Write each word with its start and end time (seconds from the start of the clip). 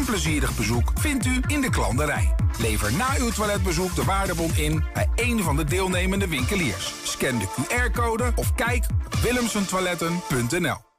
en 0.00 0.06
plezierig 0.06 0.56
bezoek 0.56 0.92
vindt 0.94 1.26
u 1.26 1.40
in 1.46 1.60
de 1.60 1.70
klanderij. 1.70 2.34
Lever 2.58 2.92
na 2.92 3.08
uw 3.18 3.30
toiletbezoek 3.30 3.94
de 3.94 4.04
waardebon 4.04 4.56
in 4.56 4.84
bij 4.94 5.08
een 5.14 5.42
van 5.42 5.56
de 5.56 5.64
deelnemende 5.64 6.28
winkeliers. 6.28 6.94
Scan 7.02 7.38
de 7.38 7.46
QR-code 7.46 8.32
of 8.34 8.54
kijk 8.54 8.86
op 9.06 9.14
willemsentoiletten.nl. 9.14 10.89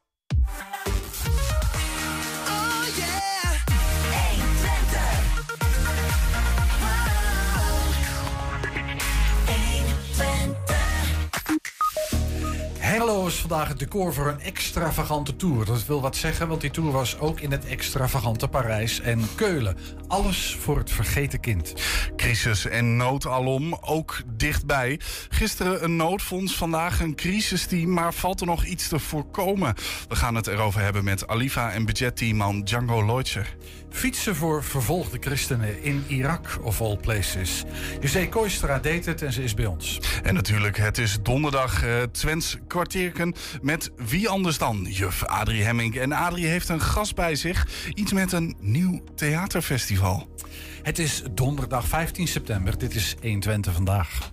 Hello 13.12 13.28
is 13.28 13.36
vandaag 13.36 13.68
het 13.68 13.80
decor 13.80 14.14
voor 14.14 14.28
een 14.28 14.40
extravagante 14.40 15.36
tour. 15.36 15.66
Dat 15.66 15.86
wil 15.86 16.02
wat 16.02 16.16
zeggen, 16.16 16.48
want 16.48 16.62
die 16.62 16.72
tour 16.72 16.92
was 16.92 17.20
ook 17.20 17.40
in 17.40 17.52
het 17.52 17.66
extravagante 17.66 18.48
Parijs 18.48 19.00
en 19.00 19.28
Keulen. 19.36 19.78
Alles 20.08 20.58
voor 20.60 20.78
het 20.78 20.92
vergeten 20.92 21.40
kind. 21.40 21.74
Crisis 22.16 22.66
en 22.66 22.98
nood 22.98 23.26
alom, 23.26 23.78
ook 23.82 24.22
dichtbij. 24.36 25.00
Gisteren 25.30 25.84
een 25.84 25.96
noodfonds, 25.96 26.56
vandaag 26.56 27.00
een 27.00 27.16
crisisteam, 27.16 27.94
maar 27.94 28.14
valt 28.14 28.42
er 28.42 28.48
nog 28.48 28.66
iets 28.66 28.88
te 28.88 29.00
voorkomen? 29.00 29.76
We 30.08 30.16
gaan 30.16 30.36
het 30.36 30.48
erover 30.48 30.82
hebben 30.82 31.04
met 31.04 31.28
Aliva 31.28 31.72
en 31.72 31.86
budgetteamman 31.86 32.64
Django 32.64 33.06
Leutzer. 33.06 33.56
Fietsen 33.92 34.36
voor 34.36 34.64
vervolgde 34.64 35.18
christenen 35.20 35.84
in 35.84 36.04
Irak, 36.08 36.60
of 36.62 36.82
all 36.82 36.98
places. 36.98 37.64
José 38.00 38.28
Koistra 38.28 38.80
deed 38.80 39.06
het 39.06 39.22
en 39.22 39.34
ze 39.34 39.44
is 39.44 39.54
bij 39.54 39.66
ons. 39.66 40.00
En 40.24 40.34
natuurlijk, 40.34 40.78
het 40.78 40.98
is 40.98 41.18
donderdag 41.22 41.86
uh, 41.86 42.02
Twents 42.02 42.58
kwartierken 42.68 43.36
met 43.62 43.92
wie 43.96 44.30
anders 44.30 44.58
dan 44.58 44.88
juf 44.90 45.24
Adrie 45.24 45.64
Hemming. 45.64 45.96
En 45.96 46.12
Adrie 46.12 46.48
heeft 46.48 46.70
een 46.70 46.82
gast 46.82 47.16
bij 47.16 47.36
zich, 47.36 47.68
iets 47.94 48.14
met 48.14 48.32
een 48.32 48.56
nieuw 48.60 49.04
theaterfestival. 49.16 50.36
Het 50.82 51.00
is 51.00 51.24
donderdag 51.32 51.88
15 51.88 52.28
september, 52.28 52.78
dit 52.78 52.96
is 52.96 53.16
120 53.22 53.74
vandaag. 53.74 54.32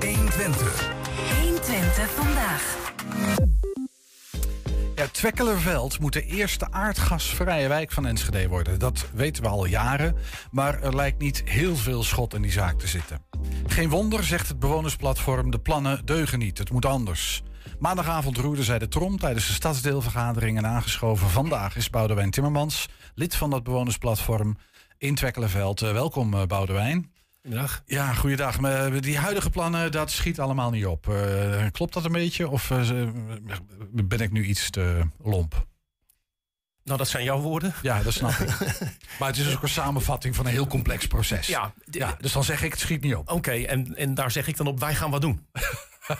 120. 0.00 0.90
120 1.40 2.10
vandaag. 2.10 3.51
Ja, 5.02 5.08
Twekkelerveld 5.08 6.00
moet 6.00 6.12
de 6.12 6.26
eerste 6.26 6.70
aardgasvrije 6.70 7.68
wijk 7.68 7.92
van 7.92 8.06
Enschede 8.06 8.48
worden. 8.48 8.78
Dat 8.78 9.08
weten 9.14 9.42
we 9.42 9.48
al 9.48 9.64
jaren, 9.64 10.16
maar 10.50 10.82
er 10.82 10.94
lijkt 10.94 11.18
niet 11.18 11.42
heel 11.44 11.76
veel 11.76 12.02
schot 12.02 12.34
in 12.34 12.42
die 12.42 12.50
zaak 12.50 12.78
te 12.78 12.86
zitten. 12.86 13.24
Geen 13.66 13.88
wonder, 13.88 14.24
zegt 14.24 14.48
het 14.48 14.58
bewonersplatform, 14.58 15.50
de 15.50 15.58
plannen 15.58 16.06
deugen 16.06 16.38
niet, 16.38 16.58
het 16.58 16.70
moet 16.70 16.84
anders. 16.84 17.42
Maandagavond 17.78 18.36
roerde 18.36 18.64
zij 18.64 18.78
de 18.78 18.88
trom 18.88 19.18
tijdens 19.18 19.46
de 19.46 19.52
stadsdeelvergadering 19.52 20.56
en 20.56 20.66
aangeschoven. 20.66 21.28
Vandaag 21.28 21.76
is 21.76 21.90
Boudewijn 21.90 22.30
Timmermans, 22.30 22.88
lid 23.14 23.36
van 23.36 23.50
dat 23.50 23.62
bewonersplatform 23.62 24.56
in 24.98 25.14
Twekkelerveld. 25.14 25.82
Uh, 25.82 25.92
welkom 25.92 26.34
uh, 26.34 26.42
Boudewijn. 26.46 27.11
Goedendag. 27.42 27.82
Ja, 27.86 28.12
goeiedag. 28.12 28.60
Maar 28.60 29.00
die 29.00 29.18
huidige 29.18 29.50
plannen, 29.50 29.92
dat 29.92 30.10
schiet 30.10 30.40
allemaal 30.40 30.70
niet 30.70 30.86
op. 30.86 31.06
Uh, 31.06 31.66
klopt 31.70 31.92
dat 31.92 32.04
een 32.04 32.12
beetje 32.12 32.48
of 32.48 32.70
uh, 32.70 33.08
ben 33.90 34.18
ik 34.18 34.32
nu 34.32 34.44
iets 34.44 34.70
te 34.70 35.02
lomp? 35.22 35.66
Nou, 36.84 36.98
dat 36.98 37.08
zijn 37.08 37.24
jouw 37.24 37.40
woorden. 37.40 37.74
Ja, 37.82 38.02
dat 38.02 38.12
snap 38.12 38.30
ik. 38.30 38.48
maar 39.18 39.28
het 39.28 39.36
is 39.36 39.44
dus 39.44 39.54
ook 39.54 39.62
een 39.62 39.68
samenvatting 39.68 40.36
van 40.36 40.46
een 40.46 40.52
heel 40.52 40.66
complex 40.66 41.06
proces. 41.06 41.46
Ja, 41.46 41.74
ja 41.90 42.16
dus 42.20 42.32
dan 42.32 42.44
zeg 42.44 42.62
ik, 42.62 42.70
het 42.70 42.80
schiet 42.80 43.02
niet 43.02 43.14
op. 43.14 43.28
Oké, 43.28 43.32
okay, 43.32 43.64
en, 43.64 43.96
en 43.96 44.14
daar 44.14 44.30
zeg 44.30 44.46
ik 44.46 44.56
dan 44.56 44.66
op, 44.66 44.80
wij 44.80 44.94
gaan 44.94 45.10
wat 45.10 45.20
doen. 45.20 45.46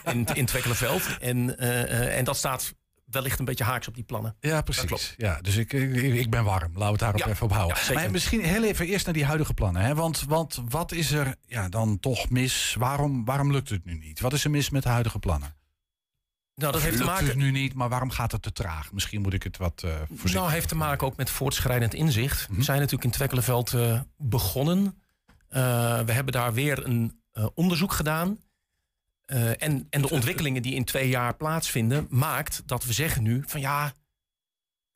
in, 0.04 0.26
in 0.34 0.46
Twekkelenveld. 0.46 1.18
En, 1.20 1.36
uh, 1.58 2.18
en 2.18 2.24
dat 2.24 2.36
staat 2.36 2.74
wellicht 3.12 3.38
een 3.38 3.44
beetje 3.44 3.64
haaks 3.64 3.88
op 3.88 3.94
die 3.94 4.04
plannen. 4.04 4.36
Ja, 4.40 4.62
precies. 4.62 5.14
Ja, 5.16 5.40
dus 5.40 5.56
ik, 5.56 5.72
ik, 5.72 5.94
ik, 5.94 6.30
ben 6.30 6.44
warm. 6.44 6.72
Laten 6.72 6.84
we 6.84 6.90
het 6.90 6.98
daarop 6.98 7.20
ja, 7.20 7.26
even 7.26 7.46
op 7.46 7.52
houden. 7.52 7.76
Ja, 7.88 7.92
maar 7.92 8.10
misschien 8.10 8.44
heel 8.44 8.64
even 8.64 8.86
eerst 8.86 9.04
naar 9.04 9.14
die 9.14 9.24
huidige 9.24 9.54
plannen. 9.54 9.82
Hè? 9.82 9.94
Want, 9.94 10.24
want 10.28 10.62
wat 10.68 10.92
is 10.92 11.10
er 11.10 11.36
ja, 11.46 11.68
dan 11.68 12.00
toch 12.00 12.30
mis? 12.30 12.76
Waarom, 12.78 13.24
waarom 13.24 13.52
lukt 13.52 13.68
het 13.68 13.84
nu 13.84 13.98
niet? 13.98 14.20
Wat 14.20 14.32
is 14.32 14.44
er 14.44 14.50
mis 14.50 14.70
met 14.70 14.82
de 14.82 14.88
huidige 14.88 15.18
plannen? 15.18 15.56
Nou, 16.54 16.72
dat 16.72 16.82
heeft 16.82 16.94
lukt 16.94 17.06
te 17.06 17.10
maken. 17.10 17.26
het 17.26 17.36
nu 17.36 17.50
niet, 17.50 17.74
maar 17.74 17.88
waarom 17.88 18.10
gaat 18.10 18.32
het 18.32 18.42
te 18.42 18.52
traag? 18.52 18.92
Misschien 18.92 19.22
moet 19.22 19.32
ik 19.32 19.42
het 19.42 19.56
wat 19.56 19.82
uh, 19.84 19.94
voorzichtig 19.94 20.32
Nou, 20.32 20.50
heeft 20.50 20.68
te 20.68 20.74
maken 20.74 21.06
ook 21.06 21.16
met 21.16 21.30
voortschrijdend 21.30 21.94
inzicht. 21.94 22.46
-hmm. 22.46 22.56
We 22.56 22.62
zijn 22.62 22.78
natuurlijk 22.78 23.04
in 23.04 23.10
Twekkelenveld 23.10 23.72
uh, 23.72 24.00
begonnen. 24.16 24.84
Uh, 25.50 26.00
we 26.00 26.12
hebben 26.12 26.32
daar 26.32 26.52
weer 26.52 26.86
een 26.86 27.20
onderzoek 27.54 27.92
gedaan. 27.92 28.38
Uh, 29.32 29.48
en, 29.62 29.86
en 29.90 30.02
de 30.02 30.10
ontwikkelingen 30.10 30.62
die 30.62 30.74
in 30.74 30.84
twee 30.84 31.08
jaar 31.08 31.34
plaatsvinden, 31.34 32.06
maakt 32.10 32.62
dat 32.66 32.84
we 32.84 32.92
zeggen 32.92 33.22
nu 33.22 33.42
van 33.46 33.60
ja, 33.60 33.92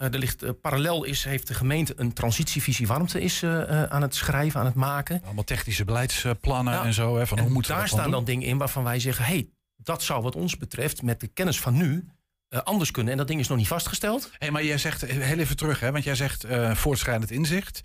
uh, 0.03 0.13
er 0.13 0.19
ligt 0.19 0.43
uh, 0.43 0.51
parallel 0.61 1.05
is, 1.05 1.25
heeft 1.25 1.47
de 1.47 1.55
gemeente 1.55 1.93
een 1.97 2.13
transitievisie 2.13 2.87
warmte 2.87 3.21
is 3.21 3.45
aan 3.45 4.03
het 4.03 4.15
schrijven, 4.15 4.61
aan 4.61 4.67
het 4.67 4.75
maken. 4.75 5.23
Allemaal 5.25 5.45
technische 5.45 5.85
beleidsplannen 5.85 6.83
en 6.83 6.93
zo. 6.93 7.17
Hè, 7.17 7.27
van 7.27 7.39
en 7.39 7.45
hoe 7.45 7.53
moet 7.53 7.67
daar 7.67 7.89
staan 7.89 8.11
dan 8.11 8.25
dingen 8.25 8.47
in 8.47 8.59
waarvan 8.59 8.85
wij 8.85 9.01
zeggen, 9.01 9.25
hey, 9.25 9.49
dat 9.77 10.03
zou 10.03 10.23
wat 10.23 10.37
ons 10.37 10.57
betreft 10.57 11.03
met 11.03 11.21
de 11.21 11.27
kennis 11.27 11.61
van 11.61 11.77
nu 11.77 12.09
anders 12.49 12.91
kunnen. 12.91 13.13
En 13.13 13.19
dat 13.19 13.29
ding 13.29 13.41
is 13.41 13.49
nog 13.49 13.59
niet 13.59 13.69
vastgesteld. 13.69 14.31
Hey, 14.39 14.51
maar 14.51 14.65
jij 14.65 14.79
zegt 14.79 15.01
heel 15.01 15.39
even 15.39 15.57
terug, 15.57 15.81
hè, 15.81 15.93
want 15.93 16.05
jij 16.05 16.15
zegt 16.15 16.47
voortschrijdend 16.73 17.31
inzicht. 17.31 17.81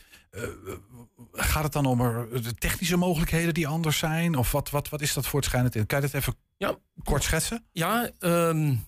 Gaat 1.32 1.64
het 1.64 1.74
dan 1.74 1.86
om 1.86 2.02
er, 2.02 2.44
de 2.44 2.54
technische 2.54 2.98
mogelijkheden 2.98 3.54
die 3.54 3.68
anders 3.68 3.98
zijn? 3.98 4.36
Of 4.36 4.52
wat, 4.52 4.70
wat, 4.70 4.90
wat 4.90 5.02
is 5.02 5.14
dat 5.14 5.28
voortschrijdend 5.28 5.76
in? 5.76 5.86
Kan 5.86 6.02
je 6.02 6.08
dat 6.08 6.22
even 6.22 6.36
ja, 6.58 6.78
kort 7.04 7.24
schetsen? 7.24 7.66
Ja, 7.72 8.10
um, 8.20 8.86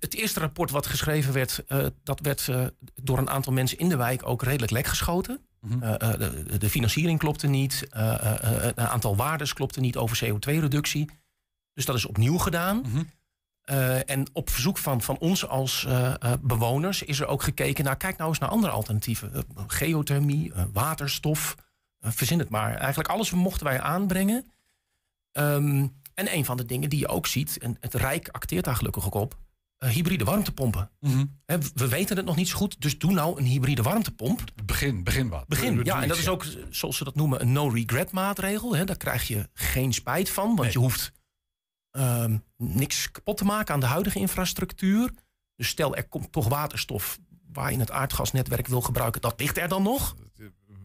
het 0.00 0.14
eerste 0.14 0.40
rapport 0.40 0.70
wat 0.70 0.86
geschreven 0.86 1.32
werd, 1.32 1.64
uh, 1.68 1.86
dat 2.02 2.20
werd 2.20 2.46
uh, 2.46 2.66
door 2.94 3.18
een 3.18 3.30
aantal 3.30 3.52
mensen 3.52 3.78
in 3.78 3.88
de 3.88 3.96
wijk 3.96 4.26
ook 4.28 4.42
redelijk 4.42 4.72
lek 4.72 4.86
geschoten. 4.86 5.46
Uh, 5.82 5.98
de, 5.98 6.58
de, 6.58 6.70
financiering 6.70 7.18
klopte 7.18 7.46
niet, 7.46 7.86
een 7.90 8.76
aantal 8.76 9.16
waardes 9.16 9.52
klopte 9.52 9.80
niet 9.80 9.96
over 9.96 10.24
CO2-reductie. 10.24 11.10
Dus 11.74 11.84
dat 11.84 11.96
is 11.96 12.04
opnieuw 12.04 12.38
gedaan. 12.38 12.84
Mm 12.86 13.10
-hmm. 13.64 14.00
en 14.06 14.26
op 14.32 14.50
verzoek 14.50 14.78
van, 14.78 15.02
van 15.02 15.18
ons 15.18 15.48
als 15.48 15.86
bewoners 16.40 17.02
is 17.02 17.20
er 17.20 17.26
ook 17.26 17.42
gekeken 17.42 17.84
naar, 17.84 17.96
kijk 17.96 18.16
nou 18.16 18.28
eens 18.28 18.38
naar 18.38 18.48
andere 18.48 18.72
alternatieven. 18.72 19.44
geothermie, 19.66 20.52
waterstof, 20.72 21.54
verzin 22.00 22.38
het 22.38 22.48
maar. 22.48 22.74
Eigenlijk 22.74 23.08
alles 23.08 23.30
mochten 23.30 23.66
wij 23.66 23.80
aanbrengen. 23.80 24.52
Um, 25.32 26.02
en 26.14 26.34
een 26.34 26.44
van 26.44 26.56
de 26.56 26.64
dingen 26.64 26.88
die 26.88 26.98
je 26.98 27.08
ook 27.08 27.26
ziet, 27.26 27.58
en 27.58 27.76
het 27.80 27.94
Rijk 27.94 28.28
acteert 28.28 28.64
daar 28.64 28.76
gelukkig 28.76 29.06
ook 29.06 29.14
op, 29.14 29.38
hybride 29.78 30.24
warmtepompen. 30.24 30.90
Mm 31.00 31.12
-hmm. 31.12 31.40
He, 31.46 31.58
we 31.74 31.88
weten 31.88 32.16
het 32.16 32.24
nog 32.24 32.36
niet 32.36 32.48
zo 32.48 32.56
goed, 32.56 32.80
dus 32.80 32.98
doe 32.98 33.12
nou 33.12 33.38
een 33.38 33.44
hybride 33.44 33.82
warmtepomp. 33.82 34.44
Begin, 34.64 35.04
begin 35.04 35.28
wat. 35.28 35.48
Begin, 35.48 35.84
ja. 35.84 36.02
En 36.02 36.08
dat 36.08 36.18
is 36.18 36.28
ook, 36.28 36.46
zoals 36.70 36.96
ze 36.96 37.04
dat 37.04 37.14
noemen, 37.14 37.40
een 37.40 37.52
no-regret 37.52 38.12
maatregel. 38.12 38.76
He, 38.76 38.84
daar 38.84 38.96
krijg 38.96 39.28
je 39.28 39.48
geen 39.52 39.92
spijt 39.92 40.30
van, 40.30 40.46
want 40.46 40.60
nee. 40.60 40.72
je 40.72 40.78
hoeft 40.78 41.12
um, 41.96 42.44
niks 42.56 43.10
kapot 43.10 43.36
te 43.36 43.44
maken 43.44 43.74
aan 43.74 43.80
de 43.80 43.86
huidige 43.86 44.18
infrastructuur. 44.18 45.10
Dus 45.56 45.68
stel, 45.68 45.96
er 45.96 46.08
komt 46.08 46.32
toch 46.32 46.48
waterstof 46.48 47.18
waar 47.52 47.72
je 47.72 47.78
het 47.78 47.90
aardgasnetwerk 47.90 48.66
wil 48.66 48.80
gebruiken, 48.80 49.20
dat 49.20 49.40
ligt 49.40 49.58
er 49.58 49.68
dan 49.68 49.82
nog. 49.82 50.14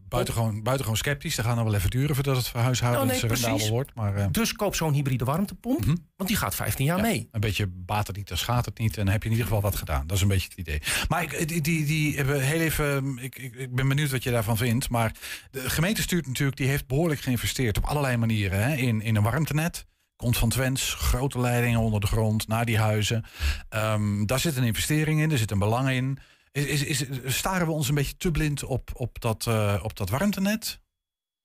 Buitengewoon, 0.09 0.63
buitengewoon 0.63 0.97
sceptisch. 0.97 1.35
Dat 1.35 1.45
gaat 1.45 1.55
nog 1.55 1.63
wel 1.63 1.73
even 1.73 1.89
duren 1.89 2.15
voordat 2.15 2.37
het 2.37 2.47
voor 2.47 2.59
huishoudens 2.59 3.41
nou, 3.41 3.57
nee, 3.57 3.69
wordt. 3.69 3.95
Maar, 3.95 4.17
uh, 4.17 4.25
dus 4.31 4.53
koop 4.53 4.75
zo'n 4.75 4.93
hybride 4.93 5.25
warmtepomp, 5.25 5.79
mm 5.79 5.85
-hmm. 5.85 6.07
want 6.15 6.29
die 6.29 6.37
gaat 6.37 6.55
15 6.55 6.85
jaar 6.85 6.97
ja, 6.97 7.03
mee. 7.03 7.27
Een 7.31 7.39
beetje 7.39 7.67
baat 7.67 8.07
het 8.07 8.15
niet, 8.15 8.27
dan 8.27 8.37
schaadt 8.37 8.65
het 8.65 8.77
niet. 8.77 8.97
En 8.97 9.03
dan 9.03 9.13
heb 9.13 9.23
je 9.23 9.29
in 9.29 9.35
ieder 9.35 9.47
geval 9.47 9.63
wat 9.69 9.75
gedaan. 9.75 10.07
Dat 10.07 10.15
is 10.15 10.21
een 10.21 10.27
beetje 10.27 10.47
het 10.49 10.57
idee. 10.57 10.81
Maar 11.07 11.23
ik, 11.23 11.47
die, 11.47 11.61
die, 11.61 11.85
die 11.85 12.15
hebben 12.15 12.41
heel 12.41 12.59
even. 12.59 13.17
Ik, 13.17 13.37
ik, 13.37 13.55
ik, 13.55 13.75
ben 13.75 13.87
benieuwd 13.87 14.11
wat 14.11 14.23
je 14.23 14.31
daarvan 14.31 14.57
vindt. 14.57 14.89
Maar 14.89 15.15
de 15.51 15.69
gemeente 15.69 16.01
stuurt 16.01 16.27
natuurlijk, 16.27 16.57
die 16.57 16.67
heeft 16.67 16.87
behoorlijk 16.87 17.21
geïnvesteerd 17.21 17.77
op 17.77 17.85
allerlei 17.85 18.17
manieren 18.17 18.63
hè, 18.63 18.75
in, 18.75 19.01
in 19.01 19.15
een 19.15 19.23
warmtenet. 19.23 19.85
Komt 20.19 20.37
van 20.37 20.49
Twents, 20.49 20.93
grote 20.93 21.39
leidingen 21.39 21.79
onder 21.79 21.99
de 21.99 22.07
grond, 22.07 22.47
naar 22.47 22.65
die 22.65 22.77
huizen. 22.77 23.25
Um, 23.69 24.25
daar 24.25 24.39
zit 24.39 24.57
een 24.57 24.63
investering 24.63 25.21
in, 25.21 25.31
er 25.31 25.37
zit 25.37 25.51
een 25.51 25.59
belang 25.59 25.89
in. 25.89 26.17
Is, 26.51 26.83
is, 26.83 27.01
is, 27.01 27.37
staren 27.37 27.67
we 27.67 27.73
ons 27.73 27.89
een 27.89 27.95
beetje 27.95 28.17
te 28.17 28.31
blind 28.31 28.63
op, 28.63 28.91
op, 28.93 29.21
dat, 29.21 29.45
uh, 29.49 29.79
op 29.83 29.97
dat 29.97 30.09
warmtenet? 30.09 30.79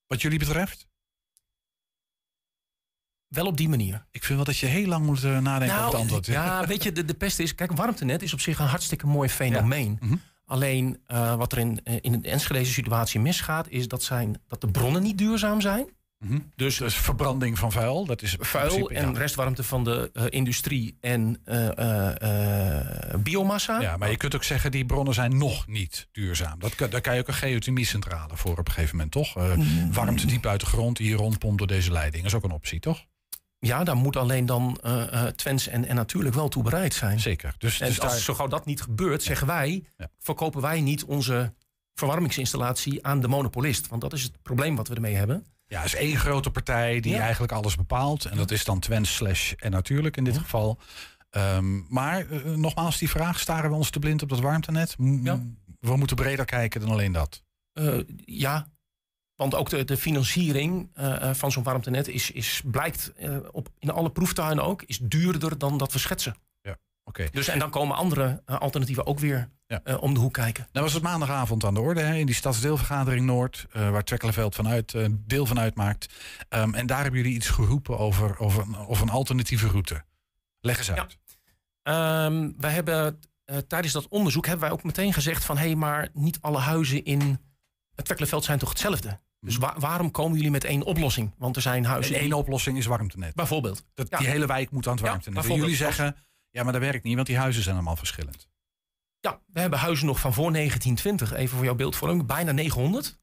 Wat 0.07 0.23
jullie 0.23 0.39
betreft? 0.39 0.87
Wel 3.29 3.47
op 3.47 3.57
die 3.57 3.69
manier. 3.69 4.07
Ik 4.11 4.25
vind 4.25 4.37
wel 4.37 4.45
dat 4.45 4.59
je 4.59 4.67
heel 4.67 4.87
lang 4.87 5.07
moet 5.07 5.23
uh, 5.23 5.39
nadenken 5.39 5.77
nou, 5.77 5.87
over 5.87 5.99
het 5.99 6.01
antwoord. 6.01 6.27
Ja, 6.37 6.67
weet 6.67 6.83
je, 6.83 6.93
de, 6.93 7.05
de 7.05 7.15
pest 7.15 7.39
is... 7.39 7.55
Kijk, 7.55 7.73
warmtenet 7.73 8.23
is 8.23 8.33
op 8.33 8.41
zich 8.41 8.59
een 8.59 8.67
hartstikke 8.67 9.07
mooi 9.07 9.29
fenomeen. 9.29 9.99
Ja. 10.01 10.07
Mm 10.07 10.09
-hmm. 10.09 10.21
Alleen 10.45 11.03
uh, 11.09 11.35
wat 11.35 11.53
er 11.53 11.59
in, 11.59 11.83
in 11.83 12.21
de 12.21 12.29
Enschedeze 12.29 12.73
situatie 12.73 13.21
misgaat... 13.21 13.69
is 13.69 13.89
dat, 13.89 14.03
zijn, 14.03 14.43
dat 14.49 14.61
de 14.61 14.71
bronnen 14.71 15.03
niet 15.03 15.19
duurzaam 15.19 15.61
zijn. 15.61 15.89
Mm 16.25 16.31
-hmm. 16.31 16.53
dus, 16.57 16.77
dus 16.77 16.95
verbranding 16.95 17.59
van 17.59 17.73
vuil, 17.73 18.05
dat 18.05 18.23
is 18.23 18.37
vuil 18.41 18.69
principe, 18.69 18.95
en 18.95 19.13
ja. 19.13 19.19
restwarmte 19.19 19.63
van 19.63 19.85
de 19.85 20.11
uh, 20.13 20.25
industrie 20.29 20.97
en 21.01 21.43
uh, 21.45 21.69
uh, 22.23 23.21
biomassa. 23.23 23.81
Ja, 23.81 23.97
maar 23.97 24.11
je 24.11 24.17
kunt 24.17 24.35
ook 24.35 24.45
zeggen 24.45 24.71
die 24.71 24.85
bronnen 24.85 25.15
zijn 25.15 25.39
nog 25.39 25.67
niet 25.67 26.09
duurzaam. 26.13 26.59
Dat, 26.59 26.91
daar 26.91 27.01
kan 27.01 27.15
je 27.15 27.21
ook 27.21 27.29
een 27.29 27.35
geothermiecentrale 27.35 28.37
voor 28.37 28.59
op 28.59 28.67
een 28.67 28.73
gegeven 28.73 28.97
moment, 28.97 29.13
toch? 29.13 29.37
Mm. 29.37 29.93
Warmte 29.93 30.27
diep 30.27 30.47
uit 30.47 30.61
de 30.61 30.67
grond 30.67 30.97
die 30.97 31.07
hier 31.07 31.17
rondpompt 31.17 31.59
door 31.59 31.67
deze 31.67 31.93
leiding. 31.93 32.23
Dat 32.23 32.33
is 32.33 32.39
ook 32.39 32.45
een 32.45 32.57
optie, 32.57 32.81
toch? 32.81 33.05
Ja, 33.59 33.85
daar 33.85 33.97
moet 33.97 34.17
alleen 34.17 34.47
dan 34.47 34.81
uh, 34.85 35.25
Twents 35.27 35.69
en, 35.69 35.85
en 35.85 35.95
natuurlijk 35.95 36.35
wel 36.35 36.49
toe 36.49 36.63
bereid 36.63 36.95
zijn. 36.95 37.21
Zeker. 37.21 37.55
Dus, 37.59 37.81
en 37.81 37.89
dus 37.89 38.01
als 38.01 38.13
daar... 38.13 38.21
zo 38.21 38.35
gauw 38.35 38.47
dat 38.47 38.67
niet 38.67 38.83
gebeurt, 38.83 39.23
zeggen 39.23 39.47
wij, 39.47 39.85
ja. 39.97 40.09
verkopen 40.19 40.61
wij 40.61 40.81
niet 40.81 41.05
onze 41.05 41.55
verwarmingsinstallatie 41.95 43.07
aan 43.07 43.21
de 43.21 43.29
monopolist. 43.29 43.89
Want 43.89 44.01
dat 44.03 44.13
is 44.13 44.23
het 44.23 44.43
probleem 44.43 44.77
wat 44.77 44.89
we 44.89 44.95
ermee 44.95 45.15
hebben. 45.15 45.47
Ja, 45.75 45.83
is 45.85 45.95
één 45.95 46.17
grote 46.17 46.51
partij 46.51 47.01
die 47.01 47.13
Ja. 47.15 47.21
eigenlijk 47.21 47.53
alles 47.53 47.77
bepaalt. 47.77 48.25
En 48.25 48.37
dat 48.37 48.51
is 48.51 48.65
dan 48.65 48.79
Twens 48.81 49.15
slash 49.15 49.53
en 49.53 49.71
natuurlijk 49.71 50.17
in 50.17 50.25
dit 50.25 50.39
geval. 50.39 50.79
Ehm, 51.31 51.93
maar 51.95 52.31
eh, 52.31 52.45
nogmaals 52.45 52.99
die 52.99 53.11
vraag, 53.11 53.41
staren 53.41 53.71
we 53.71 53.77
ons 53.77 53.91
te 53.91 53.99
blind 53.99 54.23
op 54.23 54.29
dat 54.29 54.41
warmtenet? 54.41 54.99
M- 54.99 55.25
Ja. 55.27 55.43
We 55.81 55.97
moeten 55.97 56.17
breder 56.17 56.45
kijken 56.45 56.81
dan 56.81 56.91
alleen 56.91 57.13
dat. 57.13 57.43
Eh, 57.73 57.99
ja, 58.25 58.69
want 59.35 59.55
ook 59.55 59.69
de, 59.71 59.85
de 59.85 59.97
financiering 59.97 60.91
eh, 60.95 61.29
eh, 61.29 61.35
van 61.35 61.53
zo'n 61.53 61.63
warmtenet 61.63 62.09
is, 62.09 62.31
is, 62.31 62.63
blijkt 62.65 63.13
eh, 63.17 63.37
op, 63.53 63.69
in 63.79 63.91
alle 63.91 64.11
proeftuinen 64.11 64.65
ook, 64.65 64.83
is 64.83 64.99
duurder 65.03 65.59
dan 65.59 65.79
dat 65.79 65.93
we 65.93 65.99
schetsen. 65.99 66.35
Oké. 67.07 67.29
Dus, 67.33 67.49
en 67.49 67.59
dan 67.59 67.71
komen 67.71 67.97
andere 67.97 68.43
eh, 68.47 68.59
alternatieven 68.61 69.07
ook 69.07 69.19
weer 69.19 69.49
Ja. 69.85 69.93
eh, 69.93 70.03
om 70.03 70.15
de 70.15 70.21
hoek 70.21 70.33
kijken. 70.33 70.69
Nou 70.73 70.85
was 70.85 70.95
het 70.95 71.03
maandagavond 71.03 71.65
aan 71.65 71.75
de 71.75 71.81
orde 71.81 72.01
hè, 72.01 72.15
in 72.17 72.27
die 72.27 72.35
stadsdeelvergadering 72.35 73.27
Noord, 73.27 73.67
eh, 73.73 73.91
waar 73.91 74.05
Twekkelenveld 74.05 74.55
vanuit, 74.55 74.95
eh, 74.95 75.07
deel 75.11 75.47
van 75.47 75.59
uitmaakt. 75.59 76.07
Ehm, 76.49 76.75
en 76.75 76.87
daar 76.87 77.03
hebben 77.03 77.21
jullie 77.21 77.37
iets 77.37 77.49
geroepen 77.49 77.99
over, 77.99 78.39
over, 78.39 78.63
een- 78.63 78.77
over 78.77 79.03
een 79.03 79.11
alternatieve 79.13 79.67
route. 79.69 80.05
Leg 80.61 80.79
eens 80.79 80.91
uit. 80.93 81.19
Ehm, 81.83 82.51
wij 82.59 82.71
hebben 82.73 83.21
tijdens 83.67 83.93
dat 83.93 84.09
onderzoek 84.09 84.47
hebben 84.47 84.65
wij 84.65 84.73
ook 84.79 84.85
meteen 84.85 85.13
gezegd 85.13 85.45
van 85.45 85.57
hé, 85.59 85.65
hey, 85.67 85.75
maar 85.75 86.09
niet 86.13 86.39
alle 86.41 86.59
huizen 86.59 87.05
in 87.05 87.21
het 87.95 88.05
Twekkelenveld 88.05 88.45
zijn 88.45 88.59
toch 88.59 88.69
hetzelfde. 88.69 89.21
Dus 89.41 89.57
wa- 89.57 89.75
waarom 89.79 90.11
komen 90.11 90.37
jullie 90.37 90.51
met 90.51 90.65
één 90.65 90.83
oplossing? 90.83 91.35
Want 91.39 91.57
er 91.57 91.63
zijn 91.63 91.85
huizen. 91.85 92.15
En 92.15 92.21
één 92.21 92.33
oplossing 92.33 92.79
is 92.79 92.87
warmtenet. 92.87 93.35
bijvoorbeeld. 93.35 93.85
Dat, 93.95 94.07
Ja. 94.11 94.19
Die 94.19 94.27
hele 94.27 94.47
wijk 94.47 94.71
moet 94.71 94.87
aan 94.87 94.93
het 94.93 95.03
Ja, 95.03 95.09
warmtenet. 95.09 95.37
en 95.39 95.49
bijvoorbeeld. 95.49 95.79
jullie 95.79 95.95
zeggen, 95.97 96.17
ja 96.51 96.63
maar 96.63 96.73
dat 96.73 96.83
werkt 96.83 97.05
niet, 97.05 97.15
want 97.15 97.27
die 97.27 97.37
huizen 97.39 97.63
zijn 97.63 97.75
allemaal 97.75 97.97
verschillend. 97.97 98.49
Ja, 99.25 99.41
we 99.53 99.61
hebben 99.61 99.79
huizen 99.79 100.07
nog 100.07 100.21
van 100.21 100.33
voor 100.33 100.53
1920, 100.53 101.33
even 101.39 101.57
voor 101.57 101.65
jouw 101.65 101.75
beeldvorming, 101.75 102.27
bijna 102.27 102.53
900. 102.53 103.05
Die 103.05 103.19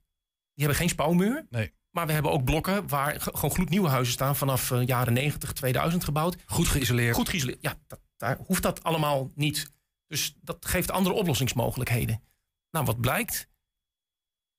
hebben 0.56 0.76
geen 0.76 0.90
spouwmuur. 0.90 1.46
Nee. 1.50 1.74
Maar 1.92 2.08
we 2.08 2.14
hebben 2.14 2.32
ook 2.32 2.44
blokken 2.44 2.88
waar 2.88 3.22
ge- 3.22 3.32
gewoon 3.34 3.52
gloednieuwe 3.52 3.88
huizen 3.90 4.14
staan 4.14 4.36
vanaf 4.36 4.72
eh, 4.72 4.86
jaren 4.86 5.14
90, 5.14 5.52
2000 5.54 6.04
gebouwd. 6.04 6.36
Goed 6.46 6.68
geïsoleerd. 6.68 7.16
Goed 7.16 7.30
geïsoleerd. 7.30 7.58
Ja, 7.62 7.74
dat, 7.88 8.00
daar 8.18 8.38
hoeft 8.46 8.62
dat 8.62 8.84
allemaal 8.84 9.32
niet. 9.36 9.72
Dus 10.08 10.36
dat 10.42 10.66
geeft 10.66 10.92
andere 10.92 11.16
oplossingsmogelijkheden. 11.16 12.24
Nou, 12.72 12.86
wat 12.86 13.00
blijkt? 13.02 13.48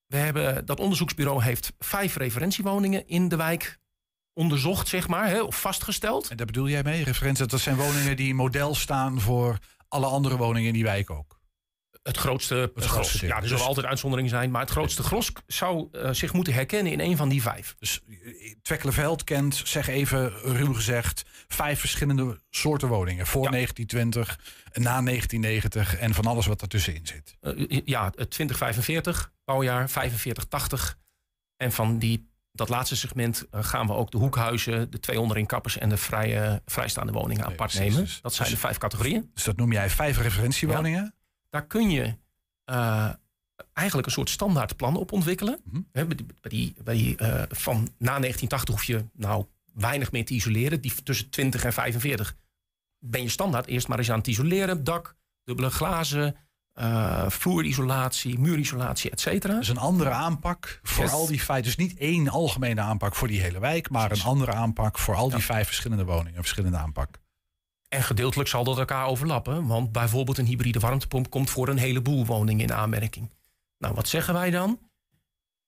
We 0.06 0.16
hebben, 0.16 0.66
dat 0.66 0.80
onderzoeksbureau 0.80 1.42
heeft 1.42 1.72
vijf 1.78 2.16
referentiewoningen 2.16 3.06
in 3.06 3.28
de 3.28 3.36
wijk 3.36 3.78
onderzocht, 4.32 4.88
zeg 4.88 5.08
maar, 5.08 5.28
hè, 5.28 5.40
of 5.42 5.60
vastgesteld. 5.60 6.30
En 6.30 6.36
daar 6.36 6.46
bedoel 6.46 6.68
jij 6.68 6.82
mee? 6.82 7.04
Referentie, 7.04 7.46
dat 7.46 7.60
zijn 7.60 7.76
woningen 7.76 8.16
die 8.16 8.34
model 8.34 8.74
staan 8.74 9.20
voor 9.20 9.58
alle 9.92 10.06
andere 10.06 10.36
woningen 10.36 10.68
in 10.68 10.74
die 10.74 10.82
wijk 10.84 11.10
ook. 11.10 11.40
Het 12.02 12.16
grootste, 12.16 12.54
het 12.54 12.84
grootste 12.84 12.90
gros. 12.90 13.20
deel. 13.20 13.28
Ja, 13.28 13.34
er 13.34 13.40
Dus- 13.40 13.50
zullen 13.50 13.64
altijd 13.64 13.86
uitzonderingen 13.86 14.30
zijn. 14.30 14.50
Maar 14.50 14.60
het 14.60 14.70
grootste 14.70 15.02
gros 15.02 15.32
zou 15.46 15.88
eh, 15.92 16.10
zich 16.12 16.32
moeten 16.32 16.52
herkennen 16.54 16.92
in 16.92 17.00
een 17.00 17.16
van 17.16 17.28
die 17.28 17.42
vijf. 17.42 17.74
Dus 17.78 18.00
eh, 18.08 18.54
Twekkelenveld 18.62 19.24
kent, 19.24 19.60
zeg 19.64 19.88
even 19.88 20.30
ruw 20.30 20.72
gezegd, 20.74 21.22
vijf 21.48 21.80
verschillende 21.80 22.40
soorten 22.50 22.88
woningen. 22.88 23.26
Voor 23.26 23.44
Ja. 23.44 23.50
1920, 23.50 24.38
na 24.72 25.02
1990 25.02 25.96
en 25.96 26.14
van 26.14 26.26
alles 26.26 26.46
wat 26.46 26.62
ertussenin 26.62 27.06
zit. 27.06 27.36
Eh, 27.40 27.80
ja, 27.84 28.04
het 28.16 28.30
2045 28.30 29.32
bouwjaar, 29.44 29.90
4580. 29.90 30.98
En 31.56 31.72
van 31.72 31.98
die, 31.98 32.30
dat 32.52 32.69
laatste 32.69 32.96
segment 32.96 33.46
eh, 33.50 33.64
gaan 33.64 33.87
we 33.87 33.93
ook 33.93 34.10
de 34.10 34.19
hoekhuizen, 34.19 34.90
de 34.90 35.00
twee 35.00 35.20
onderin 35.20 35.46
kappers 35.46 35.78
en 35.78 35.88
de 35.88 35.96
vrije, 35.96 36.62
vrijstaande 36.66 37.12
woningen 37.12 37.44
Nee, 37.44 37.52
apart 37.52 37.70
precies. 37.70 37.88
nemen. 37.90 38.04
Dus- 38.04 38.20
Dat 38.20 38.34
zijn 38.34 38.49
dus- 38.49 38.56
de 38.56 38.62
vijf 38.62 38.78
categorieën. 38.78 39.31
Dus 39.34 39.44
dat 39.44 39.56
noem 39.56 39.72
jij 39.72 39.90
vijf 39.90 40.19
referentiewoningen. 40.19 41.14
Daar 41.50 41.66
kun 41.66 41.90
je 41.90 42.14
eh, 42.64 43.10
eigenlijk 43.72 44.06
een 44.06 44.12
soort 44.12 44.31
standaardplan 44.31 44.96
op 44.96 45.12
ontwikkelen. 45.12 45.60
Mhm. 45.64 45.81
Bij 45.93 46.06
die, 46.06 46.26
bij 46.40 46.50
die, 46.50 46.75
bij 46.84 46.94
die, 46.94 47.16
eh, 47.16 47.43
van 47.49 47.75
na 47.99 48.19
1980 48.19 48.75
hoef 48.75 48.84
je 48.84 49.04
nou 49.12 49.44
weinig 49.75 50.12
meer 50.12 50.25
te 50.25 50.34
isoleren. 50.34 50.81
Die 50.81 51.02
tussen 51.02 51.31
20 51.31 51.64
en 51.64 51.72
45 51.72 52.37
ben 52.99 53.22
je 53.22 53.28
standaard 53.28 53.66
eerst 53.66 53.88
maar 53.88 53.99
eens 53.99 54.10
aan 54.10 54.19
het 54.19 54.26
isoleren. 54.26 54.84
Dak, 54.84 55.16
dubbele 55.44 55.70
glazen, 55.70 56.37
eh 56.72 57.28
vloerisolatie, 57.30 58.38
muurisolatie, 58.38 59.10
et 59.10 59.20
cetera. 59.20 59.54
Dus 59.58 59.69
een 59.69 59.78
andere 59.78 60.10
aanpak 60.10 60.80
voor 60.82 61.04
Yes. 61.04 61.12
al 61.12 61.26
die 61.26 61.42
vijf. 61.42 61.64
Dus 61.64 61.76
niet 61.76 61.98
één 61.98 62.28
algemene 62.28 62.80
aanpak 62.80 63.14
voor 63.14 63.28
die 63.28 63.40
hele 63.40 63.58
wijk, 63.58 63.90
maar 63.90 64.10
een 64.12 64.22
andere 64.22 64.52
aanpak 64.52 64.98
voor 64.98 65.14
al 65.14 65.28
die 65.28 65.38
Ja. 65.38 65.44
vijf 65.44 65.66
verschillende 65.66 66.04
woningen. 66.04 66.30
Een 66.34 66.40
verschillende 66.42 66.76
aanpak. 66.76 67.20
En 67.88 68.02
gedeeltelijk 68.02 68.48
zal 68.48 68.64
dat 68.64 68.78
elkaar 68.78 69.06
overlappen. 69.06 69.66
Want 69.66 69.92
bijvoorbeeld 69.92 70.38
een 70.38 70.46
hybride 70.46 70.78
warmtepomp 70.78 71.30
komt 71.30 71.50
voor 71.50 71.69
een 71.69 71.78
heleboel 71.78 72.26
woningen 72.26 72.62
in 72.64 72.72
aanmerking. 72.72 73.30
Nou, 73.78 73.94
wat 73.94 74.08
zeggen 74.08 74.34
wij 74.34 74.50
dan? 74.50 74.78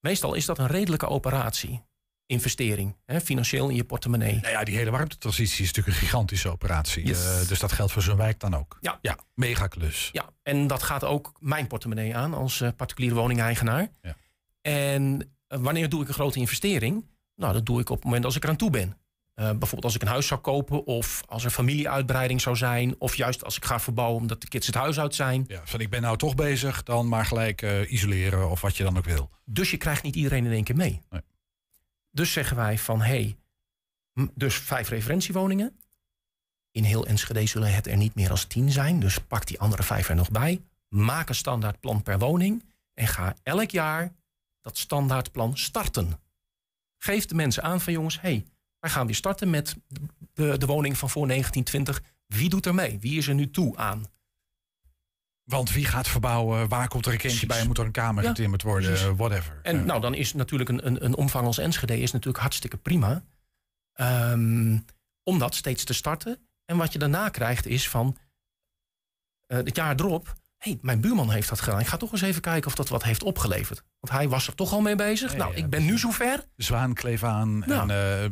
Meestal 0.00 0.34
is 0.34 0.44
dat 0.46 0.58
een 0.58 0.66
redelijke 0.66 1.08
operatie. 1.08 1.82
Investering, 2.26 2.96
hè, 3.04 3.20
financieel 3.20 3.68
in 3.68 3.76
je 3.76 3.84
portemonnee. 3.84 4.34
Nou 4.40 4.52
ja, 4.52 4.64
die 4.64 4.76
hele 4.76 4.90
warmtetransitie 4.90 5.62
is 5.64 5.72
natuurlijk 5.72 5.96
een 5.96 6.02
gigantische 6.02 6.50
operatie. 6.50 7.06
Yes. 7.06 7.40
Eh, 7.40 7.48
dus 7.48 7.58
dat 7.58 7.72
geldt 7.72 7.92
voor 7.92 8.02
zo'n 8.02 8.16
wijk 8.16 8.40
dan 8.40 8.54
ook. 8.54 8.78
Ja. 8.80 8.98
ja 9.02 9.18
mega 9.34 9.66
klus. 9.66 10.08
Ja, 10.12 10.30
en 10.42 10.66
dat 10.66 10.82
gaat 10.82 11.04
ook 11.04 11.32
mijn 11.38 11.66
portemonnee 11.66 12.16
aan 12.16 12.34
als 12.34 12.60
eh, 12.60 12.68
particuliere 12.76 13.14
woningeigenaar. 13.14 13.88
Ja. 14.02 14.16
En 14.60 15.34
eh, 15.46 15.58
wanneer 15.58 15.88
doe 15.88 16.02
ik 16.02 16.08
een 16.08 16.14
grote 16.14 16.38
investering? 16.38 17.06
Nou, 17.36 17.52
dat 17.52 17.66
doe 17.66 17.80
ik 17.80 17.90
op 17.90 17.96
het 17.96 18.04
moment 18.04 18.24
als 18.24 18.36
ik 18.36 18.44
eraan 18.44 18.56
toe 18.56 18.70
ben. 18.70 18.98
Bijvoorbeeld 19.34 19.84
als 19.84 19.94
ik 19.94 20.02
een 20.02 20.08
huis 20.08 20.26
zou 20.26 20.40
kopen 20.40 20.86
of 20.86 21.22
als 21.26 21.44
er 21.44 21.50
familieuitbreiding 21.50 22.40
zou 22.40 22.56
zijn... 22.56 22.94
of 22.98 23.16
juist 23.16 23.44
als 23.44 23.56
ik 23.56 23.64
ga 23.64 23.80
verbouwen 23.80 24.20
omdat 24.20 24.40
de 24.40 24.48
kids 24.48 24.66
het 24.66 24.74
huis 24.74 25.00
uit 25.00 25.14
zijn. 25.14 25.44
Ja, 25.46 25.60
van 25.64 25.80
ik 25.80 25.90
ben 25.90 26.02
nou 26.02 26.16
toch 26.16 26.34
bezig, 26.34 26.82
dan 26.82 27.08
maar 27.08 27.26
gelijk 27.26 27.62
isoleren 27.88 28.50
of 28.50 28.60
wat 28.60 28.76
je 28.76 28.82
dan 28.82 28.96
ook 28.96 29.04
wil. 29.04 29.30
Dus 29.44 29.70
je 29.70 29.76
krijgt 29.76 30.02
niet 30.02 30.16
iedereen 30.16 30.44
in 30.44 30.52
één 30.52 30.64
keer 30.64 30.76
mee. 30.76 31.00
Nee. 31.10 31.20
Dus 32.14 32.32
zeggen 32.32 32.56
wij 32.56 32.78
van, 32.78 33.00
hé, 33.00 33.34
hey, 34.14 34.28
dus 34.34 34.54
vijf 34.54 34.88
referentiewoningen. 34.88 35.78
In 36.70 36.84
heel 36.84 37.06
Enschede 37.06 37.46
zullen 37.46 37.74
het 37.74 37.86
er 37.86 37.96
niet 37.96 38.14
meer 38.14 38.30
als 38.30 38.44
tien 38.44 38.70
zijn. 38.70 39.00
Dus 39.00 39.18
pak 39.18 39.46
die 39.46 39.60
andere 39.60 39.82
vijf 39.82 40.08
er 40.08 40.14
nog 40.14 40.30
bij. 40.30 40.62
Maak 40.88 41.28
een 41.28 41.34
standaardplan 41.34 42.02
per 42.02 42.18
woning. 42.18 42.64
En 42.94 43.06
ga 43.06 43.36
elk 43.42 43.70
jaar 43.70 44.12
dat 44.60 44.78
standaardplan 44.78 45.56
starten. 45.56 46.20
Geef 46.98 47.26
de 47.26 47.34
mensen 47.34 47.62
aan 47.62 47.80
van 47.80 47.92
jongens, 47.92 48.20
hé, 48.20 48.28
hey, 48.28 48.46
wij 48.78 48.90
gaan 48.90 49.06
weer 49.06 49.14
starten 49.14 49.50
met 49.50 49.76
de, 50.32 50.58
de 50.58 50.66
woning 50.66 50.98
van 50.98 51.10
voor 51.10 51.26
1920. 51.26 52.12
Wie 52.26 52.48
doet 52.48 52.66
er 52.66 52.74
mee? 52.74 52.98
Wie 52.98 53.18
is 53.18 53.28
er 53.28 53.34
nu 53.34 53.50
toe 53.50 53.76
aan? 53.76 54.04
Want 55.44 55.72
wie 55.72 55.84
gaat 55.84 56.08
verbouwen? 56.08 56.68
Waar 56.68 56.88
komt 56.88 57.06
er 57.06 57.12
een 57.12 57.18
kindje 57.18 57.46
bij? 57.46 57.66
Moet 57.66 57.78
er 57.78 57.84
een 57.84 57.90
kamer 57.90 58.22
Ja, 58.22 58.28
getimmerd 58.28 58.62
worden? 58.62 58.88
precies. 58.90 59.08
Whatever. 59.16 59.60
En 59.62 59.86
nou, 59.86 60.00
dan 60.00 60.14
is 60.14 60.32
natuurlijk 60.32 60.70
een, 60.70 60.86
een, 60.86 61.04
een 61.04 61.14
omvang 61.16 61.46
als 61.46 61.58
Enschede 61.58 62.00
is 62.00 62.12
natuurlijk 62.12 62.42
hartstikke 62.42 62.76
prima. 62.76 63.24
Ehm, 63.92 64.78
om 65.22 65.38
dat 65.38 65.54
steeds 65.54 65.84
te 65.84 65.92
starten. 65.94 66.38
En 66.64 66.76
wat 66.76 66.92
je 66.92 66.98
daarna 66.98 67.28
krijgt 67.28 67.66
is 67.66 67.88
van 67.88 68.16
eh, 69.46 69.56
het 69.58 69.76
jaar 69.76 69.94
erop. 70.00 70.26
Hé, 70.58 70.70
hey, 70.70 70.78
mijn 70.82 71.00
buurman 71.00 71.30
heeft 71.30 71.48
dat 71.48 71.60
gedaan. 71.60 71.80
Ik 71.80 71.86
ga 71.86 71.96
toch 71.96 72.12
eens 72.12 72.20
even 72.22 72.40
kijken 72.42 72.66
of 72.66 72.74
dat 72.74 72.88
wat 72.88 73.02
heeft 73.02 73.22
opgeleverd. 73.22 73.82
Want 74.00 74.12
hij 74.18 74.28
was 74.28 74.46
er 74.46 74.54
toch 74.54 74.72
al 74.72 74.80
mee 74.80 74.96
bezig. 74.96 75.36
Nou, 75.36 75.50
ja, 75.52 75.56
ik 75.58 75.70
ben 75.70 75.84
nu 75.84 75.98
zover. 75.98 76.44
Zwaan 76.56 76.94
kleef 76.94 77.22
aan 77.24 77.58
Nou. 77.58 77.90
en 77.90 78.22
eh, 78.22 78.30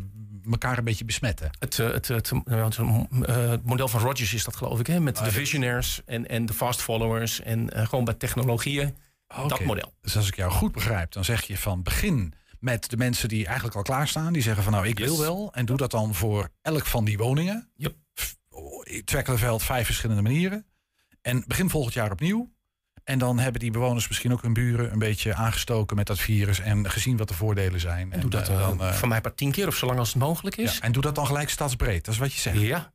elkaar 0.50 0.78
een 0.78 0.84
beetje 0.84 1.04
besmetten. 1.04 1.50
Het, 1.58 1.78
eh, 1.78 1.90
het, 1.92 2.08
het, 2.08 2.30
eh, 2.46 2.64
het, 2.64 2.78
eh, 2.78 3.50
het 3.50 3.64
model 3.64 3.88
van 3.88 4.00
Rogers 4.00 4.34
is 4.34 4.44
dat 4.44 4.56
geloof 4.56 4.80
ik. 4.80 4.86
Hè? 4.86 5.00
Met 5.00 5.18
Ah, 5.18 5.24
de 5.24 5.30
visionaires 5.30 6.02
en, 6.04 6.28
en 6.28 6.46
de 6.46 6.52
fast 6.52 6.80
followers. 6.82 7.40
En 7.40 7.70
gewoon 7.72 8.04
bij 8.04 8.14
technologieën. 8.14 8.96
Dat 9.48 9.64
model. 9.64 9.92
Dus 10.00 10.16
als 10.16 10.28
ik 10.28 10.36
jou 10.36 10.50
goed 10.52 10.72
begrijp, 10.72 11.12
dan 11.12 11.24
zeg 11.24 11.42
je 11.42 11.58
van 11.58 11.82
begin 11.82 12.34
met 12.60 12.90
de 12.90 12.96
mensen 12.96 13.28
die 13.28 13.46
eigenlijk 13.46 13.76
al 13.76 13.82
klaarstaan. 13.82 14.32
Die 14.32 14.42
zeggen 14.42 14.62
van 14.62 14.72
nou, 14.72 14.86
ik 14.86 14.98
Yes. 14.98 15.08
wil 15.08 15.18
wel. 15.18 15.52
En 15.54 15.64
doe 15.66 15.76
dat 15.76 15.90
dan 15.90 16.14
voor 16.14 16.48
elk 16.62 16.86
van 16.86 17.04
die 17.04 17.18
woningen. 17.18 17.68
Yep. 17.76 17.94
Oh, 18.50 18.82
Twekkelenveld 19.04 19.62
vijf 19.62 19.86
verschillende 19.86 20.22
manieren. 20.22 20.66
En 21.22 21.44
begin 21.46 21.70
volgend 21.70 21.94
jaar 21.94 22.10
opnieuw. 22.12 22.52
En 23.04 23.18
dan 23.18 23.38
hebben 23.38 23.60
die 23.60 23.70
bewoners 23.70 24.08
misschien 24.08 24.32
ook 24.32 24.42
hun 24.42 24.52
buren 24.52 24.92
een 24.92 24.98
beetje 24.98 25.34
aangestoken 25.34 25.96
met 25.96 26.06
dat 26.06 26.18
virus. 26.18 26.60
En 26.60 26.90
gezien 26.90 27.16
wat 27.16 27.28
de 27.28 27.34
voordelen 27.34 27.80
zijn. 27.80 28.12
En 28.12 28.20
doe 28.20 28.30
dat 28.30 28.48
eh, 28.48 28.58
dan, 28.58 28.80
eh, 28.82 28.92
van 28.92 29.08
mij 29.08 29.20
per 29.20 29.34
tien 29.34 29.50
keer 29.50 29.66
of 29.66 29.76
zolang 29.76 29.98
als 29.98 30.08
het 30.08 30.22
mogelijk 30.22 30.56
is. 30.56 30.74
ja, 30.74 30.80
en 30.80 30.92
doe 30.92 31.02
dat 31.02 31.14
dan 31.14 31.26
gelijk 31.26 31.50
stadsbreed. 31.50 32.04
Dat 32.04 32.14
is 32.14 32.20
wat 32.20 32.32
je 32.32 32.40
zegt. 32.40 32.60
Ja. 32.60 32.92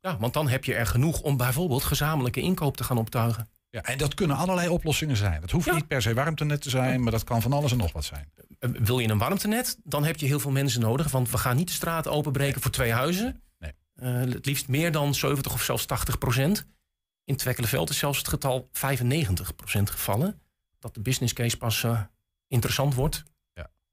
ja, 0.00 0.16
want 0.18 0.32
dan 0.32 0.48
heb 0.48 0.64
je 0.64 0.74
er 0.74 0.86
genoeg 0.86 1.20
om 1.20 1.36
bijvoorbeeld 1.36 1.84
gezamenlijke 1.84 2.40
inkoop 2.40 2.76
te 2.76 2.84
gaan 2.84 2.98
optuigen. 2.98 3.48
Ja, 3.70 3.82
en 3.82 3.98
dat 3.98 4.14
kunnen 4.14 4.36
allerlei 4.36 4.68
oplossingen 4.68 5.16
zijn. 5.16 5.40
Dat 5.40 5.50
hoeft 5.50 5.66
Ja. 5.66 5.74
niet 5.74 5.86
per 5.88 6.02
se 6.02 6.14
warmtenet 6.14 6.62
te 6.62 6.70
zijn, 6.70 7.02
maar 7.02 7.12
dat 7.12 7.24
kan 7.24 7.42
van 7.42 7.52
alles 7.52 7.72
en 7.72 7.78
nog 7.78 7.92
wat 7.92 8.04
zijn. 8.04 8.32
Eh, 8.58 8.70
Wil 8.78 8.98
je 8.98 9.08
een 9.08 9.18
warmtenet, 9.18 9.78
dan 9.84 10.04
heb 10.04 10.16
je 10.16 10.26
heel 10.26 10.40
veel 10.40 10.50
mensen 10.50 10.80
nodig. 10.80 11.10
Want 11.10 11.30
we 11.30 11.38
gaan 11.38 11.56
niet 11.56 11.66
de 11.68 11.72
straat 11.74 12.08
openbreken 12.08 12.60
voor 12.60 12.70
twee 12.70 12.92
huizen. 12.92 13.42
Nee. 13.58 13.72
Het 14.30 14.46
liefst 14.46 14.68
meer 14.68 14.92
dan 14.92 15.14
70 15.14 15.52
of 15.52 15.62
zelfs 15.62 15.84
80 15.86 16.18
procent. 16.18 16.66
In 17.30 17.36
Twekkelenveld 17.36 17.90
is 17.90 17.98
zelfs 17.98 18.18
het 18.18 18.28
getal 18.28 18.68
95 18.72 19.54
procent 19.56 19.90
gevallen. 19.90 20.40
Dat 20.78 20.94
de 20.94 21.00
business 21.00 21.32
case 21.32 21.56
pas 21.56 21.84
eh, 21.84 22.00
interessant 22.48 22.94
wordt. 22.94 23.22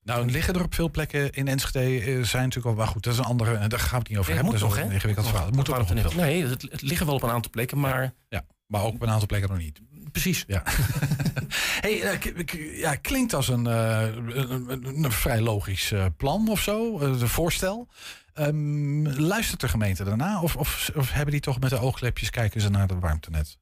Nou, 0.03 0.31
liggen 0.31 0.53
er 0.53 0.63
op 0.63 0.73
veel 0.73 0.91
plekken 0.91 1.31
in 1.31 1.47
Enschede 1.47 1.99
eh, 2.05 2.23
zijn 2.23 2.43
natuurlijk 2.43 2.65
al, 2.65 2.73
maar 2.83 2.87
goed, 2.87 3.03
dat 3.03 3.13
is 3.13 3.19
een 3.19 3.25
andere, 3.25 3.55
eh, 3.55 3.67
daar 3.69 3.79
gaan 3.79 3.89
we 3.89 3.97
het 3.97 4.07
niet 4.09 4.17
over 4.17 4.31
Nee, 4.33 4.41
hebben. 4.41 4.59
moet 4.59 4.69
dat 4.69 4.77
is 4.79 4.83
een 4.85 4.91
ingewikkeld 4.91 5.27
verhaal. 5.27 5.45
Het 5.45 5.55
moet 5.55 5.69
ook 5.69 5.93
nog. 6.03 6.15
Nee, 6.15 6.45
het, 6.45 6.61
het 6.61 6.81
liggen 6.81 7.05
wel 7.05 7.15
op 7.15 7.23
een 7.23 7.29
aantal 7.29 7.51
plekken, 7.51 7.79
maar 7.79 8.13
Ja, 8.29 8.45
maar 8.65 8.81
ook 8.83 8.93
op 8.93 9.01
een 9.01 9.09
aantal 9.09 9.27
plekken 9.27 9.49
nog 9.49 9.57
niet. 9.59 9.79
precies. 10.11 10.43
Ja. 10.47 10.63
Hey, 11.81 12.19
ja, 12.73 12.95
klinkt 12.95 13.33
als 13.33 13.47
een, 13.47 13.65
een, 13.65 14.71
een- 14.71 15.03
een 15.03 15.11
vrij 15.11 15.41
logisch 15.41 15.93
plan 16.17 16.49
of 16.49 16.61
zo, 16.61 16.99
een 16.99 17.27
voorstel. 17.27 17.87
Ehm, 18.37 19.07
luistert 19.07 19.59
de 19.61 19.67
gemeente 19.67 20.03
daarna? 20.03 20.41
Of, 20.41 20.55
of, 20.55 20.91
of 20.95 21.11
hebben 21.11 21.31
die 21.31 21.41
toch 21.41 21.59
met 21.59 21.69
de 21.69 21.79
oogklepjes 21.79 22.29
kijken 22.29 22.61
ze 22.61 22.69
naar 22.69 22.87
de 22.87 22.99
warmtenet? 22.99 23.57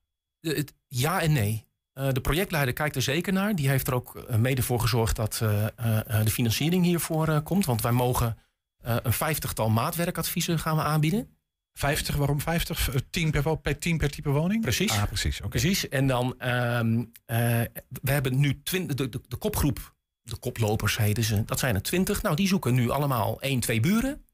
Ja 0.88 1.22
en 1.22 1.32
nee. 1.34 1.66
Eh, 1.94 2.10
de 2.12 2.22
projectleider 2.22 2.74
kijkt 2.74 2.96
er 2.96 3.02
zeker 3.02 3.34
naar. 3.34 3.56
Die 3.56 3.70
heeft 3.70 3.88
er 3.88 3.94
ook 3.94 4.16
eh, 4.16 4.36
mede 4.38 4.62
voor 4.64 4.80
gezorgd 4.80 5.16
dat 5.16 5.40
eh, 5.42 5.66
de 6.24 6.30
financiering 6.32 6.84
hiervoor 6.86 7.42
komt. 7.42 7.66
Want 7.66 7.82
wij 7.82 7.92
mogen 7.92 8.38
een 8.84 9.14
vijftigtal 9.14 9.70
maatwerkadviezen 9.70 10.60
gaan 10.60 10.76
we 10.76 10.84
aanbieden. 10.84 11.30
50, 11.74 12.16
waarom 12.16 12.42
50? 12.42 12.90
Eh, 12.90 12.96
10 13.10 13.32
per, 13.32 13.42
wo- 13.44 13.56
per, 13.56 13.80
10 13.80 13.98
per 13.98 14.10
type 14.12 14.30
woning? 14.30 14.62
Precies. 14.62 14.92
Ah, 14.92 15.04
precies. 15.04 15.42
Precies. 15.50 15.90
En 15.90 16.08
dan, 16.08 16.36
ehm, 16.40 17.04
eh, 17.26 17.62
we 18.02 18.12
hebben 18.12 18.40
nu 18.40 18.62
twin- 18.64 18.88
de, 18.88 18.94
de, 19.10 19.22
de 19.28 19.36
kopgroep, 19.38 19.96
de 20.22 20.38
koplopers 20.38 20.98
heten 20.98 21.24
ze, 21.24 21.44
dat 21.46 21.60
zijn 21.60 21.76
er 21.76 21.82
twintig. 21.82 22.22
Nou, 22.22 22.36
die 22.36 22.48
zoeken 22.48 22.74
nu 22.74 22.90
allemaal 22.90 23.42
één, 23.42 23.60
twee 23.60 23.80
buren. 23.80 24.25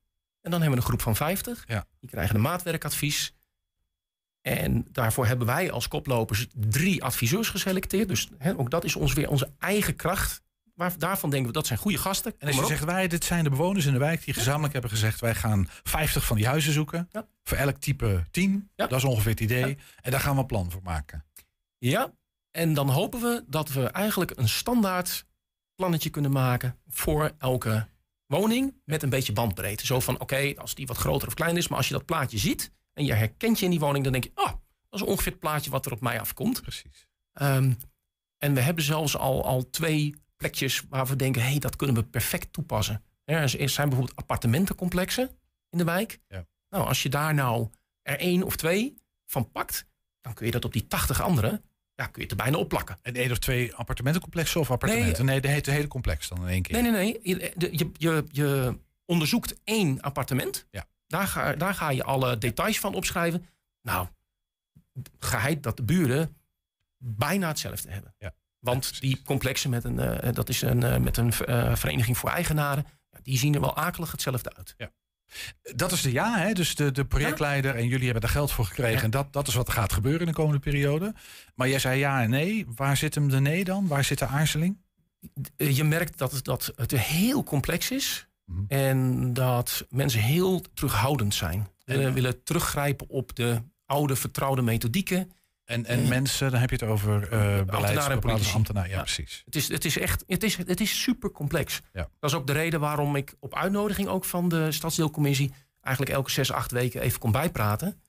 En 0.42 0.52
dan 0.52 0.62
hebben 0.62 0.70
we 0.70 0.76
een 0.76 0.90
groep 0.90 1.02
van 1.02 1.16
50. 1.16 1.64
Ja. 1.68 1.86
Die 2.00 2.10
krijgen 2.10 2.36
een 2.36 2.42
maatwerkadvies. 2.42 3.34
En 4.42 4.88
daarvoor 4.92 5.26
hebben 5.26 5.48
wij 5.48 5.72
als 5.72 5.88
koplopers 5.88 6.48
drie 6.54 7.04
adviseurs 7.04 7.50
geselecteerd. 7.50 8.08
Dus 8.08 8.30
ook 8.58 8.70
dat 8.70 8.84
is 8.84 8.96
ons 8.96 9.14
weer 9.14 9.30
onze 9.30 9.52
eigen 9.60 9.96
kracht. 9.96 10.42
Maar 10.76 10.98
daarvan 10.98 11.30
denken 11.30 11.48
we 11.48 11.54
dat 11.54 11.68
zijn 11.68 11.80
goede 11.80 11.98
gasten. 11.98 12.34
En 12.38 12.48
als 12.48 12.56
je 12.56 12.66
zegt 12.66 12.84
wij, 12.84 13.08
dit 13.08 13.24
zijn 13.24 13.44
de 13.44 13.50
bewoners 13.50 13.86
in 13.86 13.94
de 13.94 14.00
wijk 14.00 14.26
die 14.26 14.34
gezamenlijk 14.34 14.74
hebben 14.74 14.92
gezegd... 14.92 15.20
wij 15.20 15.36
gaan 15.36 15.68
50 15.84 16.26
van 16.26 16.38
die 16.38 16.48
huizen 16.48 16.74
zoeken. 16.74 17.08
Ja. 17.12 17.28
Voor 17.44 17.58
elk 17.58 17.78
type 17.78 18.26
10. 18.32 18.70
Ja. 18.76 18.88
Dat 18.88 18.98
is 18.98 19.04
ongeveer 19.04 19.32
het 19.32 19.40
idee. 19.40 19.78
En 20.02 20.12
daar 20.12 20.20
gaan 20.20 20.34
we 20.34 20.40
een 20.40 20.46
plan 20.46 20.72
voor 20.72 20.82
maken. 20.84 21.26
Ja, 21.78 22.14
en 22.52 22.74
dan 22.74 22.90
hopen 22.90 23.22
we 23.22 23.44
dat 23.48 23.70
we 23.70 23.88
eigenlijk 23.88 24.32
een 24.36 24.50
standaard 24.50 25.26
plannetje 25.76 26.10
kunnen 26.10 26.32
maken 26.32 26.78
voor 26.88 27.32
elke 27.38 27.88
woning 28.32 28.82
met 28.86 29.04
een 29.04 29.10
beetje 29.10 29.34
bandbreedte. 29.34 29.86
Zo 29.86 30.00
van, 30.00 30.20
oké, 30.20 30.54
als 30.58 30.76
die 30.76 30.88
wat 30.88 30.98
groter 30.98 31.28
of 31.28 31.34
kleiner 31.34 31.60
is, 31.60 31.68
maar 31.68 31.78
als 31.78 31.88
je 31.88 31.94
dat 31.94 32.06
plaatje 32.06 32.38
ziet 32.38 32.72
en 32.94 33.06
je 33.06 33.14
herkent 33.14 33.60
je 33.60 33.66
in 33.66 33.72
die 33.72 33.80
woning, 33.80 34.04
dan 34.04 34.14
denk 34.14 34.24
je, 34.24 34.32
oh, 34.36 34.52
dat 34.90 35.00
is 35.00 35.02
ongeveer 35.02 35.32
het 35.32 35.42
plaatje 35.42 35.72
wat 35.72 35.86
er 35.86 35.92
op 35.92 36.02
mij 36.02 36.20
afkomt. 36.20 36.62
Precies. 36.62 37.08
Ehm, 37.34 37.74
en 38.38 38.54
we 38.54 38.62
hebben 38.62 38.84
zelfs 38.84 39.18
al, 39.18 39.46
al 39.46 39.70
twee 39.70 40.16
plekjes 40.38 40.84
waar 40.90 41.06
we 41.06 41.16
denken, 41.16 41.42
hé, 41.42 41.50
hey, 41.50 41.60
dat 41.60 41.76
kunnen 41.76 41.96
we 41.96 42.04
perfect 42.04 42.54
toepassen. 42.54 43.04
Er 43.24 43.60
er 43.60 43.70
zijn 43.70 43.90
bijvoorbeeld 43.90 44.20
appartementencomplexen 44.20 45.30
in 45.70 45.78
de 45.78 45.84
wijk. 45.84 46.20
Ja. 46.28 46.46
Nou, 46.70 46.88
als 46.88 47.04
je 47.04 47.10
daar 47.10 47.34
nou 47.34 47.70
er 48.02 48.20
één 48.20 48.44
of 48.44 48.56
twee 48.56 48.98
van 49.26 49.52
pakt, 49.52 49.86
dan 50.22 50.34
kun 50.34 50.46
je 50.46 50.52
dat 50.52 50.66
op 50.66 50.74
die 50.74 50.88
80 50.88 51.22
andere, 51.22 51.62
ja, 51.96 52.06
kun 52.06 52.12
je 52.16 52.22
het 52.22 52.32
er 52.32 52.38
bijna 52.44 52.58
opplakken. 52.58 52.98
En 53.02 53.16
één 53.16 53.32
of 53.32 53.40
twee 53.40 53.76
appartementencomplexen 53.76 54.60
of 54.60 54.72
appartementen? 54.72 55.26
Nee, 55.26 55.42
de 55.42 55.48
hele, 55.48 55.62
de 55.62 55.72
hele 55.72 55.88
complex 55.88 56.28
dan 56.28 56.42
in 56.42 56.48
één 56.48 56.62
keer. 56.62 56.82
Nee, 56.82 56.92
nee, 56.92 57.20
nee. 57.24 57.38
Je, 57.58 57.92
je, 57.98 58.24
je, 58.32 58.78
onderzoekt 59.06 59.56
één 59.64 60.02
appartement. 60.02 60.68
Ja. 60.72 60.86
Daar, 61.08 61.28
ga, 61.28 61.56
daar 61.56 61.74
ga 61.74 61.90
je 61.90 62.04
alle 62.04 62.38
details 62.38 62.80
van 62.80 62.94
opschrijven. 62.94 63.46
Nou, 63.82 64.08
geheid 65.20 65.64
dat 65.64 65.78
de 65.78 65.84
buren 65.84 66.36
bijna 66.98 67.48
hetzelfde 67.48 67.92
hebben. 67.92 68.16
Ja. 68.18 68.34
Want 68.60 69.02
die 69.02 69.22
complexen 69.22 69.70
met 69.70 69.84
een, 69.84 70.00
eh, 70.00 70.34
dat 70.34 70.50
is 70.50 70.62
een, 70.62 70.84
eh, 70.84 70.98
met 70.98 71.18
een 71.18 71.34
eh, 71.34 71.76
vereniging 71.76 72.18
voor 72.18 72.30
eigenaren, 72.30 72.86
ja, 73.12 73.20
die 73.24 73.38
zien 73.38 73.54
er 73.54 73.62
wel 73.62 73.76
akelig 73.76 74.12
hetzelfde 74.12 74.56
uit. 74.56 74.76
Dat 75.76 75.92
is 75.92 76.02
de 76.02 76.12
ja, 76.12 76.38
hè? 76.38 76.54
dus 76.54 76.76
de, 76.76 76.92
de 76.92 77.06
projectleider 77.06 77.76
en 77.76 77.88
jullie 77.88 78.04
hebben 78.04 78.22
daar 78.22 78.32
geld 78.32 78.52
voor 78.52 78.66
gekregen. 78.66 78.98
Ja. 78.98 79.04
En 79.04 79.10
dat, 79.10 79.34
dat 79.34 79.48
is 79.48 79.54
wat 79.54 79.68
er 79.68 79.74
gaat 79.74 79.94
gebeuren 79.94 80.22
in 80.22 80.28
de 80.28 80.34
komende 80.34 80.60
periode. 80.60 81.14
Maar 81.56 81.70
jij 81.70 81.80
zei 81.80 82.00
ja 82.00 82.22
en 82.22 82.30
nee. 82.30 82.66
Waar 82.76 82.98
zit 82.98 83.16
hem 83.16 83.30
de 83.30 83.40
nee 83.40 83.64
dan? 83.64 83.88
Waar 83.88 84.04
zit 84.04 84.20
de 84.20 84.26
aarzeling? 84.26 84.78
Je 85.56 85.84
merkt 85.84 86.18
dat 86.18 86.32
het, 86.32 86.44
dat 86.46 86.74
het 86.76 86.92
heel 86.92 87.44
complex 87.44 87.92
is. 87.92 88.28
Mhm. 88.46 88.64
En 88.68 89.34
dat 89.34 89.86
mensen 89.90 90.22
heel 90.22 90.62
terughoudend 90.74 91.34
zijn. 91.34 91.68
En- 91.86 92.14
willen 92.14 92.44
teruggrijpen 92.44 93.10
op 93.10 93.36
de 93.36 93.62
oude 93.86 94.16
vertrouwde 94.16 94.62
methodieken. 94.62 95.32
En, 95.72 95.86
en 95.86 96.08
mensen, 96.08 96.52
dan 96.52 96.60
heb 96.60 96.70
je 96.70 96.76
het 96.76 96.86
over 96.86 97.24
eh 97.24 97.30
beleidsbepalers, 97.64 98.20
politici. 98.20 98.56
ambtenaren. 98.56 98.90
Ja, 98.90 98.96
Ja. 98.96 99.02
precies. 99.02 99.42
Het 99.46 99.56
is, 99.56 99.68
het 99.68 99.86
is 99.86 99.98
echt 99.98 100.24
het 100.28 100.44
is, 100.44 100.58
het 100.58 100.82
is 100.82 101.02
super 101.02 101.32
complex. 101.32 101.82
Ja. 101.94 102.10
Dat 102.20 102.30
is 102.30 102.36
ook 102.36 102.48
de 102.48 102.54
reden 102.54 102.80
waarom 102.80 103.16
ik 103.16 103.36
op 103.40 103.56
uitnodiging 103.56 104.08
ook 104.08 104.26
van 104.26 104.50
de 104.50 104.72
stadsdeelcommissie 104.72 105.54
eigenlijk 105.82 106.16
elke 106.16 106.32
zes, 106.32 106.52
acht 106.52 106.72
weken 106.72 107.02
even 107.02 107.20
kom 107.20 107.32
bijpraten. 107.32 108.02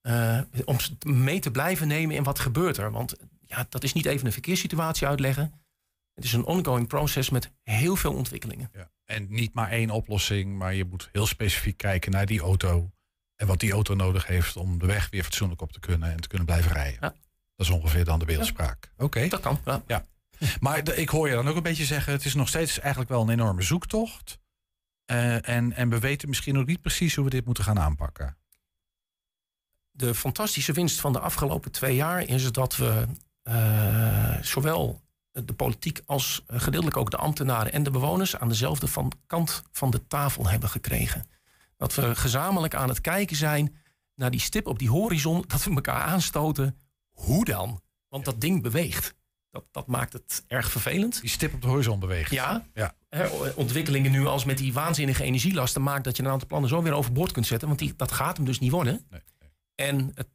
Eh, 0.00 0.40
om 0.64 0.76
mee 1.06 1.38
te 1.40 1.50
blijven 1.50 1.88
nemen 1.88 2.16
in 2.16 2.22
wat 2.22 2.38
gebeurt 2.38 2.76
er. 2.76 2.90
Want 2.90 3.16
ja, 3.46 3.66
dat 3.68 3.82
is 3.84 3.92
niet 3.92 4.06
even 4.06 4.26
een 4.26 4.32
verkeerssituatie 4.32 5.06
uitleggen. 5.06 5.52
Het 6.14 6.24
is 6.24 6.32
een 6.32 6.44
ongoing 6.44 6.86
proces 6.88 7.30
met 7.30 7.50
heel 7.62 7.96
veel 7.96 8.14
ontwikkelingen. 8.14 8.70
Ja. 8.72 8.90
En 9.04 9.26
niet 9.30 9.54
maar 9.54 9.70
één 9.70 9.90
oplossing, 9.90 10.58
maar 10.58 10.74
je 10.74 10.84
moet 10.84 11.08
heel 11.12 11.26
specifiek 11.26 11.76
kijken 11.76 12.12
naar 12.12 12.26
die 12.26 12.40
auto. 12.40 12.90
En 13.42 13.48
wat 13.48 13.60
die 13.60 13.72
auto 13.72 13.94
nodig 13.94 14.26
heeft 14.26 14.56
om 14.56 14.78
de 14.78 14.86
weg 14.86 15.10
weer 15.10 15.22
fatsoenlijk 15.24 15.60
op 15.60 15.72
te 15.72 15.80
kunnen 15.80 16.10
en 16.10 16.20
te 16.20 16.28
kunnen 16.28 16.46
blijven 16.46 16.72
rijden. 16.72 16.98
Ja. 17.00 17.14
Dat 17.56 17.66
is 17.66 17.70
ongeveer 17.70 18.04
dan 18.04 18.18
de 18.18 18.24
beeldspraak. 18.24 18.92
Oké. 18.96 19.28
Dat 19.28 19.40
kan. 19.40 19.60
Ja. 19.86 20.04
Maar 20.60 20.84
de- 20.84 20.96
ik 20.96 21.08
hoor 21.08 21.28
je 21.28 21.34
dan 21.34 21.48
ook 21.48 21.56
een 21.56 21.62
beetje 21.62 21.84
zeggen, 21.84 22.12
het 22.12 22.24
is 22.24 22.34
nog 22.34 22.48
steeds 22.48 22.78
eigenlijk 22.78 23.10
wel 23.10 23.22
een 23.22 23.28
enorme 23.30 23.62
zoektocht. 23.62 24.38
Eh, 25.04 25.48
en, 25.48 25.72
en 25.72 25.88
we 25.88 25.98
weten 25.98 26.28
misschien 26.28 26.58
ook 26.58 26.66
niet 26.66 26.80
precies 26.80 27.14
hoe 27.14 27.24
we 27.24 27.30
dit 27.30 27.44
moeten 27.44 27.64
gaan 27.64 27.78
aanpakken. 27.78 28.36
De 29.90 30.14
fantastische 30.14 30.72
winst 30.72 31.00
van 31.00 31.12
de 31.12 31.18
afgelopen 31.20 31.70
twee 31.72 31.94
jaar 31.94 32.22
is 32.22 32.52
dat 32.52 32.76
we 32.76 33.06
eh, 33.42 34.36
zowel 34.42 35.00
de 35.32 35.54
politiek 35.54 36.00
als 36.06 36.42
eh, 36.46 36.60
gedeeltelijk 36.60 36.96
ook 36.96 37.10
de 37.10 37.16
ambtenaren 37.16 37.72
en 37.72 37.82
de 37.82 37.90
bewoners 37.90 38.36
aan 38.36 38.48
dezelfde 38.48 38.86
van, 38.86 39.12
kant 39.26 39.62
van 39.72 39.90
de 39.90 40.06
tafel 40.06 40.48
hebben 40.48 40.68
gekregen. 40.68 41.26
Dat 41.82 41.94
we 41.94 42.14
gezamenlijk 42.14 42.74
aan 42.74 42.88
het 42.88 43.00
kijken 43.00 43.36
zijn 43.36 43.76
naar 44.14 44.30
die 44.30 44.40
stip 44.40 44.66
op 44.66 44.78
die 44.78 44.90
horizon, 44.90 45.44
dat 45.46 45.64
we 45.64 45.74
elkaar 45.74 46.02
aanstoten. 46.02 46.78
Hoe 47.10 47.44
dan? 47.44 47.80
Want 48.08 48.24
dat 48.24 48.40
ding 48.40 48.62
beweegt. 48.62 49.14
Dat, 49.50 49.64
dat 49.70 49.86
maakt 49.86 50.12
het 50.12 50.44
erg 50.46 50.70
vervelend. 50.70 51.20
Die 51.20 51.30
stip 51.30 51.54
op 51.54 51.62
de 51.62 51.68
horizon 51.68 52.00
beweegt. 52.00 52.30
Ja, 52.30 52.66
Ja. 52.74 52.94
Ontwikkelingen 53.54 54.10
nu 54.10 54.26
als 54.26 54.44
met 54.44 54.58
die 54.58 54.72
waanzinnige 54.72 55.24
energielasten 55.24 55.82
maakt 55.82 56.04
dat 56.04 56.16
je 56.16 56.22
een 56.22 56.28
aantal 56.28 56.48
plannen 56.48 56.68
zo 56.68 56.82
weer 56.82 56.92
overboord 56.92 57.32
kunt 57.32 57.46
zetten. 57.46 57.68
Want 57.68 57.80
die, 57.80 57.94
dat 57.96 58.12
gaat 58.12 58.36
hem 58.36 58.46
dus 58.46 58.58
niet 58.58 58.70
worden. 58.70 59.06
Nee, 59.10 59.20
En 59.74 60.10
het, 60.14 60.28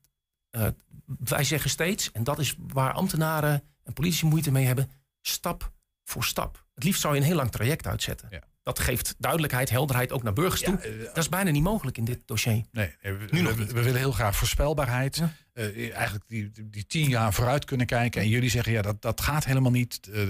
eh, 0.50 0.68
wij 1.06 1.44
zeggen 1.44 1.70
steeds, 1.70 2.12
en 2.12 2.24
dat 2.24 2.40
is 2.40 2.56
waar 2.68 2.94
ambtenaren 2.94 3.64
en 3.84 3.94
politici 3.94 4.26
moeite 4.26 4.52
mee 4.52 4.66
hebben, 4.66 4.92
stap 5.22 5.72
voor 6.04 6.24
stap. 6.24 6.66
Het 6.74 6.84
liefst 6.84 7.02
zou 7.02 7.14
je 7.14 7.20
een 7.20 7.26
heel 7.26 7.36
lang 7.36 7.52
traject 7.52 7.88
uitzetten. 7.88 8.28
Ja. 8.32 8.42
Dat 8.68 8.80
geeft 8.80 9.16
duidelijkheid, 9.18 9.70
helderheid 9.70 10.12
ook 10.12 10.24
naar 10.24 10.34
burgers 10.34 10.62
toe. 10.62 10.78
eh, 10.80 11.04
Dat 11.06 11.18
is 11.18 11.30
bijna 11.30 11.52
niet 11.52 11.64
mogelijk 11.64 11.98
in 11.98 12.06
dit 12.06 12.20
dossier. 12.26 12.64
Nee, 12.72 12.96
we, 13.02 13.28
Nu 13.32 13.42
nog 13.42 13.54
we- 13.54 13.60
niet. 13.62 13.72
we 13.72 13.82
willen 13.84 14.00
heel 14.00 14.12
graag 14.12 14.36
voorspelbaarheid. 14.36 15.16
Ja. 15.16 15.34
Eh, 15.54 15.96
eigenlijk 15.96 16.28
die, 16.28 16.52
die- 16.70 16.86
tien 16.88 17.10
jaar 17.10 17.34
vooruit 17.34 17.66
kunnen 17.66 17.86
kijken. 17.86 18.22
En 18.22 18.28
jullie 18.30 18.50
zeggen, 18.50 18.72
ja, 18.74 18.82
dat, 18.82 19.02
dat 19.02 19.22
gaat 19.22 19.46
helemaal 19.46 19.72
niet. 19.72 20.00
eh, 20.14 20.22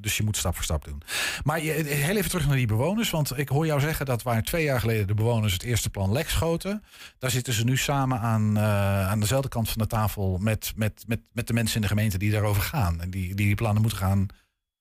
dus 0.00 0.16
je 0.16 0.22
moet 0.22 0.36
stap 0.36 0.54
voor 0.54 0.64
stap 0.64 0.84
doen. 0.84 1.02
Maar 1.44 1.62
je, 1.62 1.70
heel 1.72 2.16
even 2.16 2.30
terug 2.30 2.46
naar 2.46 2.56
die 2.56 2.66
bewoners. 2.66 3.10
Want 3.10 3.38
ik 3.38 3.48
hoor 3.48 3.66
jou 3.66 3.80
zeggen 3.80 4.06
dat 4.06 4.22
waar 4.22 4.42
twee 4.42 4.64
jaar 4.64 4.80
geleden 4.80 5.06
de 5.06 5.14
bewoners 5.14 5.52
het 5.52 5.62
eerste 5.62 5.90
plan 5.90 6.12
lek 6.12 6.28
schoten. 6.30 6.82
Daar 7.18 7.30
zitten 7.30 7.52
ze 7.52 7.64
nu 7.64 7.76
samen 7.76 8.20
aan, 8.20 8.58
aan 8.58 9.20
dezelfde 9.20 9.48
kant 9.48 9.68
van 9.68 9.78
de 9.82 9.88
tafel 9.88 10.38
met, 10.38 10.72
met, 10.76 11.04
met, 11.06 11.20
met 11.32 11.46
de 11.46 11.52
mensen 11.52 11.76
in 11.76 11.82
de 11.82 11.88
gemeente 11.88 12.18
die 12.18 12.30
daarover 12.30 12.62
gaan. 12.62 13.00
En 13.00 13.10
die 13.10 13.26
die, 13.34 13.46
die 13.46 13.54
plannen 13.54 13.82
moeten 13.82 14.00
gaan 14.00 14.26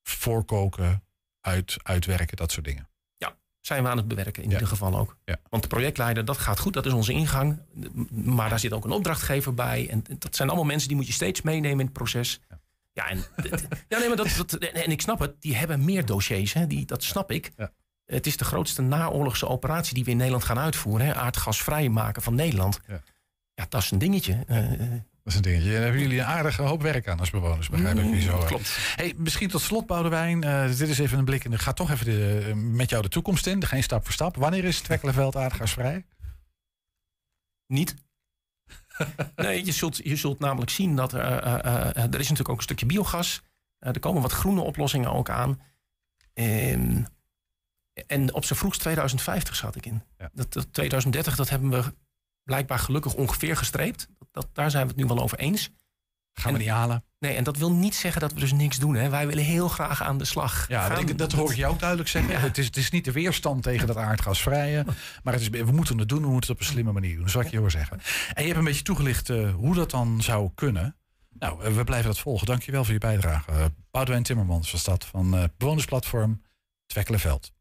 voorkoken, 0.04 1.04
uit, 1.42 1.76
uitwerken, 1.84 2.38
dat 2.38 2.52
soort 2.52 2.66
dingen. 2.66 2.88
Zijn 3.66 3.84
we 3.84 3.90
aan 3.90 3.98
het 3.98 4.08
bewerken 4.08 4.44
in 4.44 4.48
Ja. 4.50 4.54
ieder 4.54 4.68
geval 4.68 4.98
ook. 4.98 5.18
Ja. 5.26 5.38
Want 5.50 5.64
de 5.64 5.70
projectleider, 5.70 6.26
dat 6.26 6.38
gaat 6.38 6.60
goed, 6.60 6.74
dat 6.74 6.86
is 6.86 6.92
onze 6.94 7.14
ingang. 7.14 7.60
Maar 8.12 8.50
daar 8.50 8.60
zit 8.60 8.74
ook 8.74 8.86
een 8.86 8.92
opdrachtgever 8.92 9.54
bij. 9.54 9.90
En 9.90 10.04
dat 10.20 10.36
zijn 10.36 10.48
allemaal 10.48 10.66
mensen 10.68 10.88
die 10.88 10.98
moet 10.98 11.08
je 11.08 11.14
steeds 11.14 11.42
meenemen 11.42 11.80
in 11.80 11.86
het 11.86 11.94
proces. 11.94 12.42
Ja, 12.94 13.08
en, 13.10 13.18
ja, 13.90 13.98
nee, 14.00 14.08
maar 14.08 14.18
dat, 14.18 14.36
dat, 14.38 14.54
en 14.54 14.92
ik 14.92 15.02
snap 15.02 15.20
het, 15.20 15.42
die 15.42 15.56
hebben 15.56 15.86
meer 15.86 16.06
dossiers. 16.06 16.54
Hè, 16.54 16.68
die, 16.68 16.86
dat 16.86 17.04
snap 17.04 17.32
ik. 17.32 17.52
Het 18.06 18.28
is 18.28 18.38
de 18.38 18.46
grootste 18.46 18.82
naoorlogse 18.82 19.48
operatie 19.48 19.94
die 19.94 20.04
we 20.04 20.12
in 20.12 20.18
Nederland 20.18 20.44
gaan 20.44 20.60
uitvoeren. 20.60 21.06
Hè, 21.06 21.16
aardgasvrij 21.16 21.90
maken 21.90 22.22
van 22.22 22.36
Nederland. 22.36 22.80
Ja. 22.88 23.02
Ja, 23.56 23.66
dat 23.70 23.82
is 23.82 23.92
een 23.92 23.98
dingetje. 23.98 24.44
Eh, 24.48 24.60
Dat 25.24 25.34
is 25.34 25.36
een 25.36 25.42
dingetje. 25.42 25.72
Daar 25.72 25.82
hebben 25.82 26.02
jullie 26.02 26.20
een 26.20 26.26
aardige 26.26 26.62
hoop 26.62 26.82
werk 26.82 27.08
aan 27.08 27.20
als 27.20 27.30
bewoners, 27.30 27.70
begrijp 27.70 27.98
ik. 27.98 28.22
Zo, 28.22 28.38
eh. 28.40 28.46
klopt. 28.46 28.78
Hey, 28.96 29.14
misschien 29.18 29.50
tot 29.50 29.62
slot, 29.62 29.88
Boudewijn. 29.88 30.44
eh, 30.44 30.68
dit 30.78 30.90
is 30.90 31.00
even 31.00 31.18
een 31.18 31.26
blik 31.26 31.44
in. 31.44 31.60
Ga 31.60 31.74
toch 31.74 31.92
even 31.92 32.06
de, 32.06 32.52
met 32.56 32.90
jou 32.90 33.02
de 33.02 33.10
toekomst 33.10 33.48
in. 33.48 33.66
Geen 33.66 33.84
stap 33.84 34.04
voor 34.04 34.14
stap. 34.14 34.36
Wanneer 34.36 34.64
is 34.64 34.80
Twekkelenveld 34.82 35.36
aardgasvrij? 35.36 36.06
Niet. 37.68 37.96
nee, 39.36 39.66
je 39.66 39.72
zult, 39.72 39.98
je 39.98 40.16
zult 40.16 40.40
namelijk 40.40 40.72
zien 40.72 40.96
dat 40.96 41.14
eh, 41.14 41.24
er 41.96 42.20
is 42.20 42.30
natuurlijk 42.30 42.50
ook 42.50 42.58
een 42.58 42.64
stukje 42.64 42.86
biogas. 42.86 43.42
Er 43.80 44.00
komen 44.00 44.22
wat 44.22 44.32
groene 44.32 44.62
oplossingen 44.62 45.12
ook 45.14 45.30
aan. 45.30 45.62
En, 46.34 47.08
en 48.08 48.34
op 48.34 48.46
zijn 48.46 48.60
vroegst 48.60 48.80
2050 48.80 49.56
zat 49.56 49.76
ik 49.76 49.86
in. 49.86 50.04
Ja. 50.18 50.30
Dat, 50.34 50.54
dat 50.54 50.74
2030, 50.74 51.36
dat 51.36 51.50
hebben 51.50 51.70
we 51.70 51.94
blijkbaar 52.44 52.80
gelukkig 52.80 53.14
ongeveer 53.14 53.58
gestreept. 53.58 54.08
Dat, 54.32 54.48
daar 54.54 54.72
zijn 54.72 54.84
we 54.84 54.90
het 54.90 54.98
nu 54.98 55.06
wel 55.06 55.20
over 55.20 55.38
eens. 55.40 55.70
Gaan 56.34 56.54
we 56.54 56.60
niet 56.60 56.68
halen. 56.68 57.04
Nee, 57.20 57.36
en 57.36 57.44
dat 57.44 57.58
wil 57.58 57.72
niet 57.72 57.96
zeggen 57.96 58.22
dat 58.22 58.34
we 58.34 58.40
dus 58.40 58.54
niks 58.54 58.78
doen. 58.80 58.96
Hè. 58.96 59.10
Wij 59.10 59.28
willen 59.28 59.44
heel 59.44 59.68
graag 59.68 60.02
aan 60.02 60.18
de 60.18 60.26
slag. 60.26 60.68
Ja, 60.68 60.88
Gaan- 60.88 61.00
ik- 61.10 61.18
dat 61.18 61.32
hoor 61.32 61.52
ik 61.52 61.58
jou 61.58 61.74
ook 61.74 61.80
duidelijk 61.80 62.10
zeggen. 62.10 62.32
Ja. 62.34 62.40
Het, 62.40 62.58
is, 62.58 62.66
het 62.66 62.78
is 62.78 62.90
niet 62.90 63.06
de 63.06 63.12
weerstand 63.12 63.64
tegen 63.64 63.88
dat 63.88 63.98
aardgasvrije. 63.98 64.86
Maar 65.24 65.34
het 65.34 65.42
is, 65.42 65.50
we 65.50 65.72
moeten 65.72 65.98
het 65.98 66.10
doen, 66.10 66.22
we 66.22 66.28
moeten 66.28 66.50
het 66.50 66.60
op 66.62 66.66
een 66.68 66.72
slimme 66.72 66.92
manier 66.92 67.14
doen. 67.14 67.22
Dat 67.22 67.32
zal 67.32 67.42
ik 67.42 67.48
je 67.52 67.58
hoor 67.58 67.72
zeggen. 67.72 68.00
En 68.34 68.42
je 68.42 68.48
hebt 68.48 68.60
een 68.60 68.66
beetje 68.66 68.82
toegelicht 68.84 69.30
eh, 69.30 69.54
hoe 69.54 69.76
dat 69.76 69.92
dan 69.92 70.22
zou 70.22 70.52
kunnen. 70.56 70.96
Nou, 71.40 71.64
eh, 71.64 71.76
we 71.76 71.84
blijven 71.84 72.08
dat 72.08 72.20
volgen. 72.20 72.48
Dankjewel 72.48 72.84
voor 72.84 72.94
je 72.94 73.00
bijdrage. 73.00 73.52
Uh, 73.52 73.66
Boudewijn 73.92 74.24
Timmermans 74.24 74.72
was 74.72 74.84
dat 74.84 75.06
van 75.06 75.36
eh 75.38 75.44
bewonersplatform 75.58 76.42
Twekkelenveld. 76.86 77.52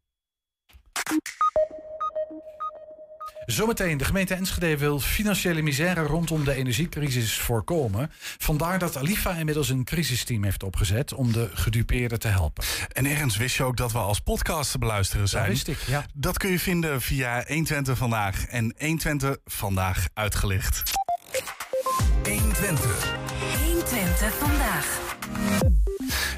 Zometeen, 3.45 3.97
de 3.97 4.05
gemeente 4.05 4.33
Enschede 4.33 4.77
wil 4.77 4.99
financiële 4.99 5.61
misère 5.61 6.01
rondom 6.01 6.43
de 6.43 6.53
energiecrisis 6.53 7.37
voorkomen. 7.37 8.11
Vandaar 8.37 8.79
dat 8.79 8.97
Alifa 8.97 9.33
inmiddels 9.33 9.69
een 9.69 9.83
crisisteam 9.83 10.43
heeft 10.43 10.63
opgezet 10.63 11.13
om 11.13 11.31
de 11.31 11.49
gedupeerden 11.53 12.19
te 12.19 12.27
helpen. 12.27 12.63
En 12.91 13.05
ergens 13.05 13.37
wist 13.37 13.55
je 13.55 13.63
ook 13.63 13.77
dat 13.77 13.91
we 13.91 13.97
als 13.97 14.19
podcast 14.19 14.71
te 14.71 14.77
beluisteren 14.77 15.27
zijn. 15.27 15.43
Dat 15.43 15.53
wist 15.53 15.67
ik, 15.67 15.77
ja. 15.87 16.05
Dat 16.13 16.37
kun 16.37 16.49
je 16.49 16.59
vinden 16.59 17.01
via 17.01 17.43
120 17.47 17.97
Vandaag 17.97 18.45
en 18.45 18.75
120 18.77 19.37
Vandaag 19.45 20.07
Uitgelicht. 20.13 20.91
120. 22.23 23.15
120 23.63 24.33
vandaag. 24.33 25.82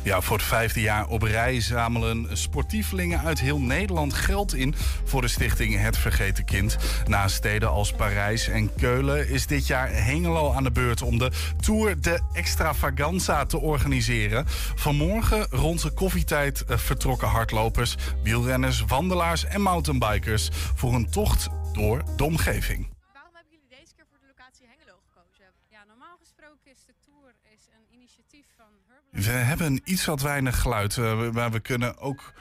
Ja, 0.06 0.22
voor 0.22 0.38
het 0.38 0.46
vijfde 0.46 0.82
jaar 0.82 1.08
op 1.08 1.22
rij 1.22 1.62
zamelen 1.62 2.38
sportievelingen 2.38 3.20
uit 3.20 3.40
heel 3.40 3.60
Nederland 3.60 4.14
geld 4.14 4.54
in 4.54 4.76
voor 5.04 5.22
de 5.22 5.28
stichting 5.28 5.80
Het 5.80 5.98
Vergeten 5.98 6.46
Kind. 6.46 6.78
Na 7.06 7.28
steden 7.28 7.70
als 7.70 7.92
Parijs 7.92 8.48
en 8.48 8.76
Keulen 8.76 9.30
is 9.30 9.48
dit 9.48 9.68
jaar 9.68 9.90
Hengelo 9.92 10.54
aan 10.54 10.64
de 10.64 10.72
beurt 10.72 11.02
om 11.02 11.18
de 11.18 11.32
Tour 11.60 12.02
de 12.02 12.20
Extravaganza 12.34 13.46
te 13.46 13.60
organiseren. 13.60 14.46
Vanmorgen 14.76 15.48
rond 15.50 15.82
de 15.82 15.92
koffietijd 15.92 16.66
eh, 16.66 16.78
vertrokken 16.78 17.28
hardlopers, 17.28 17.96
wielrenners, 18.24 18.84
wandelaars 18.88 19.46
en 19.46 19.62
mountainbikers 19.62 20.50
voor 20.76 20.94
een 20.94 21.10
tocht 21.10 21.48
door 21.74 22.04
de 22.16 22.24
omgeving. 22.24 22.88
Waarom 23.14 23.34
hebben 23.34 23.52
jullie 23.52 23.80
deze 23.80 23.94
keer 23.96 24.06
voor 24.10 24.20
de 24.20 24.28
locatie 24.28 24.68
Hengelo 24.68 24.98
gekozen? 25.08 25.46
Ja, 25.70 25.84
normaal 25.88 26.18
gesproken 26.20 26.72
is 26.72 26.86
de 26.86 26.94
Tour 27.06 27.34
is 27.56 27.64
een 27.76 27.86
initiatief 27.98 28.46
van 28.58 28.72
Herbalife. 28.88 29.05
We 29.16 29.32
hebben 29.32 29.82
iets 29.84 30.06
wat 30.06 30.22
weinig 30.22 30.62
geluid, 30.62 30.98
eh, 30.98 31.30
maar 31.30 31.52
we 31.52 31.60
kunnen 31.60 31.98
ook 31.98 32.34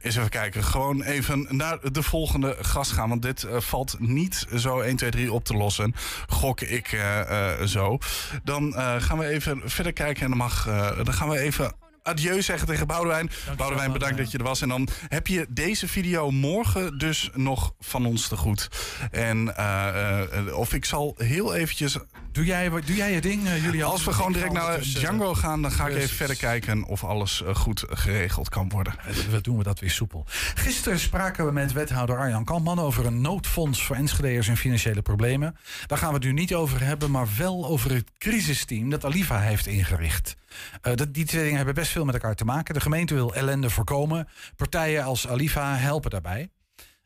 Eens 0.00 0.16
even 0.16 0.30
kijken. 0.30 0.64
Gewoon 0.64 1.02
even 1.02 1.46
naar 1.50 1.78
de 1.92 2.02
volgende 2.02 2.56
gast 2.60 2.92
gaan. 2.92 3.08
Want 3.08 3.22
dit 3.22 3.44
eh, 3.44 3.60
valt 3.60 3.96
niet 3.98 4.46
zo 4.54 4.80
1, 4.80 4.96
2, 4.96 5.10
3 5.10 5.32
op 5.32 5.44
te 5.44 5.54
lossen. 5.54 5.94
Gok 6.26 6.60
ik 6.60 6.92
eh, 6.92 7.62
zo. 7.62 7.98
Dan 8.44 8.72
gaan 8.98 9.18
we 9.18 9.26
even 9.26 9.60
verder 9.64 9.92
kijken. 9.92 10.22
En 10.22 10.28
dan, 10.28 10.38
mag, 10.38 10.64
dan 11.04 11.12
gaan 11.12 11.28
we 11.28 11.38
even 11.38 11.72
adieu 12.06 12.42
zeggen 12.42 12.66
tegen 12.66 12.86
Boudewijn. 12.86 13.30
Boudewijn, 13.56 13.92
bedankt 13.92 14.16
dat 14.16 14.30
je 14.30 14.38
er 14.38 14.44
was. 14.44 14.60
En 14.60 14.68
dan 14.68 14.88
heb 15.08 15.26
je 15.26 15.46
deze 15.48 15.88
video 15.88 16.30
morgen 16.30 16.98
dus 16.98 17.30
nog 17.34 17.74
van 17.80 18.06
ons 18.06 18.28
te 18.28 18.36
goed. 18.36 18.68
En 19.10 19.56
eh, 19.56 20.22
eh, 20.22 20.56
of 20.56 20.72
ik 20.72 20.84
zal 20.84 21.14
heel 21.18 21.54
eventjes... 21.54 21.98
Doe 22.32 22.44
jij, 22.44 22.70
doe 22.70 22.96
jij 22.96 23.12
je 23.12 23.20
ding, 23.20 23.48
uh? 23.74 23.84
Als 23.84 24.04
we 24.04 24.12
gewoon 24.12 24.32
direct 24.32 24.52
naar 24.52 24.80
Django 24.80 25.34
gaan, 25.34 25.62
dan 25.62 25.70
ga 25.70 25.86
ik 25.86 25.96
even 25.96 26.16
verder 26.16 26.36
kijken 26.36 26.84
of 26.84 27.04
alles 27.04 27.42
goed 27.54 27.84
geregeld 27.88 28.48
kan 28.48 28.68
worden. 28.68 28.94
Wat 29.30 29.44
doen 29.44 29.56
we 29.56 29.62
dat 29.62 29.80
weer 29.80 29.90
soepel. 29.90 30.24
Gisteren 30.54 30.98
spraken 30.98 31.46
we 31.46 31.52
met 31.52 31.72
wethouder 31.72 32.18
Arjan 32.18 32.44
Kampman 32.44 32.78
over 32.78 33.06
een 33.06 33.20
noodfonds 33.20 33.84
voor 33.84 33.96
Enschedeërs 33.96 34.48
in 34.48 34.56
financiële 34.56 35.02
problemen. 35.02 35.56
Daar 35.86 35.98
gaan 35.98 36.08
we 36.08 36.14
het 36.14 36.24
nu 36.24 36.32
niet 36.32 36.54
over 36.54 36.82
hebben, 36.82 37.10
maar 37.10 37.28
wel 37.38 37.66
over 37.66 37.94
het 37.94 38.10
crisisteam 38.18 38.90
dat 38.90 39.04
Aliva 39.04 39.40
heeft 39.40 39.66
ingericht. 39.66 40.36
Uh, 40.82 40.94
dat, 40.94 41.14
die 41.14 41.24
twee 41.24 41.42
dingen 41.42 41.56
hebben 41.56 41.74
best 41.74 41.90
veel 41.90 42.04
met 42.04 42.14
elkaar 42.14 42.34
te 42.34 42.44
maken. 42.44 42.74
De 42.74 42.80
gemeente 42.80 43.14
wil 43.14 43.34
ellende 43.34 43.70
voorkomen. 43.70 44.28
Partijen 44.56 45.04
als 45.04 45.28
Aliva 45.28 45.76
helpen 45.76 46.10
daarbij. 46.10 46.50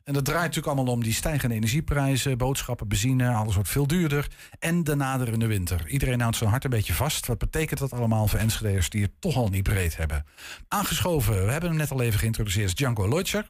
En 0.03 0.13
dat 0.13 0.25
draait 0.25 0.41
natuurlijk 0.41 0.75
allemaal 0.75 0.93
om 0.93 1.03
die 1.03 1.13
stijgende 1.13 1.55
energieprijzen, 1.55 2.37
boodschappen, 2.37 2.87
benzine, 2.87 3.29
alles 3.29 3.53
wordt 3.53 3.69
veel 3.69 3.87
duurder. 3.87 4.27
En 4.59 4.83
de 4.83 4.95
naderende 4.95 5.47
winter. 5.47 5.87
Iedereen 5.87 6.21
houdt 6.21 6.37
zijn 6.37 6.49
hart 6.49 6.63
een 6.63 6.69
beetje 6.69 6.93
vast. 6.93 7.27
Wat 7.27 7.37
betekent 7.37 7.79
dat 7.79 7.93
allemaal 7.93 8.27
voor 8.27 8.39
Enschede'ers 8.39 8.89
die 8.89 9.01
het 9.01 9.11
toch 9.19 9.35
al 9.35 9.47
niet 9.47 9.63
breed 9.63 9.97
hebben? 9.97 10.25
Aangeschoven, 10.67 11.45
we 11.45 11.51
hebben 11.51 11.69
hem 11.69 11.77
net 11.77 11.91
al 11.91 12.01
even 12.01 12.19
geïntroduceerd, 12.19 12.77
Django 12.77 13.09
Leutzer. 13.09 13.49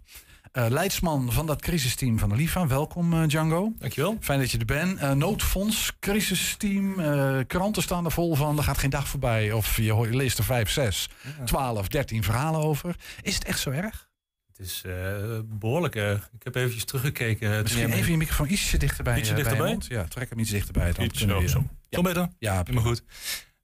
Uh, 0.54 0.66
leidsman 0.70 1.32
van 1.32 1.46
dat 1.46 1.62
crisisteam 1.62 2.20
van 2.20 2.32
Aliva. 2.32 2.68
Welkom 2.68 3.14
uh, 3.14 3.28
Django. 3.28 3.74
Dankjewel. 3.78 4.18
Fijn 4.20 4.40
dat 4.40 4.52
je 4.52 4.58
er 4.58 4.66
bent. 4.66 5.02
Uh, 5.02 5.12
noodfonds, 5.12 5.92
crisisteam, 6.00 6.96
kranten 7.48 7.82
staan 7.84 8.06
er 8.06 8.12
vol 8.12 8.36
van. 8.36 8.58
Er 8.58 8.64
gaat 8.64 8.78
geen 8.78 8.90
dag 8.90 9.08
voorbij 9.08 9.52
of 9.52 9.76
je, 9.76 9.84
je 9.84 10.16
leest 10.16 10.38
er 10.38 10.44
5, 10.44 10.70
6, 10.70 11.10
ja. 11.38 11.44
12, 11.44 11.88
13 11.88 12.24
verhalen 12.24 12.62
over. 12.62 12.96
Is 13.22 13.36
het 13.36 13.44
echt 13.44 13.60
zo 13.60 13.70
erg? 13.70 14.10
Het 14.48 14.60
is 14.68 14.84
behoorlijk 15.46 15.96
erg. 15.96 16.30
Ik 16.34 16.44
heb 16.44 16.56
eventjes 16.56 16.86
teruggekeken. 16.86 17.62
Misschien 17.62 17.92
even 17.92 18.12
je 18.12 18.18
microfoon 18.18 18.50
ietsje 18.50 18.78
dichterbij. 18.78 19.18
Ietsje 19.18 19.34
bij 19.34 19.44
dichterbij? 19.44 19.78
ja, 19.88 20.04
trek 20.04 20.30
hem 20.30 20.40
iets 20.40 20.50
dichterbij. 20.50 20.92
Dan 20.92 21.06
Iets 21.06 21.18
kunnen 21.18 21.38
we 21.38 21.48
zo. 21.48 21.60
zo. 21.60 21.66
Zo 21.90 22.02
beter? 22.02 22.28
Ja, 22.40 22.62
Helemaal 22.64 22.84
goed. 22.84 23.04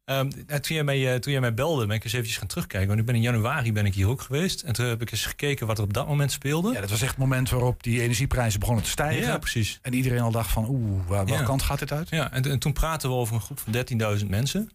Um, 0.09 0.31
nou, 0.47 0.59
toen, 0.59 0.75
jij 0.75 0.83
mij, 0.83 1.13
uh, 1.13 1.15
toen 1.19 1.31
jij 1.31 1.41
mij 1.41 1.53
belde, 1.53 1.85
ben 1.85 1.95
ik 1.95 2.03
eens 2.03 2.13
eventjes 2.13 2.37
gaan 2.37 2.47
terugkijken. 2.47 2.87
Want 2.87 2.99
ik 2.99 3.05
ben 3.05 3.15
in 3.15 3.21
januari 3.21 3.73
ben 3.73 3.85
ik 3.85 3.93
hier 3.93 4.07
ook 4.07 4.21
geweest. 4.21 4.61
En 4.61 4.73
toen 4.73 4.85
heb 4.85 5.01
ik 5.01 5.11
eens 5.11 5.25
gekeken 5.25 5.67
wat 5.67 5.77
er 5.77 5.83
op 5.83 5.93
dat 5.93 6.07
moment 6.07 6.31
speelde. 6.31 6.73
Ja, 6.73 6.81
dat 6.81 6.89
was 6.89 7.01
echt 7.01 7.09
het 7.09 7.19
moment 7.19 7.49
waarop 7.49 7.83
die 7.83 8.01
energieprijzen 8.01 8.59
begonnen 8.59 8.83
te 8.83 8.89
stijgen. 8.89 9.27
Ja, 9.27 9.37
precies. 9.37 9.79
En 9.81 9.93
iedereen 9.93 10.19
al 10.19 10.31
dacht 10.31 10.51
van, 10.51 10.65
oeh, 10.69 11.07
waar, 11.07 11.25
welke 11.25 11.41
Ja. 11.41 11.47
kant 11.47 11.61
gaat 11.61 11.79
dit 11.79 11.91
uit? 11.91 12.09
Ja, 12.09 12.31
en, 12.31 12.43
en 12.51 12.59
toen 12.59 12.73
praten 12.73 13.09
we 13.09 13.15
over 13.15 13.35
een 13.35 13.41
groep 13.41 13.59
van 13.59 13.73
13.000 14.19 14.27
mensen. 14.27 14.69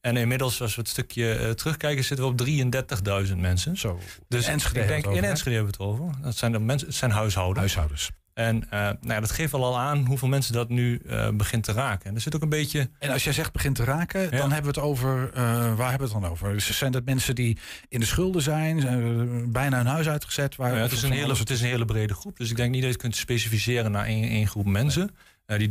En 0.00 0.16
inmiddels, 0.16 0.60
als 0.62 0.74
we 0.74 0.80
het 0.80 0.90
stukje 0.90 1.38
uh, 1.40 1.50
terugkijken, 1.50 2.04
zitten 2.04 2.26
we 2.26 2.32
op 2.32 3.26
33.000 3.28 3.36
mensen. 3.36 3.76
Zo. 3.78 3.98
Dus 4.28 4.46
In 4.46 4.52
Enschede 4.52 4.80
ik 4.80 4.86
hebben 4.86 4.86
denk, 4.86 4.88
we 4.88 4.94
het 4.96 5.06
over, 5.06 5.16
in 5.16 5.22
hè? 5.24 5.28
Enschede 5.30 5.56
hebben 5.56 5.74
we 5.78 5.82
het 5.84 5.92
over. 5.92 6.22
Dat 6.22 6.36
zijn, 6.36 6.52
de 6.52 6.58
mensen, 6.58 6.88
het 6.88 6.96
zijn 6.96 7.10
huishoudens. 7.10 7.58
Huishoudens. 7.58 8.10
En 8.36 8.56
uh, 8.56 8.70
nou 8.70 8.96
ja, 9.02 9.20
dat 9.20 9.30
geeft 9.30 9.52
wel 9.52 9.64
al 9.64 9.78
aan 9.78 10.06
hoeveel 10.06 10.28
mensen 10.28 10.52
dat 10.52 10.68
nu 10.68 11.00
uh, 11.06 11.28
begint 11.30 11.64
te 11.64 11.72
raken. 11.72 12.08
En 12.08 12.14
er 12.14 12.20
zit 12.20 12.34
ook 12.34 12.42
een 12.42 12.48
beetje. 12.48 12.90
En 12.98 13.10
als 13.10 13.24
jij 13.24 13.32
zegt 13.32 13.52
begint 13.52 13.74
te 13.74 13.84
raken, 13.84 14.30
dan 14.30 14.52
hebben 14.52 14.74
we 14.74 14.80
het 14.80 14.88
over. 14.88 15.30
eh, 15.32 15.42
waar 15.74 15.90
hebben 15.90 16.08
we 16.08 16.14
het 16.14 16.22
dan 16.22 16.30
over? 16.30 16.52
Dus 16.52 16.78
zijn 16.78 16.92
dat 16.92 17.04
mensen 17.04 17.34
die 17.34 17.58
in 17.88 18.00
de 18.00 18.06
schulden 18.06 18.42
zijn, 18.42 18.80
zijn 18.80 19.02
eh, 19.02 19.52
bijna 19.52 19.76
hun 19.76 19.86
huis 19.86 20.08
uitgezet? 20.08 20.56
Waar, 20.56 20.66
Nou 20.66 20.78
ja, 20.78 20.84
het, 20.84 20.96
is 20.96 21.02
een 21.02 21.12
hele, 21.12 21.34
het 21.34 21.50
is 21.50 21.60
een 21.60 21.68
hele 21.68 21.84
brede 21.84 22.14
groep. 22.14 22.36
Dus 22.36 22.50
ik 22.50 22.56
denk 22.56 22.70
niet 22.70 22.80
dat 22.80 22.90
je 22.90 22.96
het 22.96 23.02
kunt 23.02 23.16
specificeren 23.16 23.90
naar 23.90 24.04
één, 24.06 24.28
één 24.28 24.46
groep 24.46 24.66
mensen. 24.66 25.10
Eh, 25.46 25.58
die 25.58 25.68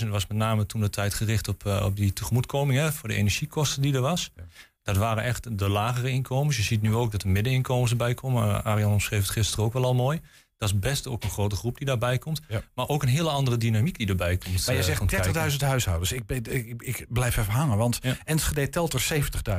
13.000 0.00 0.08
was 0.08 0.26
met 0.26 0.36
name 0.36 0.66
toen 0.66 0.80
de 0.80 0.90
tijd 0.90 1.14
gericht 1.14 1.48
op, 1.48 1.66
eh, 1.66 1.84
op 1.84 1.96
die 1.96 2.12
tegemoetkoming 2.12 2.78
hè, 2.78 2.92
voor 2.92 3.08
de 3.08 3.14
energiekosten 3.14 3.82
die 3.82 3.94
er 3.94 4.00
was. 4.00 4.30
Ja. 4.36 4.42
Dat 4.82 4.96
waren 4.96 5.24
echt 5.24 5.58
de 5.58 5.68
lagere 5.68 6.10
inkomens. 6.10 6.56
Je 6.56 6.62
ziet 6.62 6.82
nu 6.82 6.94
ook 6.94 7.12
dat 7.12 7.20
de 7.20 7.28
middeninkomens 7.28 7.90
erbij 7.90 8.14
komen. 8.14 8.64
Arjan 8.64 8.92
omschreef 8.92 9.20
het 9.20 9.30
gisteren 9.30 9.64
ook 9.64 9.72
wel 9.72 9.84
al 9.84 9.94
mooi. 9.94 10.20
Dat 10.58 10.68
is 10.68 10.78
best 10.78 11.06
ook 11.06 11.22
een 11.22 11.30
grote 11.30 11.56
groep 11.56 11.76
die 11.78 11.86
daarbij 11.86 12.18
komt. 12.18 12.40
Ja. 12.48 12.62
Maar 12.74 12.88
ook 12.88 13.02
een 13.02 13.08
hele 13.08 13.30
andere 13.30 13.56
dynamiek 13.56 13.98
die 13.98 14.08
erbij 14.08 14.36
komt. 14.36 14.66
Maar 14.66 14.74
je 14.74 14.80
eh, 14.80 14.86
zegt 14.86 14.98
komt 14.98 15.10
kijken. 15.10 15.50
30.000 15.50 15.56
huishoudens. 15.58 16.12
Ik, 16.12 16.26
ben, 16.26 16.54
ik, 16.54 16.82
ik 16.82 17.06
blijf 17.08 17.36
even 17.36 17.52
hangen, 17.52 17.76
want 17.76 17.98
Ja. 18.02 18.16
Enschede 18.24 18.68
telt 18.68 18.92
er 18.92 19.08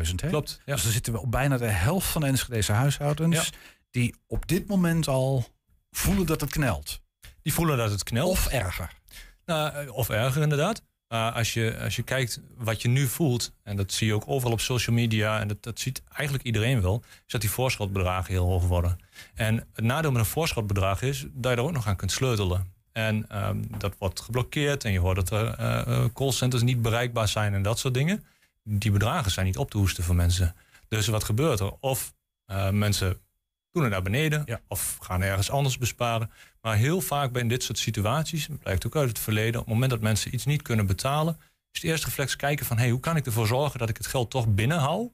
70.000. 0.07 0.15
hè? 0.15 0.27
Klopt. 0.27 0.62
Ja. 0.65 0.73
Dus 0.73 0.83
dan 0.83 0.91
zitten 0.91 1.13
we 1.13 1.19
op 1.21 1.31
bijna 1.31 1.57
de 1.57 1.65
helft 1.65 2.07
van 2.07 2.21
de 2.21 2.27
Enschedese 2.27 2.71
huishoudens... 2.71 3.51
Die 3.91 4.15
op 4.27 4.47
dit 4.47 4.67
moment 4.67 5.07
al 5.07 5.47
voelen 5.91 6.25
dat 6.25 6.41
het 6.41 6.49
knelt. 6.49 7.01
Die 7.41 7.53
voelen 7.53 7.77
dat 7.77 7.91
het 7.91 8.03
knelt. 8.03 8.29
Of 8.29 8.47
erger. 8.47 8.91
Nou, 9.45 9.73
eh, 9.73 9.93
of 9.93 10.09
erger 10.09 10.41
inderdaad. 10.41 10.81
Maar 11.09 11.31
als 11.31 11.53
je, 11.53 11.79
als 11.83 11.95
je 11.95 12.03
kijkt 12.03 12.41
wat 12.57 12.81
je 12.81 12.87
nu 12.87 13.07
voelt, 13.07 13.53
en 13.63 13.75
dat 13.75 13.91
zie 13.91 14.07
je 14.07 14.13
ook 14.13 14.23
overal 14.27 14.53
op 14.53 14.59
social 14.59 14.95
media, 14.95 15.39
en 15.39 15.47
dat, 15.47 15.63
dat 15.63 15.79
ziet 15.79 16.01
eigenlijk 16.13 16.43
iedereen 16.47 16.81
wel, 16.81 17.03
is 17.25 17.31
dat 17.31 17.41
die 17.41 17.49
voorschotbedragen 17.49 18.33
heel 18.33 18.45
hoog 18.45 18.67
worden. 18.67 18.99
En 19.33 19.67
het 19.73 19.85
nadeel 19.85 20.11
met 20.11 20.19
een 20.19 20.27
voorschotbedrag 20.27 21.01
is 21.01 21.25
dat 21.33 21.51
je 21.51 21.57
er 21.57 21.63
ook 21.63 21.71
nog 21.71 21.87
aan 21.87 21.95
kunt 21.95 22.11
sleutelen. 22.11 22.73
En 22.91 23.25
ehm, 23.29 23.57
dat 23.77 23.95
wordt 23.97 24.19
geblokkeerd 24.19 24.83
en 24.83 24.91
je 24.91 24.99
hoort 24.99 25.15
dat 25.15 25.29
er 25.29 25.53
eh, 25.53 25.79
eh, 25.79 26.05
callcenters 26.13 26.61
niet 26.61 26.81
bereikbaar 26.81 27.27
zijn 27.27 27.53
en 27.53 27.61
dat 27.61 27.79
soort 27.79 27.93
dingen. 27.93 28.23
Die 28.63 28.91
bedragen 28.91 29.31
zijn 29.31 29.45
niet 29.45 29.57
op 29.57 29.71
te 29.71 29.77
hoesten 29.77 30.03
voor 30.03 30.15
mensen. 30.15 30.55
Dus 30.87 31.07
wat 31.07 31.23
gebeurt 31.23 31.59
er? 31.59 31.73
Of 31.79 32.13
eh, 32.45 32.69
mensen 32.69 33.19
doen 33.71 33.84
het 33.84 33.91
naar 33.91 34.01
beneden 34.01 34.41
Ja. 34.45 34.60
of 34.67 34.97
gaan 35.01 35.21
ergens 35.21 35.51
anders 35.51 35.77
besparen. 35.77 36.32
Maar 36.62 36.75
heel 36.75 37.01
vaak 37.01 37.32
bij 37.32 37.47
dit 37.47 37.63
soort 37.63 37.77
situaties, 37.77 38.47
blijkt 38.60 38.86
ook 38.86 38.95
uit 38.95 39.10
het 39.10 39.19
verleden, 39.19 39.60
op 39.60 39.65
het 39.65 39.73
moment 39.73 39.91
dat 39.91 40.01
mensen 40.01 40.34
iets 40.34 40.45
niet 40.45 40.62
kunnen 40.62 40.86
betalen, 40.86 41.38
is 41.71 41.82
het 41.82 41.84
eerste 41.91 42.05
reflex 42.08 42.36
kijken 42.36 42.65
van 42.65 42.77
hey, 42.77 42.89
hoe 42.89 42.99
kan 42.99 43.15
ik 43.15 43.25
ervoor 43.25 43.47
zorgen 43.47 43.79
dat 43.79 43.89
ik 43.89 43.97
het 43.97 44.08
geld 44.08 44.29
toch 44.29 44.47
binnenhoud, 44.47 45.12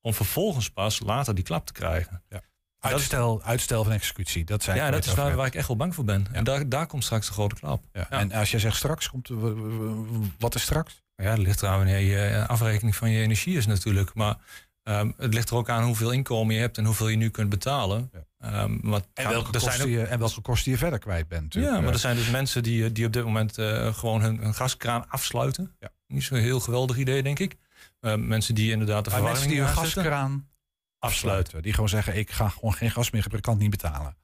om 0.00 0.14
vervolgens 0.14 0.70
pas 0.70 1.00
later 1.00 1.34
die 1.34 1.44
klap 1.44 1.66
te 1.66 1.72
krijgen. 1.72 2.22
Dat 2.28 2.40
is- 2.40 2.90
Uitstel, 2.92 3.42
uitstel 3.42 3.84
van 3.84 3.92
executie. 3.92 4.44
Dat 4.44 4.62
zijn 4.62 4.76
Ja, 4.76 4.90
dat 4.90 5.04
is 5.06 5.14
waar, 5.14 5.36
waar 5.36 5.46
ik 5.46 5.54
echt 5.54 5.68
wel 5.68 5.76
bang 5.76 5.94
voor 5.94 6.04
ben. 6.04 6.26
Ja. 6.30 6.34
En 6.36 6.44
daar, 6.44 6.68
daar 6.68 6.86
komt 6.86 7.04
straks 7.04 7.26
de 7.26 7.32
grote 7.32 7.54
klap. 7.54 7.84
Ja. 7.92 8.06
Ja. 8.10 8.18
En 8.18 8.32
als 8.32 8.50
jij 8.50 8.60
zegt 8.60 8.76
straks, 8.76 9.10
komt, 9.10 9.28
wat 10.38 10.54
is 10.54 10.62
straks? 10.62 11.02
Ja, 11.16 11.30
het 11.30 11.38
ligt 11.38 11.62
eraan 11.62 11.76
wanneer 11.76 11.98
je 11.98 12.18
eh, 12.26 12.48
afrekening 12.48 12.96
van 12.96 13.10
je 13.10 13.22
energie 13.22 13.56
is 13.56 13.66
natuurlijk. 13.66 14.14
Maar 14.14 14.36
ehm, 14.86 15.10
het 15.16 15.34
ligt 15.34 15.50
er 15.50 15.56
ook 15.56 15.68
aan 15.68 15.82
hoeveel 15.84 16.10
inkomen 16.10 16.54
je 16.54 16.60
hebt 16.60 16.78
en 16.78 16.84
hoeveel 16.84 17.08
je 17.08 17.16
nu 17.16 17.28
kunt 17.28 17.48
betalen. 17.48 18.10
Ja. 18.12 18.24
Ehm, 18.38 18.92
En 18.92 19.02
ja, 19.14 19.28
welke, 19.28 19.52
er 19.52 19.60
zijn 19.60 19.80
ook- 19.82 19.88
je, 19.88 20.02
en 20.02 20.18
welke 20.18 20.40
kosten 20.40 20.70
je 20.72 20.78
verder 20.78 20.98
kwijt 20.98 21.28
bent. 21.28 21.42
natuurlijk. 21.42 21.72
Ja, 21.74 21.78
maar 21.80 21.88
Eh, 21.88 21.94
er 21.94 22.00
zijn 22.00 22.16
dus 22.16 22.30
mensen 22.30 22.62
die, 22.62 22.92
die 22.92 23.06
op 23.06 23.12
dit 23.12 23.24
moment 23.24 23.58
eh, 23.58 23.94
gewoon 23.94 24.20
hun, 24.22 24.38
hun 24.38 24.54
gaskraan 24.54 25.08
afsluiten. 25.08 25.74
Ja. 25.80 25.88
Niet 26.06 26.22
zo'n 26.22 26.38
heel 26.38 26.60
geweldig 26.60 26.96
idee, 26.96 27.22
denk 27.22 27.38
ik. 27.38 27.56
Eh, 28.00 28.14
mensen 28.14 28.54
die 28.54 28.70
inderdaad 28.70 29.04
de 29.04 29.10
Maar 29.10 29.22
mensen 29.22 29.42
verwarming 29.42 29.50
die 29.50 29.58
hun 29.74 29.78
aanzetten, 29.84 30.02
gaskraan 30.12 30.30
afsluiten. 30.30 30.48
afsluiten. 30.98 31.62
Die 31.62 31.72
gewoon 31.72 31.88
zeggen, 31.88 32.16
ik 32.16 32.30
ga 32.30 32.48
gewoon 32.48 32.74
geen 32.74 32.90
gas 32.90 33.10
meer 33.10 33.22
gebruiken, 33.22 33.52
kan 33.52 33.62
het 33.62 33.70
niet 33.72 33.82
betalen. 33.82 34.16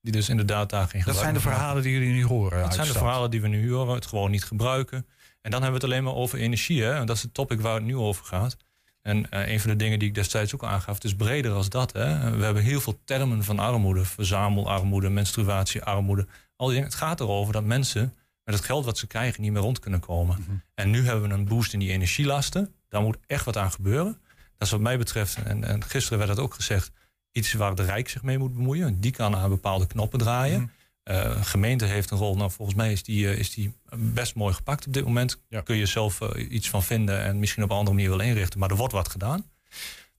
Die 0.00 0.12
dus 0.12 0.28
inderdaad 0.28 0.70
daar 0.70 0.88
geen 0.88 1.02
Dat 1.04 1.16
zijn 1.16 1.34
de 1.34 1.40
maken. 1.40 1.52
verhalen 1.56 1.82
die 1.82 1.92
jullie 1.92 2.12
nu 2.12 2.24
horen. 2.24 2.62
Dat 2.62 2.74
zijn 2.74 2.86
de 2.86 2.92
verhalen 2.92 3.30
die 3.30 3.40
we 3.40 3.48
nu 3.48 3.72
horen, 3.72 3.94
het 3.94 4.06
gewoon 4.06 4.30
niet 4.30 4.44
gebruiken. 4.44 5.06
En 5.40 5.50
dan 5.50 5.62
hebben 5.62 5.80
we 5.80 5.86
het 5.86 5.94
alleen 5.94 6.04
maar 6.04 6.14
over 6.22 6.38
energie. 6.38 6.82
Hè? 6.82 6.94
En 6.94 7.06
dat 7.06 7.16
is 7.16 7.22
het 7.22 7.34
topic 7.34 7.60
waar 7.60 7.74
het 7.74 7.84
nu 7.84 7.96
over 7.96 8.24
gaat. 8.24 8.56
En 9.02 9.30
eh, 9.30 9.52
een 9.52 9.60
van 9.60 9.70
de 9.70 9.76
dingen 9.76 9.98
die 9.98 10.08
ik 10.08 10.14
destijds 10.14 10.54
ook 10.54 10.64
aangaf, 10.64 10.94
het 10.94 11.04
is 11.04 11.14
breder 11.14 11.52
als 11.52 11.68
dat. 11.68 11.92
Hè? 11.92 12.36
We 12.36 12.44
hebben 12.44 12.62
heel 12.62 12.80
veel 12.80 13.00
termen 13.04 13.44
van 13.44 13.58
armoede. 13.58 14.04
Verzamelarmoede, 14.04 15.08
menstruatiearmoede. 15.08 16.26
Al 16.56 16.66
die 16.66 16.74
dingen. 16.74 16.90
Het 16.90 16.98
gaat 16.98 17.20
erover 17.20 17.52
dat 17.52 17.64
mensen 17.64 18.14
met 18.44 18.54
het 18.54 18.64
geld 18.64 18.84
wat 18.84 18.98
ze 18.98 19.06
krijgen 19.06 19.42
niet 19.42 19.52
meer 19.52 19.62
rond 19.62 19.78
kunnen 19.78 20.00
komen. 20.00 20.36
Mhm. 20.40 20.56
En 20.74 20.90
nu 20.90 21.04
hebben 21.04 21.28
we 21.28 21.34
een 21.34 21.44
boost 21.44 21.72
in 21.72 21.78
die 21.78 21.90
energielasten. 21.90 22.74
Daar 22.88 23.02
moet 23.02 23.16
echt 23.26 23.44
wat 23.44 23.56
aan 23.56 23.72
gebeuren. 23.72 24.18
Dat 24.58 24.66
is 24.66 24.70
wat 24.70 24.80
mij 24.80 24.98
betreft, 24.98 25.42
en, 25.42 25.64
en 25.64 25.84
gisteren 25.84 26.18
werd 26.18 26.30
het 26.30 26.40
ook 26.40 26.54
gezegd, 26.54 26.90
iets 27.32 27.52
waar 27.52 27.74
de 27.74 27.84
Rijk 27.84 28.08
zich 28.08 28.22
mee 28.22 28.38
moet 28.38 28.54
bemoeien. 28.54 29.00
Die 29.00 29.10
kan 29.10 29.36
aan 29.36 29.48
bepaalde 29.48 29.86
knoppen 29.86 30.18
draaien. 30.18 30.60
Mhm. 30.60 30.70
Eh, 31.08 31.42
gemeente 31.42 31.84
heeft 31.84 32.10
een 32.10 32.18
rol. 32.18 32.36
Nou, 32.36 32.50
volgens 32.50 32.76
mij 32.76 32.92
is 32.92 33.02
die, 33.02 33.28
eh, 33.28 33.38
is 33.38 33.50
die 33.50 33.72
best 33.96 34.34
mooi 34.34 34.54
gepakt 34.54 34.86
op 34.86 34.92
dit 34.92 35.04
moment. 35.04 35.42
Ja. 35.48 35.60
Kun 35.60 35.76
je 35.76 35.86
zelf 35.86 36.20
eh, 36.20 36.50
iets 36.50 36.68
van 36.68 36.82
vinden 36.82 37.22
en 37.22 37.38
misschien 37.38 37.62
op 37.62 37.70
een 37.70 37.76
andere 37.76 37.96
manier 37.96 38.10
wel 38.10 38.20
inrichten. 38.20 38.58
Maar 38.58 38.70
er 38.70 38.76
wordt 38.76 38.92
wat 38.92 39.08
gedaan. 39.08 39.44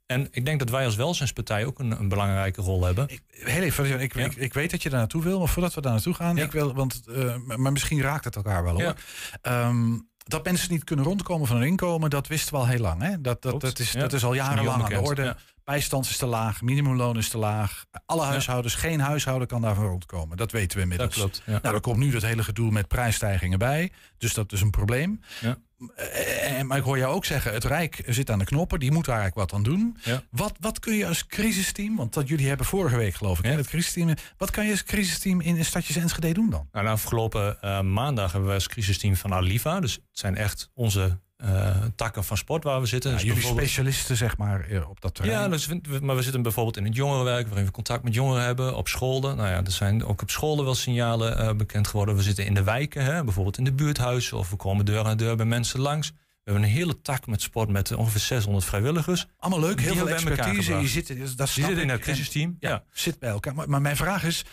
En 0.05 0.27
ik 0.31 0.45
denk 0.45 0.59
dat 0.59 0.69
wij 0.69 0.85
als 0.85 0.95
welzijnspartij 0.95 1.65
ook 1.65 1.79
een, 1.79 1.91
een 1.91 2.07
belangrijke 2.07 2.61
rol 2.61 2.83
hebben. 2.85 3.07
Ik, 3.09 3.21
heel 3.29 3.61
even, 3.61 3.99
ik, 4.01 4.13
Ja. 4.13 4.25
ik, 4.25 4.35
ik 4.35 4.53
weet 4.53 4.71
dat 4.71 4.83
je 4.83 4.89
daar 4.89 4.99
naartoe 4.99 5.23
wil, 5.23 5.39
maar 5.39 5.47
voordat 5.47 5.73
we 5.73 5.81
daar 5.81 5.91
naartoe 5.91 6.13
gaan, 6.13 6.35
Ja. 6.35 6.43
ik 6.43 6.51
wil, 6.51 6.73
want, 6.73 7.01
maar 7.45 7.71
misschien 7.71 8.01
raakt 8.01 8.25
het 8.25 8.35
elkaar 8.35 8.63
wel 8.63 8.81
hoor. 8.81 8.95
Ehm, 9.41 9.97
dat 10.17 10.43
mensen 10.43 10.71
niet 10.71 10.83
kunnen 10.83 11.05
rondkomen 11.05 11.47
van 11.47 11.57
hun 11.57 11.67
inkomen, 11.67 12.09
dat 12.09 12.27
wisten 12.27 12.53
we 12.53 12.59
al 12.59 12.67
heel 12.67 12.79
lang. 12.79 13.01
Hè? 13.01 13.21
Dat, 13.21 13.41
dat, 13.41 13.79
is, 13.79 13.91
dat 13.91 14.13
is 14.13 14.23
al 14.23 14.33
jarenlang 14.33 14.83
aan 14.83 14.89
de 14.89 15.01
orde. 15.01 15.35
Bijstand 15.69 16.05
is 16.05 16.17
te 16.17 16.25
laag, 16.25 16.61
minimumloon 16.61 17.17
is 17.17 17.29
te 17.29 17.37
laag. 17.37 17.85
Alle 18.05 18.23
huishoudens, 18.23 18.75
geen 18.75 18.99
huishouden 18.99 19.47
kan 19.47 19.61
daarvan 19.61 19.85
rondkomen. 19.85 20.37
Dat 20.37 20.51
weten 20.51 20.77
we 20.77 20.83
inmiddels. 20.83 21.15
Dat 21.15 21.19
klopt. 21.19 21.41
Ja. 21.45 21.59
Nou, 21.61 21.75
er 21.75 21.81
komt 21.81 21.97
nu 21.97 22.11
dat 22.11 22.21
hele 22.21 22.43
gedoe 22.43 22.71
met 22.71 22.87
prijsstijgingen 22.87 23.59
bij. 23.59 23.91
Dus 24.17 24.33
dat 24.33 24.51
is 24.51 24.61
een 24.61 24.69
probleem. 24.69 25.19
Ja. 25.41 25.57
Eh, 25.95 26.59
eh, 26.59 26.65
maar 26.65 26.77
ik 26.77 26.83
hoor 26.83 26.97
jou 26.97 27.13
ook 27.13 27.25
zeggen, 27.25 27.53
het 27.53 27.63
Rijk 27.63 28.03
zit 28.05 28.29
aan 28.29 28.39
de 28.39 28.45
knoppen. 28.45 28.79
Die 28.79 28.91
moet 28.91 29.05
daar 29.05 29.19
eigenlijk 29.19 29.51
wat 29.51 29.59
aan 29.59 29.65
doen. 29.65 29.97
Ja. 30.03 30.23
Wat, 30.31 30.53
wat 30.59 30.79
kun 30.79 30.93
je 30.93 31.07
als 31.07 31.25
crisisteam, 31.25 31.95
want 31.95 32.13
dat 32.13 32.27
jullie 32.27 32.47
hebben 32.47 32.65
vorige 32.65 32.97
week 32.97 33.13
geloof 33.13 33.39
ik, 33.39 33.45
Ja. 33.45 33.51
hè, 33.51 33.57
het 33.57 33.67
crisisteam. 33.67 34.13
Wat 34.37 34.51
kan 34.51 34.65
je 34.65 34.71
als 34.71 34.83
crisisteam 34.83 35.41
in 35.41 35.65
Stadjes 35.65 35.95
Enschede 35.95 36.33
doen 36.33 36.49
dan? 36.49 36.67
Nou, 36.71 36.85
de 36.85 36.91
afgelopen 36.91 37.61
eh, 37.61 37.81
maandag 37.81 38.31
hebben 38.31 38.49
we 38.49 38.55
als 38.55 38.67
crisisteam 38.67 39.15
van 39.15 39.33
Aliva. 39.33 39.79
Dus 39.79 39.93
het 39.93 40.03
zijn 40.11 40.35
echt 40.35 40.69
onze 40.73 41.19
eh, 41.39 41.75
takken 41.95 42.23
van 42.23 42.37
sport 42.37 42.63
waar 42.63 42.79
we 42.81 42.85
zitten. 42.85 43.09
Ja, 43.09 43.15
Dus 43.15 43.25
jullie 43.25 43.39
bijvoorbeeld- 43.39 43.69
specialisten 43.69 44.15
zeg 44.17 44.37
maar 44.37 44.61
eh, 44.69 44.89
op 44.89 45.01
dat 45.01 45.15
terrein. 45.15 45.39
Ja, 45.41 45.47
dus, 45.47 45.67
maar 46.01 46.15
we 46.15 46.21
zitten 46.21 46.41
bijvoorbeeld 46.41 46.77
in 46.77 46.85
het 46.85 46.95
jongerenwerk, 46.95 47.47
waarin 47.47 47.65
we 47.65 47.71
contact 47.71 48.03
met 48.03 48.13
jongeren 48.13 48.43
hebben, 48.43 48.75
op 48.75 48.87
scholen. 48.87 49.35
Nou 49.37 49.49
ja, 49.49 49.63
er 49.63 49.71
zijn 49.71 50.05
ook 50.05 50.21
op 50.21 50.29
scholen 50.29 50.63
wel 50.65 50.75
signalen 50.75 51.37
eh, 51.37 51.53
bekend 51.55 51.87
geworden. 51.87 52.15
We 52.15 52.21
zitten 52.21 52.45
in 52.45 52.53
de 52.53 52.63
wijken, 52.63 53.03
hè, 53.03 53.23
bijvoorbeeld 53.23 53.57
in 53.57 53.63
de 53.63 53.73
buurthuizen, 53.73 54.37
of 54.37 54.49
we 54.49 54.55
komen 54.55 54.85
deur 54.85 55.05
aan 55.05 55.17
deur 55.17 55.35
bij 55.35 55.45
mensen 55.45 55.79
langs. 55.79 56.11
We 56.43 56.55
hebben 56.55 56.63
een 56.63 56.75
hele 56.77 57.01
tak 57.01 57.27
met 57.27 57.41
sport 57.41 57.69
met 57.69 57.91
ongeveer 57.95 58.19
600 58.19 58.65
vrijwilligers. 58.65 59.25
Allemaal 59.37 59.59
leuk, 59.59 59.81
heel 59.81 59.95
veel 59.95 60.09
expertise. 60.09 60.73
Je 60.73 60.87
zit, 60.87 61.07
dat 61.37 61.47
Die 61.53 61.63
zitten 61.63 61.81
in 61.81 61.89
het 61.89 62.01
crisisteam. 62.01 62.57
En- 62.59 62.69
Ja. 62.69 62.83
zit 62.91 63.19
bij 63.19 63.29
elkaar. 63.29 63.55
Maar, 63.55 63.69
maar 63.69 63.81
mijn 63.81 63.95
vraag 63.95 64.23
is, 64.23 64.45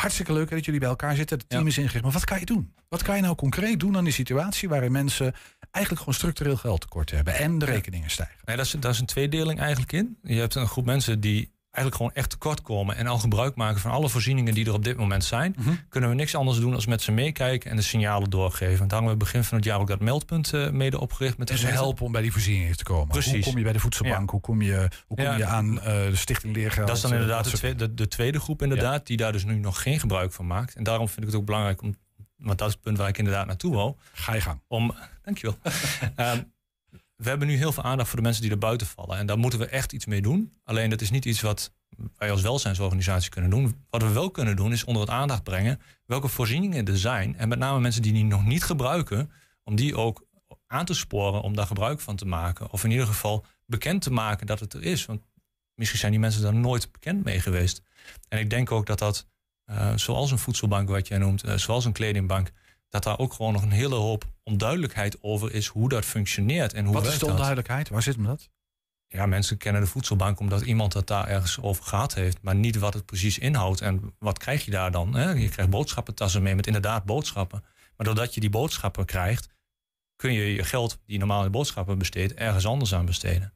hartstikke 0.00 0.32
leuk 0.32 0.50
dat 0.50 0.64
jullie 0.64 0.80
bij 0.80 0.88
elkaar 0.88 1.16
zitten. 1.16 1.38
Het 1.38 1.48
team 1.48 1.62
Ja. 1.62 1.68
is 1.68 1.78
ingericht. 1.78 2.02
Maar 2.04 2.12
wat 2.12 2.24
kan 2.24 2.38
je 2.38 2.44
doen? 2.46 2.72
Wat 2.88 3.02
kan 3.02 3.16
je 3.16 3.22
nou 3.22 3.34
concreet 3.34 3.80
doen 3.80 3.96
aan 3.96 4.04
die 4.04 4.12
situatie 4.12 4.68
waarin 4.68 4.92
mensen 4.92 5.34
eigenlijk 5.70 5.98
gewoon 5.98 6.14
structureel 6.18 6.56
geld 6.56 6.80
tekort 6.80 7.10
hebben 7.10 7.34
en 7.34 7.58
de 7.58 7.64
rekeningen 7.64 8.10
stijgen? 8.10 8.36
Nee, 8.44 8.56
dat 8.56 8.64
is, 8.66 8.70
dat 8.72 8.92
is 8.92 9.00
een 9.00 9.06
tweedeling 9.06 9.58
eigenlijk 9.60 9.92
in. 9.92 10.16
Je 10.22 10.38
hebt 10.38 10.54
een 10.54 10.66
groep 10.68 10.84
mensen 10.84 11.20
die 11.20 11.52
eigenlijk 11.72 11.96
gewoon 11.96 12.12
echt 12.12 12.30
tekort 12.30 12.62
komen 12.62 12.96
en 12.96 13.06
al 13.06 13.18
gebruik 13.18 13.54
maken 13.54 13.80
van 13.80 13.90
alle 13.90 14.08
voorzieningen 14.08 14.54
die 14.54 14.66
er 14.66 14.72
op 14.72 14.84
dit 14.84 14.96
moment 14.96 15.24
zijn. 15.24 15.54
Mhm. 15.58 15.74
Kunnen 15.88 16.10
we 16.10 16.16
niks 16.16 16.34
anders 16.34 16.58
doen 16.58 16.74
als 16.74 16.86
met 16.86 17.02
ze 17.02 17.12
meekijken 17.12 17.70
en 17.70 17.76
de 17.76 17.82
signalen 17.82 18.30
doorgeven. 18.30 18.88
Daar 18.88 18.98
hebben 18.98 19.10
we 19.18 19.24
begin 19.24 19.44
van 19.44 19.56
het 19.56 19.66
jaar 19.66 19.80
ook 19.80 19.88
dat 19.88 20.00
meldpunt 20.00 20.52
eh, 20.52 20.70
mede 20.70 21.00
opgericht 21.00 21.38
met 21.38 21.50
En 21.50 21.58
ze 21.58 21.66
helpen 21.66 22.04
om 22.04 22.12
bij 22.12 22.22
die 22.22 22.32
voorzieningen 22.32 22.76
te 22.76 22.84
komen. 22.84 23.02
Hoe 23.02 23.12
Precies. 23.12 23.44
kom 23.44 23.56
je 23.56 23.62
bij 23.64 23.72
de 23.72 23.78
voedselbank? 23.78 24.30
Hoe 24.30 24.40
kom 24.40 24.62
je, 24.62 24.88
hoe 25.06 25.16
kom 25.16 25.26
Ja. 25.26 25.36
je 25.36 25.44
aan 25.44 25.80
eh, 25.80 25.84
de 25.84 26.16
stichting 26.16 26.54
Leergeld? 26.54 26.86
Dat 26.86 26.96
is 26.96 27.02
dan 27.02 27.12
eh, 27.12 27.20
inderdaad 27.20 27.44
de, 27.50 27.56
tweede, 27.56 27.88
de, 27.88 27.94
de 27.94 28.08
tweede 28.08 28.40
groep 28.40 28.62
inderdaad, 28.62 29.06
die 29.06 29.16
daar 29.16 29.32
dus 29.32 29.44
nu 29.44 29.54
nog 29.58 29.82
geen 29.82 30.00
gebruik 30.00 30.32
van 30.32 30.46
maakt. 30.46 30.74
En 30.74 30.82
daarom 30.84 31.06
vind 31.08 31.20
ik 31.20 31.26
het 31.26 31.34
ook 31.34 31.44
belangrijk 31.44 31.82
om, 31.82 31.94
want 32.36 32.58
dat 32.58 32.68
is 32.68 32.74
het 32.74 32.82
punt 32.82 32.98
waar 32.98 33.08
ik 33.08 33.18
inderdaad 33.18 33.46
naartoe 33.46 33.74
wou, 33.74 33.94
Ga 34.12 34.34
je 34.34 34.40
gang. 34.40 34.60
om, 34.68 34.94
dankjewel. 35.24 35.56
Ehm, 36.16 36.38
we 37.22 37.28
hebben 37.28 37.48
nu 37.48 37.56
heel 37.56 37.72
veel 37.72 37.82
aandacht 37.82 38.08
voor 38.08 38.18
de 38.18 38.24
mensen 38.24 38.42
die 38.42 38.50
er 38.50 38.58
buiten 38.58 38.86
vallen. 38.86 39.18
En 39.18 39.26
daar 39.26 39.38
moeten 39.38 39.58
we 39.58 39.66
echt 39.66 39.92
iets 39.92 40.06
mee 40.06 40.22
doen. 40.22 40.52
Alleen 40.64 40.90
dat 40.90 41.00
is 41.00 41.10
niet 41.10 41.24
iets 41.24 41.40
wat 41.40 41.72
wij 42.16 42.30
als 42.30 42.42
welzijnsorganisatie 42.42 43.30
kunnen 43.30 43.50
doen. 43.50 43.84
Wat 43.90 44.02
we 44.02 44.12
wel 44.12 44.30
kunnen 44.30 44.56
doen 44.56 44.72
is 44.72 44.84
onder 44.84 45.02
het 45.02 45.10
aandacht 45.10 45.42
brengen 45.42 45.80
welke 46.06 46.28
voorzieningen 46.28 46.86
er 46.86 46.98
zijn. 46.98 47.36
En 47.36 47.48
met 47.48 47.58
name 47.58 47.80
mensen 47.80 48.02
die 48.02 48.12
die 48.12 48.24
nog 48.24 48.44
niet 48.44 48.64
gebruiken, 48.64 49.32
om 49.64 49.76
die 49.76 49.96
ook 49.96 50.26
aan 50.66 50.84
te 50.84 50.94
sporen 50.94 51.42
om 51.42 51.54
daar 51.56 51.66
gebruik 51.66 52.00
van 52.00 52.16
te 52.16 52.26
maken. 52.26 52.70
Of 52.70 52.84
in 52.84 52.90
ieder 52.90 53.06
geval 53.06 53.44
bekend 53.66 54.02
te 54.02 54.12
maken 54.12 54.46
dat 54.46 54.60
het 54.60 54.74
er 54.74 54.82
is. 54.82 55.06
Want 55.06 55.22
misschien 55.74 55.98
zijn 55.98 56.12
die 56.12 56.20
mensen 56.20 56.42
daar 56.42 56.54
nooit 56.54 56.92
bekend 56.92 57.24
mee 57.24 57.40
geweest. 57.40 57.82
En 58.28 58.38
ik 58.38 58.50
denk 58.50 58.70
ook 58.70 58.86
dat 58.86 58.98
dat, 58.98 59.26
eh, 59.64 59.92
zoals 59.96 60.30
een 60.30 60.38
voedselbank 60.38 60.88
wat 60.88 61.08
jij 61.08 61.18
noemt, 61.18 61.42
eh, 61.42 61.56
zoals 61.56 61.84
een 61.84 61.92
kledingbank, 61.92 62.50
dat 62.92 63.02
daar 63.02 63.18
ook 63.18 63.32
gewoon 63.32 63.52
nog 63.52 63.62
een 63.62 63.70
hele 63.70 63.94
hoop 63.94 64.24
onduidelijkheid 64.42 65.22
over 65.22 65.54
is 65.54 65.66
hoe 65.66 65.88
dat 65.88 66.04
functioneert 66.04 66.72
en 66.72 66.84
hoe 66.84 66.94
Wat 66.94 67.06
is 67.06 67.12
de 67.12 67.18
dat. 67.18 67.28
onduidelijkheid? 67.28 67.88
Waar 67.88 68.02
zit 68.02 68.14
hem 68.14 68.24
dat? 68.24 68.50
Ja, 69.06 69.26
mensen 69.26 69.56
kennen 69.56 69.82
de 69.82 69.86
voedselbank 69.86 70.40
omdat 70.40 70.60
iemand 70.60 70.92
het 70.92 71.06
daar 71.06 71.28
ergens 71.28 71.60
over 71.60 71.84
gehad 71.84 72.14
heeft, 72.14 72.38
maar 72.42 72.54
niet 72.54 72.78
wat 72.78 72.94
het 72.94 73.06
precies 73.06 73.38
inhoudt. 73.38 73.80
En 73.80 74.14
wat 74.18 74.38
krijg 74.38 74.64
je 74.64 74.70
daar 74.70 74.90
dan? 74.90 75.14
Hè? 75.14 75.30
Je 75.30 75.48
krijgt 75.48 75.70
boodschappentassen 75.70 76.42
mee 76.42 76.54
met 76.54 76.66
inderdaad 76.66 77.04
boodschappen. 77.04 77.64
Maar 77.96 78.06
doordat 78.06 78.34
je 78.34 78.40
die 78.40 78.50
boodschappen 78.50 79.04
krijgt, 79.04 79.48
kun 80.16 80.32
je 80.32 80.54
je 80.54 80.64
geld 80.64 80.90
die 80.90 81.12
je 81.12 81.18
normaal 81.18 81.44
in 81.44 81.50
boodschappen 81.50 81.98
besteedt, 81.98 82.34
ergens 82.34 82.66
anders 82.66 82.94
aan 82.94 83.06
besteden. 83.06 83.52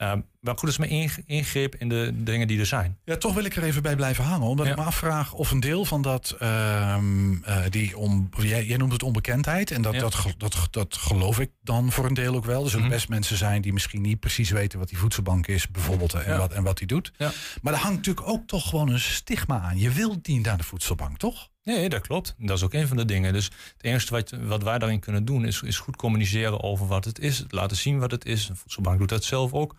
Ehm, 0.00 0.20
maar 0.40 0.58
goed, 0.58 0.68
is 0.68 0.78
mijn 0.78 1.10
ingreep 1.26 1.74
in 1.74 1.88
de 1.88 2.10
dingen 2.14 2.48
die 2.48 2.58
er 2.58 2.66
zijn. 2.66 2.98
Ja, 3.04 3.16
toch 3.16 3.34
wil 3.34 3.44
ik 3.44 3.56
er 3.56 3.62
even 3.62 3.82
bij 3.82 3.96
blijven 3.96 4.24
hangen. 4.24 4.46
Omdat 4.46 4.66
Ja. 4.66 4.72
ik 4.72 4.78
me 4.78 4.84
afvraag 4.84 5.32
of 5.32 5.50
een 5.50 5.60
deel 5.60 5.84
van 5.84 6.02
dat, 6.02 6.36
ehm, 6.38 7.42
eh, 7.42 7.62
die 7.68 7.96
om, 7.98 8.28
jij, 8.38 8.64
jij 8.66 8.76
noemt 8.76 8.92
het 8.92 9.02
onbekendheid. 9.02 9.70
En 9.70 9.82
dat, 9.82 9.94
Ja. 9.94 10.00
dat, 10.00 10.34
dat, 10.38 10.68
dat 10.70 10.96
geloof 10.96 11.38
ik 11.40 11.50
dan 11.62 11.92
voor 11.92 12.04
een 12.04 12.14
deel 12.14 12.34
ook 12.34 12.44
wel. 12.44 12.64
Er 12.64 12.70
zullen 12.70 12.84
Mhm. 12.84 12.94
best 12.94 13.08
mensen 13.08 13.36
zijn 13.36 13.62
die 13.62 13.72
misschien 13.72 14.00
niet 14.02 14.20
precies 14.20 14.50
weten 14.50 14.78
wat 14.78 14.88
die 14.88 14.98
voedselbank 14.98 15.46
is, 15.46 15.68
bijvoorbeeld. 15.68 16.14
En, 16.14 16.32
Ja. 16.32 16.38
wat, 16.38 16.52
en 16.52 16.62
wat 16.62 16.78
die 16.78 16.86
doet. 16.86 17.12
Ja. 17.16 17.32
Maar 17.62 17.72
er 17.72 17.78
hangt 17.78 17.96
natuurlijk 17.96 18.28
ook 18.28 18.46
toch 18.46 18.68
gewoon 18.68 18.88
een 18.88 19.00
stigma 19.00 19.60
aan. 19.60 19.78
Je 19.78 19.90
wilt 19.90 20.26
niet 20.26 20.44
naar 20.44 20.56
de 20.56 20.64
voedselbank, 20.64 21.18
toch? 21.18 21.48
Nee, 21.64 21.88
dat 21.88 22.00
klopt. 22.06 22.34
Dat 22.38 22.56
is 22.56 22.62
ook 22.62 22.72
een 22.74 22.86
van 22.88 22.96
de 22.96 23.04
dingen. 23.04 23.32
Dus 23.32 23.44
het 23.44 23.82
enige 23.82 24.10
wat, 24.10 24.34
wat 24.42 24.62
wij 24.62 24.78
daarin 24.78 25.00
kunnen 25.00 25.24
doen 25.24 25.44
is, 25.44 25.62
is 25.62 25.78
goed 25.78 25.96
communiceren 25.96 26.62
over 26.62 26.86
wat 26.86 27.04
het 27.04 27.18
is. 27.18 27.44
Laten 27.48 27.76
zien 27.76 27.98
wat 27.98 28.10
het 28.10 28.24
is. 28.24 28.48
Een 28.48 28.56
voedselbank 28.56 28.98
doet 28.98 29.08
dat 29.08 29.24
zelf 29.24 29.52
ook. 29.52 29.76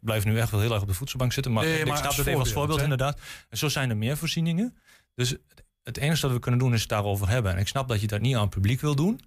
Blijf 0.00 0.24
nu 0.24 0.38
echt 0.38 0.50
wel 0.50 0.60
heel 0.60 0.72
erg 0.72 0.82
op 0.82 0.88
de 0.88 0.94
voedselbank 0.94 1.32
zitten. 1.32 1.52
Maar 1.52 1.64
Nee, 1.64 1.78
ik 1.80 1.86
maar 1.86 1.96
snap 1.96 2.16
het 2.16 2.26
even 2.26 2.40
als 2.40 2.52
voorbeeld, 2.52 2.78
hè? 2.78 2.82
inderdaad. 2.84 3.20
En 3.48 3.58
zo 3.58 3.68
zijn 3.68 3.90
er 3.90 3.96
meer 3.96 4.16
voorzieningen. 4.16 4.76
Dus 5.14 5.34
het- 5.82 5.96
enige 5.98 6.20
dat 6.20 6.30
we 6.32 6.38
kunnen 6.38 6.60
doen 6.60 6.72
is 6.74 6.80
het 6.80 6.88
daarover 6.88 7.28
hebben. 7.28 7.52
En 7.52 7.58
ik 7.58 7.68
snap 7.68 7.88
dat 7.88 8.00
je 8.00 8.06
dat 8.06 8.20
niet 8.20 8.34
aan 8.34 8.40
het 8.40 8.50
publiek 8.50 8.80
wil 8.80 8.94
doen. 8.94 9.20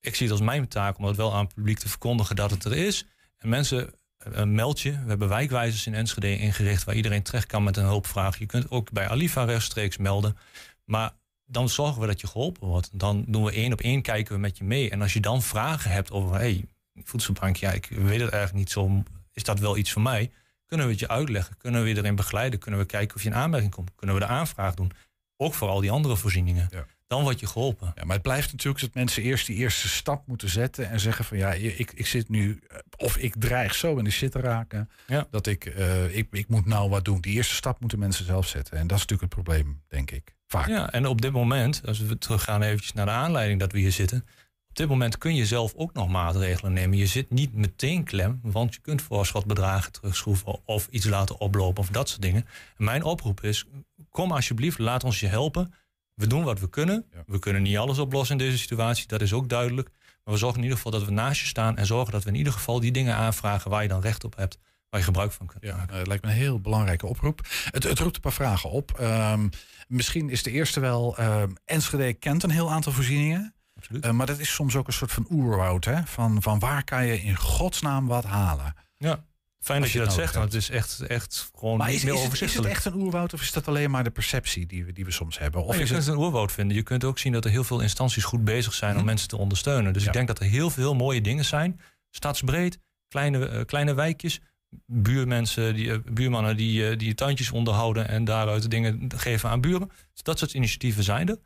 Ik 0.00 0.14
zie 0.14 0.26
het 0.26 0.36
als 0.36 0.44
mijn 0.46 0.68
taak 0.68 0.98
om 0.98 1.04
het 1.04 1.16
wel 1.16 1.34
aan 1.34 1.44
het 1.44 1.54
publiek 1.54 1.78
te 1.78 1.88
verkondigen 1.88 2.36
dat 2.36 2.50
het 2.50 2.64
er 2.64 2.76
is. 2.76 3.06
En 3.38 3.48
mensen, 3.48 3.90
eh, 4.16 4.42
meld 4.44 4.80
je. 4.80 4.90
We 4.90 5.08
hebben 5.08 5.28
wijkwijzers 5.28 5.86
in 5.86 5.94
Enschede 5.94 6.38
ingericht 6.38 6.84
waar 6.84 6.94
iedereen 6.94 7.22
terecht 7.22 7.46
kan 7.46 7.64
met 7.64 7.76
een 7.76 7.84
hulpvraag. 7.84 8.38
Je 8.38 8.46
kunt 8.46 8.70
ook 8.70 8.92
bij 8.92 9.08
Alifa 9.08 9.44
rechtstreeks 9.44 9.96
melden. 9.96 10.36
Maar 10.84 11.12
dan 11.46 11.68
zorgen 11.68 12.00
we 12.00 12.06
dat 12.06 12.20
je 12.20 12.26
geholpen 12.26 12.66
wordt. 12.68 12.90
Dan 12.92 13.24
doen 13.28 13.44
we 13.44 13.52
één 13.52 13.72
op 13.72 13.80
één, 13.80 14.02
kijken 14.02 14.34
we 14.34 14.40
met 14.40 14.58
je 14.58 14.64
mee. 14.64 14.90
En 14.90 15.02
als 15.02 15.12
je 15.12 15.20
dan 15.20 15.42
vragen 15.42 15.90
hebt 15.90 16.10
over, 16.10 16.34
hey, 16.36 16.64
voedselbank, 17.04 17.56
ja, 17.56 17.70
ik 17.72 17.86
weet 17.86 18.20
het 18.20 18.30
eigenlijk 18.30 18.52
niet 18.52 18.70
zo. 18.70 19.02
Is 19.34 19.42
dat 19.44 19.58
wel 19.58 19.76
iets 19.76 19.92
voor 19.92 20.02
mij? 20.02 20.30
Kunnen 20.66 20.86
we 20.86 20.92
het 20.92 21.00
je 21.00 21.08
uitleggen? 21.08 21.56
Kunnen 21.56 21.82
we 21.82 21.88
je 21.88 21.96
erin 21.96 22.14
begeleiden? 22.16 22.58
Kunnen 22.58 22.80
we 22.80 22.86
kijken 22.86 23.16
of 23.16 23.22
je 23.22 23.28
in 23.28 23.34
aanmerking 23.34 23.72
komt? 23.72 23.90
Kunnen 23.96 24.16
we 24.16 24.22
de 24.22 24.28
aanvraag 24.28 24.74
doen? 24.74 24.90
Ook 25.36 25.54
voor 25.54 25.68
al 25.68 25.80
die 25.80 25.90
andere 25.90 26.16
voorzieningen. 26.16 26.68
Ja. 26.70 26.86
Dan 27.06 27.22
word 27.22 27.40
je 27.40 27.46
geholpen. 27.46 27.92
Ja, 27.94 28.04
maar 28.04 28.14
het 28.14 28.22
blijft 28.22 28.52
natuurlijk 28.52 28.80
dat 28.84 28.94
mensen 28.94 29.22
eerst 29.22 29.46
die 29.46 29.56
eerste 29.56 29.88
stap 29.88 30.26
moeten 30.26 30.48
zetten 30.48 30.90
en 30.90 31.00
zeggen 31.00 31.24
van 31.24 31.36
ja, 31.38 31.52
ik, 31.52 31.92
ik 31.92 32.06
zit 32.06 32.28
nu, 32.28 32.60
eh, 32.68 32.78
of 32.96 33.16
ik 33.16 33.34
dreig 33.38 33.74
zo 33.74 33.96
in 33.96 34.04
de 34.04 34.10
shit 34.10 34.32
te 34.32 34.40
raken, 34.40 34.90
Ja. 35.06 35.26
dat 35.30 35.46
ik, 35.46 35.64
eh, 35.66 36.16
ik, 36.16 36.28
ik 36.30 36.48
moet 36.48 36.66
nou 36.66 36.90
wat 36.90 37.04
doen. 37.04 37.20
Die 37.20 37.34
eerste 37.34 37.54
stap 37.54 37.80
moeten 37.80 37.98
mensen 37.98 38.24
zelf 38.24 38.48
zetten. 38.48 38.78
En 38.78 38.86
dat 38.86 38.96
is 38.98 39.06
natuurlijk 39.06 39.34
het 39.34 39.44
probleem, 39.44 39.82
denk 39.88 40.10
ik. 40.10 40.34
Vaak. 40.46 40.68
Ja, 40.68 40.92
en 40.92 41.06
op 41.06 41.20
dit 41.20 41.32
moment, 41.32 41.82
als 41.86 41.98
we 41.98 42.18
teruggaan 42.18 42.62
eventjes 42.62 42.92
naar 42.92 43.06
de 43.06 43.12
aanleiding 43.12 43.60
dat 43.60 43.72
we 43.72 43.78
hier 43.78 43.92
zitten. 43.92 44.26
Op 44.74 44.80
dit 44.80 44.88
moment 44.88 45.18
kun 45.18 45.34
je 45.34 45.46
zelf 45.46 45.72
ook 45.76 45.92
nog 45.92 46.08
maatregelen 46.08 46.72
nemen. 46.72 46.98
Je 46.98 47.06
zit 47.06 47.30
niet 47.30 47.54
meteen 47.54 48.04
klem, 48.04 48.40
want 48.42 48.74
je 48.74 48.80
kunt 48.80 49.02
voorschotbedragen 49.02 49.92
terugschroeven 49.92 50.60
of 50.64 50.88
iets 50.90 51.06
laten 51.06 51.40
oplopen 51.40 51.82
of 51.82 51.88
dat 51.88 52.08
soort 52.08 52.22
dingen. 52.22 52.46
En 52.76 52.84
mijn 52.84 53.02
oproep 53.02 53.42
is, 53.42 53.66
kom 54.10 54.32
alsjeblieft, 54.32 54.78
laat 54.78 55.04
ons 55.04 55.20
je 55.20 55.26
helpen. 55.26 55.74
We 56.14 56.26
doen 56.26 56.44
wat 56.44 56.60
we 56.60 56.68
kunnen. 56.70 57.06
Ja. 57.12 57.22
We 57.26 57.38
kunnen 57.38 57.62
niet 57.62 57.76
alles 57.76 57.98
oplossen 57.98 58.38
in 58.38 58.44
deze 58.44 58.58
situatie, 58.58 59.06
dat 59.06 59.20
is 59.22 59.32
ook 59.32 59.48
duidelijk. 59.48 59.88
Maar 60.24 60.34
we 60.34 60.40
zorgen 60.40 60.56
in 60.58 60.62
ieder 60.64 60.76
geval 60.78 60.92
dat 60.98 61.04
we 61.04 61.10
naast 61.14 61.40
je 61.40 61.46
staan 61.46 61.76
en 61.76 61.86
zorgen 61.86 62.12
dat 62.12 62.22
we 62.24 62.30
in 62.30 62.36
ieder 62.36 62.52
geval 62.52 62.80
die 62.80 62.92
dingen 62.92 63.14
aanvragen 63.16 63.70
waar 63.70 63.82
je 63.82 63.88
dan 63.88 64.00
recht 64.00 64.24
op 64.24 64.36
hebt, 64.36 64.58
waar 64.90 65.00
je 65.00 65.06
gebruik 65.06 65.32
van 65.32 65.46
kunt 65.46 65.64
Ja, 65.64 65.76
maken. 65.76 66.00
eh, 66.00 66.06
lijkt 66.06 66.24
me 66.24 66.30
een 66.30 66.36
heel 66.36 66.60
belangrijke 66.60 67.06
oproep. 67.06 67.40
Het, 67.70 67.82
het 67.82 67.98
roept 67.98 68.14
een 68.14 68.20
paar 68.20 68.32
vragen 68.32 68.70
op. 68.70 68.90
Ehm, 68.98 69.48
misschien 69.88 70.30
is 70.30 70.42
de 70.42 70.50
eerste 70.50 70.80
wel... 70.80 71.16
ehm, 71.16 71.50
Enschede 71.64 72.12
kent 72.14 72.42
een 72.42 72.50
heel 72.50 72.70
aantal 72.70 72.92
voorzieningen. 72.92 73.53
Absoluut. 73.84 74.04
Eh, 74.04 74.10
maar 74.10 74.26
dat 74.26 74.38
is 74.38 74.54
soms 74.54 74.76
ook 74.76 74.86
een 74.86 74.92
soort 74.92 75.12
van 75.12 75.26
oerwoud. 75.30 75.84
Hè? 75.84 76.02
Van, 76.04 76.42
van 76.42 76.58
waar 76.58 76.84
kan 76.84 77.06
je 77.06 77.22
in 77.22 77.36
godsnaam 77.36 78.06
wat 78.06 78.24
halen? 78.24 78.74
Ja. 78.96 79.24
Fijn 79.60 79.80
dat 79.80 79.90
je 79.90 79.98
dat 79.98 80.12
zegt, 80.12 80.34
want 80.34 80.52
het 80.52 80.62
is 80.62 80.70
echt, 80.70 81.00
echt 81.00 81.50
gewoon 81.58 81.76
Maar 81.78 81.86
niet 81.88 81.96
is, 81.96 82.04
meer 82.04 82.14
is, 82.14 82.22
het, 82.22 82.32
is 82.32 82.38
het 82.40 82.42
overzichtelijk. 82.48 82.74
echt 82.74 82.94
een 82.94 83.00
oerwoud 83.02 83.32
of 83.34 83.40
is 83.42 83.52
dat 83.52 83.68
alleen 83.68 83.90
maar 83.90 84.04
de 84.04 84.10
perceptie 84.10 84.66
die 84.66 84.84
we, 84.84 84.92
die 84.92 85.04
we 85.04 85.10
soms 85.10 85.38
hebben? 85.38 85.64
Of 85.64 85.76
je 85.76 85.82
is 85.82 85.90
kunt 85.90 86.04
het, 86.04 86.14
een 86.14 86.20
oerwoud 86.20 86.52
vinden. 86.52 86.76
Je 86.76 86.82
kunt 86.82 87.04
ook 87.04 87.18
zien 87.18 87.32
dat 87.32 87.44
er 87.44 87.50
heel 87.50 87.64
veel 87.64 87.80
instanties 87.80 88.24
goed 88.24 88.44
bezig 88.44 88.74
zijn 88.74 88.90
Mhm. 88.90 89.00
om 89.00 89.04
mensen 89.06 89.28
te 89.28 89.36
ondersteunen. 89.36 89.92
Dus 89.92 90.02
Ja. 90.02 90.08
ik 90.08 90.14
denk 90.14 90.28
dat 90.28 90.38
er 90.40 90.46
heel 90.46 90.70
veel 90.70 90.94
mooie 90.94 91.20
dingen 91.20 91.44
zijn. 91.44 91.80
Stadsbreed, 92.10 92.78
kleine, 93.08 93.48
eh, 93.48 93.64
kleine 93.64 93.94
wijkjes, 93.94 94.40
buurmensen, 94.86 95.74
die, 95.74 95.92
eh, 95.92 95.98
buurmannen 96.12 96.56
die, 96.56 96.96
die 96.96 97.08
je 97.08 97.14
tuintjes 97.14 97.50
onderhouden 97.50 98.08
en 98.08 98.24
daaruit 98.24 98.70
dingen 98.70 99.10
geven 99.16 99.48
aan 99.50 99.60
buren. 99.60 99.88
Dus 100.12 100.22
dat 100.22 100.38
soort 100.38 100.52
initiatieven 100.54 101.04
zijn 101.04 101.28
er. 101.28 101.38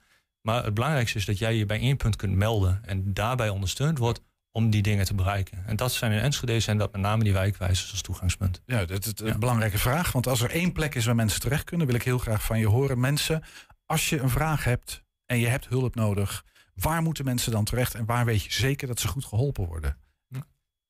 Maar 0.49 0.65
het 0.65 0.75
belangrijkste 0.75 1.19
is 1.19 1.25
dat 1.25 1.39
jij 1.39 1.55
je 1.57 1.67
bij 1.67 1.81
één 1.81 1.97
punt 1.97 2.17
kunt 2.17 2.35
melden 2.35 2.81
en 2.85 3.15
daarbij 3.15 3.49
ondersteund 3.49 3.99
wordt 3.99 4.21
om 4.53 4.71
die 4.71 4.83
dingen 4.83 5.05
te 5.05 5.15
bereiken. 5.15 5.63
En 5.67 5.77
dat 5.77 5.93
zijn 5.93 6.13
in 6.13 6.19
Enschede 6.19 6.61
zijn 6.61 6.79
dat 6.79 6.93
met 6.93 7.01
name 7.01 7.25
die 7.25 7.33
wijkwijzers 7.33 7.91
als 7.91 8.01
toegangspunt. 8.03 8.63
ja, 8.67 8.85
dat 8.85 9.07
is 9.07 9.13
een 9.17 9.27
Ja. 9.27 9.39
belangrijke 9.39 9.79
vraag. 9.79 10.13
Want 10.13 10.27
als 10.27 10.41
er 10.41 10.51
één 10.51 10.73
plek 10.73 10.95
is 10.95 11.05
waar 11.05 11.15
mensen 11.15 11.41
terecht 11.41 11.65
kunnen... 11.65 11.87
wil 11.87 11.95
ik 11.97 12.03
heel 12.03 12.19
graag 12.19 12.43
van 12.43 12.59
je 12.59 12.67
horen. 12.67 13.01
Mensen, 13.01 13.43
als 13.87 14.09
je 14.09 14.21
een 14.21 14.31
vraag 14.31 14.65
hebt 14.65 15.03
en 15.27 15.39
je 15.39 15.47
hebt 15.47 15.69
hulp 15.69 15.95
nodig... 15.95 16.45
waar 16.75 17.03
moeten 17.03 17.25
mensen 17.25 17.53
dan 17.53 17.65
terecht 17.65 17.95
en 17.95 18.05
waar 18.05 18.25
weet 18.25 18.43
je 18.43 18.53
zeker 18.53 18.87
dat 18.87 19.01
ze 19.01 19.09
goed 19.09 19.25
geholpen 19.25 19.67
worden? 19.67 19.97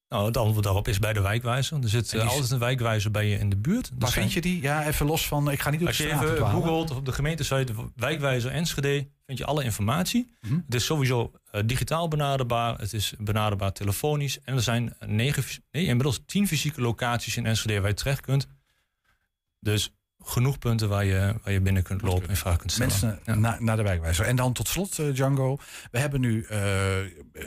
Nou, 0.09 0.27
het 0.27 0.37
antwoord 0.37 0.65
daarop 0.65 0.89
is 0.89 0.99
bij 0.99 1.13
de 1.13 1.21
wijkwijzer. 1.21 1.83
Er 1.83 1.89
zit 1.89 2.13
eh, 2.15 2.29
altijd 2.29 2.51
een 2.51 2.59
wijkwijzer 2.59 3.11
bij 3.11 3.27
je 3.29 3.39
in 3.39 3.49
de 3.51 3.57
buurt. 3.57 3.91
Waar 3.99 4.11
zijn- 4.11 4.21
vind 4.31 4.33
je 4.33 4.41
die? 4.51 4.63
Ja, 4.63 4.87
even 4.87 5.07
los 5.07 5.27
van... 5.27 5.51
Ik 5.51 5.61
ga 5.61 5.71
niet 5.71 5.81
op 5.81 5.87
Als 5.87 5.97
de 5.97 6.03
je 6.03 6.09
straat 6.09 6.23
even 6.25 6.37
dwalen. 6.37 6.55
googelt 6.63 6.91
of 6.91 6.97
op 6.97 7.05
de 7.05 7.13
gemeentesite 7.13 7.73
wijkwijzer 7.97 8.51
Enschede, 8.51 9.09
vind 9.27 9.39
je 9.39 9.45
alle 9.45 9.65
informatie. 9.65 10.31
Mhm. 10.41 10.55
Het 10.65 10.75
is 10.75 10.85
sowieso 10.85 11.33
eh, 11.51 11.63
digitaal 11.67 12.09
benaderbaar. 12.09 12.79
Het 12.79 12.93
is 12.93 13.15
benaderbaar 13.19 13.73
telefonisch. 13.73 14.41
En 14.41 14.55
er 14.55 14.63
zijn 14.63 14.95
negen, 15.07 15.45
nee, 15.71 15.85
inmiddels 15.85 16.21
tien 16.27 16.47
fysieke 16.47 16.81
locaties 16.81 17.37
in 17.37 17.47
Enschede 17.47 17.81
waar 17.81 17.89
je 17.89 17.95
terecht 17.95 18.21
kunt. 18.21 18.47
Dus 19.61 19.93
genoeg 20.25 20.59
punten 20.59 20.89
waar 20.89 21.05
je, 21.05 21.35
waar 21.43 21.53
je 21.53 21.61
binnen 21.61 21.83
kunt 21.83 22.03
lopen 22.03 22.29
en 22.29 22.37
vragen 22.37 22.59
kunt 22.59 22.73
stellen. 22.73 22.93
Mensen 22.93 23.19
Ja. 23.25 23.35
na- 23.35 23.57
naar 23.61 23.77
de 23.77 23.83
wijkwijzer. 23.83 24.25
En 24.27 24.37
dan 24.37 24.53
tot 24.53 24.69
slot, 24.69 24.99
eh, 24.99 25.07
Django. 25.13 25.59
We 25.91 25.99
hebben 25.99 26.21
nu 26.21 26.43
eh, 26.43 26.97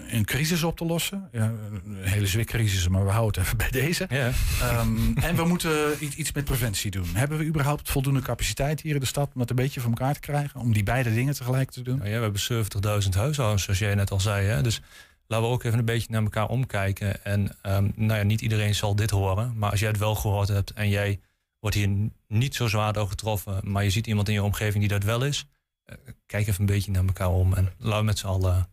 een 0.08 0.26
crisis 0.26 0.64
op 0.64 0.78
te 0.78 0.86
lossen. 0.86 1.30
Ja, 1.32 1.44
een 1.44 1.98
hele 2.00 2.28
zwikcrisis, 2.28 2.88
maar 2.88 3.06
we 3.06 3.12
houden 3.12 3.42
het 3.42 3.46
even 3.54 3.58
bij 3.72 3.82
deze. 3.82 4.06
Ja, 4.10 4.32
Ehm, 4.62 5.18
en 5.18 5.36
we 5.36 5.46
moeten 5.46 6.04
iets, 6.04 6.16
iets 6.16 6.32
met 6.32 6.46
preventie 6.46 6.92
doen. 6.92 7.08
Hebben 7.14 7.38
we 7.38 7.46
überhaupt 7.46 7.92
voldoende 7.92 8.22
capaciteit 8.22 8.82
hier 8.82 8.94
in 8.94 9.00
de 9.00 9.06
stad 9.06 9.32
om 9.34 9.40
dat 9.40 9.50
een 9.50 9.56
beetje 9.56 9.80
voor 9.80 9.90
elkaar 9.90 10.14
te 10.14 10.20
krijgen? 10.20 10.60
Om 10.60 10.74
die 10.74 10.84
beide 10.84 11.14
dingen 11.14 11.34
tegelijk 11.34 11.72
te 11.72 11.82
doen? 11.82 11.98
Nou 11.98 12.10
ja, 12.10 12.16
we 12.18 12.22
hebben 12.24 12.42
70.000 12.42 13.16
huishoudens, 13.16 13.64
zoals 13.64 13.80
jij 13.80 13.96
net 13.96 14.12
al 14.12 14.20
zei. 14.20 14.48
Hè? 14.48 14.62
Dus 14.62 14.82
laten 15.28 15.48
we 15.48 15.52
ook 15.54 15.64
even 15.64 15.80
een 15.80 15.86
beetje 15.86 16.08
naar 16.12 16.24
elkaar 16.24 16.48
omkijken. 16.48 17.24
En 17.26 17.56
ehm, 17.62 17.90
nou 17.96 18.20
ja, 18.20 18.24
niet 18.26 18.42
iedereen 18.42 18.76
zal 18.76 18.96
dit 18.96 19.10
horen. 19.10 19.54
Maar 19.58 19.72
als 19.72 19.80
jij 19.80 19.90
het 19.90 19.98
wel 20.00 20.16
gehoord 20.16 20.48
hebt 20.48 20.72
en 20.74 20.90
jij 20.90 21.20
wordt 21.62 21.76
hier 21.76 22.10
niet 22.28 22.56
zo 22.56 22.68
zwaar 22.68 22.94
door 22.94 23.08
getroffen... 23.08 23.72
maar 23.72 23.84
je 23.84 23.90
ziet 23.90 24.08
iemand 24.08 24.28
in 24.28 24.34
je 24.34 24.44
omgeving 24.44 24.80
die 24.80 24.88
dat 25.00 25.04
wel 25.04 25.26
is... 25.26 25.46
eh, 25.84 25.96
kijk 26.26 26.48
even 26.48 26.60
een 26.60 26.66
beetje 26.66 26.92
naar 26.92 27.06
elkaar 27.06 27.30
om 27.30 27.54
en 27.54 27.74
laten 27.78 28.00
we 28.00 28.06
met 28.06 28.20
z'n 28.20 28.28
allen 28.28 28.56
uh, 28.56 28.64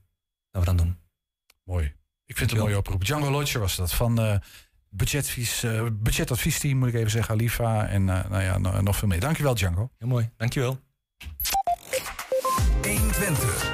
dat 0.51 0.61
we 0.63 0.65
dan 0.65 0.77
doen. 0.77 0.97
Mooi. 1.65 1.85
Ik 2.25 2.37
vind 2.37 2.51
het 2.51 2.59
een 2.59 2.65
mooie 2.65 2.79
oproep. 2.79 3.05
Django 3.05 3.31
Lodger 3.31 3.61
was 3.61 3.77
dat. 3.77 3.93
Van 3.93 4.21
eh 4.21 4.37
budgetadvies, 4.91 5.63
eh, 5.63 5.87
budgetadviesteam, 5.93 6.79
moet 6.79 6.89
ik 6.89 6.95
even 6.95 7.11
zeggen. 7.11 7.35
Alifa 7.35 7.87
en 7.89 8.09
eh, 8.09 8.31
nou 8.31 8.43
ja, 8.43 8.59
no- 8.59 8.81
nog 8.81 8.97
veel 8.97 9.09
meer. 9.09 9.21
Dankjewel, 9.21 9.55
Django. 9.55 9.91
Heel 9.99 10.09
mooi, 10.09 10.31
dankjewel. 10.37 10.79
120. 12.83 13.65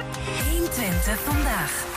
120 0.49 1.19
vandaag. 1.19 1.94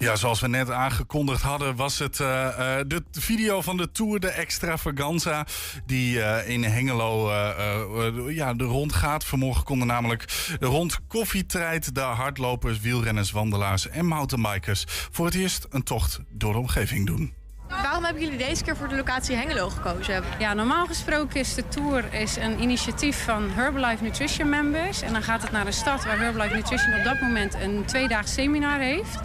Ja, 0.00 0.16
zoals 0.16 0.40
we 0.40 0.48
net 0.48 0.70
aangekondigd 0.70 1.42
hadden, 1.42 1.76
was 1.76 1.98
het 1.98 2.20
eh, 2.20 2.78
eh, 2.78 2.86
de 2.86 3.02
video 3.12 3.60
van 3.60 3.76
de 3.76 3.92
Tour 3.92 4.20
de 4.20 4.28
Extravaganza. 4.28 5.46
Die 5.86 6.22
eh, 6.22 6.48
in 6.48 6.64
Hengelo 6.64 7.30
eh, 7.30 7.80
eh, 8.06 8.34
ja, 8.34 8.54
de 8.54 8.64
rond 8.64 8.92
gaat. 8.92 9.24
Vanmorgen 9.24 9.64
konden 9.64 9.86
namelijk 9.86 10.54
de 10.58 10.66
rond 10.66 10.98
koffietreid 11.08 11.94
de 11.94 12.00
hardlopers, 12.00 12.80
wielrenners, 12.80 13.30
wandelaars 13.30 13.88
en 13.88 14.06
mountainbikers 14.06 14.84
voor 14.88 15.26
het 15.26 15.34
eerst 15.34 15.66
een 15.70 15.82
tocht 15.82 16.20
door 16.28 16.52
de 16.52 16.58
omgeving 16.58 17.06
doen. 17.06 17.32
Waarom 17.68 18.04
hebben 18.04 18.22
jullie 18.22 18.38
deze 18.38 18.64
keer 18.64 18.76
voor 18.76 18.88
de 18.88 18.96
locatie 18.96 19.36
Hengelo 19.36 19.68
gekozen? 19.68 20.22
Ja, 20.38 20.54
normaal 20.54 20.86
gesproken 20.86 21.40
is 21.40 21.54
de 21.54 21.68
Tour 21.68 22.14
is 22.14 22.36
een 22.36 22.62
initiatief 22.62 23.24
van 23.24 23.50
Herbalife 23.50 24.02
Nutrition 24.02 24.48
Members. 24.48 25.02
En 25.02 25.12
dan 25.12 25.22
gaat 25.22 25.42
het 25.42 25.50
naar 25.52 25.66
een 25.66 25.72
stad 25.72 26.04
waar 26.04 26.18
Herbalife 26.18 26.54
Nutrition 26.54 26.94
op 26.94 27.04
dat 27.04 27.20
moment 27.20 27.54
een 27.54 27.84
tweedaags 27.84 28.32
seminar 28.32 28.78
heeft. 28.78 29.18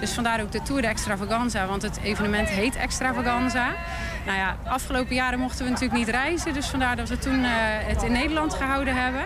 Dus 0.00 0.12
vandaar 0.12 0.40
ook 0.40 0.52
de 0.52 0.62
Tour 0.62 0.82
de 0.82 0.88
Extravaganza, 0.88 1.66
want 1.66 1.82
het 1.82 1.98
evenement 2.02 2.48
heet 2.48 2.76
Extravaganza. 2.76 3.74
Nou 4.26 4.38
ja, 4.38 4.56
afgelopen 4.64 5.14
jaren 5.14 5.38
mochten 5.38 5.64
we 5.64 5.70
natuurlijk 5.70 5.98
niet 5.98 6.08
reizen, 6.08 6.54
dus 6.54 6.66
vandaar 6.66 6.96
dat 6.96 7.08
we 7.08 7.18
toen 7.18 7.44
eh, 7.44 7.50
het 7.62 8.02
in 8.02 8.12
Nederland 8.12 8.54
gehouden 8.54 8.96
hebben. 8.96 9.20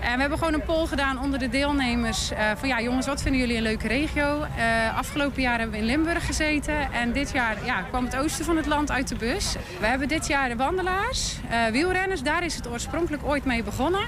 En 0.00 0.14
we 0.14 0.20
hebben 0.20 0.38
gewoon 0.38 0.54
een 0.54 0.64
poll 0.64 0.86
gedaan 0.86 1.20
onder 1.20 1.38
de 1.38 1.48
deelnemers. 1.48 2.30
eh, 2.30 2.50
van 2.56 2.68
ja, 2.68 2.80
jongens, 2.80 3.06
wat 3.06 3.22
vinden 3.22 3.40
jullie 3.40 3.56
een 3.56 3.62
leuke 3.62 3.88
regio? 3.88 4.42
Eh, 4.42 4.96
afgelopen 4.96 5.42
jaar 5.42 5.58
hebben 5.58 5.76
we 5.76 5.82
in 5.82 5.90
Limburg 5.90 6.26
gezeten. 6.26 6.92
En 6.92 7.12
dit 7.12 7.32
jaar 7.32 7.56
ja, 7.64 7.82
kwam 7.82 8.04
het 8.04 8.16
oosten 8.16 8.44
van 8.44 8.56
het 8.56 8.66
land 8.66 8.90
uit 8.90 9.08
de 9.08 9.16
bus. 9.16 9.54
We 9.80 9.86
hebben 9.86 10.08
dit 10.08 10.26
jaar 10.26 10.48
de 10.48 10.56
wandelaars, 10.56 11.36
wielrenners. 11.72 12.22
Daar 12.22 12.44
is 12.44 12.54
het 12.54 12.68
oorspronkelijk 12.68 13.22
ooit 13.24 13.44
mee 13.44 13.62
begonnen. 13.62 14.02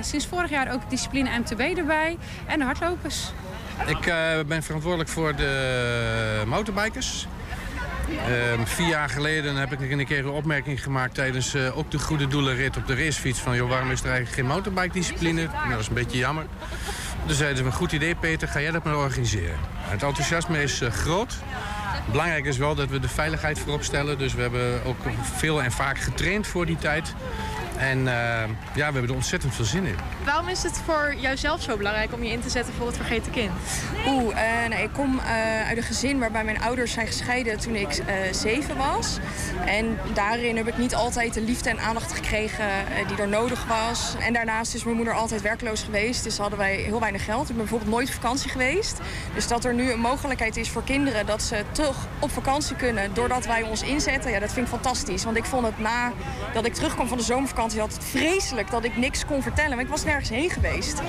Sinds 0.00 0.26
vorig 0.26 0.50
jaar 0.50 0.72
ook 0.72 0.90
discipline 0.90 1.38
MTB 1.38 1.60
erbij. 1.60 2.18
En 2.46 2.58
de 2.58 2.64
hardlopers. 2.64 3.32
Ik 3.86 4.06
eh, 4.06 4.16
ben 4.46 4.62
verantwoordelijk 4.62 5.10
voor 5.10 5.36
de 5.36 6.42
motorbikers. 6.46 7.26
Ehm, 8.08 8.64
vier 8.64 8.88
jaar 8.88 9.08
geleden 9.08 9.56
heb 9.56 9.72
ik 9.72 9.90
een 9.90 10.06
keer 10.06 10.18
een 10.18 10.30
opmerking 10.30 10.82
gemaakt 10.82 11.14
tijdens 11.14 11.54
eh, 11.54 11.78
ook 11.78 11.90
de 11.90 11.98
Goede 11.98 12.26
Doelenrit 12.26 12.76
op 12.76 12.86
de 12.86 12.94
racefiets. 12.94 13.40
Van 13.40 13.56
joh, 13.56 13.68
waarom 13.68 13.90
is 13.90 14.00
er 14.00 14.10
eigenlijk 14.10 14.36
geen 14.36 14.46
motorbike 14.46 14.92
discipline? 14.92 15.42
Nou, 15.42 15.70
dat 15.70 15.80
is 15.80 15.88
een 15.88 15.94
beetje 15.94 16.18
jammer. 16.18 16.46
Toen 17.26 17.34
zeiden 17.34 17.58
ze, 17.58 17.64
een 17.64 17.72
goed 17.72 17.92
idee 17.92 18.14
Peter, 18.14 18.48
ga 18.48 18.60
jij 18.60 18.70
dat 18.70 18.84
maar 18.84 18.96
organiseren. 18.96 19.56
Het 19.76 20.02
enthousiasme 20.02 20.62
is 20.62 20.80
eh, 20.80 20.90
groot. 20.90 21.34
Belangrijk 22.10 22.44
is 22.44 22.56
wel 22.56 22.74
dat 22.74 22.88
we 22.88 23.00
de 23.00 23.08
veiligheid 23.08 23.58
voorop 23.58 23.82
stellen. 23.82 24.18
Dus 24.18 24.34
we 24.34 24.40
hebben 24.40 24.84
ook 24.84 24.96
veel 25.36 25.62
en 25.62 25.72
vaak 25.72 25.98
getraind 25.98 26.46
voor 26.46 26.66
die 26.66 26.78
tijd. 26.78 27.14
En 27.82 27.98
eh, 27.98 28.48
ja, 28.74 28.86
we 28.86 28.92
hebben 28.92 29.08
er 29.08 29.14
ontzettend 29.14 29.54
veel 29.54 29.64
zin 29.64 29.84
in. 29.84 29.96
Waarom 30.24 30.48
is 30.48 30.62
het 30.62 30.80
voor 30.84 31.14
jouzelf 31.18 31.62
zo 31.62 31.76
belangrijk 31.76 32.12
om 32.12 32.22
je 32.22 32.30
in 32.30 32.40
te 32.40 32.50
zetten 32.50 32.74
voor 32.74 32.86
het 32.86 32.96
vergeten 32.96 33.32
kind? 33.32 33.50
Oeh, 34.06 34.62
eh, 34.62 34.68
nou, 34.68 34.82
ik 34.82 34.92
kom 34.92 35.18
eh, 35.18 35.68
uit 35.68 35.76
een 35.76 35.82
gezin 35.82 36.18
waarbij 36.18 36.44
mijn 36.44 36.60
ouders 36.60 36.92
zijn 36.92 37.06
gescheiden 37.06 37.58
toen 37.58 37.74
ik 37.74 37.88
eh, 37.88 38.14
zeven 38.32 38.76
was. 38.76 39.18
En 39.66 39.98
daarin 40.14 40.56
heb 40.56 40.68
ik 40.68 40.78
niet 40.78 40.94
altijd 40.94 41.34
de 41.34 41.40
liefde 41.40 41.70
en 41.70 41.80
aandacht 41.80 42.12
gekregen 42.12 42.66
die 43.06 43.16
er 43.16 43.28
nodig 43.28 43.66
was. 43.66 44.14
En 44.20 44.32
daarnaast 44.32 44.74
is 44.74 44.84
mijn 44.84 44.96
moeder 44.96 45.14
altijd 45.14 45.42
werkloos 45.42 45.82
geweest, 45.82 46.24
dus 46.24 46.38
hadden 46.38 46.58
wij 46.58 46.74
heel 46.74 47.00
weinig 47.00 47.24
geld. 47.24 47.42
Ik 47.42 47.48
ben 47.48 47.56
bijvoorbeeld 47.56 47.90
nooit 47.90 48.08
op 48.08 48.14
vakantie 48.14 48.50
geweest. 48.50 49.00
Dus 49.34 49.48
dat 49.48 49.64
er 49.64 49.74
nu 49.74 49.90
een 49.90 50.00
mogelijkheid 50.00 50.56
is 50.56 50.70
voor 50.70 50.84
kinderen 50.84 51.26
dat 51.26 51.42
ze 51.42 51.64
toch 51.72 52.06
op 52.18 52.30
vakantie 52.30 52.76
kunnen 52.76 53.14
doordat 53.14 53.46
wij 53.46 53.62
ons 53.62 53.82
inzetten, 53.82 54.30
ja, 54.30 54.38
dat 54.38 54.52
vind 54.52 54.66
ik 54.66 54.72
fantastisch. 54.72 55.24
Want 55.24 55.36
ik 55.36 55.44
vond 55.44 55.66
het 55.66 55.78
na 55.78 56.12
dat 56.52 56.64
ik 56.64 56.74
terugkwam 56.74 57.08
van 57.08 57.16
de 57.18 57.24
zomervakantie 57.24 57.71
altijd 57.80 58.04
vreselijk 58.04 58.70
dat 58.70 58.84
ik 58.84 58.96
niks 58.96 59.24
kon 59.26 59.42
vertellen. 59.42 59.70
Maar 59.76 59.84
ik 59.84 59.90
was 59.90 60.04
nergens 60.04 60.28
heen 60.28 60.50
geweest. 60.50 61.00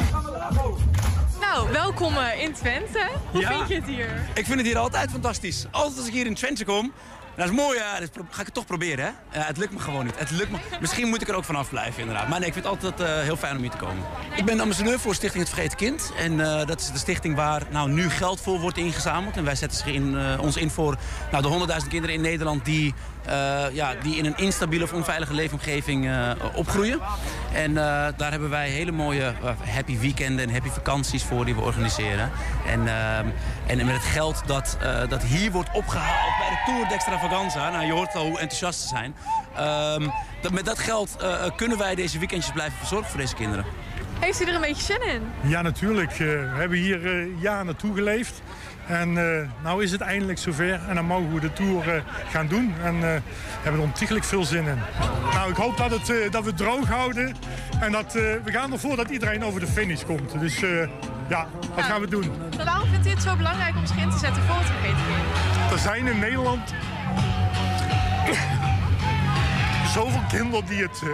Nou, 1.39 1.71
welkom 1.71 2.17
eh, 2.17 2.41
in 2.41 2.53
Twente. 2.53 3.07
Hoe 3.31 3.41
Ja. 3.41 3.47
vind 3.49 3.67
je 3.67 3.75
het 3.75 3.85
hier? 3.85 4.09
Ik 4.33 4.45
vind 4.45 4.57
het 4.57 4.65
hier 4.67 4.77
altijd 4.77 5.11
fantastisch. 5.11 5.65
Altijd 5.71 5.97
als 5.97 6.07
ik 6.07 6.13
hier 6.13 6.25
in 6.25 6.33
Twente 6.35 6.65
kom, 6.65 6.91
dat 7.35 7.45
is 7.45 7.51
mooi, 7.51 7.77
ja, 7.77 7.99
dat 7.99 8.09
ga 8.29 8.39
ik 8.39 8.45
het 8.45 8.53
toch 8.53 8.65
proberen. 8.65 9.05
Hè? 9.05 9.39
Ja, 9.39 9.45
het 9.45 9.57
lukt 9.57 9.71
me 9.73 9.79
gewoon 9.79 10.05
niet. 10.05 10.19
Het 10.19 10.31
lukt 10.31 10.51
me. 10.51 10.57
Misschien 10.79 11.07
moet 11.07 11.21
ik 11.21 11.27
er 11.27 11.35
ook 11.35 11.43
vanaf 11.43 11.69
blijven, 11.69 11.99
inderdaad. 11.99 12.27
Maar 12.27 12.39
nee, 12.39 12.47
ik 12.47 12.53
vind 12.53 12.65
het 12.65 12.73
altijd 12.83 13.09
eh, 13.09 13.21
heel 13.23 13.35
fijn 13.37 13.55
om 13.55 13.61
hier 13.61 13.71
te 13.71 13.77
komen. 13.77 14.03
Ik 14.35 14.45
ben 14.45 14.59
ambassadeur 14.59 14.99
voor 14.99 15.15
Stichting 15.15 15.43
Het 15.43 15.53
Vergeten 15.53 15.77
Kind. 15.77 16.11
En 16.17 16.39
eh, 16.39 16.65
dat 16.67 16.79
is 16.79 16.91
de 16.91 16.97
stichting 16.97 17.35
waar 17.35 17.61
nou, 17.69 17.89
nu 17.91 18.09
geld 18.09 18.41
voor 18.41 18.59
wordt 18.59 18.77
ingezameld. 18.77 19.37
En 19.37 19.43
wij 19.43 19.55
zetten 19.55 19.77
zich 19.77 19.87
in, 19.87 20.17
eh, 20.17 20.39
ons 20.41 20.57
in 20.57 20.69
voor 20.69 20.97
nou, 21.31 21.43
de 21.43 21.49
100.000 21.49 21.87
kinderen 21.89 22.15
in 22.15 22.21
Nederland 22.21 22.65
die, 22.65 22.93
ja, 23.73 23.93
die 24.03 24.15
in 24.15 24.25
een 24.25 24.37
instabiele 24.37 24.83
of 24.83 24.93
onveilige 24.93 25.33
leefomgeving 25.33 26.07
eh, 26.07 26.31
opgroeien. 26.55 26.99
En 27.53 27.69
eh, 27.69 28.07
daar 28.17 28.31
hebben 28.31 28.49
wij 28.49 28.69
hele 28.69 28.91
mooie 28.91 29.33
eh, 29.43 29.73
happy 29.73 29.97
weekenden 29.97 30.47
en 30.47 30.53
happy 30.53 30.69
vakanties 30.69 31.23
voor 31.23 31.45
die 31.45 31.55
we 31.55 31.61
organiseren. 31.61 32.31
En, 32.67 32.87
ehm, 32.87 33.27
en 33.67 33.85
met 33.85 33.95
het 33.95 34.05
geld 34.05 34.41
dat, 34.45 34.77
eh, 34.81 35.09
dat 35.09 35.23
hier 35.23 35.51
wordt 35.51 35.69
opgehaald 35.73 36.37
bij 36.39 36.49
de 36.49 36.61
Tour 36.65 36.87
d'Extravaganza, 36.87 37.69
nou 37.69 37.85
je 37.85 37.91
hoort 37.91 38.15
al 38.15 38.25
hoe 38.25 38.39
enthousiast 38.39 38.81
ze 38.81 38.87
zijn. 38.87 39.15
Ehm, 39.55 40.07
dat, 40.41 40.51
met 40.51 40.65
dat 40.65 40.79
geld 40.79 41.15
eh, 41.21 41.55
kunnen 41.55 41.77
wij 41.77 41.95
deze 41.95 42.19
weekendjes 42.19 42.53
blijven 42.53 42.77
verzorgen 42.77 43.09
voor 43.09 43.19
deze 43.19 43.35
kinderen. 43.35 43.65
Heeft 44.19 44.41
u 44.41 44.45
er 44.45 44.55
een 44.55 44.61
beetje 44.61 44.83
zin 44.83 45.01
in? 45.07 45.21
Ja, 45.41 45.61
natuurlijk. 45.61 46.11
Eh, 46.11 46.17
we 46.17 46.55
hebben 46.55 46.77
hier 46.77 47.01
uh, 47.01 47.41
jaren 47.41 47.65
naartoe 47.65 47.95
geleefd. 47.95 48.41
En 48.87 49.09
uh, 49.09 49.49
nou 49.63 49.83
is 49.83 49.91
het 49.91 50.01
eindelijk 50.01 50.39
zover. 50.39 50.79
En 50.87 50.95
dan 50.95 51.05
mogen 51.05 51.33
we 51.33 51.39
de 51.39 51.53
Tour 51.53 52.03
gaan 52.29 52.47
doen. 52.47 52.73
En 52.83 52.95
hebben 53.61 53.81
er 53.81 53.87
ontiegelijk 53.87 54.25
veel 54.25 54.43
zin 54.43 54.67
in. 54.67 54.79
Nou, 55.33 55.49
ik 55.49 55.55
hoop 55.55 55.77
dat, 55.77 55.91
het, 55.91 56.31
dat 56.31 56.43
we 56.43 56.49
het 56.49 56.57
droog 56.57 56.87
houden. 56.87 57.35
En 57.79 57.91
dat, 57.91 58.13
we 58.13 58.51
gaan 58.51 58.71
ervoor 58.71 58.95
dat 58.95 59.09
iedereen 59.09 59.43
over 59.43 59.59
de 59.59 59.67
finish 59.67 60.03
komt. 60.03 60.39
Dus 60.39 60.59
ja, 61.27 61.47
wat 61.75 61.83
gaan 61.83 62.01
we 62.01 62.07
doen? 62.07 62.31
Waarom 62.65 62.89
vindt 62.89 63.07
u 63.07 63.09
het 63.09 63.21
zo 63.21 63.35
belangrijk 63.35 63.75
om 63.75 63.85
zich 63.85 63.97
in 63.97 64.09
te 64.09 64.17
zetten 64.17 64.43
voor 64.43 64.55
het 64.55 64.65
GTV? 64.65 65.71
Er 65.71 65.79
zijn 65.79 66.07
in 66.07 66.19
Nederland 66.19 66.73
zoveel 69.93 70.23
kinderen 70.29 70.65
die 70.65 70.81
het 70.81 71.01
uh, 71.03 71.09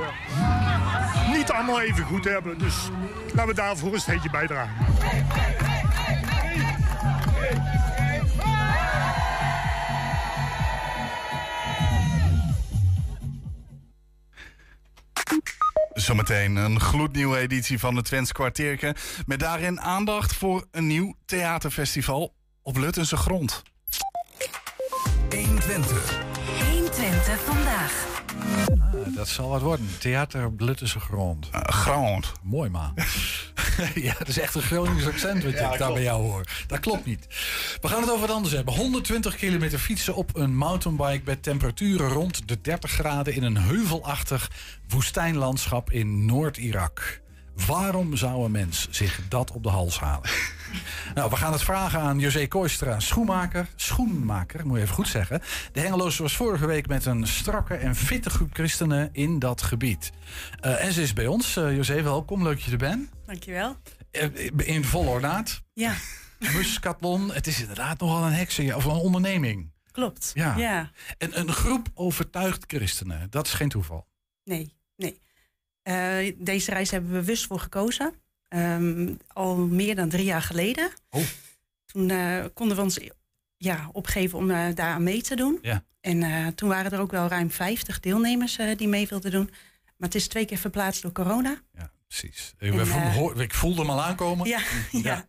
niet 1.31 1.51
allemaal 1.51 1.81
even 1.81 2.05
goed 2.05 2.23
hebben. 2.23 2.57
Dus 2.57 2.89
laten 3.33 3.47
we 3.47 3.53
daarvoor 3.53 3.93
een 3.93 3.99
steentje 3.99 4.29
bijdragen. 4.29 4.73
Zometeen 15.93 16.55
een 16.55 16.79
gloednieuwe 16.79 17.37
editie 17.37 17.79
van 17.79 17.95
de 17.95 18.01
Twents 18.01 18.31
Kwartierke. 18.31 18.95
Met 19.25 19.39
daarin 19.39 19.81
aandacht 19.81 20.33
voor 20.33 20.65
een 20.71 20.87
nieuw 20.87 21.15
theaterfestival 21.25 22.33
op 22.61 22.77
Luttense 22.77 23.17
grond. 23.17 23.61
120. 25.29 26.19
120 26.71 27.39
vandaag. 27.43 28.07
Ah, 28.79 29.15
dat 29.15 29.27
zal 29.27 29.49
wat 29.49 29.61
worden. 29.61 29.89
Theater 29.99 30.45
op 30.45 30.59
Luttense 30.59 30.99
grond. 30.99 31.49
Uh, 31.55 31.61
grond. 31.61 32.31
Mooi 32.43 32.69
man. 32.69 32.93
ja, 34.09 34.13
dat 34.17 34.27
is 34.27 34.39
echt 34.39 34.55
een 34.55 34.61
Gronings 34.61 35.05
accent 35.05 35.43
wat 35.43 35.51
ik 35.51 35.79
daar 35.79 35.93
bij 35.93 36.03
jou 36.03 36.21
hoor. 36.21 36.43
Dat 36.67 36.79
klopt 36.79 37.05
niet. 37.05 37.27
We 37.81 37.87
gaan 37.87 38.01
het 38.01 38.09
over 38.09 38.27
wat 38.27 38.35
anders 38.35 38.53
hebben. 38.53 38.73
120 38.73 39.35
kilometer 39.35 39.79
fietsen 39.79 40.15
op 40.15 40.35
een 40.35 40.55
mountainbike 40.55 41.23
bij 41.23 41.35
temperaturen 41.35 42.07
rond 42.09 42.47
de 42.47 42.61
30 42.61 42.91
graden 42.91 43.33
in 43.33 43.43
een 43.43 43.57
heuvelachtig 43.57 44.51
woestijnlandschap 44.87 45.91
in 45.91 46.25
Noord-Irak. 46.25 47.21
Waarom 47.67 48.15
zou 48.15 48.45
een 48.45 48.51
mens 48.51 48.87
zich 48.89 49.21
dat 49.27 49.51
op 49.51 49.63
de 49.63 49.69
hals 49.69 49.99
halen? 49.99 50.29
nou, 51.15 51.29
we 51.29 51.35
gaan 51.35 51.51
het 51.51 51.61
vragen 51.61 51.99
aan 51.99 52.19
José 52.19 52.47
Koistra, 52.47 52.99
schoenmaker. 52.99 53.67
Schoenmaker, 53.75 54.65
moet 54.65 54.77
je 54.77 54.83
even 54.83 54.95
goed 54.95 55.07
zeggen. 55.07 55.41
De 55.71 55.79
Hengeloze 55.79 56.21
was 56.21 56.35
vorige 56.35 56.65
week 56.65 56.87
met 56.87 57.05
een 57.05 57.27
strakke 57.27 57.75
en 57.75 57.95
fitte 57.95 58.29
groep 58.29 58.53
christenen 58.53 59.09
in 59.11 59.39
dat 59.39 59.61
gebied. 59.61 60.11
Uh, 60.65 60.83
en 60.83 60.93
ze 60.93 61.01
is 61.01 61.13
bij 61.13 61.27
ons. 61.27 61.57
Uh, 61.57 61.75
José, 61.75 62.01
welkom. 62.03 62.43
Leuk 62.43 62.55
dat 62.55 62.63
je 62.63 62.71
er 62.71 62.77
bent. 62.77 63.09
Dankjewel. 63.25 63.75
Uh, 64.11 64.49
in 64.57 64.83
volle 64.83 65.09
ornaat. 65.09 65.61
Ja. 65.73 65.93
Muskatlon. 66.55 67.33
Het 67.33 67.47
is 67.47 67.61
inderdaad 67.61 67.99
nogal 67.99 68.25
een 68.25 68.33
heksen 68.33 68.75
of 68.75 68.85
een 68.85 68.91
onderneming. 68.91 69.71
Klopt. 69.91 70.31
Ja. 70.33 70.57
ja. 70.57 70.91
En 71.17 71.39
een 71.39 71.51
groep 71.51 71.87
overtuigd 71.93 72.63
christenen. 72.67 73.27
Dat 73.29 73.45
is 73.45 73.53
geen 73.53 73.69
toeval. 73.69 74.07
Nee, 74.43 74.75
nee. 74.95 75.21
Uh, 75.83 76.33
deze 76.37 76.71
reis 76.71 76.91
hebben 76.91 77.11
we 77.11 77.19
bewust 77.19 77.45
voor 77.45 77.59
gekozen. 77.59 78.13
Um, 78.49 79.17
al 79.27 79.55
meer 79.57 79.95
dan 79.95 80.09
drie 80.09 80.25
jaar 80.25 80.41
geleden. 80.41 80.89
Oh. 81.09 81.23
Toen 81.85 82.09
uh, 82.09 82.45
konden 82.53 82.75
we 82.75 82.83
ons 82.83 82.99
ja, 83.57 83.89
opgeven 83.91 84.37
om 84.37 84.49
uh, 84.49 84.75
daar 84.75 84.93
aan 84.93 85.03
mee 85.03 85.21
te 85.21 85.35
doen. 85.35 85.59
Ja. 85.61 85.83
En 86.01 86.55
toen 86.55 86.69
waren 86.69 86.91
er 86.91 86.99
ook 86.99 87.11
wel 87.11 87.27
ruim 87.27 87.51
50 87.51 87.99
deelnemers 87.99 88.57
die 88.75 88.87
mee 88.87 89.07
wilden 89.07 89.31
doen. 89.31 89.49
Maar 89.99 90.07
het 90.07 90.15
is 90.15 90.27
twee 90.27 90.45
keer 90.45 90.57
verplaatst 90.57 91.01
door 91.01 91.11
corona. 91.11 91.61
Ja, 91.73 91.91
precies. 92.07 92.53
Ik, 92.59 92.73
en, 92.73 93.39
ik 93.39 93.53
voelde 93.53 93.81
hem 93.81 93.89
al 93.89 94.03
aankomen. 94.03 94.47
Ja, 94.49 94.61
ja. 94.91 95.25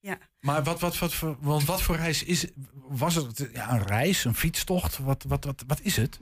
ja. 0.00 0.18
Maar 0.40 0.62
wat, 0.62 0.80
wat, 0.80 0.98
wat, 0.98 1.14
voor, 1.14 1.36
wat, 1.40 1.64
wat 1.64 1.82
voor 1.82 1.96
reis 1.96 2.22
is 2.22 2.46
Was 2.72 3.14
het 3.14 3.48
ja, 3.52 3.72
een 3.72 3.82
reis, 3.82 4.24
een 4.24 4.34
fietstocht? 4.34 4.98
Wat, 4.98 5.24
wat, 5.28 5.44
wat, 5.44 5.64
wat 5.66 5.80
is 5.82 5.96
het? 5.96 6.20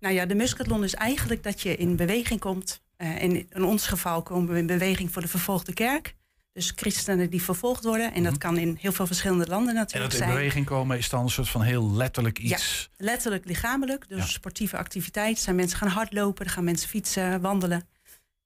Nou 0.00 0.14
ja, 0.14 0.26
de 0.26 0.34
Muscatlon 0.34 0.84
is 0.84 0.94
eigenlijk 0.94 1.42
dat 1.42 1.60
je 1.60 1.76
in 1.76 1.96
beweging 1.96 2.40
komt 2.40 2.82
uh, 3.02 3.22
in, 3.22 3.46
in, 3.50 3.64
ons 3.64 3.86
geval 3.86 4.22
komen 4.22 4.52
we 4.52 4.58
in 4.58 4.66
beweging 4.66 5.12
voor 5.12 5.22
de 5.22 5.28
vervolgde 5.28 5.74
kerk. 5.74 6.14
Dus 6.52 6.72
christenen 6.76 7.30
die 7.30 7.42
vervolgd 7.42 7.84
worden. 7.84 8.14
En 8.14 8.22
dat 8.22 8.32
mhm. 8.32 8.40
kan 8.40 8.58
in 8.58 8.78
heel 8.80 8.92
veel 8.92 9.06
verschillende 9.06 9.46
landen 9.46 9.74
natuurlijk 9.74 10.12
zijn. 10.12 10.22
En 10.22 10.28
dat 10.28 10.38
in 10.38 10.44
beweging 10.44 10.66
komen 10.66 10.98
is 10.98 11.08
dan 11.08 11.22
een 11.22 11.30
soort 11.30 11.48
van 11.48 11.62
heel 11.62 11.92
letterlijk 11.92 12.38
iets? 12.38 12.90
Ja, 12.90 13.04
letterlijk 13.04 13.44
lichamelijk. 13.44 14.08
Dus 14.08 14.32
sportieve 14.32 14.76
activiteit. 14.76 15.38
Zijn 15.38 15.56
mensen 15.56 15.78
gaan 15.78 15.88
hardlopen, 15.88 16.44
dan 16.44 16.54
gaan 16.54 16.64
mensen 16.64 16.88
fietsen, 16.88 17.40
wandelen. 17.40 17.88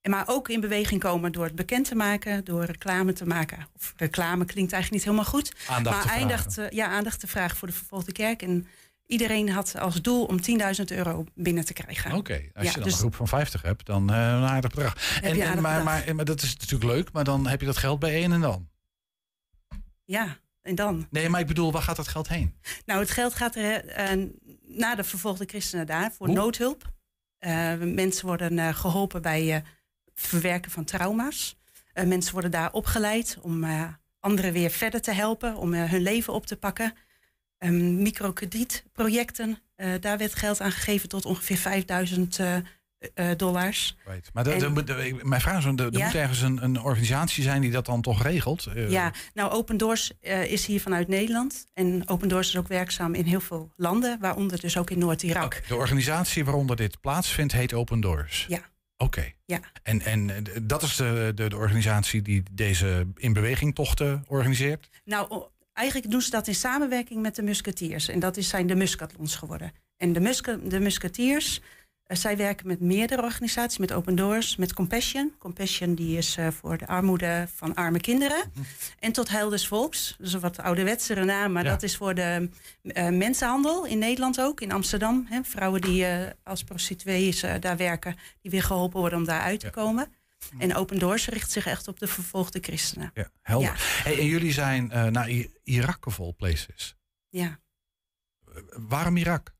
En 0.01 0.11
maar 0.11 0.25
ook 0.29 0.49
in 0.49 0.61
beweging 0.61 1.01
komen 1.01 1.33
door 1.33 1.45
het 1.45 1.55
bekend 1.55 1.89
te 1.89 1.95
maken, 1.95 2.45
door 2.45 2.65
reclame 2.65 3.13
te 3.13 3.27
maken. 3.27 3.67
Of 3.77 3.93
reclame 3.97 4.45
klinkt 4.45 4.73
eigenlijk 4.73 4.91
niet 4.91 5.05
helemaal 5.05 5.33
goed. 5.33 5.53
Aandacht 5.69 5.97
maar 5.97 6.15
te 6.15 6.21
aandacht, 6.21 6.61
ja, 6.71 6.87
aandacht 6.87 7.21
te 7.21 7.27
vragen 7.27 7.57
voor 7.57 7.69
de 7.69 7.75
vervolgde 7.75 8.13
kerk. 8.13 8.43
En 8.43 8.67
Iedereen 9.07 9.49
had 9.49 9.79
als 9.79 10.03
doel 10.03 10.25
om 10.25 10.39
10.000 10.81 10.85
euro 10.85 11.25
binnen 11.35 11.65
te 11.65 11.73
krijgen. 11.73 12.13
Oké, 12.13 12.51
als 12.55 12.67
je 12.67 12.75
dan 12.75 12.83
dus 12.83 12.93
een 12.93 12.99
groep 12.99 13.15
van 13.15 13.29
50 13.29 13.63
hebt, 13.63 13.87
dan 13.87 14.11
uh, 14.11 14.17
een 14.17 14.45
aardig 14.45 14.71
bedrag. 14.71 15.21
En, 15.23 15.41
en, 15.41 15.63
maar, 15.63 15.83
maar, 15.83 16.15
maar, 16.15 16.25
dat 16.25 16.43
is 16.43 16.57
natuurlijk 16.57 16.93
leuk, 16.93 17.13
maar 17.13 17.25
dan 17.25 17.47
heb 17.47 17.61
je 17.61 17.67
dat 17.67 17.77
geld 17.77 17.99
bij 17.99 18.15
één 18.15 18.33
en 18.33 18.41
dan? 18.41 18.69
Ja, 20.05 20.37
en 20.63 20.75
dan? 20.75 21.07
Nee, 21.11 21.29
maar 21.29 21.41
ik 21.41 21.47
bedoel, 21.47 21.73
waar 21.73 21.83
gaat 21.83 21.97
dat 21.97 22.09
geld 22.09 22.29
heen? 22.29 22.55
Nou, 22.87 23.01
het 23.01 23.11
geld 23.11 23.35
gaat 23.35 23.57
er 23.57 23.85
uh, 24.19 24.27
naar 24.63 24.97
de 24.97 25.05
vervolgde 25.05 25.45
christenen 25.45 25.87
daar 25.87 26.13
voor 26.13 26.31
noodhulp. 26.31 26.93
Uh, 27.41 27.75
mensen 27.75 28.27
worden 28.27 28.75
geholpen 28.75 29.23
bij 29.23 29.65
verwerken 30.15 30.71
van 30.71 30.85
trauma's. 30.85 31.59
mensen 31.95 32.33
worden 32.33 32.51
daar 32.51 32.73
opgeleid 32.73 33.39
om 33.41 33.67
anderen 34.21 34.53
weer 34.53 34.71
verder 34.71 35.01
te 35.01 35.13
helpen, 35.13 35.57
om 35.57 35.75
hun 35.75 36.03
leven 36.03 36.33
op 36.33 36.47
te 36.47 36.57
pakken. 36.57 36.95
Um, 37.59 38.03
microkredietprojecten, 38.03 39.59
uh, 39.77 39.95
daar 40.01 40.19
werd 40.19 40.35
geld 40.35 40.61
aan 40.61 40.73
gegeven 40.73 41.09
tot 41.09 41.25
ongeveer 41.25 41.57
5000 41.57 42.39
uh, 42.39 42.57
uh, 43.15 43.31
dollars. 43.37 43.97
Right. 44.05 44.31
Maar 44.33 44.45
de, 44.45 44.57
de, 44.57 44.85
de, 44.85 45.21
mijn 45.23 45.41
vraag 45.41 45.59
is, 45.59 45.65
er 45.65 45.93
ja? 45.93 46.05
moet 46.05 46.15
ergens 46.15 46.41
een, 46.41 46.63
een, 46.63 46.81
organisatie 46.81 47.43
zijn 47.43 47.61
die 47.61 47.71
dat 47.71 47.87
dan 47.87 48.03
toch 48.03 48.23
regelt? 48.23 48.69
Ja, 48.89 49.13
nou 49.35 49.51
Open 49.51 49.77
Doors 49.77 50.13
is 50.21 50.67
hier 50.67 50.81
vanuit 50.81 51.09
Nederland. 51.09 51.67
En 51.75 52.09
Open 52.09 52.29
Doors 52.29 52.49
is 52.49 52.57
ook 52.57 52.69
werkzaam 52.69 53.15
in 53.15 53.25
heel 53.25 53.41
veel 53.41 53.73
landen, 53.77 54.19
waaronder 54.21 54.61
dus 54.61 54.77
ook 54.79 54.91
in 54.91 54.99
Noord-Irak. 54.99 55.45
Okay. 55.45 55.63
De 55.69 55.77
organisatie 55.77 56.45
waaronder 56.45 56.77
dit 56.77 57.01
plaatsvindt 57.01 57.53
heet 57.53 57.75
Open 57.75 58.01
Doors? 58.01 58.45
Ja. 58.49 58.61
Oké. 58.97 59.33
Ja. 59.45 59.61
En, 59.83 60.01
en 60.01 60.45
dat 60.63 60.83
is 60.83 60.97
de, 60.97 61.33
de, 61.35 61.49
de 61.49 61.57
organisatie 61.57 62.23
die 62.23 62.43
deze 62.53 63.07
in 63.15 63.33
beweging 63.33 63.75
tochten 63.75 64.25
organiseert? 64.29 64.89
Nou, 65.05 65.47
Eigenlijk 65.77 66.11
doen 66.11 66.23
ze 66.23 66.31
dat 66.31 66.47
in 66.47 66.55
samenwerking 66.55 67.23
met 67.23 67.35
de 67.35 67.43
musketiers. 67.43 68.09
En 68.09 68.19
dat 68.19 68.37
is, 68.37 68.49
zijn 68.49 68.67
de 68.67 68.75
muskatlons 68.75 69.37
geworden. 69.37 69.73
En 69.97 70.13
de, 70.13 70.21
muska, 70.21 70.57
de 70.63 70.81
musketiers, 70.81 71.61
uh, 72.07 72.17
zij 72.17 72.37
werken 72.37 72.67
met 72.67 72.81
meerdere 72.81 73.23
organisaties. 73.23 73.79
Met 73.79 73.93
Open 73.93 74.15
Doors, 74.15 74.57
met 74.57 74.75
Compassion. 74.75 75.33
Compassion 75.39 75.95
die 75.95 76.17
is 76.17 76.37
uh, 76.37 76.49
voor 76.49 76.79
de 76.79 76.87
armoede 76.87 77.49
van 77.55 77.75
arme 77.75 78.01
kinderen. 78.01 78.53
Mm 78.55 78.65
En 78.99 79.13
tot 79.13 79.29
Heil 79.29 79.49
des 79.49 79.67
Volks. 79.67 80.17
Dus 80.19 80.33
een 80.33 80.41
wat 80.41 80.59
ouderwetsere 80.59 81.25
naam. 81.25 81.53
Maar 81.53 81.65
ja. 81.65 81.71
dat 81.71 81.83
is 81.83 81.97
voor 81.97 82.15
de 82.15 82.49
uh, 82.83 83.09
mensenhandel 83.09 83.87
in 83.87 83.99
Nederland 83.99 84.41
ook. 84.41 84.61
In 84.61 84.73
Amsterdam. 84.73 85.27
Hè, 85.29 85.45
vrouwen 85.45 85.81
die 85.81 86.07
als 86.43 86.65
prostituees 86.65 87.45
daar 87.61 87.77
werken. 87.77 88.17
Die 88.43 88.51
weer 88.51 88.63
geholpen 88.63 89.01
worden 89.01 89.19
om 89.19 89.25
daar 89.25 89.41
uit 89.41 89.61
te 89.61 89.67
ja. 89.67 89.73
komen. 89.73 90.09
En 90.59 90.75
Open 90.75 90.99
Doors 90.99 91.29
richt 91.29 91.51
zich 91.51 91.67
echt 91.67 91.89
op 91.89 91.99
de 91.99 92.07
vervolgde 92.07 92.59
christenen. 92.63 93.11
Ja, 93.15 93.31
helder. 93.43 94.01
Hey, 94.03 94.19
en 94.19 94.27
jullie 94.27 94.53
zijn 94.53 94.91
uh, 94.93 95.05
naar 95.05 95.31
Irak 95.63 96.07
of 96.07 96.21
all 96.21 96.33
places. 96.33 96.97
Ja. 97.29 97.61
Uh, 98.49 98.63
waarom 98.71 99.17
Irak? 99.17 99.55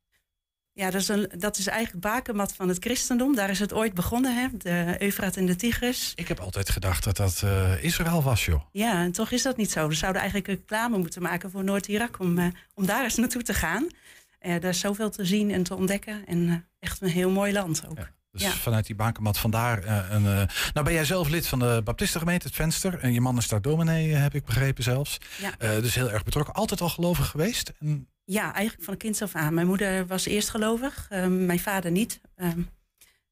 Ja, 0.73 0.91
dat 0.91 1.01
is, 1.01 1.09
een, 1.09 1.33
dat 1.39 1.59
is 1.59 1.67
eigenlijk 1.67 2.01
bakermat 2.01 2.55
van 2.55 2.69
het 2.69 2.79
christendom. 2.79 3.35
Daar 3.35 3.51
is 3.51 3.59
het 3.59 3.73
ooit 3.73 3.95
begonnen, 3.95 4.37
hè? 4.37 4.49
de 4.57 4.97
Eufraat 4.99 5.37
en 5.37 5.47
de 5.47 5.57
Tigris. 5.57 6.13
Ik 6.15 6.29
heb 6.29 6.41
altijd 6.41 6.71
gedacht 6.71 7.05
dat 7.05 7.17
dat 7.17 7.43
uh, 7.45 7.85
Israël 7.85 8.23
was, 8.23 8.45
joh. 8.45 8.63
Ja, 8.73 9.03
en 9.03 9.13
toch 9.13 9.31
is 9.31 9.43
dat 9.43 9.57
niet 9.57 9.71
zo. 9.71 9.89
We 9.89 9.95
zouden 9.95 10.21
eigenlijk 10.21 10.51
reclame 10.51 10.99
moeten 10.99 11.23
maken 11.23 11.51
voor 11.51 11.65
Noord-Irak... 11.65 12.19
om, 12.19 12.53
om 12.75 12.87
daar 12.87 13.05
eens 13.05 13.17
naartoe 13.17 13.43
te 13.43 13.55
gaan. 13.55 13.87
er 14.39 14.65
is 14.65 14.81
zoveel 14.81 15.11
te 15.11 15.25
zien 15.25 15.51
en 15.51 15.63
te 15.63 15.75
ontdekken. 15.75 16.27
En 16.27 16.69
echt 16.79 17.01
een 17.01 17.09
heel 17.09 17.31
mooi 17.31 17.53
land 17.53 17.87
ook. 17.89 17.99
Ja. 17.99 18.16
Dus 18.39 18.53
vanuit 18.55 18.87
die 18.87 18.95
bakermat 18.95 19.39
vandaar. 19.39 19.85
Uh, 19.85 20.11
een, 20.11 20.23
uh, 20.23 20.43
nou 20.73 20.83
ben 20.85 20.93
jij 20.93 21.05
zelf 21.05 21.29
lid 21.29 21.47
van 21.47 21.59
de 21.59 21.81
Baptistengemeente, 21.85 22.47
het 22.47 22.57
Venster. 22.57 22.99
En 22.99 23.13
je 23.13 23.21
man 23.21 23.37
is 23.37 23.49
daar 23.49 23.63
dominee, 23.63 24.15
heb 24.15 24.35
ik 24.35 24.45
begrepen 24.45 24.83
zelfs. 24.83 25.19
Ja. 25.41 25.81
Dus 25.81 25.95
heel 25.95 26.11
erg 26.11 26.23
betrokken. 26.23 26.55
Altijd 26.55 26.81
al 26.81 26.89
gelovig 26.89 27.29
geweest? 27.29 27.73
En... 27.81 28.09
Ja, 28.25 28.55
eigenlijk 28.55 28.85
van 28.85 28.97
kind 28.97 29.23
af 29.23 29.35
aan. 29.35 29.55
Mijn 29.55 29.67
moeder 29.67 30.07
was 30.07 30.27
eerst 30.27 30.49
gelovig, 30.51 31.07
ehm, 31.11 31.47
mijn 31.47 31.61
vader 31.61 31.91
niet. 31.91 32.21
Um, 32.37 32.69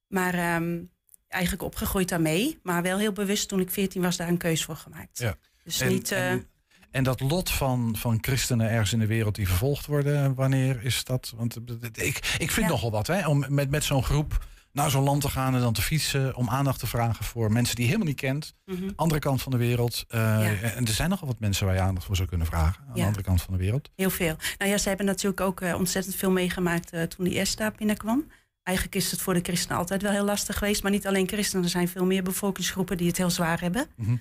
maar 0.08 0.54
um, 0.54 0.90
eigenlijk 1.28 1.62
opgegroeid 1.62 2.08
daarmee. 2.08 2.58
Maar 2.62 2.82
wel 2.82 2.98
heel 2.98 3.12
bewust 3.12 3.48
toen 3.48 3.60
ik 3.60 3.70
14 3.70 4.02
was 4.02 4.16
daar 4.16 4.28
een 4.28 4.36
keus 4.36 4.64
voor 4.64 4.76
gemaakt. 4.76 5.18
Ja. 5.18 5.34
Dus 5.64 5.80
en, 5.80 5.88
niet... 5.88 6.12
En, 6.12 6.46
en 6.90 7.04
dat 7.04 7.20
lot 7.20 7.50
van, 7.50 7.96
van 7.96 8.18
christenen 8.20 8.70
ergens 8.70 8.92
in 8.92 8.98
de 8.98 9.06
wereld 9.06 9.34
die 9.34 9.48
vervolgd 9.48 9.86
worden, 9.86 10.34
wanneer 10.34 10.84
is 10.84 11.04
dat? 11.04 11.32
Want 11.36 11.56
ik, 11.92 12.34
ik 12.38 12.50
vind 12.50 12.66
Ja. 12.66 12.72
nogal 12.72 12.90
wat, 12.90 13.06
hè? 13.06 13.28
Om 13.28 13.44
met, 13.48 13.70
met 13.70 13.84
zo'n 13.84 14.04
groep 14.04 14.44
naar 14.74 14.90
zo'n 14.90 15.02
land 15.02 15.20
te 15.20 15.28
gaan 15.28 15.54
en 15.54 15.60
dan 15.60 15.72
te 15.72 15.82
fietsen 15.82 16.36
om 16.36 16.48
aandacht 16.48 16.78
te 16.78 16.86
vragen 16.86 17.24
voor 17.24 17.52
mensen 17.52 17.74
die 17.74 17.84
je 17.84 17.90
helemaal 17.90 18.12
niet 18.12 18.20
kent. 18.20 18.54
Mhm. 18.64 18.90
Andere 18.96 19.20
kant 19.20 19.42
van 19.42 19.52
de 19.52 19.58
wereld. 19.58 20.04
Uh, 20.14 20.76
En 20.76 20.86
er 20.86 20.92
zijn 20.92 21.10
nogal 21.10 21.28
wat 21.28 21.40
mensen 21.40 21.66
waar 21.66 21.74
je 21.74 21.80
aandacht 21.80 22.06
voor 22.06 22.16
zou 22.16 22.28
kunnen 22.28 22.46
vragen. 22.46 22.84
Aan 22.88 22.94
de 22.94 23.04
andere 23.04 23.24
kant 23.24 23.42
van 23.42 23.52
de 23.52 23.60
wereld. 23.60 23.90
Heel 23.96 24.10
veel. 24.10 24.36
Nou 24.58 24.70
ja, 24.70 24.78
ze 24.78 24.88
hebben 24.88 25.06
natuurlijk 25.06 25.40
ook 25.40 25.60
uh, 25.60 25.74
ontzettend 25.74 26.14
veel 26.14 26.30
meegemaakt 26.30 26.94
uh, 26.94 27.02
toen 27.02 27.24
die 27.24 27.54
daar 27.56 27.72
binnenkwam. 27.76 28.26
Eigenlijk 28.62 28.96
is 28.96 29.10
het 29.10 29.20
voor 29.20 29.34
de 29.34 29.40
christenen 29.42 29.78
altijd 29.78 30.02
wel 30.02 30.12
heel 30.12 30.24
lastig 30.24 30.58
geweest. 30.58 30.82
Maar 30.82 30.92
niet 30.92 31.06
alleen 31.06 31.28
christenen, 31.28 31.64
er 31.64 31.70
zijn 31.70 31.88
veel 31.88 32.04
meer 32.04 32.22
bevolkingsgroepen 32.22 32.96
die 32.96 33.06
het 33.06 33.16
heel 33.16 33.30
zwaar 33.30 33.60
hebben. 33.60 33.86
Mm 33.96 34.04
-hmm. 34.04 34.20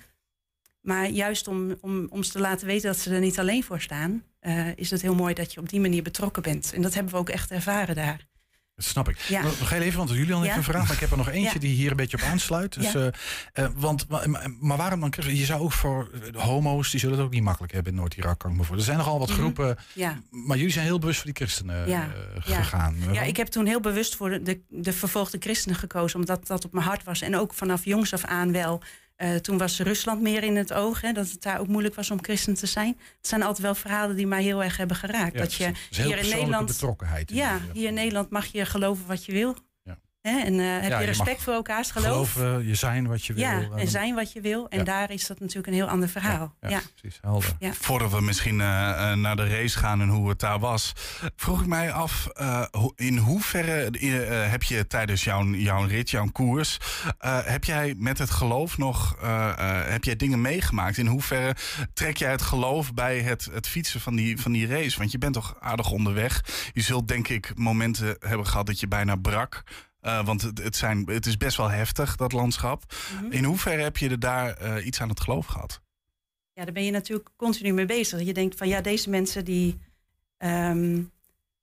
Maar 0.80 1.08
juist 1.08 1.48
om, 1.48 1.74
om, 1.80 2.06
om 2.10 2.22
ze 2.22 2.32
te 2.32 2.40
laten 2.40 2.66
weten 2.66 2.90
dat 2.90 2.98
ze 2.98 3.14
er 3.14 3.20
niet 3.20 3.38
alleen 3.38 3.64
voor 3.64 3.80
staan, 3.80 4.22
is 4.74 4.90
het 4.90 5.02
heel 5.02 5.14
mooi 5.14 5.34
dat 5.34 5.52
je 5.52 5.60
op 5.60 5.68
die 5.68 5.80
manier 5.80 6.02
betrokken 6.02 6.42
bent. 6.42 6.72
En 6.72 6.82
dat 6.82 6.94
hebben 6.94 7.12
we 7.12 7.18
ook 7.18 7.28
echt 7.28 7.50
ervaren 7.50 7.94
daar. 7.94 8.26
Dat 8.76 8.84
snap 8.84 9.08
ik. 9.08 9.18
Ja. 9.18 9.42
Nog 9.42 9.70
heel 9.70 9.80
even, 9.80 9.98
want 9.98 10.10
jullie 10.10 10.26
Ja. 10.36 10.42
even 10.44 10.56
een 10.56 10.62
vraag, 10.64 10.82
maar 10.84 10.92
ik 10.92 11.00
heb 11.00 11.10
er 11.10 11.16
nog 11.16 11.28
eentje 11.28 11.52
Ja. 11.54 11.58
die 11.60 11.74
hier 11.74 11.90
een 11.90 11.96
beetje 11.96 12.16
op 12.16 12.22
aansluit. 12.22 12.74
Dus, 12.74 12.94
eh, 12.94 13.06
eh, 13.52 13.68
want, 13.74 14.08
maar, 14.08 14.50
maar 14.60 14.76
waarom 14.76 15.00
dan? 15.00 15.12
Je 15.26 15.44
zou 15.44 15.60
ook 15.62 15.72
voor 15.72 16.10
de 16.32 16.38
homo's, 16.38 16.90
die 16.90 17.00
zullen 17.00 17.16
het 17.16 17.26
ook 17.26 17.32
niet 17.32 17.42
makkelijk 17.42 17.72
hebben 17.72 17.92
in 17.92 17.98
Noord-Irak, 17.98 18.38
kan 18.38 18.50
ik 18.50 18.56
me 18.56 18.64
voor. 18.64 18.76
Er 18.76 18.82
zijn 18.82 18.96
nogal 18.98 19.18
wat 19.18 19.28
Mhm. 19.28 19.38
groepen, 19.38 19.76
maar 20.30 20.56
jullie 20.56 20.72
zijn 20.72 20.84
heel 20.84 20.98
bewust 20.98 21.16
voor 21.20 21.32
die 21.32 21.46
christenen 21.46 21.86
eh, 21.86 22.02
gegaan. 22.36 22.96
Ja, 23.12 23.22
ik 23.22 23.36
heb 23.36 23.46
toen 23.46 23.66
heel 23.66 23.80
bewust 23.80 24.16
voor 24.16 24.30
de, 24.30 24.42
de, 24.42 24.60
de 24.68 24.92
vervolgde 24.92 25.36
christenen 25.40 25.76
gekozen, 25.78 26.18
omdat 26.20 26.46
dat 26.46 26.64
op 26.64 26.72
mijn 26.72 26.86
hart 26.86 27.04
was. 27.04 27.20
En 27.20 27.36
ook 27.36 27.54
vanaf 27.54 27.84
jongs 27.84 28.12
af 28.12 28.24
aan 28.24 28.52
wel. 28.52 28.82
Eh, 29.16 29.34
toen 29.34 29.58
was 29.58 29.80
Rusland 29.80 30.20
meer 30.20 30.42
in 30.42 30.56
het 30.56 30.72
oog, 30.72 31.00
hè, 31.00 31.12
dat 31.12 31.30
het 31.30 31.42
daar 31.42 31.60
ook 31.60 31.66
moeilijk 31.66 31.94
was 31.94 32.10
om 32.10 32.22
christen 32.22 32.54
te 32.54 32.66
zijn. 32.66 32.98
Het 33.16 33.28
zijn 33.28 33.42
altijd 33.42 33.62
wel 33.62 33.74
verhalen 33.74 34.16
die 34.16 34.26
mij 34.26 34.42
heel 34.42 34.62
erg 34.62 34.76
hebben 34.76 34.96
geraakt. 34.96 35.32
Ja, 35.32 35.38
dat 35.38 35.54
je 35.54 35.72
hier 35.90 36.18
in 36.18 36.28
Nederland. 36.28 36.66
betrokkenheid. 36.66 37.30
in 37.30 37.36
Ja, 37.36 37.58
die, 37.58 37.70
hier 37.72 37.88
in 37.88 37.94
Nederland 37.94 38.30
mag 38.30 38.46
je 38.46 38.64
geloven 38.66 39.06
wat 39.06 39.24
je 39.24 39.32
wil. 39.32 39.56
Hè, 40.24 40.38
en 40.40 40.60
eh, 40.60 40.80
heb 40.80 40.90
Ja, 40.90 40.98
je 41.00 41.06
respect 41.06 41.42
voor 41.42 41.52
elkaars 41.52 41.90
geloof. 41.90 42.32
Geloven, 42.32 42.66
je 42.66 42.74
zijn 42.74 43.06
wat 43.06 43.24
je 43.24 43.32
wil. 43.32 43.42
ja, 43.42 43.60
eh, 43.60 43.80
en 43.80 43.88
zijn 43.88 44.14
wat 44.14 44.32
je 44.32 44.40
wil. 44.40 44.68
En 44.68 44.78
Ja. 44.78 44.84
daar 44.84 45.10
is 45.10 45.26
dat 45.26 45.40
natuurlijk 45.40 45.66
een 45.66 45.72
heel 45.72 45.88
ander 45.88 46.08
verhaal. 46.08 46.54
Ja, 46.60 46.68
Ja, 46.68 46.80
precies, 47.00 47.18
helder. 47.22 47.56
Ja. 47.58 47.72
Voordat 47.72 48.10
we 48.10 48.20
misschien 48.20 48.60
eh, 48.60 49.10
eh, 49.10 49.16
naar 49.18 49.36
de 49.36 49.48
race 49.48 49.78
gaan 49.78 50.00
en 50.00 50.08
hoe 50.08 50.28
het 50.28 50.38
daar 50.40 50.58
was, 50.58 50.92
vroeg 51.36 51.60
ik 51.60 51.66
mij 51.66 51.92
af: 51.92 52.26
eh, 52.26 52.62
in 52.96 53.16
hoeverre 53.18 53.90
eh, 53.90 54.50
heb 54.50 54.62
je 54.62 54.86
tijdens 54.86 55.24
jouw, 55.24 55.44
jouw 55.46 55.84
rit, 55.86 56.10
jouw 56.10 56.26
koers, 56.32 56.78
eh, 57.18 57.38
heb 57.44 57.64
jij 57.64 57.94
met 57.98 58.18
het 58.18 58.30
geloof 58.30 58.78
nog 58.78 59.16
eh, 59.22 59.48
eh, 59.58 59.90
heb 59.90 60.04
jij 60.04 60.16
dingen 60.16 60.40
meegemaakt? 60.40 60.96
In 60.98 61.06
hoeverre 61.06 61.54
trek 61.94 62.16
jij 62.16 62.30
het 62.30 62.42
geloof 62.42 62.94
bij 62.94 63.20
het, 63.20 63.48
het 63.52 63.68
fietsen 63.68 64.00
van 64.00 64.14
die, 64.16 64.40
van 64.40 64.52
die 64.52 64.66
race? 64.66 64.98
Want 64.98 65.10
je 65.12 65.18
bent 65.18 65.34
toch 65.34 65.56
aardig 65.60 65.90
onderweg. 65.90 66.44
Je 66.72 66.80
zult 66.82 67.08
denk 67.08 67.28
ik 67.28 67.52
momenten 67.54 68.16
hebben 68.20 68.46
gehad 68.46 68.66
dat 68.66 68.80
je 68.80 68.88
bijna 68.88 69.16
brak. 69.16 69.62
Eh, 70.04 70.24
want 70.24 70.42
het, 70.42 70.62
het, 70.62 70.76
zijn, 70.76 71.06
het 71.06 71.26
is 71.26 71.36
best 71.36 71.56
wel 71.56 71.70
heftig, 71.70 72.16
dat 72.16 72.32
landschap. 72.32 72.94
Mhm. 73.14 73.32
In 73.32 73.44
hoeverre 73.44 73.82
heb 73.82 73.96
je 73.96 74.08
er 74.08 74.18
daar 74.18 74.56
eh, 74.56 74.86
iets 74.86 75.00
aan 75.00 75.08
het 75.08 75.20
geloof 75.20 75.46
gehad? 75.46 75.80
Ja, 76.52 76.64
daar 76.64 76.72
ben 76.72 76.84
je 76.84 76.90
natuurlijk 76.90 77.28
continu 77.36 77.72
mee 77.72 77.86
bezig. 77.86 78.22
Je 78.22 78.32
denkt 78.32 78.56
van 78.56 78.68
ja, 78.68 78.80
deze 78.80 79.10
mensen 79.10 79.44
die, 79.44 79.78
ehm, 80.36 80.96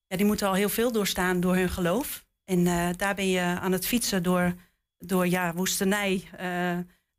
ja, 0.08 0.18
die 0.18 0.26
moeten 0.26 0.48
al 0.48 0.54
heel 0.54 0.70
veel 0.70 0.92
doorstaan 0.92 1.39
door 1.39 1.56
hun 1.56 1.70
geloof. 1.70 2.26
En 2.46 2.68
eh, 2.68 2.89
daar 2.96 3.16
ben 3.16 3.30
je 3.30 3.42
aan 3.42 3.72
het 3.72 3.86
fietsen 3.86 4.24
door, 4.24 4.54
door 4.98 5.28
ja, 5.28 5.54
woestenij, 5.54 6.24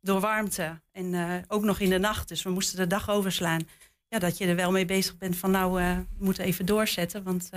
door 0.01 0.19
warmte. 0.19 0.81
En 0.91 1.43
ook 1.47 1.63
nog 1.63 1.79
in 1.79 1.89
de 1.89 1.97
nacht. 1.99 2.27
Dus 2.27 2.43
we 2.43 2.49
moesten 2.49 2.77
de 2.77 2.87
dag 2.87 3.09
overslaan. 3.09 3.67
Ja, 4.07 4.19
dat 4.19 4.37
je 4.37 4.45
er 4.45 4.55
wel 4.55 4.71
mee 4.71 4.85
bezig 4.85 5.17
bent 5.17 5.37
van 5.37 5.51
nou, 5.51 5.73
we 5.73 6.05
moeten 6.17 6.43
even 6.43 6.65
doorzetten. 6.65 7.23
Want 7.23 7.49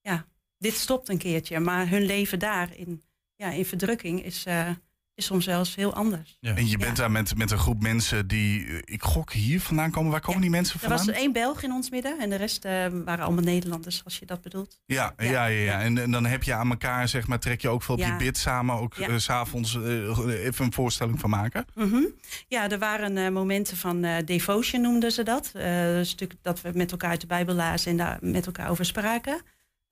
ja, 0.00 0.26
dit 0.62 0.74
stopt 0.74 1.08
een 1.08 1.18
keertje. 1.18 1.60
Maar 1.60 1.88
hun 1.88 2.02
leven 2.02 2.38
daar 2.38 2.68
in, 2.76 3.02
ja, 3.36 3.50
in 3.50 3.64
verdrukking 3.64 4.24
is, 4.24 4.44
eh, 4.46 4.68
is 5.14 5.24
soms 5.24 5.44
zelfs 5.44 5.74
heel 5.74 5.94
anders. 5.94 6.38
En 6.40 6.68
je 6.68 6.78
bent 6.78 6.96
daar 6.96 7.10
met, 7.10 7.36
met 7.36 7.50
een 7.50 7.58
groep 7.58 7.82
mensen 7.82 8.26
die, 8.26 8.66
eh, 8.66 8.76
ik 8.84 9.02
gok, 9.02 9.32
hier 9.32 9.60
vandaan 9.60 9.90
komen. 9.90 10.10
Waar 10.10 10.20
komen 10.20 10.40
die 10.40 10.50
mensen 10.50 10.74
Er 10.74 10.80
vandaan? 10.80 11.06
was 11.06 11.14
één 11.14 11.32
Belg 11.32 11.62
in 11.62 11.72
ons 11.72 11.90
midden 11.90 12.18
en 12.20 12.30
de 12.30 12.36
rest 12.36 12.64
eh, 12.64 12.72
waren 13.04 13.24
allemaal 13.24 13.44
Nederlanders, 13.44 14.04
als 14.04 14.18
je 14.18 14.26
dat 14.26 14.40
bedoelt. 14.42 14.80
Ja, 14.86 15.14
ja, 15.18 15.24
ja, 15.30 15.46
ja. 15.46 15.80
En, 15.80 15.98
en 15.98 16.10
dan 16.10 16.26
heb 16.26 16.42
je 16.42 16.54
aan 16.54 16.70
elkaar, 16.70 17.08
zeg 17.08 17.26
maar, 17.26 17.38
trek 17.38 17.60
je 17.60 17.68
ook 17.68 17.82
veel 17.82 17.94
op 17.94 18.00
Ja. 18.00 18.08
die 18.16 18.26
bid 18.26 18.38
samen. 18.38 18.74
Ook 18.74 18.94
Ja. 18.94 19.18
s 19.18 19.24
s'avonds 19.24 19.74
eh, 19.76 20.44
even 20.44 20.64
een 20.64 20.72
voorstelling 20.72 21.20
van 21.20 21.30
maken. 21.30 21.64
Mhm. 21.74 22.02
Ja, 22.48 22.70
er 22.70 22.78
waren 22.78 23.16
eh, 23.16 23.28
momenten 23.30 23.76
van 23.76 24.04
eh, 24.04 24.16
devotion, 24.24 24.80
noemden 24.82 25.12
ze 25.12 25.22
dat. 25.22 25.50
Eh, 25.54 25.96
een 25.96 26.06
stuk 26.06 26.34
dat 26.42 26.60
we 26.60 26.70
met 26.74 26.90
elkaar 26.90 27.10
uit 27.10 27.20
de 27.20 27.26
Bijbel 27.26 27.54
lazen 27.54 27.90
en 27.90 27.96
daar 27.96 28.18
met 28.20 28.46
elkaar 28.46 28.70
over 28.70 28.84
spraken. 28.84 29.40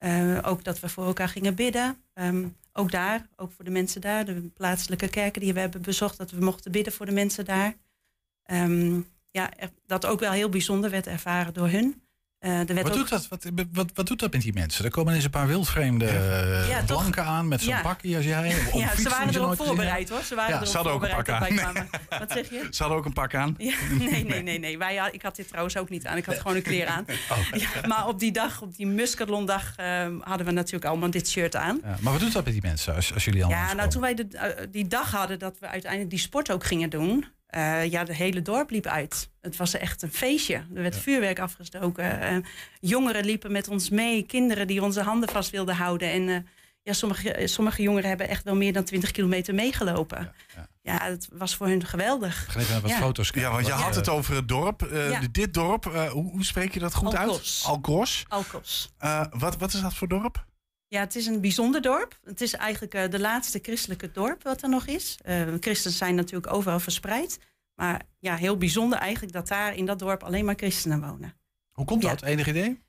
Eh, 0.01 0.39
ook 0.41 0.63
dat 0.63 0.79
we 0.79 0.89
voor 0.89 1.05
elkaar 1.05 1.29
gingen 1.29 1.55
bidden. 1.55 2.03
Ehm, 2.13 2.47
ook 2.73 2.91
daar, 2.91 3.27
ook 3.35 3.51
voor 3.51 3.65
de 3.65 3.71
mensen 3.71 4.01
daar, 4.01 4.25
de 4.25 4.41
plaatselijke 4.53 5.09
kerken 5.09 5.41
die 5.41 5.53
we 5.53 5.59
hebben 5.59 5.81
bezocht, 5.81 6.17
dat 6.17 6.31
we 6.31 6.43
mochten 6.43 6.71
bidden 6.71 6.93
voor 6.93 7.05
de 7.05 7.11
mensen 7.11 7.45
daar. 7.45 7.75
Ehm, 8.43 9.01
ja, 9.31 9.51
dat 9.85 10.05
ook 10.05 10.19
wel 10.19 10.31
heel 10.31 10.49
bijzonder 10.49 10.89
werd 10.89 11.07
ervaren 11.07 11.53
door 11.53 11.69
hun. 11.69 12.01
Eh, 12.41 12.57
Wat 12.57 12.69
ook- 12.87 12.93
doet, 12.93 13.09
dat, 13.09 13.27
wat, 13.27 13.45
wat, 13.73 13.89
wat 13.93 14.07
doet 14.07 14.19
dat 14.19 14.31
met 14.31 14.41
die 14.41 14.53
mensen? 14.53 14.85
Er 14.85 14.91
komen 14.91 15.09
ineens 15.09 15.25
een 15.25 15.31
paar 15.31 15.47
wildvreemde 15.47 16.05
eh, 16.05 16.69
Ja, 16.69 16.77
toch? 16.83 16.85
blanken 16.99 17.23
aan 17.25 17.47
met 17.47 17.61
zo'n 17.61 17.69
Ja. 17.73 17.81
pakje 17.81 18.15
als 18.15 18.25
jij. 18.25 18.55
Ja, 18.73 18.95
ze 18.95 19.09
waren 19.09 19.33
er 19.33 19.41
ook 19.45 19.55
voorbereid 19.55 20.09
hoor. 20.09 20.21
Ze 20.23 20.35
waren 20.35 20.53
Ja, 20.53 20.59
er 20.61 20.67
ze 20.67 20.77
ook 20.77 20.83
hadden 20.87 20.93
ook 20.93 21.03
een 21.03 21.15
pak 21.15 21.29
aan. 21.29 21.55
kwamen. 21.55 21.89
Wat 22.09 22.31
zeg 22.31 22.49
je? 22.49 22.67
Ze 22.71 22.81
hadden 22.83 22.97
ook 22.99 23.05
een 23.05 23.13
pak 23.13 23.35
aan. 23.35 23.55
Ja, 23.57 23.73
nee, 23.99 24.23
nee, 24.25 24.43
nee, 24.43 24.59
nee. 24.59 24.77
Wij, 24.77 25.09
ik 25.11 25.21
had 25.21 25.35
dit 25.35 25.47
trouwens 25.47 25.77
ook 25.77 25.89
niet 25.89 26.05
aan. 26.07 26.17
Ik 26.17 26.25
had 26.25 26.37
gewoon 26.39 26.55
een 26.55 26.61
kleer 26.63 26.87
aan. 26.87 27.05
Oh. 27.31 27.37
Ja, 27.59 27.87
maar 27.87 28.07
op 28.07 28.19
die 28.19 28.31
dag, 28.31 28.61
op 28.61 28.75
die 28.75 28.87
Muscatlon-dag, 28.87 29.73
ehm, 29.75 30.13
hadden 30.21 30.45
we 30.45 30.51
natuurlijk 30.51 30.85
allemaal 30.85 31.09
dit 31.11 31.29
shirt 31.29 31.55
aan. 31.55 31.79
Ja, 31.83 31.95
maar 31.99 32.11
wat 32.13 32.21
doet 32.21 32.33
dat 32.33 32.43
met 32.43 32.53
die 32.53 32.61
mensen 32.61 32.95
als, 32.95 33.13
als 33.13 33.25
jullie 33.25 33.43
allemaal 33.45 33.65
Ja, 33.67 33.73
nou 33.73 33.89
toen 33.89 34.01
wij 34.01 34.13
de, 34.13 34.27
eh, 34.31 34.67
die 34.71 34.87
dag 34.87 35.11
hadden 35.11 35.39
dat 35.39 35.59
we 35.59 35.67
uiteindelijk 35.67 36.11
die 36.11 36.19
sport 36.19 36.51
ook 36.51 36.63
gingen 36.65 36.89
doen. 36.89 37.25
Eh, 37.51 37.91
ja, 37.91 37.99
het 37.99 38.13
hele 38.13 38.41
dorp 38.41 38.69
liep 38.69 38.85
uit. 38.85 39.29
Het 39.41 39.57
was 39.57 39.73
echt 39.73 40.01
een 40.01 40.11
feestje. 40.13 40.53
Er 40.55 40.81
werd 40.81 40.97
vuurwerk 40.97 41.39
afgestoken. 41.39 42.21
eh, 42.21 42.37
jongeren 42.79 43.25
liepen 43.25 43.51
met 43.51 43.67
ons 43.67 43.89
mee. 43.89 44.23
Kinderen 44.23 44.67
die 44.67 44.83
onze 44.83 45.01
handen 45.01 45.29
vast 45.29 45.49
wilden 45.49 45.75
houden. 45.75 46.11
En 46.11 46.29
eh, 46.29 46.35
ja, 46.83 46.93
sommige, 46.93 47.41
sommige 47.45 47.81
jongeren 47.81 48.09
hebben 48.09 48.27
echt 48.29 48.43
wel 48.43 48.55
meer 48.55 48.73
dan 48.73 48.83
20 48.83 49.11
kilometer 49.11 49.55
meegelopen. 49.55 50.33
Ja, 50.81 50.97
het 51.03 51.27
was 51.31 51.55
voor 51.55 51.67
hun 51.67 51.85
geweldig. 51.85 52.45
Ga 52.49 52.59
even 52.59 52.71
naar 52.71 52.81
wat 52.81 52.91
Ja. 52.91 52.97
foto's 52.97 53.29
Ja, 53.33 53.51
want 53.51 53.65
je 53.65 53.71
had 53.71 53.95
het 53.95 54.09
over 54.09 54.35
het 54.35 54.47
dorp. 54.47 54.81
Eh, 54.83 55.09
Ja. 55.11 55.21
Dit 55.31 55.53
dorp, 55.53 55.85
eh, 55.85 56.09
hoe, 56.09 56.31
hoe 56.31 56.45
spreek 56.45 56.73
je 56.73 56.79
dat 56.79 56.93
goed 56.93 57.17
Alkos. 57.17 57.63
uit? 57.63 57.71
Alkos. 57.73 58.25
Alkos. 58.27 58.93
Eh, 58.97 59.25
wat, 59.29 59.57
wat 59.57 59.73
is 59.73 59.81
dat 59.81 59.93
voor 59.93 60.07
dorp? 60.07 60.45
Ja, 60.91 60.99
het 60.99 61.15
is 61.15 61.25
een 61.25 61.41
bijzonder 61.41 61.81
dorp. 61.81 62.19
Het 62.23 62.41
is 62.41 62.53
eigenlijk 62.53 62.93
eh, 62.93 63.09
de 63.09 63.19
laatste 63.19 63.59
christelijke 63.61 64.11
dorp 64.11 64.43
wat 64.43 64.61
er 64.61 64.69
nog 64.69 64.85
is. 64.87 65.17
Eh 65.23 65.47
christenen 65.59 65.97
zijn 65.97 66.15
natuurlijk 66.15 66.53
overal 66.53 66.79
verspreid. 66.79 67.39
Maar 67.75 68.01
ja, 68.19 68.35
heel 68.35 68.57
bijzonder 68.57 68.99
eigenlijk 68.99 69.33
dat 69.33 69.47
daar 69.47 69.75
in 69.75 69.85
dat 69.85 69.99
dorp 69.99 70.23
alleen 70.23 70.45
maar 70.45 70.55
christenen 70.55 71.01
wonen. 71.01 71.33
Hoe 71.71 71.85
komt 71.85 72.03
Ja. 72.03 72.09
dat? 72.09 72.21
Enig 72.21 72.47
idee? 72.47 72.81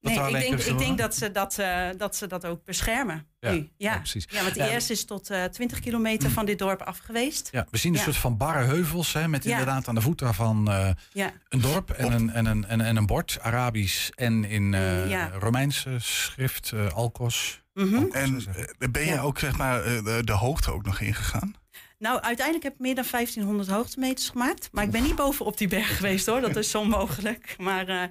Nee, 0.00 0.18
ik 0.18 0.40
denk, 0.40 0.60
ik 0.62 0.78
denk 0.78 0.98
dat, 0.98 1.14
ze 1.14 1.30
dat, 1.30 1.58
eh, 1.58 1.88
dat 1.96 2.16
ze 2.16 2.26
dat 2.26 2.44
ook 2.46 2.64
beschermen. 2.64 3.26
Ja, 3.40 3.50
nu. 3.50 3.56
ja, 3.76 3.92
Ja. 3.92 3.98
precies. 3.98 4.24
Ja, 4.30 4.42
want 4.42 4.54
Ja. 4.54 4.68
eerst 4.68 4.90
is 4.90 5.04
tot 5.04 5.30
eh 5.30 5.44
20 5.44 5.80
kilometer 5.80 6.30
van 6.30 6.46
dit 6.46 6.58
dorp 6.58 6.82
af 6.82 6.98
geweest. 6.98 7.48
Ja, 7.52 7.66
we 7.70 7.78
zien 7.78 7.92
een 7.92 7.98
Ja. 7.98 8.04
soort 8.04 8.16
van 8.16 8.36
barre 8.36 8.64
heuvels 8.64 9.12
hè, 9.12 9.28
met 9.28 9.44
Ja. 9.44 9.50
inderdaad 9.50 9.88
aan 9.88 9.94
de 9.94 10.00
voet 10.00 10.18
daarvan 10.18 10.70
eh, 10.70 10.90
Ja. 11.12 11.32
een 11.48 11.60
dorp 11.60 11.90
en 11.90 12.12
een, 12.12 12.30
en, 12.30 12.46
een, 12.46 12.64
en, 12.66 12.80
en 12.80 12.96
een 12.96 13.06
bord, 13.06 13.38
Arabisch 13.40 14.08
en 14.14 14.44
in 14.44 14.74
eh, 14.74 15.10
Ja. 15.10 15.30
Romeinse 15.38 15.96
schrift, 15.98 16.72
eh, 16.72 16.92
Alkos. 16.92 17.62
Mhm. 17.74 18.04
En 18.12 18.44
ben 18.90 19.04
jij 19.04 19.20
ook 19.20 19.38
zeg 19.38 19.56
maar 19.56 19.84
eh, 19.84 20.04
de, 20.04 20.24
de 20.24 20.32
hoogte 20.32 20.72
ook 20.72 20.84
nog 20.84 21.00
ingegaan? 21.00 21.54
Nou, 21.98 22.20
uiteindelijk 22.20 22.64
heb 22.64 22.72
ik 22.74 22.78
meer 22.80 22.94
dan 22.94 23.04
1500 23.10 23.68
hoogtemeters 23.68 24.28
gemaakt. 24.28 24.68
Maar 24.72 24.84
ik 24.84 24.90
ben 24.90 25.02
niet 25.02 25.14
bovenop 25.14 25.58
die 25.58 25.68
berg 25.68 25.96
geweest 25.96 26.26
hoor. 26.26 26.40
Dat 26.40 26.56
is 26.56 26.74
onmogelijk. 26.74 27.54
Maar 27.58 27.88
eh, 27.88 28.02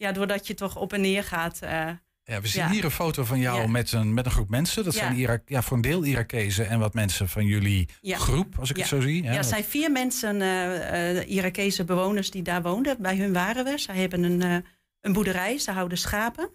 ja, 0.00 0.12
doordat 0.12 0.46
je 0.46 0.54
toch 0.54 0.76
op 0.76 0.92
en 0.92 1.00
neer 1.00 1.24
gaat. 1.24 1.58
eh, 1.62 1.88
Ja, 2.24 2.40
we 2.40 2.46
zien 2.48 2.62
Ja. 2.62 2.70
hier 2.70 2.84
een 2.84 2.90
foto 2.90 3.24
van 3.24 3.38
jou 3.38 3.60
Ja. 3.60 3.66
met, 3.66 3.92
een, 3.92 4.14
met 4.14 4.24
een 4.24 4.30
groep 4.30 4.48
mensen. 4.48 4.84
Dat 4.84 4.94
Ja. 4.94 5.00
zijn 5.00 5.16
Irak, 5.16 5.42
ja, 5.46 5.62
voor 5.62 5.76
een 5.76 5.82
deel 5.82 6.04
Irakezen 6.04 6.68
en 6.68 6.78
wat 6.78 6.94
mensen 6.94 7.28
van 7.28 7.44
jullie 7.46 7.88
groep, 8.02 8.58
als 8.58 8.70
ik 8.70 8.76
het 8.76 8.86
zo 8.86 9.00
zie. 9.00 9.22
Ja, 9.22 9.32
er 9.32 9.44
zijn 9.44 9.64
vier 9.64 9.90
mensen, 9.92 10.40
eh 10.42 11.28
Irakese 11.30 11.84
bewoners, 11.84 12.30
die 12.30 12.42
daar 12.42 12.62
woonden. 12.62 12.96
Bij 13.02 13.16
hun 13.16 13.32
waren 13.32 13.64
we. 13.64 13.78
Zij 13.78 13.94
hebben 13.96 14.22
een, 14.22 14.64
een 15.00 15.12
boerderij, 15.12 15.58
ze 15.58 15.70
houden 15.70 15.98
schapen. 15.98 16.50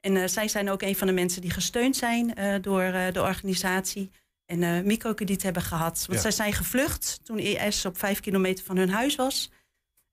En 0.00 0.30
zij 0.30 0.48
zijn 0.48 0.70
ook 0.70 0.82
een 0.82 0.96
van 0.96 1.06
de 1.06 1.12
mensen 1.12 1.40
die 1.40 1.50
gesteund 1.50 1.96
zijn 1.96 2.26
door 2.62 2.82
de 3.12 3.22
organisatie. 3.22 4.10
En 4.46 4.86
microkrediet 4.86 5.42
hebben 5.42 5.62
gehad. 5.62 6.04
Want 6.08 6.20
zij 6.20 6.30
zijn 6.30 6.52
gevlucht 6.52 7.20
toen 7.22 7.38
IS 7.38 7.84
op 7.84 7.98
vijf 7.98 8.20
kilometer 8.20 8.64
van 8.64 8.76
hun 8.76 8.90
huis 8.90 9.14
was. 9.14 9.50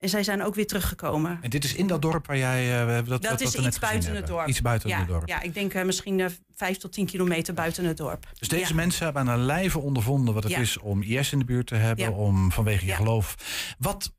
En 0.04 0.10
zij 0.10 0.24
zijn 0.24 0.44
ook 0.44 0.56
weer 0.56 0.68
teruggekomen. 0.68 1.38
En 1.42 1.50
dit 1.50 1.64
is 1.64 1.74
in 1.76 1.88
dat 1.88 2.02
dorp 2.02 2.26
waar 2.28 2.38
jij... 2.38 2.82
eh, 2.82 2.96
dat, 2.96 3.08
Dat, 3.22 3.32
wat 3.32 3.42
is 3.42 3.56
iets 3.56 3.80
buiten 3.80 4.16
het 4.16 4.28
dorp. 4.28 4.48
Iets 4.48 4.62
buiten 4.62 4.90
ja, 4.90 4.98
het 5.00 5.08
dorp. 5.08 5.28
Ja, 5.28 5.42
ik 5.42 5.54
denk 5.54 5.74
eh, 5.74 5.84
misschien 5.86 6.20
eh, 6.20 6.30
vijf 6.56 6.78
tot 6.78 6.92
tien 6.94 7.06
kilometer 7.06 7.54
buiten 7.54 7.86
het 7.86 7.98
dorp. 7.98 8.28
Dus 8.40 8.48
deze 8.48 8.70
Ja. 8.70 8.76
mensen 8.76 9.04
hebben 9.06 9.22
aan 9.22 9.38
hun 9.38 9.46
lijve 9.46 9.80
ondervonden 9.80 10.34
wat 10.34 10.44
het 10.44 10.52
Ja. 10.52 10.60
is 10.60 10.78
om 10.78 11.02
IS 11.02 11.32
in 11.32 11.40
de 11.40 11.46
buurt 11.46 11.68
te 11.68 11.76
hebben, 11.76 12.14
om 12.14 12.52
vanwege 12.52 12.86
je 12.86 12.94
geloof. 12.94 13.36
Wat, 13.80 14.14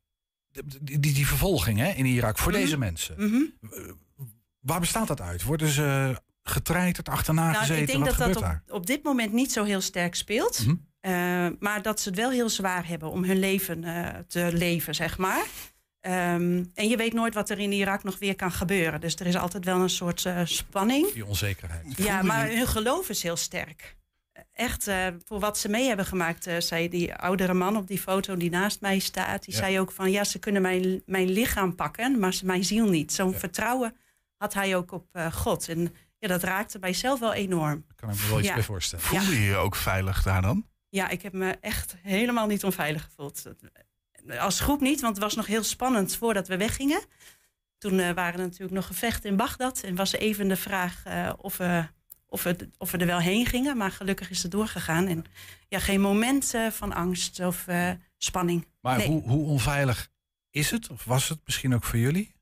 die, 0.81 0.99
die, 1.01 1.13
die 1.15 1.27
vervolging 1.27 1.79
hè, 1.79 1.91
in 1.91 2.07
Irak 2.07 2.39
voor 2.39 2.53
Mhm. 2.53 2.61
deze 2.61 2.79
mensen, 2.79 3.15
Mhm. 3.19 3.43
waar 4.61 4.81
bestaat 4.81 5.09
dat 5.09 5.21
uit? 5.21 5.43
Worden 5.43 5.69
ze 5.69 6.21
getreiterd, 6.43 7.09
achterna 7.09 7.45
Nou, 7.47 7.57
gezeten? 7.57 7.83
ik 7.83 7.87
denk 7.87 7.99
Wat 8.05 8.17
dat 8.17 8.33
dat 8.35 8.61
op, 8.69 8.87
dit 8.87 9.03
moment 9.03 9.33
niet 9.33 9.53
zo 9.53 9.65
heel 9.65 9.81
sterk 9.81 10.15
speelt. 10.15 10.67
Mhm. 10.67 11.53
Maar 11.59 11.83
dat 11.83 12.01
ze 12.01 12.09
het 12.09 12.19
wel 12.19 12.31
heel 12.31 12.49
zwaar 12.49 12.87
hebben 12.87 13.11
om 13.11 13.25
hun 13.25 13.39
leven 13.39 13.81
te 14.29 14.49
leven, 14.53 14.95
zeg 14.95 15.19
maar. 15.19 15.45
Ehm, 16.05 16.65
en 16.75 16.89
je 16.89 16.97
weet 16.97 17.13
nooit 17.13 17.35
wat 17.35 17.51
er 17.51 17.59
in 17.59 17.73
Irak 17.73 18.03
nog 18.03 18.19
weer 18.19 18.37
kan 18.37 18.53
gebeuren. 18.53 19.01
Dus 19.01 19.15
er 19.15 19.27
is 19.27 19.37
altijd 19.37 19.65
wel 19.65 19.81
een 19.81 19.91
soort 19.91 20.25
eh, 20.25 20.41
spanning. 20.45 21.13
Die 21.13 21.27
onzekerheid. 21.27 21.97
Ja, 21.97 22.23
maar 22.23 22.49
hun 22.49 22.67
geloof 22.67 23.09
is 23.09 23.23
heel 23.23 23.37
sterk. 23.37 23.97
Echt, 24.53 24.87
eh, 24.89 25.07
voor 25.25 25.41
wat 25.41 25.59
ze 25.59 25.69
mee 25.69 25.87
hebben 25.87 26.07
gemaakt, 26.07 26.47
eh, 26.47 26.61
zei 26.61 26.89
die 26.89 27.15
oudere 27.15 27.55
man 27.55 27.77
op 27.77 27.87
die 27.87 27.99
foto 27.99 28.37
die 28.37 28.51
naast 28.51 28.81
mij 28.81 28.99
staat. 28.99 29.45
Die 29.45 29.55
Ja. 29.55 29.61
zei 29.61 29.81
ook 29.81 29.93
van, 29.93 30.11
ja, 30.11 30.25
ze 30.25 30.39
kunnen 30.39 30.63
mijn, 30.63 31.03
mijn 31.07 31.29
lichaam 31.31 31.75
pakken, 31.75 32.19
maar 32.19 32.35
ze 32.35 32.47
mijn 32.47 32.65
ziel 32.65 32.89
niet. 32.89 33.13
Zo'n 33.13 33.35
vertrouwen 33.35 33.97
had 34.37 34.55
hij 34.55 34.77
ook 34.77 34.93
op 34.93 35.07
eh, 35.13 35.33
God. 35.33 35.69
En 35.69 35.95
ja, 36.19 36.29
dat 36.29 36.43
raakte 36.43 36.79
mijzelf 36.79 37.21
wel 37.21 37.33
enorm. 37.33 37.87
Kan 37.97 38.11
ik 38.11 38.17
me 38.21 38.29
wel 38.29 38.39
iets 38.39 38.49
Ja. 38.49 38.55
bij 38.55 38.63
voorstellen. 38.63 39.05
Voelde 39.05 39.41
je 39.41 39.47
je 39.47 39.57
ook 39.57 39.77
veilig 39.77 40.23
daar 40.23 40.43
dan? 40.43 40.67
Ja, 40.89 41.09
ik 41.09 41.23
heb 41.23 41.33
me 41.33 41.51
echt 41.61 41.97
helemaal 42.03 42.47
niet 42.47 42.65
onveilig 42.65 43.03
gevoeld. 43.05 43.45
Als 44.29 44.61
groep 44.61 44.81
niet, 44.81 45.01
want 45.01 45.15
het 45.15 45.25
was 45.25 45.35
nog 45.35 45.47
heel 45.47 45.63
spannend 45.63 46.17
voordat 46.17 46.49
we 46.49 46.57
weggingen. 46.57 47.01
Toen 47.79 47.99
eh, 47.99 48.11
waren 48.11 48.41
er 48.41 48.47
natuurlijk 48.47 48.73
nog 48.73 48.87
gevechten 48.87 49.31
in 49.31 49.37
Bagdad. 49.37 49.83
En 49.83 49.95
was 49.95 50.13
even 50.13 50.49
de 50.49 50.57
vraag 50.57 51.03
eh, 51.05 51.33
of, 51.37 51.57
we, 51.57 51.87
of, 52.27 52.43
we, 52.43 52.71
of 52.79 52.91
we 52.91 52.99
er 52.99 53.07
wel 53.07 53.19
heen 53.19 53.47
gingen. 53.47 53.77
Maar 53.77 53.91
gelukkig 53.91 54.31
is 54.31 54.43
het 54.43 54.51
doorgegaan. 54.51 55.07
En 55.07 55.25
ja, 55.69 55.79
geen 55.79 56.01
moment 56.01 56.55
eh, 56.55 56.67
van 56.67 56.93
angst 56.93 57.41
of 57.41 57.67
spanning. 58.17 58.67
Maar 58.81 58.97
Nee, 58.97 59.07
hoe, 59.07 59.23
hoe 59.23 59.47
onveilig 59.47 60.11
is 60.51 60.71
het? 60.71 60.91
Of 60.91 61.05
was 61.05 61.29
het 61.29 61.41
misschien 61.45 61.75
ook 61.75 61.85
voor 61.85 61.99
jullie? 61.99 62.34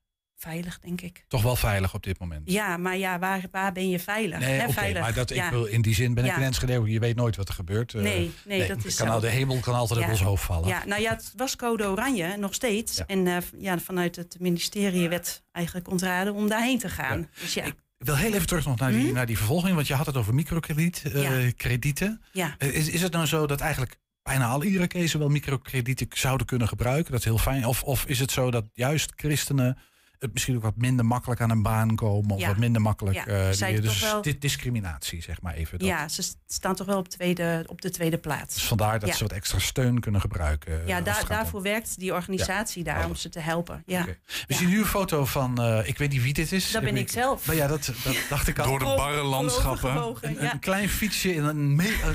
Veilig, 0.42 0.78
denk 0.78 1.00
ik. 1.00 1.24
Toch 1.28 1.42
wel 1.42 1.56
veilig 1.56 1.94
op 1.94 2.02
dit 2.02 2.18
moment? 2.18 2.50
Ja, 2.50 2.76
maar 2.76 2.96
ja, 2.96 3.18
waar, 3.18 3.42
waar 3.50 3.72
ben 3.72 3.88
je 3.88 3.98
veilig? 3.98 4.38
Nee, 4.38 4.66
oké, 4.68 4.98
maar 5.00 5.14
dat, 5.14 5.30
ik 5.30 5.36
ja. 5.36 5.50
wil, 5.50 5.64
in 5.64 5.82
die 5.82 5.94
zin 5.94 6.14
ben 6.14 6.24
ik 6.24 6.30
Ja. 6.30 6.36
in 6.36 6.42
Enschede. 6.42 6.90
Je 6.90 6.98
weet 6.98 7.16
nooit 7.16 7.36
wat 7.36 7.48
er 7.48 7.54
gebeurt. 7.54 7.94
Eh, 7.94 8.02
Nee, 8.02 8.32
nee, 8.44 8.68
dat 8.68 8.84
is 8.84 8.96
kan 8.96 9.06
zo. 9.06 9.12
al- 9.12 9.20
De 9.20 9.28
hemel 9.28 9.60
kan 9.60 9.74
altijd 9.74 9.98
Ja. 10.00 10.04
op 10.04 10.10
ons 10.12 10.22
hoofd 10.22 10.44
vallen. 10.44 10.68
Ja, 10.68 10.84
nou 10.86 11.00
ja, 11.02 11.10
het 11.10 11.32
was 11.36 11.56
code 11.56 11.84
oranje, 11.84 12.36
nog 12.36 12.54
steeds. 12.54 13.02
En 13.06 13.26
eh, 13.26 13.36
ja, 13.58 13.78
vanuit 13.78 14.16
het 14.16 14.36
ministerie 14.40 15.08
werd 15.08 15.42
eigenlijk 15.52 15.88
ontraden 15.88 16.34
om 16.34 16.48
daarheen 16.48 16.78
te 16.78 16.88
gaan. 16.88 17.28
Dus 17.40 17.54
ja, 17.54 17.64
Ik 17.64 17.74
wil 18.08 18.16
heel 18.16 18.32
even 18.34 18.46
terug 18.46 18.64
nog 18.66 18.78
naar 18.78 18.90
die, 18.92 19.12
naar 19.12 19.26
die 19.26 19.36
vervolging. 19.36 19.74
Want 19.74 19.86
je 19.86 19.94
had 19.94 20.06
het 20.06 20.16
over 20.16 20.34
microkrediet, 20.34 21.02
eh, 21.04 21.12
Hm? 21.12 21.18
Ja. 21.40 21.50
kredieten. 21.56 22.22
ja. 22.32 22.54
Eh, 22.58 22.68
Is, 22.74 22.88
is 22.88 23.02
het 23.02 23.12
nou 23.12 23.26
zo 23.26 23.46
dat 23.46 23.60
eigenlijk 23.60 23.96
bijna 24.22 24.46
alle 24.46 24.66
Irakezen 24.66 25.18
wel 25.18 25.28
microkredieten 25.28 26.06
zouden 26.10 26.46
kunnen 26.46 26.68
gebruiken? 26.68 27.10
Dat 27.10 27.20
is 27.20 27.26
heel 27.26 27.38
fijn. 27.38 27.66
Of, 27.66 27.82
of 27.82 28.04
is 28.06 28.18
het 28.18 28.30
zo 28.30 28.50
dat 28.50 28.64
juist 28.72 29.12
christenen 29.16 29.78
het 30.22 30.32
misschien 30.32 30.56
ook 30.56 30.62
wat 30.62 30.76
minder 30.76 31.04
makkelijk 31.06 31.40
aan 31.40 31.50
een 31.50 31.62
baan 31.62 31.94
komen? 31.94 32.30
Of 32.34 32.40
Ja. 32.40 32.46
wat 32.46 32.56
minder 32.56 32.82
makkelijk... 32.82 33.16
Ja, 33.16 33.26
eh, 33.26 33.68
die- 33.68 33.80
dus 33.80 34.00
wel- 34.00 34.22
dit 34.22 34.40
discriminatie, 34.40 35.22
zeg 35.22 35.40
maar 35.42 35.54
even. 35.54 35.78
Dat. 35.78 35.88
ja, 35.88 36.08
ze 36.08 36.22
st- 36.22 36.36
staan 36.46 36.74
toch 36.74 36.86
wel 36.86 36.98
op, 36.98 37.08
tweede, 37.08 37.64
op 37.66 37.80
de 37.80 37.90
tweede 37.90 38.18
plaats. 38.18 38.54
Dus 38.54 38.64
vandaar 38.64 38.98
dat 38.98 39.08
Ja. 39.08 39.14
ze 39.14 39.22
wat 39.22 39.32
extra 39.32 39.58
steun 39.58 40.00
kunnen 40.00 40.20
gebruiken. 40.20 40.80
eh, 40.82 40.86
Ja, 40.88 41.00
daar, 41.00 41.20
om- 41.22 41.28
daarvoor 41.28 41.62
werkt 41.62 41.98
die 41.98 42.12
organisatie 42.12 42.84
daar 42.84 43.06
om 43.06 43.14
ze 43.14 43.28
te 43.28 43.40
helpen. 43.40 43.82
Ja. 43.86 44.00
Oké. 44.02 44.16
We 44.46 44.54
zien 44.54 44.68
nu 44.68 44.78
een 44.78 44.84
foto 44.86 45.24
van, 45.24 45.62
eh, 45.62 45.88
ik 45.88 45.98
weet 45.98 46.10
niet 46.10 46.22
wie 46.22 46.32
dit 46.34 46.52
is. 46.52 46.70
Dat 46.70 46.82
ben 46.82 46.96
ik 46.96 47.10
zelf. 47.10 47.46
Maar 47.46 47.56
ja, 47.56 47.66
dat, 47.66 47.92
dat 48.04 48.16
dacht 48.28 48.48
ik 48.48 48.58
al. 48.58 48.66
Door 48.68 48.78
de 48.78 48.84
barre 48.84 49.22
landschappen. 49.22 50.16
Een, 50.20 50.36
ja. 50.40 50.52
een 50.52 50.58
klein 50.58 50.88
fietsje 50.88 51.34
in 51.34 51.44
een, 51.44 51.76
me- 51.76 51.82
eh, 52.02 52.06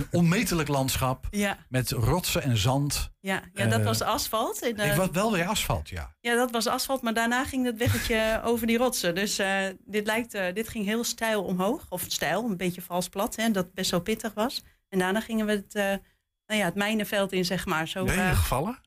een 0.00 0.06
onmetelijk 0.10 0.68
landschap. 0.68 1.26
Ja, 1.30 1.58
Met 1.68 1.90
rotsen 1.90 2.42
en 2.42 2.56
zand. 2.56 3.10
ja, 3.20 3.42
ja, 3.54 3.66
dat 3.66 3.78
Eh, 3.80 3.84
was 3.84 4.00
asfalt. 4.02 4.62
Eh, 4.62 4.68
Ik 4.90 4.92
was 4.96 5.08
wel 5.12 5.32
weer 5.32 5.46
asfalt, 5.46 5.88
ja. 5.88 6.14
Ja, 6.20 6.34
dat 6.34 6.50
was 6.50 6.66
asfalt, 6.66 7.02
maar 7.02 7.14
daarna 7.30 7.44
ging 7.44 7.64
het 7.64 7.76
weggetje 7.78 8.40
over 8.44 8.66
die 8.66 8.78
rotsen. 8.78 9.14
Dus 9.14 9.38
eh, 9.38 9.58
dit, 9.84 10.06
lijkt, 10.06 10.34
eh, 10.34 10.54
dit 10.54 10.68
ging 10.68 10.84
heel 10.84 11.04
stijl 11.04 11.44
omhoog. 11.44 11.86
Of 11.88 12.04
stijl, 12.08 12.44
een 12.44 12.56
beetje 12.56 12.82
vals 12.82 13.08
plat, 13.08 13.36
hè, 13.36 13.50
dat 13.50 13.72
best 13.74 13.90
zo 13.90 14.00
pittig 14.00 14.34
was. 14.34 14.62
En 14.88 14.98
daarna 14.98 15.20
gingen 15.20 15.46
we 15.46 15.52
het, 15.52 15.74
eh, 15.74 15.82
nou 16.46 16.60
ja, 16.60 16.64
het 16.64 16.74
mijnenveld 16.74 17.32
in, 17.32 17.44
zeg 17.44 17.66
maar. 17.66 17.88
Zo, 17.88 18.04
Ben 18.04 18.28
je 18.28 18.34
gevallen? 18.34 18.78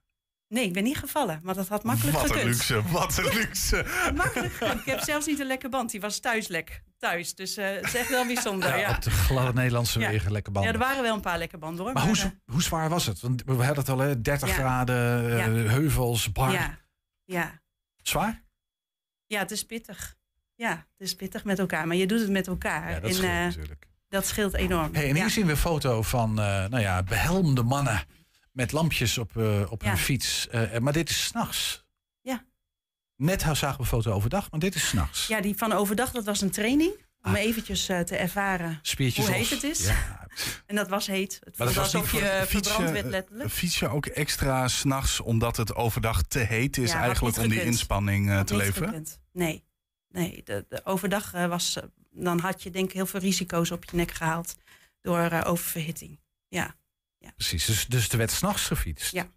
nee, 0.47 0.63
ik 0.65 0.73
ben 0.73 0.83
niet 0.83 0.97
gevallen, 0.97 1.39
maar 1.43 1.55
dat 1.55 1.67
had 1.67 1.83
makkelijk 1.83 2.15
Wat 2.17 2.23
een 2.23 2.29
gekund. 2.29 2.45
luxe, 2.53 2.81
wat 2.91 3.17
een 3.17 3.33
luxe. 3.33 3.85
Makkelijk 4.15 4.53
gekund. 4.53 4.79
Ik 4.79 4.85
heb 4.85 4.99
zelfs 4.99 5.25
niet 5.25 5.39
een 5.39 5.45
lekke 5.47 5.69
band, 5.69 5.91
die 5.91 6.01
was 6.01 6.19
thuis 6.19 6.47
lek. 6.47 6.83
Thuis, 6.97 7.35
dus 7.35 7.57
eh, 7.57 7.69
het 7.69 7.85
is 7.85 7.95
echt 7.95 8.09
wel 8.09 8.25
bijzonder. 8.25 8.69
Ja, 8.69 8.75
Ja, 8.75 8.95
Op 8.95 9.01
de 9.01 9.11
gladde 9.11 9.53
Nederlandse 9.53 9.99
Ja. 9.99 10.09
wegen, 10.09 10.31
lekker 10.31 10.53
ja, 10.53 10.59
banden. 10.59 10.79
er 10.81 10.87
waren 10.87 11.03
wel 11.03 11.15
een 11.15 11.21
paar 11.21 11.37
lekke 11.37 11.57
banden 11.57 11.83
hoor. 11.85 11.93
maar 11.93 12.03
hoe, 12.03 12.33
hoe 12.45 12.61
zwaar 12.61 12.89
was 12.89 13.05
het? 13.05 13.19
Want 13.19 13.43
we 13.45 13.51
hadden 13.53 13.75
het 13.75 13.89
al, 13.89 13.97
hè, 13.99 14.21
30 14.21 14.47
Ja. 14.49 14.53
graden, 14.55 15.29
eh, 15.31 15.37
Ja. 15.37 15.69
heuvels, 15.69 16.31
bar. 16.31 16.51
ja, 16.51 16.77
ja. 17.25 17.61
Zwaar? 18.09 18.43
ja, 19.25 19.39
het 19.39 19.51
is 19.51 19.65
pittig. 19.65 20.17
Ja, 20.55 20.69
het 20.71 21.07
is 21.07 21.15
pittig 21.15 21.43
met 21.43 21.59
elkaar, 21.59 21.87
maar 21.87 21.95
je 21.95 22.07
doet 22.07 22.19
het 22.19 22.29
met 22.29 22.47
elkaar. 22.47 22.89
Ja, 22.91 22.99
dat 22.99 23.09
en, 23.09 23.15
scheelt 23.15 23.31
eh, 23.31 23.43
natuurlijk. 23.45 23.87
dat 24.09 24.25
scheelt 24.25 24.53
enorm. 24.53 24.93
Hey, 24.95 25.07
en 25.09 25.13
hier 25.15 25.23
Ja. 25.23 25.29
zien 25.29 25.45
we 25.45 25.51
een 25.51 25.57
foto 25.57 26.01
van 26.01 26.29
eh, 26.29 26.45
nou 26.45 26.79
ja, 26.79 27.03
behelmde 27.03 27.63
mannen 27.63 28.03
met 28.51 28.71
lampjes 28.71 29.17
op, 29.17 29.37
eh, 29.37 29.71
op 29.71 29.81
Ja. 29.81 29.87
hun 29.87 29.97
fiets. 29.97 30.47
Maar 30.79 30.93
dit 30.93 31.09
is 31.09 31.25
s'nachts. 31.25 31.85
Ja. 32.21 32.45
Net 33.15 33.41
zagen 33.41 33.71
we 33.71 33.79
een 33.79 33.85
foto 33.85 34.11
overdag, 34.11 34.51
maar 34.51 34.59
dit 34.59 34.75
is 34.75 34.87
s'nachts. 34.87 35.27
Ja, 35.27 35.41
die 35.41 35.57
van 35.57 35.71
overdag, 35.71 36.11
dat 36.11 36.25
was 36.25 36.41
een 36.41 36.51
training. 36.51 37.07
Om 37.23 37.35
eventjes 37.35 37.89
eh, 37.89 37.99
te 37.99 38.15
ervaren 38.15 38.79
Spiertjes 38.81 39.25
hoe 39.27 39.37
los. 39.37 39.49
heet 39.49 39.61
het 39.61 39.71
is. 39.77 39.85
Ja. 39.87 40.17
En 40.65 40.75
dat 40.75 40.87
was 40.89 41.07
heet. 41.07 41.39
Het 41.43 41.57
Maar 41.57 41.67
voelde 41.67 41.81
alsof 41.81 42.11
je 42.11 42.27
eh, 42.29 42.41
fiets 42.45 42.67
verbrand 42.67 42.93
werd 42.93 43.05
letterlijk. 43.05 43.49
Fiets 43.49 43.79
je 43.79 43.87
ook 43.87 44.05
extra 44.05 44.67
s'nachts 44.67 45.19
omdat 45.19 45.57
het 45.57 45.75
overdag 45.75 46.21
te 46.23 46.39
heet 46.39 46.77
is 46.77 46.91
Ja, 46.91 47.01
eigenlijk 47.01 47.37
om 47.37 47.47
die 47.49 47.63
inspanning 47.63 48.29
eh, 48.29 48.39
te 48.39 48.55
leveren? 48.55 48.87
gekund. 48.87 49.19
Nee, 49.31 49.63
nee 50.09 50.41
de, 50.43 50.65
de 50.69 50.85
overdag 50.85 51.33
eh, 51.33 51.45
was... 51.47 51.75
eh, 51.75 51.83
dan 52.11 52.39
had 52.39 52.63
je 52.63 52.69
denk 52.69 52.85
ik 52.87 52.93
heel 52.93 53.05
veel 53.05 53.19
risico's 53.19 53.71
op 53.71 53.83
je 53.85 53.95
nek 53.95 54.11
gehaald. 54.11 54.55
Door 55.01 55.19
eh, 55.19 55.41
oververhitting. 55.49 56.19
Ja, 56.47 56.75
Precies, 57.35 57.65
dus, 57.65 57.85
dus 57.87 58.09
er 58.09 58.17
werd 58.17 58.31
s'nachts 58.31 58.61
gefietst. 58.65 59.11
Ja. 59.13 59.27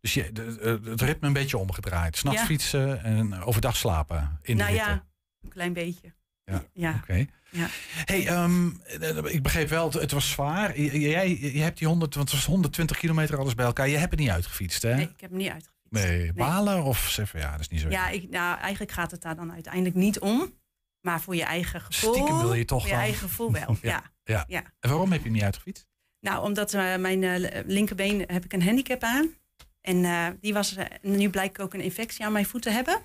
Dus 0.00 0.14
je, 0.14 0.32
de, 0.32 0.56
de- 0.56 0.90
het 0.90 1.00
ritme 1.00 1.26
een 1.26 1.32
beetje 1.32 1.58
omgedraaid. 1.58 2.16
S'nachts 2.16 2.40
Ja. 2.40 2.46
fietsen 2.46 3.02
en 3.02 3.42
overdag 3.42 3.76
slapen 3.76 4.38
in 4.42 4.56
de 4.56 4.62
nou 4.62 4.74
hitte. 4.74 4.88
ja, 4.90 5.06
een 5.42 5.48
klein 5.48 5.72
beetje. 5.72 6.14
Ja. 6.44 6.64
Ja. 6.72 7.00
Oké. 7.02 7.26
Ja. 7.50 7.66
Hey, 8.04 8.26
ehm, 8.26 8.70
eh, 9.00 9.34
ik 9.34 9.42
begreep 9.42 9.68
wel, 9.68 9.84
het, 9.84 9.94
het 9.94 10.12
was 10.12 10.30
zwaar. 10.30 10.80
Jij 10.80 11.38
je 11.38 11.62
hebt 11.62 11.78
die 11.78 11.86
100, 11.86 12.14
want 12.14 12.30
het 12.30 12.38
was 12.38 12.46
120 12.46 12.98
kilometer 12.98 13.38
alles 13.38 13.54
bij 13.54 13.64
elkaar. 13.64 13.88
Je 13.88 13.96
hebt 13.96 14.10
het 14.10 14.20
niet 14.20 14.30
uitgefietst, 14.30 14.82
hè? 14.82 14.94
Nee, 14.94 15.04
ik 15.04 15.20
heb 15.20 15.30
hem 15.30 15.38
niet 15.38 15.50
uitgefietst. 15.50 15.80
Nee, 15.90 16.32
balen 16.32 16.82
of 16.82 17.08
zeg 17.10 17.28
van 17.28 17.40
ja, 17.40 17.50
dat 17.50 17.60
is 17.60 17.68
niet 17.68 17.80
zo. 17.80 17.88
Ja, 17.88 18.08
ik, 18.08 18.30
nou, 18.30 18.58
eigenlijk 18.58 18.92
gaat 18.92 19.10
het 19.10 19.22
daar 19.22 19.36
dan 19.36 19.52
uiteindelijk 19.52 19.94
niet 19.94 20.18
om. 20.18 20.60
Maar 21.00 21.20
voor 21.20 21.36
je 21.36 21.44
eigen 21.44 21.80
gevoel... 21.80 22.14
Stiekem 22.14 22.38
wil 22.38 22.54
je 22.54 22.64
toch 22.64 22.80
Voor 22.80 22.90
je 22.90 22.96
eigen 22.96 23.28
gevoel 23.28 23.52
wel, 23.52 23.76
ja. 23.82 24.02
ja. 24.24 24.44
ja. 24.48 24.62
En 24.80 24.88
waarom 24.88 25.10
heb 25.10 25.18
je 25.18 25.24
hem 25.24 25.34
niet 25.34 25.42
uitgefietst? 25.42 25.86
Nou, 26.20 26.44
omdat 26.44 26.74
eh, 26.74 26.96
mijn 26.96 27.22
eh, 27.22 27.60
linkerbeen 27.66 28.24
heb 28.26 28.44
ik 28.44 28.52
een 28.52 28.62
handicap 28.62 29.02
aan. 29.02 29.34
En 29.82 30.04
eh, 30.04 30.26
die 30.40 30.54
was, 30.54 30.76
eh, 30.76 30.86
nu 31.02 31.30
blijkt 31.30 31.60
ook 31.60 31.74
een 31.74 31.80
infectie 31.80 32.24
aan 32.24 32.32
mijn 32.32 32.46
voeten 32.46 32.72
hebben. 32.72 33.00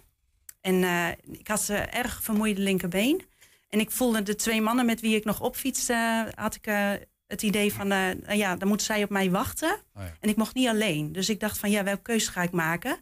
En 0.62 0.84
eh, 0.84 1.08
ik 1.40 1.48
had 1.48 1.70
eh, 1.70 1.96
erg 1.96 2.24
vermoeide 2.24 2.62
linkerbeen. 2.62 3.26
En 3.70 3.80
ik 3.80 3.92
voelde 3.92 4.24
de 4.24 4.36
twee 4.36 4.62
mannen 4.62 4.86
met 4.86 5.02
wie 5.02 5.16
ik 5.16 5.26
nog 5.26 5.42
opfietste, 5.42 6.28
had 6.36 6.56
ik 6.56 6.68
eh, 6.68 6.92
het 7.28 7.42
idee 7.42 7.74
van, 7.74 7.92
eh, 7.92 8.00
nou 8.26 8.36
ja, 8.36 8.56
dan 8.56 8.68
moeten 8.68 8.86
zij 8.86 9.04
op 9.04 9.10
mij 9.10 9.32
wachten. 9.32 9.72
Oh 9.96 10.04
ja. 10.04 10.14
En 10.20 10.30
ik 10.30 10.36
mocht 10.36 10.56
niet 10.56 10.68
alleen. 10.68 11.12
Dus 11.12 11.30
ik 11.30 11.40
dacht 11.40 11.58
van, 11.58 11.70
ja, 11.72 11.84
welke 11.84 12.02
keuze 12.02 12.32
ga 12.32 12.42
ik 12.42 12.52
maken? 12.52 12.98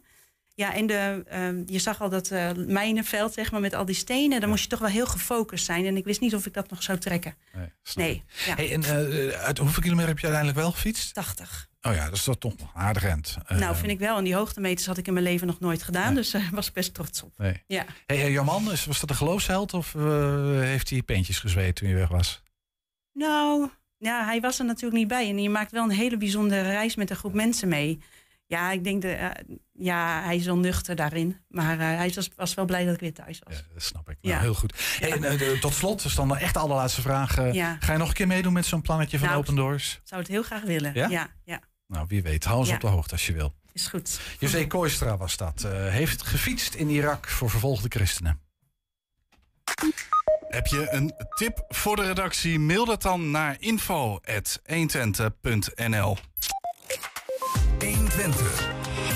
Ja, 0.54 0.74
en 0.74 0.86
de, 0.86 1.24
ehm, 1.28 1.62
je 1.66 1.78
zag 1.78 2.00
al 2.00 2.08
dat 2.08 2.30
eh 2.30 2.50
mijnenveld, 2.52 3.32
zeg 3.32 3.50
maar, 3.50 3.60
met 3.60 3.74
al 3.74 3.84
die 3.84 3.94
stenen. 3.94 4.40
Dan 4.40 4.48
moest 4.48 4.62
je 4.62 4.68
toch 4.68 4.78
wel 4.78 4.88
heel 4.88 5.06
gefocust 5.06 5.64
zijn. 5.64 5.86
En 5.86 5.96
ik 5.96 6.04
wist 6.04 6.20
niet 6.20 6.34
of 6.34 6.46
ik 6.46 6.54
dat 6.54 6.70
nog 6.70 6.82
zou 6.82 6.98
trekken. 6.98 7.34
Nee, 7.52 7.72
Nee, 7.94 8.24
ja. 8.46 8.54
Hey, 8.54 8.72
en 8.72 8.82
eh, 8.82 9.40
uit 9.40 9.58
hoeveel 9.58 9.82
kilometer 9.82 10.08
heb 10.08 10.18
je 10.18 10.26
uiteindelijk 10.26 10.64
wel 10.64 10.72
gefietst? 10.72 11.14
80. 11.14 11.68
Oh 11.88 11.94
ja, 11.94 12.04
dat 12.04 12.12
is 12.14 12.22
toch 12.38 12.56
nog 12.58 12.74
een 12.74 12.80
aardig 12.80 13.04
end. 13.04 13.36
Eh, 13.46 13.58
nou, 13.58 13.76
vind 13.76 13.90
ik 13.90 13.98
wel. 13.98 14.18
En 14.18 14.24
die 14.24 14.34
hoogtemeters 14.34 14.86
had 14.86 14.98
ik 14.98 15.06
in 15.06 15.12
mijn 15.12 15.24
leven 15.24 15.46
nog 15.46 15.60
nooit 15.60 15.82
gedaan. 15.82 16.14
Dus 16.14 16.30
daar 16.30 16.48
was 16.52 16.66
ik 16.68 16.72
best 16.72 16.94
trots 16.94 17.22
op. 17.22 17.38
Nee. 17.38 17.62
Ja. 17.66 17.84
Hey, 18.06 18.16
eh, 18.22 18.30
jouw 18.32 18.44
man, 18.44 18.72
is- 18.72 18.84
was 18.86 19.00
dat 19.00 19.10
een 19.10 19.16
geloofsheld 19.16 19.74
of 19.74 19.94
eh, 19.94 20.02
heeft 20.60 20.90
hij 20.90 21.02
peentjes 21.02 21.38
gezweet 21.38 21.74
toen 21.76 21.88
je 21.88 21.94
weg 21.94 22.08
was? 22.08 22.42
Nou, 23.12 23.70
ja, 23.98 24.24
hij 24.24 24.40
was 24.40 24.58
er 24.58 24.64
natuurlijk 24.64 24.96
niet 25.00 25.08
bij. 25.08 25.28
En 25.28 25.42
je 25.42 25.50
maakt 25.50 25.70
wel 25.72 25.84
een 25.84 25.90
hele 25.90 26.16
bijzondere 26.16 26.62
reis 26.62 26.94
met 26.96 27.10
een 27.10 27.16
groep 27.16 27.34
mensen 27.34 27.68
mee. 27.68 28.00
Ja, 28.48 28.70
ik 28.72 28.84
denk, 28.84 29.02
de, 29.02 29.12
eh, 29.12 29.30
ja, 29.72 30.22
hij 30.22 30.36
is 30.36 30.44
wel 30.46 30.56
nuchter 30.58 30.96
daarin. 30.96 31.36
Maar 31.48 31.72
eh, 31.78 31.86
hij 31.96 32.12
was, 32.14 32.30
was 32.36 32.54
wel 32.54 32.64
blij 32.64 32.84
dat 32.84 32.94
ik 32.94 33.00
weer 33.00 33.12
thuis 33.14 33.40
was. 33.44 33.56
Ja, 33.56 33.62
dat 33.72 33.82
snap 33.82 34.08
ik. 34.10 34.16
Nou, 34.20 34.34
Ja. 34.34 34.40
Heel 34.40 34.54
goed. 34.54 34.96
Hey, 35.00 35.12
en, 35.12 35.24
eh, 35.24 35.60
tot 35.60 35.74
slot, 35.74 36.02
dus 36.02 36.14
dan 36.14 36.36
echt 36.36 36.54
de 36.54 36.60
allerlaatste 36.60 37.00
vraag. 37.00 37.38
eh. 37.38 37.76
Ga 37.80 37.92
je 37.92 37.98
nog 37.98 38.08
een 38.08 38.14
keer 38.14 38.26
meedoen 38.26 38.52
met 38.52 38.66
zo'n 38.66 38.82
plannetje 38.82 39.18
van 39.18 39.28
Nou, 39.28 39.40
Open 39.40 39.54
Doors? 39.54 39.94
Ik 39.94 40.00
zou 40.08 40.20
het 40.20 40.30
heel 40.30 40.42
graag 40.42 40.62
willen. 40.62 40.94
Ja, 40.94 41.30
ja, 41.44 41.60
Nou, 41.86 42.04
wie 42.08 42.22
weet. 42.22 42.44
Hou 42.44 42.58
ons 42.58 42.68
Ja. 42.68 42.74
op 42.74 42.80
de 42.80 42.86
hoogte 42.86 43.12
als 43.12 43.26
je 43.26 43.32
wil. 43.32 43.54
is 43.72 43.86
goed. 43.86 44.20
José 44.38 44.66
Kooistra 44.66 45.16
was 45.16 45.36
dat. 45.36 45.64
eh, 45.64 45.70
heeft 45.88 46.22
gefietst 46.22 46.74
in 46.74 46.88
Irak 46.88 47.28
voor 47.28 47.50
vervolgde 47.50 47.88
christenen. 47.88 48.40
Heb 50.48 50.66
je 50.66 50.86
een 50.90 51.14
tip 51.34 51.64
voor 51.68 51.96
de 51.96 52.06
redactie? 52.06 52.58
Mail 52.58 52.84
dat 52.84 53.02
dan 53.02 53.30
naar 53.30 53.56
info.120.nl 53.58 56.16
120. 57.78 58.68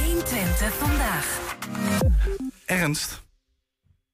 120 0.04 0.74
vandaag. 0.74 1.38
Ernst, 2.66 3.22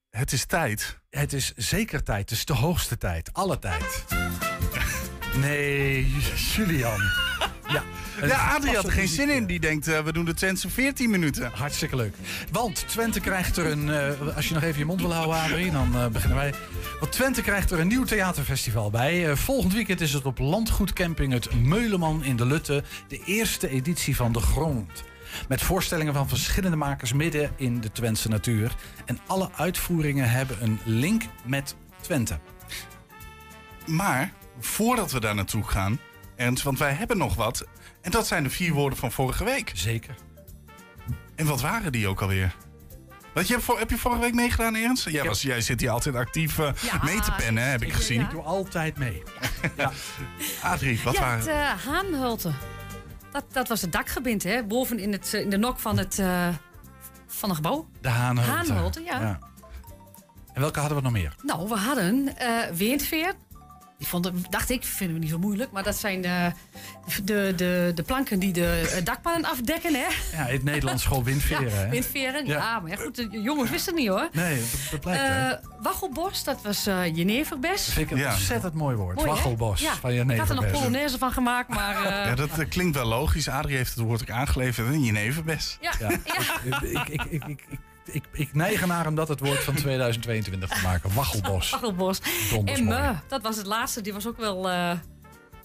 Het 0.09 0.31
is 0.31 0.45
tijd. 0.45 0.99
Het 1.09 1.33
is 1.33 1.53
zeker 1.55 2.03
tijd. 2.03 2.29
Het 2.29 2.39
is 2.39 2.45
de 2.45 2.53
hoogste 2.53 2.97
tijd. 2.97 3.33
Alle 3.33 3.59
tijd. 3.59 4.05
Nee, 5.35 6.09
Julian. 6.55 6.99
Ja, 7.67 7.83
Ja, 8.27 8.53
Adrie 8.55 8.75
had 8.75 8.85
er 8.85 8.91
geen 8.91 9.07
zin 9.07 9.29
in. 9.29 9.45
Die 9.45 9.59
denkt, 9.59 9.87
eh, 9.87 9.99
we 9.99 10.13
doen 10.13 10.25
de 10.25 10.33
Twentse 10.33 10.69
14 10.69 11.09
minuten. 11.09 11.51
Hartstikke 11.53 11.95
leuk. 11.95 12.15
Want 12.51 12.87
Twente 12.87 13.19
krijgt 13.19 13.57
er 13.57 13.65
een... 13.65 13.89
eh, 13.89 14.35
als 14.35 14.47
je 14.47 14.53
nog 14.53 14.63
even 14.63 14.79
je 14.79 14.85
mond 14.85 15.01
wil 15.01 15.13
houden, 15.13 15.35
Adrie, 15.35 15.71
dan 15.71 15.95
eh, 15.95 16.07
beginnen 16.07 16.37
wij. 16.37 16.53
Want 16.99 17.11
Twente 17.11 17.41
krijgt 17.41 17.71
er 17.71 17.79
een 17.79 17.87
nieuw 17.87 18.03
theaterfestival 18.03 18.89
bij. 18.89 19.35
Volgend 19.35 19.73
weekend 19.73 20.01
is 20.01 20.13
het 20.13 20.25
op 20.25 20.37
Landgoedcamping 20.39 21.33
het 21.33 21.53
Meuleman 21.63 22.23
in 22.23 22.35
de 22.35 22.45
Lutte. 22.45 22.83
De 23.07 23.23
eerste 23.25 23.69
editie 23.69 24.15
van 24.15 24.31
De 24.31 24.39
Grond. 24.39 25.03
Met 25.47 25.61
voorstellingen 25.61 26.13
van 26.13 26.27
verschillende 26.29 26.77
makers 26.77 27.13
midden 27.13 27.51
in 27.55 27.81
de 27.81 27.91
Twentse 27.91 28.29
natuur. 28.29 28.75
En 29.05 29.19
alle 29.27 29.49
uitvoeringen 29.55 30.29
hebben 30.29 30.57
een 30.63 30.79
link 30.85 31.23
met 31.45 31.75
Twente. 32.01 32.39
Maar 33.85 34.31
voordat 34.59 35.11
we 35.11 35.19
daar 35.19 35.35
naartoe 35.35 35.63
gaan, 35.63 35.99
Ernst, 36.37 36.63
want 36.63 36.79
wij 36.79 36.93
hebben 36.93 37.17
nog 37.17 37.35
wat. 37.35 37.65
En 38.01 38.11
dat 38.11 38.27
zijn 38.27 38.43
de 38.43 38.49
vier 38.49 38.73
woorden 38.73 38.99
van 38.99 39.11
vorige 39.11 39.43
week. 39.43 39.71
Zeker. 39.73 40.15
En 41.35 41.45
wat 41.45 41.61
waren 41.61 41.91
die 41.91 42.07
ook 42.07 42.21
alweer? 42.21 42.55
Wat, 43.33 43.47
je 43.47 43.53
hebt 43.53 43.65
voor, 43.65 43.79
heb 43.79 43.89
je 43.89 43.97
vorige 43.97 44.21
week 44.21 44.33
meegedaan, 44.33 44.75
Ernst? 44.75 45.09
Jij, 45.09 45.23
was, 45.23 45.41
jij 45.41 45.61
zit 45.61 45.79
hier 45.79 45.89
altijd 45.89 46.15
actief 46.15 46.59
eh, 46.59 46.69
Ja, 46.81 46.99
mee 47.03 47.19
te 47.19 47.31
pennen, 47.31 47.63
hè, 47.63 47.69
heb 47.69 47.83
ik 47.83 47.93
gezien. 47.93 48.19
ja. 48.19 48.25
Ik 48.25 48.31
doe 48.31 48.41
altijd 48.41 48.97
mee. 48.97 49.23
Adrie, 50.61 50.99
wat 51.03 51.13
ja, 51.13 51.19
waren... 51.19 51.39
het 51.39 51.47
uh, 51.47 51.85
Haanhulte. 51.85 52.51
Dat, 53.31 53.45
dat 53.51 53.67
was 53.67 53.81
het 53.81 53.91
dakgebind, 53.91 54.43
hè? 54.43 54.63
Boven 54.63 54.99
in, 54.99 55.11
het, 55.11 55.33
eh, 55.33 55.41
in 55.41 55.49
de 55.49 55.57
nok 55.57 55.79
van 55.79 55.97
het, 55.97 56.19
eh, 56.19 56.47
van 57.27 57.49
een 57.49 57.55
gebouw. 57.55 57.87
De 58.01 58.09
Haanhulte. 58.09 58.51
Haanhulte, 58.51 59.03
ja. 59.03 59.39
En 60.53 60.61
welke 60.61 60.79
hadden 60.79 60.97
we 60.97 61.03
nog 61.03 61.11
meer? 61.11 61.35
Nou, 61.43 61.67
we 61.67 61.75
hadden 61.75 62.37
eh 62.37 62.71
windveer. 62.73 63.33
Die 63.97 64.07
vonden, 64.07 64.45
dacht 64.49 64.69
ik, 64.69 64.83
vinden 64.83 65.15
we 65.15 65.21
niet 65.21 65.29
zo 65.31 65.37
moeilijk. 65.39 65.71
Maar 65.71 65.83
dat 65.83 65.95
zijn 65.95 66.21
de, 66.21 66.51
de, 67.23 67.53
de, 67.55 67.91
de 67.95 68.03
planken 68.03 68.39
die 68.39 68.53
de 68.53 68.91
eh, 68.97 69.05
dakpannen 69.05 69.49
afdekken, 69.51 69.93
hè? 69.93 70.05
Ja, 70.37 70.47
in 70.47 70.53
het 70.53 70.63
Nederlands 70.63 71.05
gewoon 71.05 71.23
windveren. 71.23 71.69
Ja, 71.69 71.75
hè? 71.75 71.89
windveren. 71.89 72.45
Ja. 72.45 72.57
Ja. 72.57 72.79
maar 72.79 72.91
ja, 72.91 72.95
goed, 72.97 73.15
de 73.15 73.41
jongens 73.41 73.69
wisten 73.69 73.93
het 73.93 74.01
niet 74.01 74.09
hoor. 74.11 74.29
Nee, 74.31 74.59
dat, 74.59 74.69
dat 74.91 74.99
blijkt. 74.99 75.21
hè. 75.21 75.49
Eh 75.49 75.57
Waggelbos, 75.81 76.43
dat 76.43 76.61
was 76.61 76.87
eh 76.87 77.15
jeneverbes. 77.15 77.85
Dat 77.85 77.93
vind 77.93 78.05
ik 78.11 78.11
een 78.17 78.21
Ja. 78.23 78.31
ontzettend 78.33 78.73
mooi 78.73 78.95
woord. 78.95 79.15
Mooi, 79.15 79.27
hè? 79.27 79.33
Waggelbos 79.33 79.81
Ja. 79.81 79.93
van 79.95 80.13
je 80.13 80.23
Ik 80.25 80.37
had 80.39 80.49
er 80.49 80.55
nog. 80.55 80.71
Polonaise 80.71 81.17
van 81.17 81.31
gemaakt, 81.31 81.69
maar... 81.69 81.95
eh, 82.05 82.25
Ja, 82.25 82.35
dat 82.35 82.67
klinkt 82.69 82.95
wel 82.95 83.05
logisch. 83.05 83.49
Adrie 83.49 83.75
heeft 83.77 83.95
het 83.95 84.03
woord 84.03 84.21
ook 84.21 84.29
aangeleverd 84.29 84.93
in 84.93 85.03
Jeneverbest. 85.03 85.77
ja, 85.81 85.91
Ja. 85.99 86.09
ja. 86.09 86.77
ik, 86.77 87.07
ik, 87.07 87.23
ik, 87.23 87.45
ik, 87.45 87.63
ik, 88.07 88.23
ik, 88.31 88.53
neig 88.53 88.81
ernaar 88.81 89.07
om 89.07 89.15
dat 89.15 89.27
het 89.27 89.39
woord 89.39 89.59
van 89.63 89.73
2022 89.75 90.69
te 90.69 90.81
maken. 90.83 91.13
Waggelbos. 91.13 91.69
Waggelbos. 91.71 92.19
En 92.65 92.85
me, 92.85 93.13
dat 93.27 93.41
was 93.41 93.57
het 93.57 93.65
laatste. 93.65 94.01
Die 94.01 94.13
was 94.13 94.27
ook 94.27 94.37
wel 94.37 94.69
eh, 94.69 94.91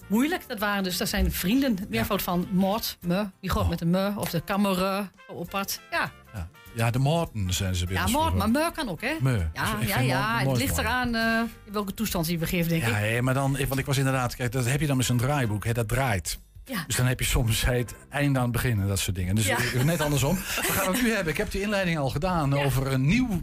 moeilijk. 0.07 0.47
Dat 0.47 0.59
waren 0.59 0.83
dus, 0.83 0.97
dat 0.97 1.07
zijn 1.09 1.31
vrienden. 1.31 1.77
Meervoud 1.89 2.21
van 2.21 2.47
Mort, 2.51 2.97
me. 3.01 3.25
Die 3.41 3.49
Oh. 3.51 3.57
gaat 3.57 3.69
met 3.69 3.79
de 3.79 3.85
me 3.85 4.11
of 4.15 4.29
de 4.29 4.41
kamera 4.41 5.11
op 5.27 5.49
pad. 5.49 5.79
Ja, 5.91 6.11
Ja. 6.33 6.47
ja, 6.75 6.91
de 6.91 6.99
Moorten 6.99 7.53
zijn 7.53 7.75
ze 7.75 7.85
bij 7.85 7.95
ja 7.95 8.07
Mort, 8.07 8.33
maar 8.35 8.49
me 8.49 8.71
kan 8.73 8.89
ook, 8.89 9.01
hè? 9.01 9.13
Me. 9.21 9.47
Ja, 9.53 9.77
ja, 9.85 9.99
ja. 9.99 10.39
Het 10.39 10.57
ligt 10.57 10.77
eraan 10.77 11.15
eh, 11.15 11.39
in 11.65 11.73
welke 11.73 11.93
toestand 11.93 12.27
hij 12.27 12.37
begeeft, 12.37 12.69
denk 12.69 12.81
Ja, 12.81 12.87
ik. 12.87 12.95
hé, 12.95 13.21
maar 13.21 13.33
dan, 13.33 13.57
want 13.67 13.77
ik 13.79 13.85
was 13.85 13.97
inderdaad, 13.97 14.35
kijk, 14.35 14.51
dat 14.51 14.65
heb 14.65 14.79
je 14.79 14.87
dan 14.87 14.97
met 14.97 15.05
zo'n 15.05 15.17
draaiboek, 15.17 15.65
hè, 15.65 15.73
dat 15.73 15.87
draait. 15.87 16.39
Ja. 16.65 16.83
Dus 16.87 16.95
dan 16.95 17.05
heb 17.05 17.19
je 17.19 17.25
soms 17.25 17.65
het 17.65 17.95
einde 18.09 18.37
aan 18.39 18.43
het 18.43 18.53
begin 18.53 18.81
en 18.81 18.87
dat 18.87 18.99
soort 18.99 19.15
dingen. 19.15 19.35
Dus 19.35 19.45
Ja. 19.47 19.57
net 19.83 20.01
andersom. 20.01 20.35
We 20.35 20.61
gaan 20.71 20.93
het 20.93 21.01
nu 21.01 21.11
hebben. 21.13 21.31
Ik 21.33 21.37
heb 21.37 21.51
de 21.51 21.61
inleiding 21.61 21.97
al 21.97 22.09
gedaan 22.09 22.53
over 22.57 22.87
een 22.91 23.05
nieuw 23.05 23.41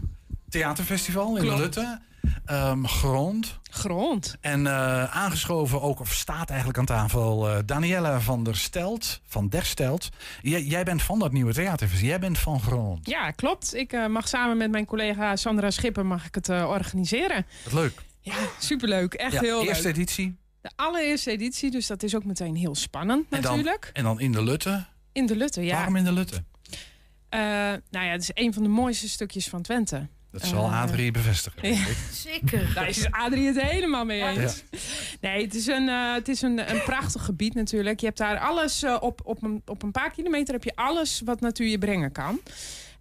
theaterfestival 0.49 1.37
in 1.37 1.43
Klopt. 1.43 1.59
Lutte. 1.61 2.01
Ehm, 2.45 2.85
grond. 2.85 3.59
Grond. 3.71 4.37
En 4.41 4.67
eh, 4.67 5.05
aangeschoven 5.17 5.81
ook, 5.83 6.01
of 6.01 6.13
staat 6.13 6.49
eigenlijk 6.49 6.79
aan 6.79 6.85
tafel, 6.85 7.49
eh 7.51 7.59
Danielle 7.67 8.21
van 8.21 8.45
der 8.45 8.57
Stelt, 8.57 9.21
van 9.27 9.49
Der 9.49 9.65
Stelt. 9.65 10.09
Jij, 10.43 10.63
jij 10.63 10.85
bent 10.85 11.03
van 11.03 11.19
dat 11.19 11.33
nieuwe 11.33 11.53
theaterfestival. 11.53 12.09
Jij 12.11 12.21
bent 12.21 12.39
van 12.39 12.61
grond. 12.61 13.09
Ja, 13.09 13.31
klopt. 13.31 13.75
Ik 13.75 13.93
eh, 13.93 14.07
mag 14.07 14.29
samen 14.29 14.57
met 14.57 14.71
mijn 14.71 14.85
collega 14.87 15.37
Sandra 15.37 15.71
Schipper 15.71 16.07
mag 16.07 16.27
ik 16.27 16.35
het 16.35 16.49
organiseren. 16.49 17.47
Wat 17.65 17.73
leuk. 17.73 17.93
Ja, 18.21 18.35
superleuk. 18.59 19.15
Echt 19.15 19.33
Ja, 19.33 19.41
heel 19.41 19.65
eerste 19.65 19.83
leuk. 19.87 19.97
editie. 19.97 20.37
De 20.61 20.71
allereerste 20.77 21.31
editie, 21.31 21.71
dus 21.71 21.87
dat 21.87 22.03
is 22.03 22.15
ook 22.15 22.25
meteen 22.25 22.55
heel 22.57 22.75
spannend 22.75 23.27
En 23.31 23.41
dan, 23.43 23.51
natuurlijk. 23.51 23.91
en 23.93 24.03
dan 24.03 24.21
in 24.21 24.33
de 24.33 24.43
Lutte. 24.43 24.87
In 25.13 25.27
de 25.27 25.37
Lutte, 25.37 25.63
ja. 25.65 25.75
Waarom 25.75 25.97
in 25.97 26.05
de 26.05 26.13
Lutte? 26.13 26.45
Eh, 27.29 27.41
nou 27.91 28.07
ja, 28.07 28.11
het 28.11 28.23
is 28.23 28.31
een 28.35 28.53
van 28.55 28.63
de 28.63 28.69
mooiste 28.69 29.09
stukjes 29.09 29.49
van 29.49 29.63
Twente. 29.63 30.09
Dat 30.31 30.43
zal 30.45 30.65
Eh, 30.65 30.83
Adrie 30.83 31.11
bevestigen. 31.11 31.77
Zeker. 32.13 32.75
Daar 32.75 32.89
is 32.89 33.11
Adrie 33.11 33.47
het 33.47 33.61
helemaal 33.61 34.05
mee 34.05 34.23
eens. 34.23 34.65
Nee, 35.21 35.45
het 35.45 35.55
is, 35.55 35.67
een, 35.67 35.89
eh, 35.89 36.15
het 36.15 36.29
is 36.29 36.43
een, 36.43 36.71
een 36.71 36.83
prachtig 36.83 37.25
gebied 37.25 37.55
natuurlijk. 37.55 38.01
Je 38.01 38.07
hebt 38.07 38.19
daar 38.19 38.39
alles 38.39 38.85
op, 39.01 39.21
op, 39.25 39.43
een, 39.43 39.63
op 39.67 39.83
een 39.83 39.91
paar 39.91 40.11
kilometer 40.11 40.55
heb 40.55 40.65
je 40.65 40.73
alles 40.75 41.21
wat 41.25 41.41
natuur 41.41 41.69
je 41.69 41.79
brengen 41.79 42.13
kan. 42.13 42.41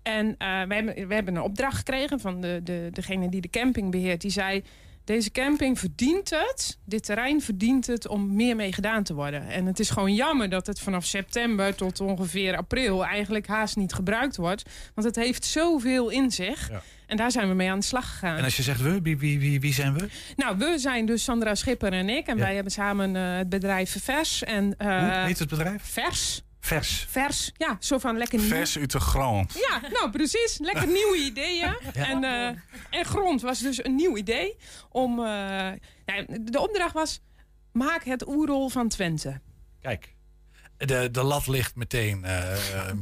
En 0.02 0.36
eh, 0.38 0.62
we, 0.62 0.74
hebben, 0.74 1.08
we 1.08 1.14
hebben 1.14 1.36
een 1.36 1.42
opdracht 1.42 1.78
gekregen 1.78 2.20
van 2.20 2.42
de, 2.42 2.62
de, 2.64 2.90
degene 2.92 3.30
die 3.30 3.42
de 3.42 3.50
camping 3.50 3.92
beheert. 3.92 4.22
Die 4.22 4.32
zei, 4.32 4.64
deze 5.10 5.32
camping 5.32 5.80
verdient 5.80 6.30
het, 6.30 6.78
dit 6.86 7.06
terrein 7.06 7.42
verdient 7.42 7.88
het 7.88 8.08
om 8.08 8.36
meer 8.36 8.56
mee 8.56 8.74
gedaan 8.74 9.04
te 9.04 9.14
worden. 9.14 9.48
En 9.48 9.66
het 9.66 9.80
is 9.80 9.90
gewoon 9.90 10.14
jammer 10.14 10.50
dat 10.50 10.68
het 10.68 10.80
vanaf 10.80 11.06
september 11.06 11.76
tot 11.76 12.00
ongeveer 12.00 12.56
april 12.58 13.06
eigenlijk 13.06 13.48
haast 13.48 13.76
niet 13.76 13.94
gebruikt 13.94 14.36
wordt. 14.36 14.64
Want 14.96 15.08
het 15.08 15.16
heeft 15.16 15.46
zoveel 15.46 16.10
in 16.10 16.32
zich. 16.32 16.70
Ja. 16.70 16.82
En 17.08 17.18
daar 17.18 17.32
zijn 17.32 17.48
we 17.48 17.54
mee 17.54 17.72
aan 17.72 17.80
de 17.80 17.86
slag 17.86 18.10
gegaan. 18.10 18.38
En 18.38 18.44
als 18.44 18.58
je 18.58 18.64
zegt 18.64 18.82
we, 18.82 19.02
wie, 19.02 19.18
wie, 19.18 19.40
wie, 19.40 19.60
wie 19.60 19.74
zijn 19.74 19.94
we? 19.98 20.08
Nou, 20.36 20.58
we 20.58 20.74
zijn 20.78 21.06
dus 21.06 21.24
Sandra 21.24 21.56
Schipper 21.56 21.94
en 21.94 22.10
ik. 22.10 22.28
En 22.28 22.38
Ja. 22.38 22.42
wij 22.44 22.54
hebben 22.54 22.72
samen 22.72 23.16
eh, 23.16 23.38
het 23.38 23.50
bedrijf 23.50 24.04
Vers. 24.04 24.44
En, 24.44 24.78
eh, 24.78 24.88
Hoe 24.88 25.26
heet 25.26 25.40
het 25.40 25.50
bedrijf? 25.50 25.84
Vers. 25.84 26.42
Vers. 26.70 27.06
Vers. 27.10 27.52
Ja, 27.58 27.78
zo 27.80 27.98
van 27.98 28.18
lekker 28.18 28.40
nieuw. 28.40 28.48
Vers 28.48 28.78
uit 28.78 28.92
de 28.92 29.00
grond. 29.00 29.54
Ja, 29.54 29.82
nou 29.92 30.10
precies. 30.10 30.58
Lekker 30.62 30.88
nieuwe 30.88 31.18
ideeën. 31.18 31.78
En, 31.94 32.24
eh, 32.24 32.48
en 33.00 33.06
grond 33.06 33.42
was 33.42 33.60
dus 33.60 33.84
een 33.86 33.96
nieuw 33.96 34.18
idee. 34.18 34.56
Om, 34.90 35.20
eh, 35.20 35.26
nou, 36.06 36.26
de 36.42 36.60
opdracht 36.60 36.94
was, 36.94 37.22
maak 37.72 38.04
het 38.04 38.28
oerol 38.28 38.70
van 38.70 38.88
Twente. 38.88 39.42
Kijk, 39.82 40.16
de, 40.78 41.12
de 41.12 41.24
lat 41.24 41.48
ligt 41.48 41.76
meteen 41.76 42.26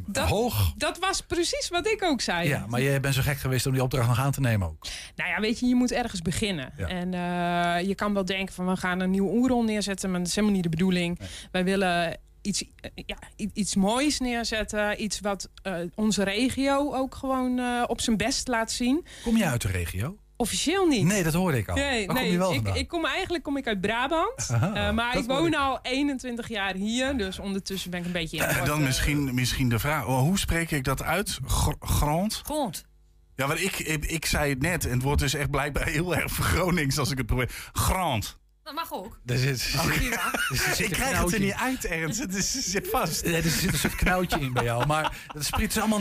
Dat- 0.07 0.29
hoog. 0.29 0.73
Dat 0.77 0.99
was 0.99 1.21
precies 1.21 1.69
wat 1.69 1.87
ik 1.87 2.03
ook 2.03 2.21
zei. 2.21 2.47
Ja, 2.47 2.65
maar 2.67 2.81
jij 2.81 2.99
bent 2.99 3.13
zo 3.15 3.21
gek 3.21 3.37
geweest 3.37 3.65
om 3.65 3.73
die 3.73 3.83
opdracht 3.83 4.07
nog 4.07 4.19
aan 4.19 4.31
te 4.31 4.41
nemen 4.41 4.67
ook. 4.67 4.85
Nou 5.15 5.29
ja, 5.29 5.39
weet 5.39 5.59
je, 5.59 5.65
je 5.65 5.75
moet 5.75 5.91
ergens 5.91 6.21
beginnen. 6.21 6.73
Ja. 6.77 6.87
En 6.87 7.13
eh, 7.13 7.87
je 7.87 7.95
kan 7.95 8.13
wel 8.13 8.25
denken 8.25 8.53
van 8.53 8.67
we 8.67 8.77
gaan 8.77 8.99
een 8.99 9.11
nieuw 9.11 9.29
oerol 9.29 9.63
neerzetten, 9.63 10.09
maar 10.09 10.19
dat 10.19 10.27
is 10.27 10.35
helemaal 10.35 10.55
niet 10.55 10.65
de 10.65 10.69
bedoeling. 10.77 11.19
Wij 11.51 11.63
willen 11.63 12.19
iets, 12.47 12.63
eh, 12.79 12.91
ja, 13.05 13.17
iets 13.53 13.75
moois 13.75 14.19
neerzetten. 14.19 15.03
Iets 15.03 15.19
wat 15.19 15.49
eh, 15.63 15.75
onze 15.95 16.23
regio 16.23 16.93
ook 16.93 17.15
gewoon 17.15 17.59
eh, 17.59 17.83
op 17.87 18.01
zijn 18.01 18.17
best 18.17 18.47
laat 18.47 18.71
zien. 18.71 19.05
Kom 19.23 19.37
je 19.37 19.45
uit 19.45 19.61
de 19.61 19.67
regio? 19.67 20.17
Officieel 20.39 20.87
niet. 20.87 21.03
Nee, 21.05 21.23
dat 21.23 21.33
hoorde 21.33 21.57
ik 21.57 21.67
al. 21.69 21.75
Nee, 21.75 22.05
Waar 22.05 22.15
nee, 22.15 22.23
kom 22.23 22.31
je 22.31 22.37
wel 22.37 22.53
ik, 22.53 22.67
ik 22.67 22.87
kom 22.87 23.05
eigenlijk 23.05 23.43
kom 23.43 23.57
ik 23.57 23.67
uit 23.67 23.81
Brabant. 23.81 24.49
Aha, 24.51 24.73
Eh, 24.87 24.93
maar 24.93 25.17
ik 25.17 25.25
woon 25.25 25.47
ik. 25.47 25.55
al 25.55 25.79
21 25.81 26.47
jaar 26.47 26.73
hier. 26.75 27.17
Dus 27.17 27.39
ondertussen 27.39 27.91
ben 27.91 27.99
ik 27.99 28.05
een 28.05 28.11
beetje 28.11 28.37
in 28.37 28.65
dan 28.65 28.83
misschien, 28.83 29.33
misschien 29.33 29.69
de 29.69 29.79
vraag, 29.79 30.05
oh, 30.05 30.19
hoe 30.19 30.39
spreek 30.39 30.71
ik 30.71 30.83
dat 30.83 31.03
uit? 31.03 31.39
Gr- 31.45 31.71
grond? 31.79 32.41
Grond. 32.45 32.85
Ja, 33.35 33.47
want 33.47 33.61
ik, 33.61 33.79
ik, 33.79 34.05
ik 34.05 34.25
zei 34.25 34.49
het 34.49 34.61
net 34.61 34.85
en 34.85 34.91
het 34.91 35.01
wordt 35.01 35.21
dus 35.21 35.33
echt 35.33 35.49
blijkbaar 35.51 35.87
heel 35.87 36.15
erg 36.15 36.31
Gronings 36.33 36.97
als 36.97 37.11
ik 37.11 37.17
het 37.17 37.25
probeer. 37.25 37.69
Grond. 37.71 38.37
Dat 38.67 38.75
mag 38.75 38.93
ook. 38.93 39.19
Zit 40.75 40.79
Ik 40.87 40.91
krijg 40.91 41.17
het 41.17 41.33
er 41.33 41.39
niet 41.39 41.53
uit, 41.53 41.85
Ernst. 41.85 42.19
Het 42.19 42.35
is, 42.35 42.51
zit 42.51 42.87
vast. 42.89 43.25
Nee, 43.25 43.35
er 43.35 43.49
zit 43.49 43.71
een 43.71 43.77
soort 43.79 43.95
knoutje 43.95 44.39
in 44.39 44.53
bij 44.53 44.63
jou. 44.63 44.85
Maar 44.85 45.17
dat 45.33 45.45
spreekt 45.45 45.73
ze 45.73 45.79
allemaal 45.79 45.99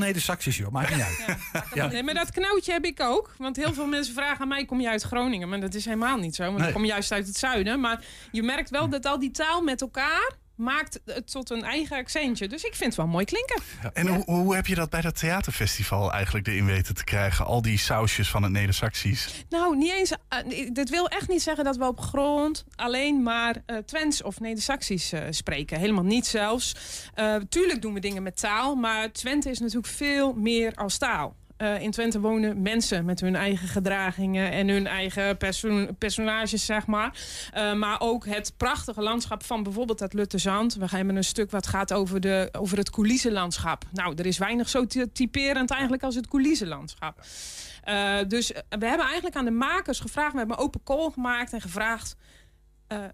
joh. 0.56 0.70
Maakt 0.70 0.90
niet 0.90 1.04
uit. 1.04 1.38
Ja. 1.74 1.86
Nee, 1.86 2.02
maar 2.02 2.14
dat 2.14 2.30
knoutje 2.30 2.72
heb 2.72 2.84
ik 2.84 3.00
ook. 3.00 3.34
Want 3.38 3.56
heel 3.56 3.74
veel 3.74 3.86
mensen 3.86 4.14
vragen 4.14 4.40
aan 4.40 4.48
mij, 4.48 4.64
kom 4.64 4.80
je 4.80 4.88
uit 4.88 5.02
Groningen? 5.02 5.48
Maar 5.48 5.60
dat 5.60 5.74
is 5.74 5.84
helemaal 5.84 6.16
niet 6.18 6.34
zo. 6.34 6.44
Want 6.44 6.58
Nee. 6.58 6.66
ik 6.68 6.74
kom 6.74 6.84
juist 6.84 7.12
uit 7.12 7.26
het 7.26 7.36
zuiden. 7.36 7.80
Maar 7.80 8.04
je 8.32 8.42
merkt 8.42 8.70
wel 8.70 8.88
dat 8.88 9.06
al 9.06 9.18
die 9.18 9.30
taal 9.30 9.62
met 9.62 9.80
elkaar 9.80 10.32
maakt 10.56 11.00
het 11.04 11.30
tot 11.30 11.50
een 11.50 11.64
eigen 11.64 11.96
accentje. 11.96 12.48
Dus 12.48 12.62
ik 12.62 12.74
vind 12.74 12.84
het 12.90 12.96
wel 12.96 13.06
mooi 13.06 13.24
klinken. 13.24 13.62
En 13.92 14.06
hoe, 14.06 14.24
hoe 14.24 14.54
heb 14.54 14.66
je 14.66 14.74
dat 14.74 14.90
bij 14.90 15.00
dat 15.00 15.18
theaterfestival 15.18 16.12
eigenlijk 16.12 16.46
erin 16.46 16.66
weten 16.66 16.94
te 16.94 17.04
krijgen? 17.04 17.46
Al 17.46 17.62
die 17.62 17.78
sausjes 17.78 18.30
van 18.30 18.42
het 18.42 18.52
Neder-Saxisch. 18.52 19.44
Nou, 19.48 19.76
niet 19.76 19.92
eens. 19.92 20.12
eh, 20.28 20.38
dit 20.72 20.90
wil 20.90 21.08
echt 21.08 21.28
niet 21.28 21.42
zeggen 21.42 21.64
dat 21.64 21.76
we 21.76 21.84
op 21.86 22.00
grond 22.00 22.64
alleen 22.74 23.22
maar 23.22 23.56
eh 23.66 23.76
Twents 23.76 24.22
of 24.22 24.40
Neder-Saxisch 24.40 25.12
eh, 25.12 25.22
spreken. 25.30 25.78
Helemaal 25.78 26.04
niet 26.04 26.26
zelfs. 26.26 26.74
Eh, 27.14 27.36
tuurlijk 27.48 27.82
doen 27.82 27.94
we 27.94 28.00
dingen 28.00 28.22
met 28.22 28.36
taal, 28.40 28.74
maar 28.74 29.12
Twente 29.12 29.50
is 29.50 29.58
natuurlijk 29.58 29.86
veel 29.86 30.32
meer 30.32 30.74
als 30.74 30.98
taal. 30.98 31.36
Eh, 31.56 31.80
in 31.82 31.90
Twente 31.90 32.20
wonen 32.20 32.62
mensen 32.62 33.04
met 33.04 33.20
hun 33.20 33.36
eigen 33.36 33.68
gedragingen 33.68 34.50
en 34.52 34.68
hun 34.68 34.86
eigen 34.86 35.36
perso- 35.36 35.86
personages, 35.98 36.64
zeg 36.64 36.86
maar. 36.86 37.18
Eh, 37.52 37.72
maar 37.74 38.00
ook 38.00 38.26
het 38.26 38.52
prachtige 38.56 39.02
landschap 39.02 39.44
van 39.44 39.62
bijvoorbeeld 39.62 40.00
het 40.00 40.12
Luttezand. 40.12 40.74
We 40.74 40.86
hebben 40.88 41.16
een 41.16 41.24
stuk 41.24 41.50
wat 41.50 41.66
gaat 41.66 41.92
over, 41.92 42.20
de, 42.20 42.48
over 42.52 42.78
het 42.78 42.90
coulissenlandschap. 42.90 43.84
Nou, 43.92 44.14
er 44.16 44.26
is 44.26 44.38
weinig 44.38 44.68
zo 44.68 44.86
ty- 44.86 45.06
typerend 45.12 45.70
eigenlijk 45.70 46.02
als 46.02 46.14
het 46.14 46.28
coulissenlandschap. 46.28 47.20
Eh, 47.82 48.16
dus 48.28 48.48
we 48.48 48.86
hebben 48.86 49.06
eigenlijk 49.06 49.36
aan 49.36 49.44
de 49.44 49.50
makers 49.50 50.00
gevraagd, 50.00 50.32
we 50.32 50.38
hebben 50.38 50.56
een 50.58 50.62
open 50.64 50.82
call 50.84 51.10
gemaakt 51.10 51.52
en 51.52 51.60
gevraagd. 51.60 52.16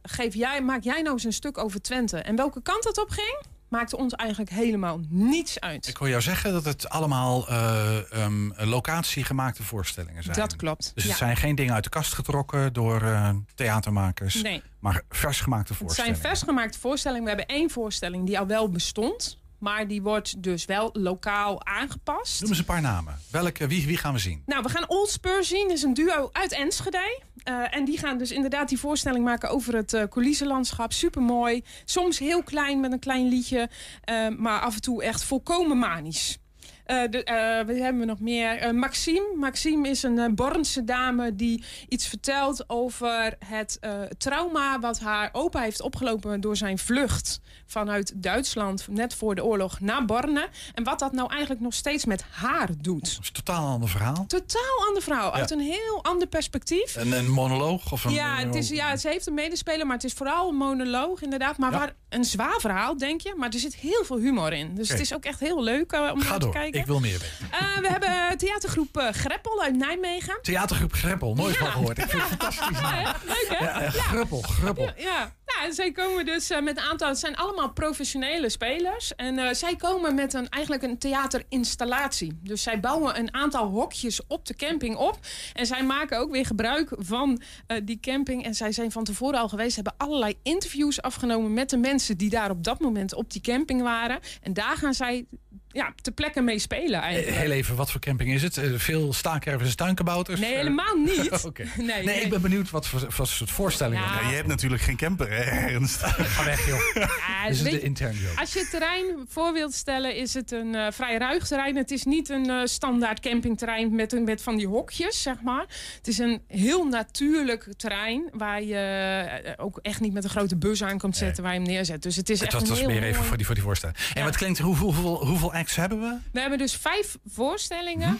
geef 0.02 0.34
jij, 0.34 0.62
maak 0.62 0.82
jij 0.82 1.02
nou 1.02 1.12
eens 1.12 1.24
een 1.24 1.32
stuk 1.32 1.58
over 1.58 1.82
Twente. 1.82 2.18
En 2.18 2.36
welke 2.36 2.62
kant 2.62 2.84
het 2.84 2.98
op 3.00 3.10
ging, 3.10 3.40
maakte 3.72 3.96
ons 3.96 4.12
eigenlijk 4.12 4.50
helemaal 4.50 5.00
niets 5.08 5.60
uit. 5.60 5.86
Ik 5.86 5.96
hoor 5.96 6.08
jou 6.08 6.22
zeggen 6.22 6.52
dat 6.52 6.64
het 6.64 6.88
allemaal 6.88 7.48
eh 7.48 8.12
ehm, 8.12 8.50
locatiegemaakte 8.68 9.62
voorstellingen 9.62 10.22
zijn. 10.22 10.36
Dat 10.36 10.56
klopt. 10.56 10.92
Dus 10.94 11.04
het 11.04 11.16
zijn 11.16 11.36
geen 11.36 11.54
dingen 11.54 11.74
uit 11.74 11.84
de 11.84 11.90
kast 11.90 12.14
getrokken 12.14 12.72
door 12.72 13.02
eh, 13.02 13.30
theatermakers. 13.54 14.42
Nee. 14.42 14.62
Maar 14.78 15.02
vers 15.08 15.40
gemaakte 15.40 15.66
Het 15.66 15.76
zijn 15.76 15.88
voorstellingen. 15.88 16.20
versgemaakte 16.20 16.78
voorstellingen. 16.78 17.22
We 17.24 17.28
hebben 17.28 17.56
één 17.56 17.70
voorstelling 17.70 18.26
die 18.26 18.38
al 18.38 18.46
wel 18.46 18.68
bestond. 18.70 19.40
Maar 19.58 19.88
die 19.88 20.02
wordt 20.02 20.42
dus 20.42 20.64
wel 20.64 20.90
lokaal 20.92 21.64
aangepast. 21.64 22.40
Noem 22.40 22.50
eens 22.50 22.58
een 22.58 22.64
paar 22.64 22.80
namen. 22.80 23.18
Welke, 23.30 23.66
wie, 23.66 23.86
wie 23.86 23.96
gaan 23.96 24.12
we 24.12 24.18
zien? 24.18 24.42
Nou, 24.46 24.62
we 24.62 24.68
gaan 24.68 24.88
Old 24.88 25.10
Spur 25.10 25.44
zien. 25.44 25.68
Dat 25.68 25.76
is 25.76 25.82
een 25.82 25.94
duo 25.94 26.28
uit 26.32 26.52
Enschede. 26.52 27.20
Eh, 27.44 27.76
en 27.76 27.84
die 27.84 27.98
gaan 27.98 28.18
dus 28.18 28.30
inderdaad 28.30 28.68
die 28.68 28.78
voorstelling 28.78 29.24
maken 29.24 29.48
over 29.48 29.76
het 29.76 29.92
uh, 29.92 30.02
coulissenlandschap. 30.02 30.92
Supermooi. 30.92 31.64
Soms 31.84 32.18
heel 32.18 32.42
klein 32.42 32.80
met 32.80 32.92
een 32.92 32.98
klein 32.98 33.28
liedje. 33.28 33.68
eh, 34.04 34.28
maar 34.28 34.60
af 34.60 34.74
en 34.74 34.80
toe 34.80 35.02
echt 35.02 35.24
volkomen 35.24 35.78
manisch. 35.78 36.41
Eh, 36.84 37.02
de, 37.10 37.24
eh, 37.24 37.66
wat 37.66 37.76
hebben 37.76 37.98
we 38.00 38.06
nog 38.06 38.20
meer? 38.20 38.56
Eh, 38.58 38.70
Maxime. 38.70 39.34
Maxime 39.36 39.88
is 39.88 40.02
een 40.02 40.34
Bornse 40.34 40.84
dame 40.84 41.36
die 41.36 41.64
iets 41.88 42.06
vertelt 42.06 42.64
over 42.68 43.34
het 43.46 43.78
trauma 44.18 44.80
wat 44.80 45.00
haar 45.00 45.28
opa 45.32 45.60
heeft 45.60 45.80
opgelopen 45.80 46.40
door 46.40 46.56
zijn 46.56 46.78
vlucht 46.78 47.40
vanuit 47.66 48.12
Duitsland 48.22 48.86
net 48.90 49.14
voor 49.14 49.34
de 49.34 49.44
oorlog 49.44 49.80
naar 49.80 50.04
Borne. 50.04 50.48
En 50.74 50.84
wat 50.84 50.98
dat 50.98 51.12
nou 51.12 51.30
eigenlijk 51.30 51.60
nog 51.60 51.74
steeds 51.74 52.04
met 52.04 52.24
haar 52.30 52.68
doet. 52.78 53.00
Dat 53.00 53.08
is 53.10 53.16
een 53.16 53.32
totaal 53.32 53.66
ander 53.68 53.88
verhaal. 53.88 54.24
Totaal 54.26 54.86
ander 54.86 55.02
verhaal. 55.02 55.32
Uit 55.34 55.50
een 55.50 55.60
heel 55.60 55.98
ander 56.02 56.28
perspectief. 56.28 56.96
Een, 56.96 57.12
een 57.12 57.30
monoloog 57.30 57.92
of 57.92 58.04
een. 58.04 58.12
Ja, 58.12 58.36
het 58.36 58.54
is, 58.54 58.68
ja, 58.68 58.96
ze 58.96 59.08
heeft 59.08 59.26
een 59.26 59.34
medespeler, 59.34 59.86
maar 59.86 59.96
het 59.96 60.04
is 60.04 60.12
vooral 60.12 60.48
een 60.48 60.56
monoloog 60.56 61.22
inderdaad. 61.22 61.58
Maar 61.58 61.72
Ja. 61.72 61.78
waar, 61.78 61.94
een 62.08 62.24
zwaar 62.24 62.60
verhaal, 62.60 62.96
denk 62.96 63.20
je. 63.20 63.34
Maar 63.36 63.48
er 63.50 63.58
zit 63.58 63.74
heel 63.74 64.04
veel 64.04 64.18
humor 64.18 64.52
in. 64.52 64.74
Dus 64.74 64.88
het 64.88 65.00
is 65.00 65.14
ook 65.14 65.24
echt 65.24 65.40
heel 65.40 65.62
leuk 65.62 65.92
om 65.92 65.98
naar 65.98 66.32
te 66.32 66.38
door. 66.38 66.52
Kijken. 66.72 66.80
Ik 66.80 66.86
wil 66.86 67.00
meer 67.10 67.18
weten. 67.18 67.48
Uh, 67.52 67.78
we 67.78 67.88
hebben 67.88 68.38
theatergroep 68.38 68.96
uh, 68.98 69.08
Greppel 69.12 69.62
uit 69.62 69.76
Nijmegen. 69.76 70.38
Theatergroep 70.42 70.92
Greppel, 70.92 71.34
nooit 71.34 71.54
Ja. 71.54 71.60
van 71.60 71.70
gehoord. 71.70 71.98
Ik 71.98 72.08
vind 72.08 72.22
het 72.22 72.30
fantastisch. 72.30 72.78
Hè? 72.80 73.02
Leuk 73.26 73.46
hè? 73.48 73.64
Ja, 73.64 73.80
eh, 73.80 73.92
Gruppel, 73.92 74.42
gruppel. 74.42 74.90
Ja, 74.96 75.32
en 75.62 75.72
zij 75.74 75.92
komen 75.92 76.24
dus 76.26 76.50
eh, 76.50 76.60
met 76.62 76.76
een 76.76 76.82
aantal... 76.82 77.08
Het 77.08 77.18
zijn 77.18 77.36
allemaal 77.36 77.72
professionele 77.72 78.48
spelers. 78.48 79.14
En 79.14 79.38
eh, 79.38 79.54
zij 79.54 79.76
komen 79.76 80.14
met 80.14 80.34
een, 80.34 80.48
eigenlijk 80.48 80.82
een 80.84 80.98
theaterinstallatie. 80.98 82.38
Dus 82.42 82.62
zij 82.62 82.80
bouwen 82.80 83.18
een 83.18 83.34
aantal 83.34 83.66
hokjes 83.66 84.26
op 84.26 84.46
de 84.46 84.54
camping 84.54 84.96
op. 84.96 85.18
En 85.52 85.66
zij 85.66 85.84
maken 85.84 86.18
ook 86.18 86.30
weer 86.30 86.46
gebruik 86.46 86.90
van 86.98 87.42
eh, 87.66 87.76
die 87.84 88.00
camping. 88.00 88.44
En 88.44 88.54
zij 88.54 88.72
zijn 88.72 88.92
van 88.92 89.04
tevoren 89.04 89.40
al 89.40 89.48
geweest. 89.48 89.74
Hebben 89.74 89.94
allerlei 89.96 90.34
interviews 90.42 91.02
afgenomen 91.02 91.52
met 91.52 91.70
de 91.70 91.76
mensen... 91.76 92.16
die 92.16 92.30
daar 92.30 92.50
op 92.50 92.64
dat 92.64 92.80
moment 92.80 93.14
op 93.14 93.32
die 93.32 93.40
camping 93.40 93.82
waren. 93.82 94.20
En 94.42 94.52
daar 94.52 94.76
gaan 94.76 94.94
zij 94.94 95.26
ja, 95.72 95.92
ter 96.02 96.12
plekke 96.12 96.40
mee 96.40 96.58
spelen 96.58 97.00
eigenlijk. 97.00 97.34
Eh, 97.36 97.40
Heel 97.42 97.50
even, 97.50 97.76
wat 97.76 97.90
voor 97.90 98.00
camping 98.00 98.32
is 98.32 98.42
het? 98.42 98.56
Eh, 98.56 98.70
Veel 98.76 99.12
staakervers 99.12 99.70
en 99.70 99.76
tuinkabouters? 99.76 100.40
Nee, 100.40 100.50
Eh, 100.50 100.56
helemaal 100.56 100.96
niet. 101.16 101.30
Nee, 101.76 101.86
Nee, 101.86 102.04
nee. 102.04 102.20
ik 102.20 102.30
ben 102.30 102.40
benieuwd 102.40 102.70
wat 102.70 102.86
voor, 102.86 103.06
wat 103.16 103.28
soort 103.28 103.50
voorstellingen. 103.50 104.02
Ja. 104.04 104.20
Ja, 104.20 104.28
je 104.28 104.34
hebt 104.34 104.48
natuurlijk 104.48 104.82
geen 104.82 104.96
camper, 104.96 105.30
hè, 105.30 105.42
Ernst? 105.42 105.96
Ga 106.36 106.44
weg, 106.44 106.66
joh. 106.66 106.80
Ja, 106.94 107.08
Dit 107.46 107.54
is 107.56 107.62
weet 107.62 107.72
de 107.72 107.78
je, 107.78 107.82
intern 107.84 108.14
joke. 108.16 108.40
Als 108.40 108.52
je 108.52 108.58
het 108.58 108.70
terrein 108.70 109.04
voor 109.28 109.52
wilt 109.52 109.74
stellen, 109.74 110.16
is 110.16 110.34
het 110.34 110.50
een 110.52 110.74
eh, 110.74 110.86
vrij 110.92 111.16
ruig 111.18 111.46
terrein. 111.46 111.76
Het 111.76 111.90
is 111.90 112.04
niet 112.04 112.28
een 112.28 112.50
eh, 112.50 112.60
standaard 112.64 113.20
campingterrein 113.20 113.94
met, 113.94 114.12
een- 114.12 114.24
met 114.24 114.42
van 114.42 114.56
die 114.56 114.66
hokjes, 114.66 115.22
zeg 115.22 115.40
maar. 115.42 115.64
Het 115.96 116.08
is 116.08 116.18
een 116.18 116.42
heel 116.48 116.84
natuurlijk 116.84 117.68
terrein 117.76 118.28
waar 118.32 118.62
je 118.62 119.54
ook 119.56 119.78
echt 119.82 120.00
niet 120.00 120.12
met 120.12 120.24
een 120.24 120.30
grote 120.30 120.56
bus 120.56 120.82
aan 120.82 120.98
komt 120.98 121.16
zetten 121.16 121.42
waar 121.42 121.52
je 121.54 121.58
hem 121.60 121.68
neerzet. 121.68 122.02
Dus 122.02 122.16
het 122.16 122.30
is 122.30 122.40
Het 122.40 122.48
echt 122.48 122.52
was, 122.52 122.62
een 122.62 122.68
was 122.68 122.78
heel 122.78 122.88
meer 122.88 123.02
even 123.02 123.24
voor 123.24 123.36
die, 123.36 123.46
voor 123.46 123.54
die 123.54 123.64
voorstelling. 123.64 123.98
En 124.14 124.24
wat 124.24 124.36
klinkt, 124.36 124.58
hoeveel, 124.58 124.86
hoeveel, 124.92 125.26
hoeveel 125.26 125.54
acts 125.62 125.76
hebben 125.76 126.00
we? 126.00 126.18
We 126.32 126.40
hebben 126.40 126.58
dus 126.58 126.76
vijf 126.76 127.18
voorstellingen. 127.24 128.18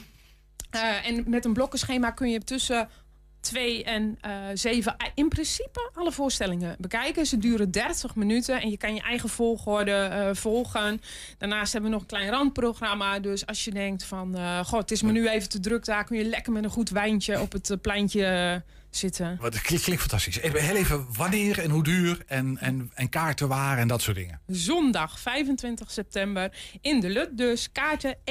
Eh, 0.70 1.06
en 1.06 1.24
met 1.26 1.44
een 1.44 1.52
blokkenschema 1.52 2.10
kun 2.10 2.30
je 2.30 2.40
tussen 2.40 2.88
twee 3.40 3.84
en 3.84 4.18
eh, 4.20 4.32
zeven 4.54 4.96
eh, 4.96 5.06
in 5.14 5.28
principe 5.28 5.90
alle 5.94 6.12
voorstellingen 6.12 6.76
bekijken. 6.78 7.26
Ze 7.26 7.38
duren 7.38 7.70
30 7.70 8.14
minuten 8.14 8.60
en 8.60 8.70
je 8.70 8.76
kan 8.76 8.94
je 8.94 9.00
eigen 9.00 9.28
volgorde 9.28 10.30
volgen. 10.32 11.00
Daarnaast 11.38 11.72
hebben 11.72 11.90
we 11.90 11.96
nog 11.96 12.04
een 12.04 12.16
klein 12.16 12.30
randprogramma. 12.30 13.18
Dus 13.18 13.46
als 13.46 13.64
je 13.64 13.70
denkt 13.70 14.04
van, 14.04 14.36
god, 14.64 14.80
het 14.80 14.90
is 14.90 15.02
me 15.02 15.12
nu 15.12 15.28
even 15.28 15.48
te 15.48 15.60
druk 15.60 15.84
daar... 15.84 16.04
kun 16.04 16.16
je 16.16 16.24
lekker 16.24 16.52
met 16.52 16.64
een 16.64 16.70
goed 16.70 16.90
wijntje 16.90 17.40
op 17.40 17.52
het 17.52 17.76
pleintje 17.80 18.62
zitten. 18.96 19.38
Wat, 19.40 19.52
het 19.52 19.62
klinkt, 19.62 19.84
klinkt 19.84 20.02
fantastisch. 20.02 20.38
Even, 20.38 20.62
heel 20.62 20.76
even 20.76 21.06
wanneer 21.16 21.58
en 21.58 21.70
hoe 21.70 21.82
duur 21.82 22.22
en, 22.26 22.58
en, 22.58 22.90
en 22.94 23.08
kaarten 23.08 23.48
waar 23.48 23.78
en 23.78 23.88
dat 23.88 24.02
soort 24.02 24.16
dingen. 24.16 24.40
Zondag 24.46 25.18
25 25.20 25.90
september 25.90 26.52
in 26.80 27.00
de 27.00 27.08
Lut 27.08 27.38
dus. 27.38 27.72
Kaarten 27.72 28.16
21,50 28.16 28.22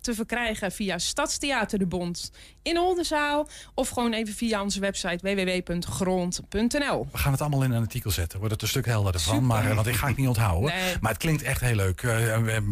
te 0.00 0.14
verkrijgen 0.14 0.72
via 0.72 0.98
Stadstheater 0.98 1.78
de 1.78 1.86
Bond 1.86 2.30
in 2.62 2.78
Oldenzaal. 2.78 3.48
Of 3.74 3.88
gewoon 3.88 4.12
even 4.12 4.34
via 4.34 4.62
onze 4.62 4.80
website 4.80 5.34
www.grond.nl. 5.34 7.08
We 7.12 7.18
gaan 7.18 7.32
het 7.32 7.40
allemaal 7.40 7.62
in 7.62 7.70
een 7.70 7.82
artikel 7.82 8.10
zetten. 8.10 8.38
Wordt 8.38 8.54
het 8.54 8.62
een 8.62 8.68
stuk 8.68 8.86
helderder 8.86 9.20
van. 9.20 9.46
Maar, 9.46 9.74
want 9.74 9.86
ik 9.86 9.94
ga 9.94 10.06
het 10.06 10.16
niet 10.16 10.28
onthouden. 10.28 10.70
Nee. 10.74 10.94
Maar 11.00 11.10
het 11.10 11.20
klinkt 11.20 11.42
echt 11.42 11.60
heel 11.60 11.74
leuk. 11.74 12.02
Eh, 12.02 12.34
eh, 12.34 12.56
eh, 12.56 12.62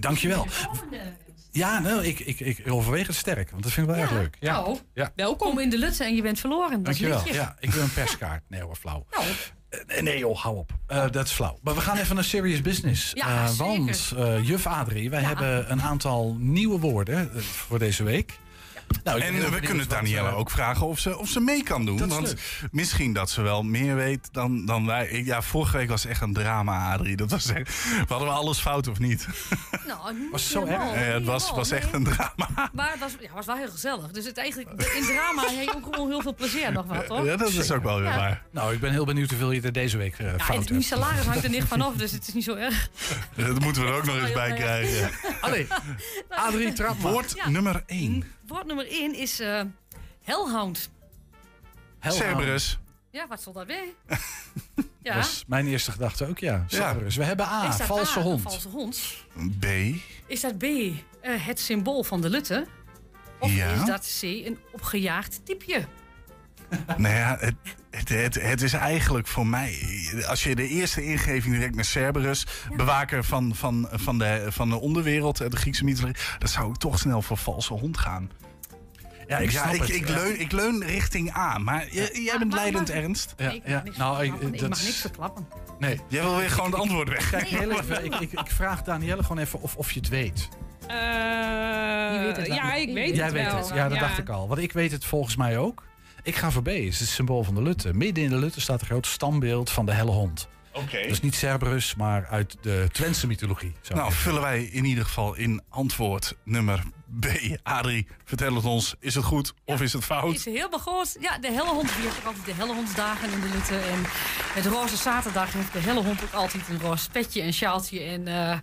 dankjewel. 0.00 0.46
Ja, 1.52 1.78
nou, 1.78 2.04
ik, 2.04 2.20
ik, 2.20 2.40
ik 2.40 2.62
overweeg 2.72 3.06
het 3.06 3.16
sterk. 3.16 3.50
Want 3.50 3.62
dat 3.62 3.72
vind 3.72 3.88
ik 3.88 3.94
wel 3.94 4.02
erg 4.02 4.12
leuk. 4.12 4.36
Ja. 4.40 4.52
Nou, 4.52 4.78
Ja. 4.94 5.12
welkom 5.16 5.58
in 5.58 5.70
de 5.70 5.78
Lutse 5.78 6.04
en 6.04 6.14
je 6.14 6.22
bent 6.22 6.40
verloren. 6.40 6.70
Dat 6.70 6.84
Dankjewel. 6.84 7.22
Ja, 7.32 7.56
ik 7.60 7.70
wil 7.70 7.82
een 7.82 7.92
perskaart. 7.92 8.42
Nee 8.48 8.60
hoor, 8.62 8.76
flauw. 8.76 9.06
Nou, 9.10 9.24
Eh, 9.86 10.02
nee 10.02 10.18
joh, 10.18 10.36
hou 10.38 10.56
op. 10.56 10.70
Eh, 10.86 11.10
dat 11.10 11.26
is 11.26 11.32
flauw. 11.32 11.58
Maar 11.62 11.74
we 11.74 11.80
gaan 11.80 11.96
even 11.96 12.14
naar 12.14 12.24
serious 12.24 12.60
business. 12.60 13.10
Ja, 13.14 13.44
Eh, 13.44 13.50
want 13.50 14.14
juf 14.42 14.66
Adrie, 14.66 15.10
wij 15.10 15.22
hebben 15.22 15.70
een 15.72 15.82
aantal 15.82 16.36
nieuwe 16.38 16.78
woorden 16.78 17.42
voor 17.42 17.78
deze 17.78 18.02
week. 18.02 18.38
Nou, 19.04 19.20
En 19.20 19.50
we 19.50 19.60
kunnen 19.60 19.88
Danielle 19.88 20.28
eh, 20.28 20.38
ook 20.38 20.50
vragen 20.50 20.86
of 20.86 20.98
ze, 20.98 21.18
of 21.18 21.28
ze 21.28 21.40
mee 21.40 21.62
kan 21.62 21.84
doen. 21.84 22.08
Want 22.08 22.26
leuk. 22.26 22.68
misschien 22.72 23.12
dat 23.12 23.30
ze 23.30 23.42
wel 23.42 23.62
meer 23.62 23.94
weet 23.94 24.28
dan, 24.32 24.66
dan 24.66 24.86
wij. 24.86 25.22
Ja, 25.24 25.42
vorige 25.42 25.76
week 25.76 25.88
was 25.88 26.04
echt 26.06 26.20
een 26.20 26.32
drama, 26.32 26.92
Adrie. 26.92 27.16
Dat 27.16 27.30
was 27.30 27.48
echt, 27.52 27.84
hadden 28.08 28.28
we 28.28 28.34
alles 28.34 28.58
fout 28.58 28.88
of 28.88 28.98
niet? 28.98 29.26
nou, 29.86 30.14
niet 30.18 30.30
Was 30.30 30.42
het 30.42 30.52
zo 30.52 30.64
helemaal, 30.64 30.94
erg? 30.94 31.06
Ja, 31.06 31.12
het 31.12 31.24
was, 31.24 31.50
was 31.50 31.70
echt 31.70 31.84
nee. 31.84 31.94
een 31.94 32.04
drama. 32.04 32.70
Maar 32.72 32.90
het 32.90 33.00
was, 33.00 33.12
ja, 33.20 33.28
was 33.34 33.46
wel 33.46 33.56
heel 33.56 33.70
gezellig. 33.70 34.10
Dus 34.10 34.24
het 34.24 34.36
eigenlijk, 34.38 34.70
in 34.94 35.02
drama 35.02 35.42
heb 35.42 35.64
je 35.64 35.74
ook 35.74 35.94
gewoon 35.94 36.08
heel 36.10 36.20
veel 36.22 36.34
plezier 36.34 36.72
nog 36.72 36.86
wat, 36.86 37.06
hoor. 37.06 37.24
Ja, 37.24 37.36
dat 37.36 37.48
is 37.52 37.70
ook 37.70 37.82
wel 37.82 38.00
weer 38.00 38.08
Ja. 38.10 38.16
waar. 38.16 38.42
Nou, 38.50 38.72
ik 38.74 38.80
ben 38.80 38.90
heel 38.90 39.04
benieuwd 39.04 39.28
hoeveel 39.30 39.50
je 39.52 39.60
er 39.60 39.72
deze 39.72 39.96
week 39.96 40.18
eh, 40.18 40.26
Ja, 40.26 40.44
fout 40.44 40.68
hebt. 40.68 40.84
salaris 40.84 41.24
hangt 41.26 41.44
er 41.44 41.50
niet 41.50 41.64
vanaf, 41.74 41.94
dus 41.94 42.10
het 42.12 42.28
is 42.28 42.34
niet 42.34 42.44
zo 42.44 42.54
erg. 42.54 42.88
Dat 43.36 43.60
moeten 43.60 43.82
we 43.82 43.88
er 43.88 43.94
ook 43.94 44.04
nog 44.04 44.16
eens 44.16 44.32
bij 44.32 44.52
krijgen. 44.52 45.10
Allee, 45.40 45.66
Adrie, 46.28 46.72
trap 46.72 46.98
maar. 46.98 47.12
Woord 47.12 47.32
Ja. 47.36 47.48
nummer 47.48 47.82
1. 47.86 48.24
Woord 48.52 48.66
nummer 48.66 48.86
1 48.90 49.14
is 49.14 49.40
eh 49.40 49.62
Hellhound. 50.22 50.90
Hellhound. 51.98 52.24
Cerberus. 52.24 52.78
Ja, 53.10 53.26
wat 53.26 53.42
zal 53.42 53.52
dat 53.52 53.66
weer? 53.66 53.84
Ja. 55.02 55.14
Dat 55.14 55.24
is 55.24 55.44
mijn 55.46 55.66
eerste 55.66 55.90
gedachte 55.92 56.26
ook, 56.26 56.38
ja. 56.38 56.64
Cerberus. 56.66 57.16
We 57.16 57.24
hebben 57.24 57.46
A, 57.46 57.68
Is 57.68 57.76
dat 57.76 57.86
valse 57.86 58.18
A, 58.18 58.22
hond. 58.22 58.42
valse 58.42 58.68
hond? 58.68 59.24
B. 59.60 59.64
Is 60.26 60.40
dat 60.40 60.58
B, 60.58 60.62
eh, 60.62 60.92
het 61.22 61.60
symbool 61.60 62.02
van 62.02 62.20
de 62.20 62.30
Lutte? 62.30 62.66
Of 63.38 63.52
Ja. 63.54 63.72
is 63.72 63.84
dat 63.84 64.16
C, 64.20 64.22
een 64.22 64.58
opgejaagd 64.72 65.40
typje? 65.44 65.84
Nou 66.96 67.14
ja, 67.14 67.36
het, 67.40 67.54
het, 67.96 68.08
het, 68.08 68.42
het 68.42 68.62
is 68.62 68.72
eigenlijk 68.72 69.26
voor 69.26 69.46
mij... 69.46 69.78
Als 70.26 70.42
je 70.42 70.54
de 70.54 70.68
eerste 70.68 71.04
ingeving 71.04 71.54
direct 71.54 71.74
naar 71.74 71.84
Cerberus... 71.84 72.46
bewaker 72.76 73.24
van, 73.24 73.54
van, 73.54 73.88
van, 73.92 74.18
de, 74.18 74.46
van 74.48 74.68
de 74.68 74.80
onderwereld, 74.80 75.40
eh, 75.40 75.50
de 75.50 75.56
Griekse 75.56 75.84
mythologie... 75.84 76.16
dan 76.38 76.48
zou 76.48 76.70
ik 76.70 76.76
toch 76.76 76.98
snel 76.98 77.22
voor 77.22 77.36
valse 77.36 77.72
hond 77.72 77.98
gaan. 77.98 78.30
Ja, 79.28 79.38
ik 79.38 79.50
snap 79.50 79.72
ik, 79.72 79.80
het. 79.80 79.88
ik, 79.94 80.08
Ja. 80.08 80.14
leun, 80.14 80.40
ik 80.40 80.52
leun 80.52 80.84
richting 80.84 81.36
A. 81.36 81.58
Maar 81.58 81.88
jij 81.92 82.38
bent 82.38 82.52
leidend, 82.52 82.88
maar- 82.88 82.96
Ernst. 82.96 83.34
Ja, 83.36 83.50
ik, 83.50 83.68
mag 83.68 83.84
niks 83.84 83.96
Nou, 83.96 84.24
ik, 84.24 84.58
dat 84.58 84.68
mag 84.68 84.82
niks 84.82 85.00
verklappen. 85.00 85.46
Nee. 85.78 86.00
Jij 86.08 86.22
wil 86.22 86.36
weer 86.36 86.50
gewoon 86.50 86.70
het 86.70 86.80
antwoord 86.80 87.08
weg. 87.08 87.30
Kijk, 87.30 87.46
heel 87.46 87.70
even, 87.70 88.04
ik, 88.04 88.14
ik, 88.14 88.32
ik 88.32 88.50
vraag 88.50 88.82
Danielle 88.82 89.22
gewoon 89.22 89.38
even 89.38 89.60
of, 89.60 89.76
of 89.76 89.92
je 89.92 90.00
het 90.00 90.08
weet. 90.08 90.48
Eh, 90.86 92.20
weet 92.22 92.36
het 92.36 92.46
ja, 92.46 92.74
ik 92.74 92.92
weet 92.94 93.14
Jij 93.16 93.24
het 93.24 93.34
weet 93.34 93.46
wel. 93.46 93.56
het. 93.56 93.68
Ja, 93.74 93.88
dat 93.88 93.98
dacht 93.98 94.18
ik 94.18 94.28
al. 94.28 94.48
Want 94.48 94.60
ik 94.60 94.72
weet 94.72 94.92
het 94.92 95.04
volgens 95.04 95.36
mij 95.36 95.58
ook. 95.58 95.82
Ik 96.22 96.36
ga 96.36 96.50
voor 96.50 96.62
B. 96.62 96.66
Het 96.66 96.76
is 96.76 97.00
het 97.00 97.08
symbool 97.08 97.42
van 97.42 97.54
de 97.54 97.62
Lutte. 97.62 97.94
Midden 97.94 98.24
in 98.24 98.30
de 98.30 98.38
Lutte 98.38 98.60
staat 98.60 98.80
een 98.80 98.86
groot 98.86 99.06
standbeeld 99.06 99.70
van 99.70 99.86
de 99.86 99.92
helle 99.92 100.10
hond. 100.10 100.48
Oké. 100.72 101.02
Dus 101.08 101.20
niet 101.20 101.34
Cerberus, 101.34 101.94
maar 101.94 102.26
uit 102.26 102.56
de 102.60 102.88
Twentse 102.92 103.26
mythologie. 103.26 103.72
zou 103.80 103.98
Nou, 103.98 104.12
vullen 104.12 104.40
wij 104.40 104.62
in 104.62 104.84
ieder 104.84 105.04
geval 105.04 105.34
in 105.34 105.62
antwoord 105.68 106.36
nummer 106.44 106.82
B. 107.20 107.26
Adrie, 107.62 108.06
vertel 108.24 108.54
het 108.54 108.64
ons. 108.64 108.94
Is 109.00 109.14
het 109.14 109.24
goed 109.24 109.54
of 109.64 109.80
is 109.80 109.92
het 109.92 110.04
fout? 110.04 110.34
Is 110.34 110.44
helemaal 110.44 110.78
goed. 110.78 111.16
Ja, 111.20 111.38
de 111.38 111.52
hellehond 111.52 111.90
viert 111.90 112.18
ook 112.18 112.24
altijd 112.24 112.44
de 112.44 112.54
hellehondsdagen 112.54 113.32
in 113.32 113.40
de 113.40 113.48
Lutte. 113.48 113.76
En 113.76 114.00
met 114.54 114.66
roze 114.66 114.96
zaterdag 114.96 115.52
heeft 115.52 115.72
de 115.72 115.78
hellehond 115.78 116.22
ook 116.22 116.32
altijd 116.32 116.68
een 116.68 116.80
roze 116.80 117.10
petje 117.10 117.42
en 117.42 117.52
sjaaltje. 117.52 118.00
En, 118.00 118.28
eh 118.28 118.58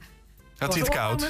Had 0.59 0.73
hij 0.73 0.81
het 0.83 0.89
koud? 0.93 1.21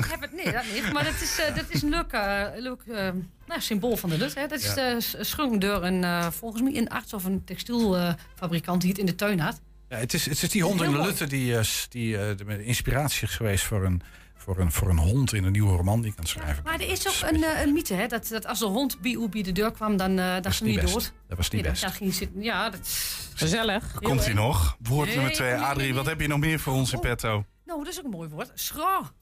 heb 0.00 0.20
het, 0.20 0.32
nee, 0.32 0.52
dat 0.52 0.62
niet. 0.74 0.92
Maar 0.92 1.04
dat 1.04 1.20
is, 1.20 1.38
eh, 1.38 1.54
dat 1.56 1.64
is 1.68 1.82
een 1.82 1.88
leuk, 1.90 2.12
eh, 2.12 2.44
leuk 2.56 2.80
eh, 2.86 3.08
nou, 3.46 3.60
symbool 3.60 3.96
van 3.96 4.10
de 4.10 4.18
Lutte. 4.18 4.38
Hè. 4.40 4.46
Dat 4.46 4.58
is 4.58 4.74
Ja. 4.74 4.74
de 4.74 5.66
een, 5.82 6.04
eh, 6.04 6.26
volgens 6.30 6.62
mij 6.62 6.76
een 6.76 6.88
arts 6.88 7.12
of 7.14 7.24
een 7.24 7.44
textielfabrikant 7.44 8.80
die 8.80 8.90
het 8.90 8.98
in 8.98 9.06
de 9.06 9.14
tuin 9.14 9.40
had. 9.40 9.60
Ja, 9.88 9.96
het, 9.96 10.14
is, 10.14 10.26
het 10.26 10.42
is 10.42 10.50
die 10.50 10.62
hond 10.62 10.82
in 10.82 10.90
de. 10.92 11.00
Lutte 11.00 11.26
die, 11.26 11.56
eh, 11.58 11.64
die 11.88 12.18
eh, 12.18 12.36
de 12.36 12.64
inspiratie 12.64 13.28
is 13.28 13.34
geweest 13.34 13.64
voor 13.64 13.84
een, 13.84 14.02
voor, 14.36 14.58
een, 14.58 14.72
voor 14.72 14.88
een 14.88 14.98
hond 14.98 15.32
in 15.32 15.44
een 15.44 15.52
nieuwe 15.52 15.76
roman 15.76 16.00
die 16.00 16.10
ik 16.10 16.16
aan 16.18 16.22
het 16.24 16.32
schrijven. 16.32 16.62
ben. 16.62 16.72
Maar 16.72 16.80
er 16.80 16.90
is 16.92 17.08
ook 17.08 17.30
een, 17.30 17.44
een 17.62 17.72
mythe, 17.72 17.94
hè, 17.94 18.06
dat, 18.06 18.28
dat 18.28 18.46
als 18.46 18.58
de 18.58 18.64
hond 18.66 19.00
bij 19.00 19.42
de 19.42 19.52
deur 19.52 19.72
kwam, 19.72 19.96
dan, 19.96 20.18
eh 20.18 20.32
dan 20.32 20.42
was 20.42 20.56
ging 20.56 20.70
niet 20.70 20.80
best. 20.80 20.92
dood. 20.92 21.12
Dat 21.28 21.36
was 21.36 21.50
niet 21.50 21.62
Nee, 21.62 21.70
best. 21.70 21.82
dan 21.82 21.92
ging 21.92 22.10
hij 22.10 22.18
zitten. 22.18 22.42
Ja, 22.42 22.70
dat 22.70 22.80
is 22.80 23.16
Gezellig. 23.34 23.92
Komt 24.02 24.24
hij 24.24 24.34
nog? 24.34 24.76
Woord 24.82 25.14
nummer 25.14 25.32
2. 25.32 25.48
nee, 25.50 25.58
nee, 25.58 25.66
Adrie, 25.66 25.94
wat 25.94 26.06
heb 26.06 26.20
je 26.20 26.26
nog 26.28 26.38
meer 26.38 26.60
voor 26.60 26.72
ons 26.72 26.92
in 26.92 27.00
petto? 27.00 27.44
Nou, 27.68 27.84
dat 27.84 27.92
is 27.92 27.98
ook 27.98 28.04
een 28.04 28.10
mooi 28.10 28.28
woord. 28.28 28.50
Schra. 28.54 29.12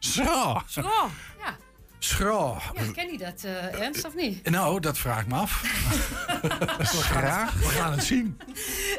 Zo. 0.00 0.60
Schra. 0.66 1.08
Ja. 1.38 1.56
Schra. 1.98 2.60
ja, 2.74 2.92
ken 2.92 3.12
je 3.12 3.18
dat, 3.18 3.44
eh 3.44 3.80
Ernst, 3.80 4.04
of 4.04 4.14
niet? 4.14 4.50
Nou, 4.50 4.80
dat 4.80 4.98
vraag 4.98 5.20
ik 5.20 5.26
me 5.26 5.34
af. 5.34 5.62
Graag. 7.12 7.54
We 7.54 7.64
gaan 7.64 7.92
het 7.92 8.04
zien. 8.04 8.38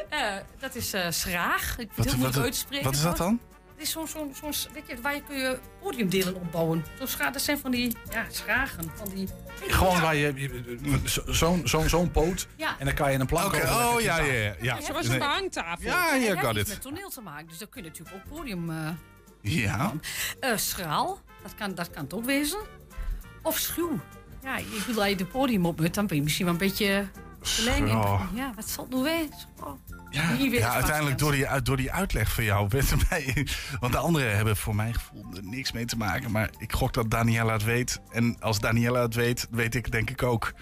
Eh, 0.08 0.36
dat 0.58 0.74
is 0.74 0.92
eh 0.92 1.10
schraag. 1.10 1.78
Ik 1.78 1.90
wil 1.94 2.04
het 2.04 2.16
niet 2.16 2.38
uitspreken. 2.38 2.84
wat 2.84 2.94
is 2.94 3.02
dat 3.02 3.16
dan? 3.16 3.40
Het 3.76 3.84
is 3.86 3.90
zo'n, 3.90 4.06
zo'n, 4.08 4.34
zo'n, 4.34 4.52
weet 4.72 4.82
je, 4.86 5.00
waar 5.00 5.14
je 5.14 5.22
kun 5.22 5.36
je 5.36 5.58
podiumdelen 5.82 6.34
opbouwen. 6.34 6.84
Zo 6.98 7.06
scha- 7.06 7.30
dat 7.30 7.42
zijn 7.42 7.58
van 7.58 7.70
die, 7.70 7.96
ja, 8.10 8.26
schragen. 8.30 8.90
Van 8.94 9.08
die, 9.14 9.28
Gewoon 9.66 10.00
waar 10.00 10.16
je, 10.16 10.32
je- 10.34 11.00
zo- 11.04 11.22
zo'n 11.32 11.68
zo'n 11.68 11.88
zo'n 11.88 12.10
poot 12.10 12.46
Ja. 12.56 12.76
en 12.78 12.84
dan 12.84 12.94
kan 12.94 13.12
je 13.12 13.18
een 13.18 13.26
plank 13.26 13.46
over 13.46 13.58
leggen. 13.58 13.88
oh 13.94 14.00
ja, 14.00 14.18
ja, 14.18 14.54
ja. 14.60 14.74
Nee. 14.74 15.12
een 15.12 15.18
behangtafel. 15.18 15.84
Ja, 15.86 16.12
Het 16.12 16.22
je 16.22 16.60
it. 16.60 16.68
met 16.68 16.82
toneel 16.82 17.08
te 17.08 17.20
maken, 17.20 17.48
dus 17.48 17.58
dan 17.58 17.68
kun 17.68 17.82
je 17.82 17.88
natuurlijk 17.88 18.16
ook 18.16 18.36
podium... 18.36 18.70
eh 18.70 18.88
Ja. 19.40 19.92
eh, 20.40 20.56
schraal, 20.56 21.20
dat 21.42 21.54
kan, 21.54 21.74
dat 21.74 21.90
kan 21.90 22.02
het 22.02 22.14
ook 22.14 22.24
wezen. 22.24 22.58
Of 23.42 23.58
schuw. 23.58 24.00
Ja, 24.42 24.56
ik 24.56 24.66
bedoel, 24.86 25.00
als 25.02 25.10
je 25.10 25.16
de 25.16 25.24
podium 25.26 25.66
op 25.66 25.80
moet, 25.80 25.94
dan 25.94 26.06
ben 26.06 26.16
je 26.16 26.22
misschien 26.22 26.44
wel 26.44 26.54
een 26.54 26.60
beetje... 26.60 27.06
verlenging. 27.48 27.88
Schraal. 27.88 28.20
Ja, 28.34 28.52
wat 28.56 28.68
zal 28.68 28.86
het 28.90 29.02
wezen? 29.02 29.30
Schraal. 29.56 29.78
Ja, 30.10 30.30
ja 30.38 30.72
uiteindelijk 30.72 31.18
door 31.18 31.32
die, 31.32 31.46
uit- 31.48 31.66
door 31.66 31.76
die 31.76 31.92
uitleg 31.92 32.32
van 32.32 32.44
jou 32.44 32.66
werd 32.68 32.90
er 32.90 32.98
mij... 33.10 33.46
Want 33.80 33.92
de 33.92 33.98
anderen 33.98 34.36
hebben 34.36 34.56
voor 34.56 34.74
mijn 34.74 34.94
gevoel 34.94 35.24
er 35.36 35.42
niks 35.44 35.72
mee 35.72 35.84
te 35.84 35.96
maken. 35.96 36.30
Maar 36.30 36.50
ik 36.58 36.72
gok 36.72 36.92
dat 36.92 37.10
Daniela 37.10 37.52
het 37.52 37.64
weet. 37.64 38.00
En 38.10 38.36
als 38.40 38.58
Daniela 38.60 39.00
het 39.02 39.14
weet, 39.14 39.46
weet 39.50 39.74
ik 39.74 39.90
denk 39.92 40.10
ik 40.10 40.22
ook. 40.22 40.52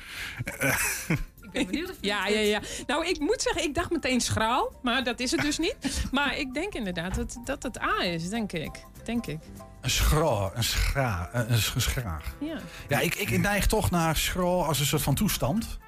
Ik 1.42 1.50
ben 1.52 1.66
benieuwd 1.66 1.90
of 1.90 1.96
je 2.00 2.06
Ja, 2.06 2.26
ja, 2.26 2.34
weet. 2.34 2.48
ja. 2.50 2.60
Nou, 2.86 3.06
ik 3.06 3.18
moet 3.20 3.42
zeggen, 3.42 3.62
ik 3.62 3.74
dacht 3.74 3.90
meteen 3.90 4.20
schraal. 4.20 4.72
Maar 4.82 5.04
dat 5.04 5.20
is 5.20 5.30
het 5.30 5.40
dus 5.40 5.58
niet. 5.58 5.76
Maar 6.12 6.36
ik 6.38 6.54
denk 6.54 6.74
inderdaad 6.74 7.14
dat, 7.14 7.38
dat 7.44 7.62
het 7.62 7.80
A 7.82 8.02
is, 8.04 8.28
denk 8.28 8.52
ik. 8.52 8.70
Denk 9.04 9.26
ik. 9.26 9.38
Een 9.80 9.90
schra, 9.90 10.50
een 10.54 10.64
schra, 10.64 11.28
een, 11.32 11.52
een 11.52 11.58
sch- 11.58 11.74
schraag. 11.78 12.24
Ja. 12.40 12.56
Ja, 12.88 12.98
ik, 13.00 13.14
ik 13.14 13.38
neig 13.38 13.66
toch 13.66 13.90
naar 13.90 14.16
schra 14.16 14.40
als 14.42 14.80
een 14.80 14.86
soort 14.86 15.02
van 15.02 15.14
toestand. 15.14 15.78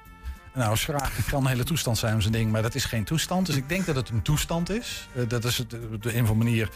Nou, 0.57 0.77
schraag 0.77 1.11
kan 1.29 1.41
een 1.43 1.47
hele 1.49 1.63
toestand 1.63 1.97
zijn, 1.97 2.21
zijn 2.21 2.33
ding, 2.33 2.51
maar 2.51 2.61
dat 2.61 2.75
is 2.75 2.85
geen 2.85 3.03
toestand. 3.03 3.45
Dus 3.45 3.55
ik 3.55 3.69
denk 3.69 3.85
dat 3.85 3.95
het 3.95 4.09
een 4.09 4.21
toestand 4.21 4.69
is. 4.69 5.07
Eh, 5.15 5.23
dat 5.27 5.43
is 5.45 5.57
het 5.57 5.73
eh, 5.73 5.79
op 5.93 6.03
de 6.03 6.15
een 6.15 6.23
of 6.23 6.29
andere 6.29 6.49
manier. 6.49 6.69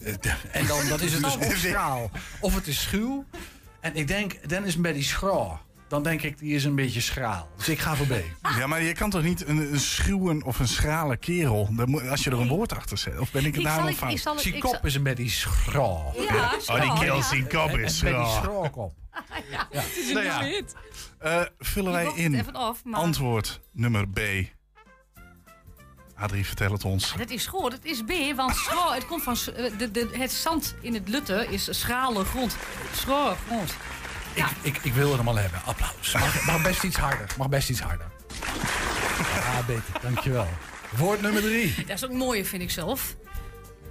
eh, 0.00 0.14
En 0.52 0.66
dan 0.66 0.88
dat 0.88 1.00
is 1.00 1.12
het 1.12 1.22
dus 1.22 1.36
of 1.48 1.56
schaal 1.56 2.10
of 2.40 2.54
het 2.54 2.66
is 2.66 2.82
schuw. 2.82 3.24
En 3.80 3.94
ik 3.96 4.06
denk, 4.08 4.48
dan 4.48 4.64
is 4.64 4.76
bij 4.76 4.92
die 4.92 5.02
schra. 5.02 5.60
Dan 5.88 6.02
denk 6.02 6.22
ik, 6.22 6.38
die 6.38 6.54
is 6.54 6.64
een 6.64 6.74
beetje 6.74 7.00
schraal. 7.00 7.48
Dus 7.56 7.68
ik 7.68 7.78
ga 7.78 7.94
voor 7.96 8.06
B. 8.06 8.12
Ja, 8.58 8.66
maar 8.66 8.82
je 8.82 8.92
kan 8.92 9.10
toch 9.10 9.22
niet 9.22 9.46
een, 9.46 9.72
een 9.72 9.80
schuwen 9.80 10.42
of 10.42 10.58
een 10.58 10.68
schrale 10.68 11.16
kerel... 11.16 11.68
Als 12.10 12.24
je 12.24 12.30
er 12.30 12.40
een 12.40 12.48
woord 12.48 12.72
achter 12.76 12.98
zet. 12.98 13.18
Of 13.18 13.30
ben 13.30 13.44
ik 13.44 13.54
het 13.54 13.56
Ik 13.56 13.62
nou 13.62 13.74
zal, 13.76 13.84
nog 13.84 13.94
ik, 13.94 14.00
ik 14.00 14.06
fout? 14.06 14.18
zal, 14.20 14.38
Zijn 14.38 14.54
ik 14.54 14.60
kop 14.60 14.70
zal- 14.72 14.80
is 14.82 14.94
een 14.94 15.02
beetje 15.02 15.28
schra. 15.28 15.80
Ja, 16.28 16.52
Oh, 16.66 16.80
die 16.80 16.92
kerel 17.00 17.16
ja. 17.16 17.22
zijn 17.22 17.48
kop 17.48 17.68
En 17.70 17.80
is 17.80 18.02
met 18.02 18.12
die 18.14 18.22
schra. 18.24 18.40
schraakop. 18.42 18.92
Het 19.70 19.96
is 19.96 20.08
een 20.08 20.14
Nou 20.14 20.24
ja. 20.26 20.62
Eh, 21.24 21.40
vullen 21.58 21.92
wij 21.92 22.12
in 22.14 22.34
even 22.34 22.54
af, 22.54 22.84
maar- 22.84 23.00
antwoord 23.00 23.60
nummer 23.72 24.08
B. 24.08 24.18
Adrie, 26.16 26.46
vertel 26.46 26.72
het 26.72 26.84
ons. 26.84 27.14
Dat 27.16 27.30
is 27.30 27.46
goed, 27.46 27.72
het 27.72 27.84
is 27.84 28.02
B, 28.02 28.36
want 28.36 28.56
schro, 28.56 28.92
het 28.92 29.06
komt 29.06 29.22
van 29.22 29.36
eh, 29.54 29.78
de, 29.78 29.90
de, 29.90 30.08
het 30.12 30.32
zand 30.32 30.74
in 30.80 30.94
het 30.94 31.08
lutte 31.08 31.46
is 31.50 31.80
schrale 31.80 32.24
grond. 32.24 32.56
Schro, 32.96 33.34
grond. 33.46 33.74
Ik, 34.34 34.44
ik, 34.62 34.78
ik 34.82 34.92
wil 34.92 35.04
het 35.04 35.14
allemaal 35.14 35.36
hebben. 35.36 35.60
Applaus. 35.64 36.12
Mag, 36.12 36.44
mag 36.46 36.62
best 36.62 36.84
iets 36.84 36.96
harder. 36.96 37.26
Mag 37.38 37.48
best 37.48 37.70
iets 37.70 37.80
harder. 37.80 38.06
Ja, 39.34 39.62
beter. 39.66 40.00
Dankjewel. 40.02 40.48
Woord 40.96 41.20
nummer 41.20 41.42
drie. 41.42 41.74
Dat 41.86 41.96
is 41.96 42.04
ook 42.04 42.12
mooi, 42.12 42.44
vind 42.44 42.62
ik 42.62 42.70
zelf. 42.70 43.16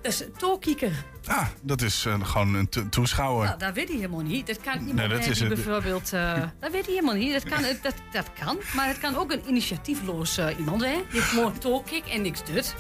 Dat 0.04 0.12
is 0.12 0.24
toekieker. 0.38 0.92
Ah, 1.26 1.48
dat 1.62 1.82
is 1.82 2.06
eh, 2.06 2.26
gewoon 2.26 2.54
een 2.56 2.70
to- 2.70 2.90
toeschouwer. 2.90 3.46
Nou, 3.46 3.60
dat 3.60 3.74
weet 3.74 3.88
hij 3.88 3.96
helemaal 3.96 4.20
niet. 4.22 4.48
Dat 4.48 4.62
kan 4.62 4.74
iemand 4.74 4.94
Nee, 4.94 5.08
dat 5.08 5.18
zijn 5.18 5.32
is 5.32 5.38
die 5.40 5.48
het. 5.48 5.56
bijvoorbeeld... 5.64 6.14
eh, 6.14 6.34
dat 6.60 6.72
weet 6.72 6.86
hij 6.86 6.94
helemaal 6.96 7.16
niet. 7.16 7.34
Dat 7.34 7.44
kan, 7.44 7.64
eh, 7.64 7.76
dat, 7.82 7.94
dat 8.12 8.26
kan. 8.44 8.58
Maar 8.76 8.88
het 8.88 9.00
kan 9.00 9.16
ook 9.16 9.32
een 9.32 9.42
initiatiefloos 9.48 10.38
eh, 10.38 10.58
iemand 10.60 10.82
zijn. 10.82 11.02
Die 11.12 11.22
gewoon 11.22 11.58
toekik 11.58 12.06
en 12.06 12.22
niks 12.22 12.44
doet. 12.46 12.76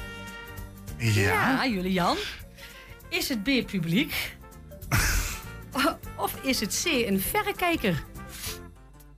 Ja. 0.97 1.11
Ja, 1.21 1.67
Julian. 1.67 2.17
Is 3.09 3.29
het 3.29 3.43
B, 3.43 3.49
publiek? 3.71 4.35
of 6.17 6.35
is 6.41 6.59
het 6.59 6.81
C, 6.83 6.85
een 7.07 7.19
verrekijker? 7.21 8.03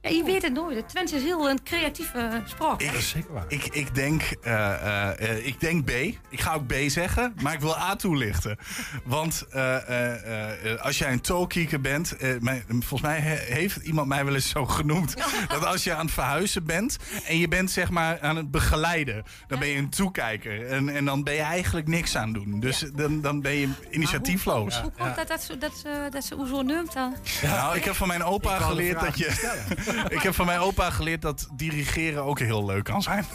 Ja, 0.06 0.12
je 0.12 0.24
weet 0.24 0.42
het 0.42 0.54
nooit. 0.54 0.90
Twente 0.90 1.16
is 1.16 1.24
heel 1.24 1.50
een 1.50 1.64
creatieve 1.64 2.42
spraak. 2.46 2.82
zeker 3.00 3.34
waar. 3.34 3.46
Ik, 3.48 3.66
ik, 3.66 3.96
denk, 3.96 4.22
eh, 4.42 4.74
eh, 4.74 5.30
eh, 5.30 5.46
ik 5.46 5.60
denk 5.60 5.86
B. 5.86 5.90
Ik 6.30 6.42
ga 6.42 6.54
ook 6.54 6.68
B 6.68 6.74
zeggen, 6.88 7.34
maar 7.42 7.54
ik 7.54 7.60
wil 7.60 7.78
A 7.78 7.96
toelichten. 7.96 8.58
Want 9.04 9.46
eh, 9.50 9.76
eh, 9.90 10.72
eh, 10.74 10.82
als 10.82 10.98
jij 10.98 11.12
een 11.12 11.22
toekieker 11.22 11.82
bent... 11.82 12.16
eh, 12.18 12.30
mijn- 12.40 12.64
volgens 12.68 13.02
mij 13.02 13.20
he- 13.20 13.54
heeft 13.54 13.76
iemand 13.78 14.08
mij 14.08 14.26
wel 14.26 14.34
eens 14.34 14.50
zo 14.50 14.66
genoemd... 14.66 15.14
dat 15.48 15.66
als 15.66 15.84
je 15.84 15.94
aan 15.94 16.06
het 16.06 16.14
verhuizen 16.14 16.66
bent 16.66 16.98
en 17.28 17.38
je 17.38 17.48
bent 17.48 17.72
zeg 17.72 17.90
maar 17.90 18.20
aan 18.22 18.36
het 18.36 18.52
begeleiden... 18.52 19.24
dan 19.48 19.60
ben 19.60 19.68
je 19.68 19.78
een 19.78 19.90
toekijker 19.90 20.68
en, 20.68 20.90
en 20.90 21.06
dan 21.06 21.24
ben 21.24 21.34
je 21.34 21.42
eigenlijk 21.42 21.88
niks 21.88 22.16
aan 22.18 22.34
doen. 22.34 22.60
Dus 22.60 22.86
dan, 22.96 23.22
dan 23.22 23.42
ben 23.42 23.54
je 23.54 23.70
initiatiefloos. 23.90 24.82
Hoe 24.82 24.92
komt 24.98 25.16
dat 25.16 25.28
dat 25.28 25.44
ze, 25.44 25.58
dat, 25.58 25.78
ze, 25.78 26.08
dat 26.10 26.24
ze 26.24 26.46
zo 26.50 26.62
noemt 26.62 26.94
dan? 26.94 27.16
Nou, 27.44 27.76
ik 27.76 27.84
heb 27.84 27.96
van 27.96 28.08
mijn 28.08 28.24
opa 28.24 28.58
geleerd 28.60 29.00
dat 29.00 29.18
je... 29.18 29.54
ik 30.08 30.22
heb 30.22 30.34
van 30.36 30.46
mijn 30.46 30.60
opa 30.60 30.90
geleerd 30.90 31.22
dat 31.22 31.48
dirigeren 31.54 32.24
ook 32.24 32.40
heel 32.40 32.66
leuk 32.66 32.84
kan 32.84 33.02
zijn. 33.02 33.26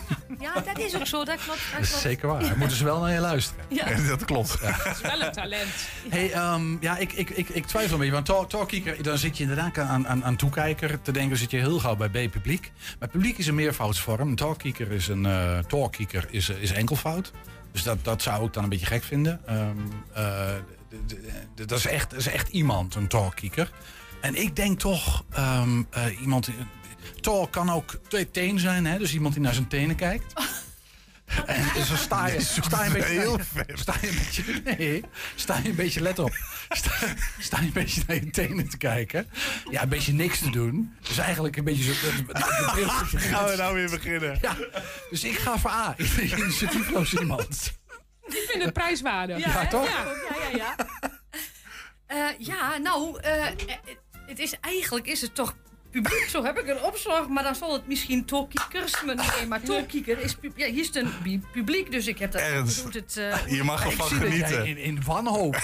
Ja, 0.41 0.53
dat 0.55 0.79
is 0.79 0.97
ook 0.97 1.07
zo. 1.07 1.25
Dat 1.25 1.45
klopt. 1.45 1.61
Dat 1.61 1.73
Dat 1.73 1.81
is 1.81 1.89
klopt. 1.89 2.03
zeker 2.03 2.29
waar. 2.29 2.57
Moeten 2.59 2.77
ze 2.77 2.85
wel 2.85 3.01
naar 3.01 3.13
je 3.13 3.21
luisteren. 3.21 3.65
Ja. 3.69 3.95
dat 4.17 4.25
klopt. 4.25 4.57
Het 4.61 4.97
is 4.97 5.01
wel 5.01 5.21
een 5.23 5.33
talent. 5.33 5.69
Hey, 6.09 6.33
ehm, 6.33 6.77
ja, 6.81 6.97
ik, 6.97 7.13
ik, 7.13 7.31
ik, 7.31 7.49
ik 7.49 7.67
twijfel 7.67 7.93
een 7.93 7.99
beetje. 7.99 8.13
Want 8.15 8.27
talk- 8.27 8.49
talkkieker, 8.51 9.03
dan 9.03 9.19
zit 9.19 9.37
je 9.37 9.43
inderdaad 9.43 9.79
aan, 9.79 10.09
aan, 10.09 10.25
aan 10.25 10.37
toekijker 10.37 11.03
te 11.03 11.13
denken. 11.13 11.37
zit 11.37 11.51
je 11.51 11.57
heel 11.57 11.79
gauw 11.79 11.97
bij 11.97 12.09
B 12.09 12.31
publiek. 12.31 12.73
Maar 12.99 13.09
publiek 13.09 13.39
is 13.39 13.47
een 13.47 13.55
meervoudsvorm. 13.55 14.29
Een 14.29 14.37
talkkieker 14.37 14.93
is 14.93 15.09
een 15.09 15.27
eh 15.27 15.59
talkkieker 15.59 16.27
is, 16.31 16.49
is 16.49 16.71
enkelvoud. 16.73 17.33
Dus 17.73 17.83
dat, 17.83 18.05
dat 18.05 18.23
zou 18.23 18.47
ik 18.47 18.53
dan 18.53 18.63
een 18.63 18.69
beetje 18.69 18.87
gek 18.87 19.03
vinden. 19.03 19.41
Ehm, 19.47 19.77
eh, 20.15 20.49
dat, 21.55 21.79
is 21.79 21.87
echt, 21.87 22.11
dat 22.11 22.19
is 22.19 22.27
echt 22.29 22.49
iemand, 22.49 22.95
een 22.95 23.09
talkkieker. 23.09 23.71
En 24.21 24.35
ik 24.35 24.57
denk 24.57 24.79
toch 24.79 25.25
ehm, 25.31 25.83
eh, 25.91 26.21
iemand. 26.21 26.49
Kan 27.51 27.71
ook 27.71 28.01
twee 28.09 28.31
teen 28.31 28.59
zijn, 28.59 28.87
hè? 28.87 28.99
dus 28.99 29.13
iemand 29.15 29.35
die 29.35 29.43
naar 29.43 29.55
zijn 29.55 29.69
tenen 29.69 29.97
kijkt. 29.97 30.33
En 31.47 31.65
dus 31.75 31.89
dan 31.89 31.97
sta 31.97 32.27
je, 32.27 32.41
sta 32.41 32.85
je 32.85 32.87
een 32.87 32.93
beetje. 32.93 33.09
Heel 33.09 33.39
Sta 33.75 33.95
je 34.01 34.09
een 34.09 34.15
beetje. 34.15 34.63
Nee, 34.65 35.05
sta 35.35 35.59
je 35.63 35.69
een 35.69 35.75
beetje. 35.75 36.01
Let 36.01 36.19
op. 36.19 36.33
Sta, 36.69 36.91
sta 37.39 37.59
je 37.61 37.67
een 37.67 37.73
beetje 37.73 38.03
naar 38.07 38.17
je 38.17 38.31
tenen 38.31 38.69
te 38.69 38.77
kijken. 38.77 39.31
Ja, 39.71 39.83
een 39.83 39.89
beetje 39.89 40.13
niks 40.13 40.39
te 40.39 40.51
doen. 40.51 40.95
Dus 41.03 41.19
eigenlijk 41.19 41.57
een 41.57 41.65
beetje 41.65 41.85
zo. 41.85 41.93
Gaan 43.19 43.49
we 43.49 43.57
nou 43.57 43.75
weer 43.75 43.91
beginnen? 43.91 44.39
Ja, 44.43 44.57
dus 45.11 45.25
ik 45.25 45.39
ga 45.39 45.59
voor 45.59 45.71
A. 45.71 45.95
Initiatiefloos 46.39 47.15
iemand. 47.15 47.73
Ik 48.27 48.47
vind 48.51 48.63
het 48.63 48.73
prijswaardig. 48.73 49.39
Ja, 49.39 49.67
toch? 49.67 49.87
Ja, 49.87 50.05
ja, 50.05 50.57
ja. 50.57 50.57
ja. 50.57 50.77
Eh, 52.07 52.39
ja, 52.39 52.79
nou, 52.79 53.21
eh, 53.21 53.47
het 54.31 54.39
is, 54.39 54.55
eigenlijk 54.61 55.07
is 55.07 55.21
het 55.21 55.35
toch 55.35 55.55
publiek. 55.91 56.29
Zo 56.29 56.45
heb 56.45 56.59
ik 56.59 56.67
een 56.69 56.83
opslag, 56.83 57.29
maar 57.29 57.43
dan 57.43 57.55
zal 57.55 57.73
het 57.73 57.87
misschien 57.87 58.25
toekiekers. 58.25 59.03
Maar 59.05 59.15
nee, 59.15 59.47
maar 59.49 59.61
toekieker 59.61 60.19
is 60.21 60.35
pub- 60.35 60.59
ja, 60.59 60.67
hier 60.67 60.81
is 60.81 60.87
het 60.87 60.97
een 60.97 61.45
publiek, 61.53 61.91
dus 61.91 62.07
ik 62.07 62.19
heb 62.19 62.33
dat. 62.33 62.41
Ernst. 62.41 62.83
doet 62.83 62.95
het, 62.95 63.17
eh, 63.17 63.47
Je 63.57 63.63
mag 63.65 63.85
ervan 63.85 64.07
genieten. 64.09 64.67
in, 64.67 64.77
in 64.77 65.03
wanhoop. 65.07 65.57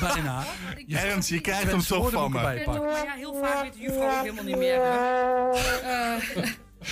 Bijna. 0.00 0.44
ik- 0.76 0.90
Ernst, 0.92 1.28
je 1.28 1.40
krijgt 1.40 1.70
hem 1.70 1.80
toch 1.80 2.10
van 2.10 2.32
me. 2.32 2.54
ik 2.58 2.64
ben 2.64 2.80
ja, 2.82 3.12
heel 3.16 3.34
vaak 3.40 3.62
weet 3.62 3.72
de 3.72 3.78
juffrouw 3.80 4.16
ook 4.16 4.20
helemaal 4.22 4.44
niet 4.44 4.56
meer. 4.56 4.80
Eh, 4.82 6.16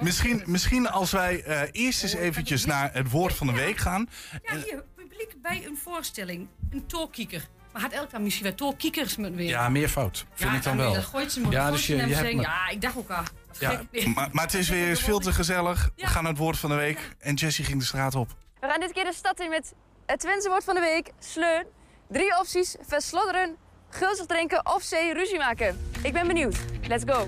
Misschien, 0.00 0.42
misschien 0.46 0.88
als 0.88 1.10
wij 1.10 1.42
eh, 1.42 1.62
eerst 1.72 2.02
eens 2.02 2.14
eventjes 2.14 2.64
naar 2.64 2.90
het 2.92 3.10
woord 3.10 3.34
van 3.34 3.46
de 3.46 3.52
week 3.52 3.76
gaan. 3.76 4.08
ja, 4.42 4.54
hier, 4.56 4.84
publiek 4.96 5.34
bij 5.42 5.62
een 5.66 5.76
voorstelling. 5.82 6.48
Een 6.70 6.86
toekieker. 6.86 7.48
Maar 7.76 7.84
had 7.84 7.94
elk 7.94 8.10
dan 8.10 8.22
misschien 8.22 8.44
wel 8.44 8.54
toch 8.54 8.76
kiekers 8.76 9.16
moeten 9.16 9.36
weer. 9.36 9.48
Ja, 9.48 9.68
meer 9.68 9.88
fout. 9.88 10.24
Vind 10.34 10.52
ik 10.54 10.62
dan 10.62 10.76
wel. 10.76 10.94
Gooit 10.94 11.32
ze. 11.32 11.40
Ja, 11.40 11.46
Ja, 11.50 11.70
dus 11.70 11.86
je- 11.86 11.96
je 11.96 12.14
hebt 12.14 12.34
me- 12.34 12.40
ja, 12.42 12.68
ik 12.68 12.80
dacht 12.80 12.96
ook 12.96 13.10
al. 13.10 13.22
Ja, 13.58 13.82
Maar, 14.14 14.28
maar 14.32 14.44
het 14.44 14.54
is 14.54 14.68
weer 14.74 14.88
eens 14.88 15.00
veel 15.02 15.18
te 15.18 15.32
gezellig. 15.32 15.90
We 15.96 16.06
gaan 16.06 16.22
naar 16.22 16.32
het 16.32 16.40
woord 16.40 16.58
van 16.58 16.70
de 16.70 16.76
week. 16.76 16.98
En 17.18 17.34
Jessie 17.34 17.64
ging 17.64 17.78
de 17.78 17.84
straat 17.84 18.14
op. 18.14 18.28
We 18.60 18.66
gaan 18.68 18.80
dit 18.80 18.92
keer 18.92 19.04
de 19.04 19.12
stad 19.14 19.40
in 19.40 19.48
met 19.48 19.72
het 20.06 20.20
Twentse 20.20 20.48
woord 20.48 20.64
van 20.64 20.74
de 20.74 20.80
week, 20.80 21.10
sleun. 21.18 21.64
Drie 22.08 22.38
opties, 22.38 22.76
verslodderen, 22.88 23.56
gulzig 23.90 24.26
drinken 24.26 24.66
of 24.74 24.88
C, 24.88 24.92
ruzie 25.12 25.38
maken. 25.38 25.90
Ik 26.02 26.12
ben 26.12 26.26
benieuwd. 26.26 26.56
Let's 26.88 27.04
go. 27.06 27.26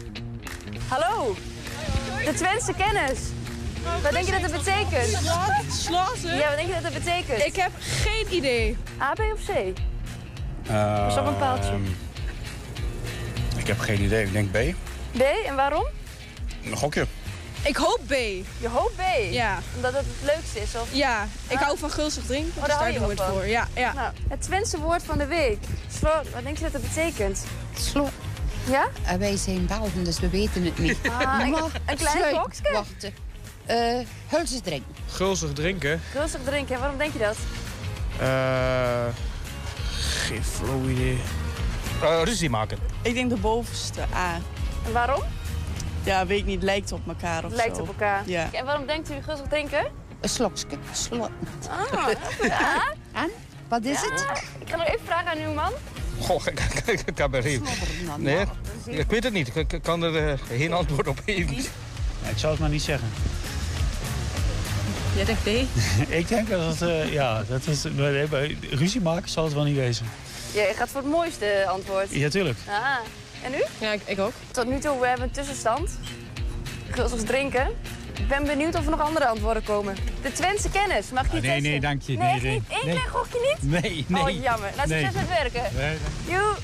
Hallo. 0.88 1.34
De 2.24 2.32
Twentse 2.34 2.72
kennis. 2.74 3.20
Wat 4.02 4.12
denk 4.12 4.24
je 4.26 4.32
dat 4.32 4.40
het 4.40 4.52
betekent? 4.52 5.18
Sloten? 5.72 6.36
Ja, 6.36 6.46
wat 6.48 6.56
denk 6.56 6.68
je 6.68 6.74
dat 6.80 6.92
het 6.92 7.04
betekent? 7.04 7.44
Ik 7.46 7.56
heb 7.56 7.70
geen 7.80 8.26
idee. 8.34 8.76
A, 9.00 9.12
B 9.12 9.18
of 9.20 9.40
C? 9.46 9.72
Pas 10.68 11.16
op 11.16 11.26
een 11.26 11.36
paaltje. 11.36 11.70
Ehm, 11.70 11.82
Ik 13.56 13.66
heb 13.66 13.78
geen 13.78 14.00
idee. 14.02 14.24
Ik 14.24 14.32
denk 14.32 14.50
B. 14.50 14.56
B, 15.18 15.22
en 15.46 15.54
waarom? 15.56 15.86
Een 16.64 16.76
gokje. 16.76 17.06
Ik 17.62 17.76
hoop 17.76 18.00
B. 18.06 18.10
Je 18.58 18.68
hoopt 18.68 18.96
B? 18.96 19.02
Ja. 19.30 19.58
Omdat 19.76 19.92
het 19.92 20.04
het 20.20 20.34
leukste 20.34 20.60
is, 20.60 20.74
of? 20.80 20.88
Ja, 20.92 21.26
ik 21.48 21.58
hou 21.58 21.78
van 21.78 21.90
gulzig 21.90 22.24
drinken. 22.26 22.52
Oh, 22.56 22.64
dus 22.64 22.66
daar 22.66 22.76
hou 22.76 22.80
daar 22.82 22.92
je 22.92 22.98
doen 22.98 23.08
we 23.08 23.14
het 23.14 23.22
van. 23.22 23.32
voor. 23.32 23.46
Ja, 23.46 23.68
ja. 23.74 23.92
Nou, 23.92 24.12
het 24.28 24.42
Twentse 24.42 24.78
woord 24.78 25.02
van 25.02 25.18
de 25.18 25.26
week. 25.26 25.58
Slot, 25.98 26.30
wat 26.32 26.42
denk 26.42 26.56
je 26.56 26.62
dat 26.62 26.72
het 26.72 26.82
betekent? 26.82 27.44
Slot. 27.78 28.10
Ja? 28.70 28.88
Uh, 29.04 29.12
wij 29.12 29.36
zijn 29.36 29.66
Belgen, 29.66 30.04
dus 30.04 30.20
we 30.20 30.28
weten 30.28 30.64
het 30.64 30.78
niet. 30.78 30.98
Ah, 31.02 31.38
een- 31.40 31.50
Maar 31.50 31.62
een 31.86 31.96
klein 31.96 32.34
gokske? 32.34 32.72
Wachten. 32.72 33.12
Uh, 33.70 34.60
drinken. 34.62 34.94
Gulzig 35.08 35.52
drinken. 35.52 36.00
Gulzig 36.12 36.40
drinken, 36.44 36.74
en 36.74 36.80
waarom 36.80 36.98
denk 36.98 37.12
je 37.12 37.18
dat? 37.18 37.36
Eh 38.20 39.06
geen 39.98 40.44
flow 40.44 40.90
idee. 40.90 41.18
Eh, 42.02 42.20
ruzie 42.24 42.50
maken. 42.50 42.78
Ik 43.02 43.14
denk 43.14 43.30
de 43.30 43.36
bovenste 43.36 44.00
A. 44.14 44.34
En 44.86 44.92
waarom? 44.92 45.22
Ja, 46.02 46.26
weet 46.26 46.38
ik 46.38 46.44
niet. 46.44 46.62
Lijkt 46.62 46.92
op 46.92 47.08
elkaar 47.08 47.38
of 47.44 47.50
Het 47.50 47.54
lijkt 47.60 47.76
zo. 47.76 47.82
op 47.82 47.88
elkaar. 47.88 48.22
Ja. 48.26 48.48
En 48.52 48.64
waarom 48.64 48.86
denkt 48.86 49.10
u 49.10 49.14
gulzig 49.22 49.46
drinken? 49.46 49.86
Een 50.20 50.28
slokje. 50.28 50.66
Slot. 50.92 51.30
Ah, 51.70 52.08
ja. 52.42 52.82
En? 53.12 53.30
Wat 53.68 53.84
is 53.84 54.00
Ja. 54.02 54.10
het? 54.10 54.42
Ik 54.58 54.68
ga 54.68 54.76
nog 54.76 54.86
even 54.86 55.00
vragen 55.04 55.30
aan 55.30 55.38
uw 55.38 55.52
man. 55.54 55.72
Goh, 56.20 56.44
cabaret. 57.14 57.60
Nee, 58.18 58.44
ik 58.86 59.10
weet 59.10 59.24
het 59.24 59.32
niet. 59.32 59.56
Ik 59.56 59.72
ik 59.72 59.82
kan 59.82 60.02
er 60.02 60.28
eh, 60.28 60.38
geen 60.56 60.72
antwoord 60.72 61.08
op 61.08 61.20
geven. 61.24 61.56
ik 61.56 62.36
zou 62.36 62.52
het 62.52 62.60
maar 62.60 62.70
niet 62.70 62.82
zeggen. 62.82 63.08
Jij 65.14 65.24
denkt 65.24 65.42
B? 65.42 65.46
ik 66.20 66.28
denk 66.28 66.48
dat 66.50 66.60
het, 66.78 66.82
eh, 66.82 67.12
ja, 67.12 67.42
dat 67.48 67.66
is, 67.66 67.82
nee, 67.82 68.26
bij 68.26 68.56
ruzie 68.70 69.00
maken 69.00 69.28
zal 69.28 69.44
het 69.44 69.52
wel 69.54 69.64
niet 69.64 69.76
wezen. 69.76 70.06
Je 70.52 70.72
gaat 70.76 70.88
voor 70.88 71.00
het 71.00 71.10
mooiste 71.10 71.64
antwoord. 71.68 72.06
Ja, 72.10 72.28
tuurlijk. 72.28 72.58
Ah. 72.68 72.96
En 73.42 73.52
u? 73.54 73.64
Ja, 73.84 73.92
ik, 73.92 74.00
ik 74.04 74.18
ook. 74.18 74.32
Tot 74.50 74.66
nu 74.66 74.78
toe, 74.78 75.00
we 75.00 75.06
hebben 75.06 75.26
een 75.26 75.32
tussenstand. 75.32 75.90
Gulzig 76.90 77.22
drinken. 77.22 77.66
Ik 78.18 78.28
ben 78.28 78.44
benieuwd 78.44 78.74
of 78.74 78.84
er 78.84 78.90
nog 78.90 79.00
andere 79.00 79.26
antwoorden 79.26 79.62
komen. 79.62 79.94
De 80.22 80.32
Twentse 80.32 80.70
kennis, 80.70 81.10
mag 81.10 81.24
ik 81.24 81.30
die 81.30 81.40
Ah, 81.40 81.46
nee, 81.46 81.54
testen? 81.54 81.70
nee, 81.70 81.80
dank 81.80 82.02
je. 82.02 82.16
Nee, 82.16 82.32
Nee, 82.32 82.40
nee. 82.40 82.52
niet? 82.52 82.62
Eén 82.68 82.86
Nee. 82.86 82.94
klein 82.94 83.08
gokje 83.10 83.56
niet? 83.60 83.82
Nee, 83.82 84.04
nee. 84.08 84.22
Oh, 84.22 84.30
jammer. 84.42 84.70
Nou, 84.76 84.88
succes 84.88 85.12
Nee. 85.14 85.22
met 85.26 85.28
werken. 85.28 85.62
Nee, 85.76 85.96
Joe. 86.28 86.54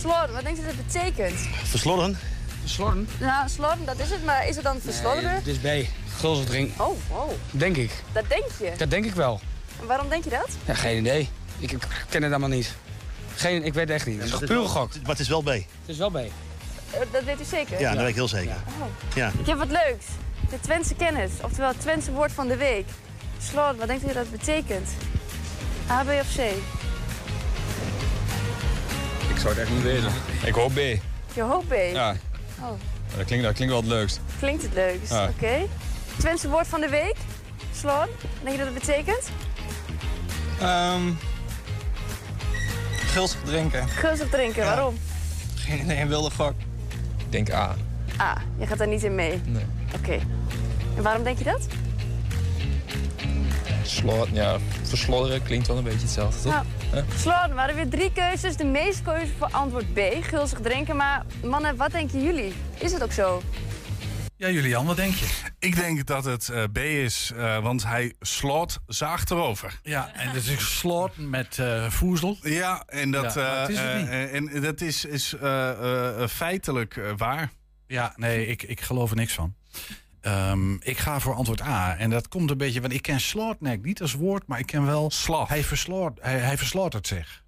Slorren, 0.00 0.32
wat 0.32 0.42
denk 0.44 0.56
je 0.56 0.62
dat 0.64 0.72
het 0.76 0.86
betekent? 0.86 1.40
Verslodderen. 1.64 2.18
Verslodderen? 2.62 3.08
Nou, 3.20 3.48
slorren, 3.48 3.84
dat 3.84 3.98
is 3.98 4.10
het, 4.10 4.24
maar 4.24 4.48
is 4.48 4.54
het 4.54 4.64
dan 4.64 4.80
verslodderen? 4.80 5.44
Dit 5.44 5.56
is 5.64 5.84
B. 5.84 5.88
Gulzig 6.18 6.44
drinken. 6.46 6.84
Oh, 6.84 6.96
wow. 7.08 7.30
Denk 7.50 7.76
ik. 7.76 7.90
Dat 8.12 8.24
denk 8.28 8.44
je. 8.58 8.72
Dat 8.76 8.90
denk 8.90 9.04
ik 9.04 9.14
wel. 9.14 9.40
En 9.80 9.86
waarom 9.86 10.08
denk 10.08 10.24
je 10.24 10.30
dat? 10.30 10.48
Ja, 10.64 10.74
geen 10.74 10.98
idee. 10.98 11.28
Ik, 11.58 11.72
ik 11.72 11.82
ken 12.08 12.22
het 12.22 12.30
allemaal 12.30 12.48
niet. 12.48 12.74
Geen, 13.34 13.64
ik 13.64 13.74
weet 13.74 13.88
het 13.88 13.96
echt 13.96 14.06
niet. 14.06 14.20
Het 14.22 14.32
is 14.42 14.48
puur 14.48 14.66
gok. 14.66 14.90
Maar 15.00 15.10
het 15.10 15.20
is 15.20 15.28
wel 15.28 15.42
B. 15.42 15.46
Het 15.48 15.64
is 15.86 15.96
wel 15.98 16.10
B. 16.10 16.16
Eh, 16.16 16.22
Dat 17.12 17.24
weet 17.24 17.40
u 17.40 17.44
zeker? 17.44 17.80
Ja, 17.80 17.90
dat 17.90 17.98
weet 18.00 18.08
ik 18.08 18.14
heel 18.14 18.28
zeker. 18.28 18.54
Oh. 18.80 18.86
Ja. 19.14 19.32
Ik 19.38 19.46
heb 19.46 19.58
wat 19.58 19.68
leuks. 19.70 20.04
De 20.50 20.60
Twentse 20.60 20.94
kennis, 20.94 21.30
oftewel 21.42 21.68
het 21.68 21.80
Twentse 21.80 22.12
woord 22.12 22.32
van 22.32 22.48
de 22.48 22.56
week. 22.56 22.86
Slorren, 23.50 23.76
wat 23.76 23.86
denkt 23.86 24.02
u 24.04 24.06
dat 24.06 24.16
het 24.16 24.30
betekent? 24.30 24.88
A, 25.90 26.02
B 26.04 26.08
of 26.08 26.34
C? 26.36 26.38
Ik 29.30 29.38
zou 29.38 29.48
het 29.48 29.58
echt 29.58 29.70
niet 29.70 29.82
weten. 29.82 30.10
Ik 30.44 30.54
hoop 30.54 30.72
B. 30.74 30.78
Je 31.34 31.42
hoopt 31.42 31.68
B? 31.68 31.72
Ja, 31.92 32.14
Oh, 32.62 32.70
dat 33.16 33.26
klinkt, 33.26 33.44
dat 33.44 33.54
klinkt 33.54 33.72
wel 33.74 33.82
het 33.82 33.90
leukst. 33.90 34.20
klinkt 34.38 34.62
het 34.62 34.74
leukst. 34.74 35.10
Ja. 35.12 35.28
Oké. 35.28 35.66
Twentse 36.18 36.48
woord 36.48 36.66
van 36.66 36.80
de 36.80 36.88
week? 36.88 37.16
Slorren, 37.74 38.08
denk 38.42 38.56
je 38.56 38.64
dat 38.64 38.74
het 38.74 38.78
betekent? 38.86 39.30
Ehm 40.60 41.02
gulzig 43.12 43.40
drinken. 43.44 43.88
Gulzig 43.88 44.28
drinken, 44.28 44.64
waarom? 44.64 44.98
Geen 45.54 45.80
idee, 45.80 46.00
een 46.00 46.08
wilde 46.08 46.30
gok. 46.30 46.54
Ik 47.16 47.32
denk 47.32 47.52
A. 47.52 47.74
Ah, 48.16 48.36
je 48.58 48.66
gaat 48.66 48.78
daar 48.78 48.88
niet 48.88 49.02
in 49.02 49.14
mee. 49.14 49.40
Nee. 49.44 49.64
Oké. 49.96 50.18
En 50.96 51.02
waarom 51.02 51.22
denk 51.24 51.38
je 51.38 51.44
dat? 51.44 51.66
Slot, 53.82 54.28
ja, 54.32 54.58
verslodderen 54.82 55.42
klinkt 55.42 55.66
wel 55.66 55.76
een 55.76 55.84
beetje 55.84 55.98
hetzelfde, 56.00 56.42
toch? 56.42 56.64
Nou? 56.92 57.04
Slorren, 57.16 57.54
waren 57.54 57.74
weer 57.74 57.88
drie 57.88 58.12
keuzes. 58.12 58.56
De 58.56 58.64
meeste 58.64 59.02
keuze 59.02 59.32
voor 59.38 59.48
antwoord 59.50 59.92
B, 59.94 59.98
gulzig 60.20 60.60
drinken. 60.60 60.96
Maar 60.96 61.22
mannen, 61.44 61.76
wat 61.76 61.90
denken 61.90 62.22
jullie? 62.22 62.52
Is 62.78 62.92
het 62.92 63.02
ook 63.02 63.12
zo? 63.12 63.42
Ja, 64.36 64.48
Julian, 64.50 64.86
wat 64.86 64.96
denk 64.96 65.14
je? 65.14 65.26
Ik 65.58 65.74
denk 65.76 66.06
dat 66.06 66.24
het 66.24 66.48
eh, 66.48 66.62
B 66.72 66.78
is, 66.78 67.32
eh, 67.36 67.58
want 67.62 67.84
hij 67.84 68.14
slot 68.20 68.78
zaagt 68.86 69.30
erover. 69.30 69.78
Ja, 69.82 70.10
en 70.14 70.26
dat 70.34 70.44
is 70.44 70.78
slot 70.78 71.16
met 71.16 71.58
eh 71.58 71.90
voezel. 71.90 72.36
Ja, 72.42 72.82
en 72.86 73.10
dat, 73.10 73.34
Ja, 73.34 73.68
is 73.68 73.76
en 74.30 74.60
dat 74.60 74.80
is, 74.80 75.04
is 75.04 75.34
eh, 75.34 75.70
eh, 75.70 76.22
eh, 76.22 76.28
feitelijk 76.28 76.96
eh, 76.96 77.10
waar. 77.16 77.50
Ja, 77.86 78.12
nee, 78.16 78.46
ik, 78.46 78.62
ik 78.62 78.80
geloof 78.80 79.10
er 79.10 79.16
niks 79.16 79.32
van. 79.32 79.54
Ehm, 80.22 80.74
ik 80.74 80.98
ga 80.98 81.20
voor 81.20 81.34
antwoord 81.34 81.60
A. 81.60 81.96
En 81.96 82.10
dat 82.10 82.28
komt 82.28 82.50
een 82.50 82.58
beetje, 82.58 82.80
want 82.80 82.92
ik 82.92 83.02
ken 83.02 83.20
slaughtneck 83.20 83.84
niet 83.84 84.00
als 84.00 84.14
woord, 84.14 84.46
maar 84.46 84.58
ik 84.58 84.66
ken 84.66 84.84
wel. 84.86 85.10
Slag. 85.10 85.48
Hij, 85.48 85.64
verslaat, 85.64 86.18
hij, 86.20 86.38
hij 86.38 86.58
verslaughtert 86.58 87.06
zich. 87.06 87.42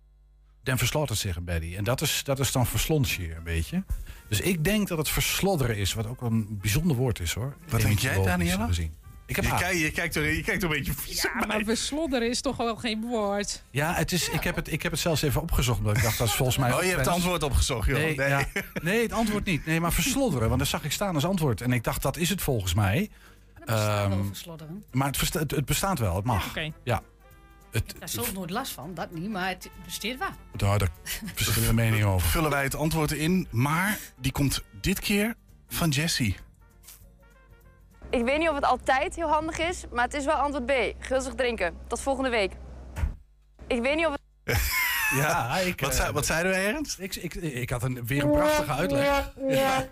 Dan 0.63 0.79
verslaughtert 0.79 1.19
zich 1.19 1.37
een 1.37 1.45
Betty. 1.45 1.77
En 1.77 1.85
dat 1.85 2.01
is, 2.01 2.25
dat 2.25 2.39
is 2.39 2.53
dan 2.53 2.67
verslonsje 2.67 3.35
een 3.35 3.43
beetje. 3.43 3.85
Dus 4.29 4.41
ik 4.41 4.65
denk 4.65 4.89
dat 4.89 4.99
het 4.99 5.09
verslodderen 5.09 5.77
is, 5.77 5.95
wat 5.95 6.07
ook 6.07 6.21
een 6.21 6.59
bijzonder 6.61 6.97
woord 6.97 7.21
is 7.21 7.33
hoor. 7.33 7.57
Wat 7.69 7.81
denk 7.81 7.99
jij, 7.99 8.23
Daniela? 8.23 8.67
gezien. 8.67 8.95
Ik 9.27 9.37
heb 9.37 9.45
je, 9.45 9.55
kijkt, 9.55 9.79
je, 9.81 9.91
kijkt 9.91 10.17
er, 10.17 10.35
je 10.35 10.43
kijkt 10.43 10.63
er 10.63 10.71
een 10.71 10.77
beetje 10.77 10.93
vies 10.93 11.23
Ja, 11.23 11.47
maar 11.47 11.63
verslodderen 11.65 12.29
is 12.29 12.41
toch 12.41 12.57
wel 12.57 12.77
geen 12.77 13.01
woord. 13.01 13.63
Ja, 13.71 13.95
het 13.95 14.13
is, 14.13 14.29
Ik, 14.29 14.45
heb 14.45 14.57
het, 14.57 14.73
ik 14.73 14.83
heb 14.83 14.93
het 14.93 15.01
zelfs 15.01 15.23
even 15.23 15.41
opgezocht, 15.41 15.79
omdat 15.79 15.97
ik 15.97 16.03
dacht 16.03 16.19
dat 16.19 16.27
is 16.29 16.35
volgens 16.35 16.59
mij. 16.59 16.73
Oh, 16.73 16.81
je 16.83 16.87
hebt 16.87 16.99
het 16.99 17.09
antwoord 17.09 17.43
opgezocht, 17.43 17.87
joh. 17.89 17.97
Nee, 17.99 18.17
Nee. 18.17 18.29
ja. 18.29 18.47
nee, 18.83 19.03
het 19.03 19.13
antwoord 19.13 19.45
niet. 19.45 19.67
Nee, 19.67 19.81
maar 19.81 19.93
verslodderen, 19.93 20.47
want 20.47 20.59
daar 20.61 20.69
zag 20.69 20.85
ik 20.85 20.93
staan 20.93 21.15
als 21.15 21.25
antwoord. 21.25 21.61
En 21.61 21.73
ik 21.73 21.85
dacht, 21.85 22.03
dat 22.03 22.17
is 22.17 22.29
het 22.29 22.43
volgens 22.43 22.75
mij. 22.75 23.11
bestaat 23.65 24.09
wel, 24.09 24.19
Ehm, 24.19 24.27
verslodderen. 24.27 24.85
Maar 24.93 25.07
het, 25.07 25.17
versta- 25.17 25.39
het, 25.39 25.51
het 25.51 25.65
bestaat 25.65 25.99
wel, 25.99 26.17
het 26.17 26.25
mag. 26.25 26.47
Oké. 26.49 26.73
Ja. 26.85 27.03
Het, 27.71 27.95
Daar 27.99 28.09
is 28.25 28.33
nooit 28.33 28.51
last 28.51 28.73
van, 28.73 28.95
dat 28.95 29.11
niet, 29.11 29.31
maar 29.31 29.49
het 29.49 29.71
besteedt 29.85 30.19
wel. 30.19 30.29
daar 30.57 30.79
daar 30.79 30.89
verschillende 31.35 31.75
meningen 31.75 32.07
over. 32.07 32.29
Vullen 32.29 32.51
wij 32.51 32.63
het 32.63 32.75
antwoord 32.75 33.13
in, 33.13 33.47
maar 33.51 33.99
die 34.21 34.33
komt 34.33 34.63
dit 34.81 35.01
keer 35.01 35.35
van 35.69 35.89
Jessie. 35.89 36.37
Ik 38.11 38.25
weet 38.25 38.39
niet 38.39 38.49
of 38.49 38.55
het 38.55 38.65
altijd 38.65 39.15
heel 39.15 39.29
handig 39.29 39.59
is, 39.59 39.85
maar 39.93 40.05
het 40.05 40.15
is 40.15 40.25
wel 40.25 40.35
antwoord 40.35 40.67
B. 40.67 40.73
Gulzig 40.99 41.35
drinken. 41.35 41.75
Tot 41.87 42.01
volgende 42.01 42.31
week. 42.31 42.53
Ik 43.67 43.83
weet 43.83 43.97
niet 43.97 44.07
of 44.07 44.13
het... 44.13 44.23
Ja, 45.15 45.59
ik, 45.59 45.81
Wat 45.81 45.91
eh, 45.91 45.97
zei- 45.97 46.13
wat 46.13 46.27
zeiden 46.27 46.53
we, 46.53 46.59
Ernst? 46.59 46.99
Ik, 46.99 47.15
ik, 47.17 47.35
ik 47.35 47.71
had 47.71 47.83
een, 47.83 48.07
weer 48.07 48.23
een 48.25 48.31
prachtige 48.31 48.73
uitleg. 48.73 49.33
Ja. 49.49 49.87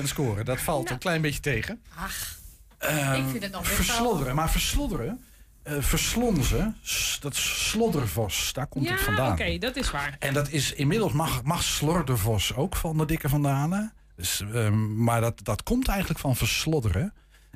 50% 0.00 0.02
scoren, 0.02 0.44
dat 0.44 0.60
valt 0.60 0.90
een 0.90 0.98
klein 0.98 1.20
beetje 1.22 1.40
tegen. 1.40 1.82
Ach, 1.98 2.36
Ehm, 2.78 3.12
ik 3.14 3.28
vind 3.30 3.42
het 3.42 3.52
nog 3.52 3.60
best 3.62 3.76
wel- 3.76 3.84
Verslodderen, 3.86 4.34
maar 4.34 4.50
verslodderen, 4.50 5.24
eh 5.62 5.74
verslonzen, 5.80 6.76
dat 7.20 7.32
is 7.32 7.68
sloddervos, 7.70 8.52
daar 8.52 8.66
komt 8.66 8.84
ja, 8.84 8.90
het 8.92 9.00
vandaan. 9.00 9.32
oké, 9.32 9.58
dat 9.58 9.76
is 9.76 9.90
waar. 9.90 10.16
En 10.18 10.34
dat 10.34 10.48
is 10.50 10.72
inmiddels 10.72 11.12
mag, 11.12 11.42
mag 11.42 11.62
slordervos 11.62 12.54
ook 12.54 12.76
van 12.76 12.98
de 12.98 13.04
dikke 13.04 13.28
vandaan. 13.28 13.92
Dus, 14.18 14.40
ehm, 14.52 15.02
maar 15.04 15.20
dat, 15.20 15.44
dat 15.44 15.62
komt 15.62 15.88
eigenlijk 15.88 16.20
van 16.20 16.36
verslodderen. 16.36 17.14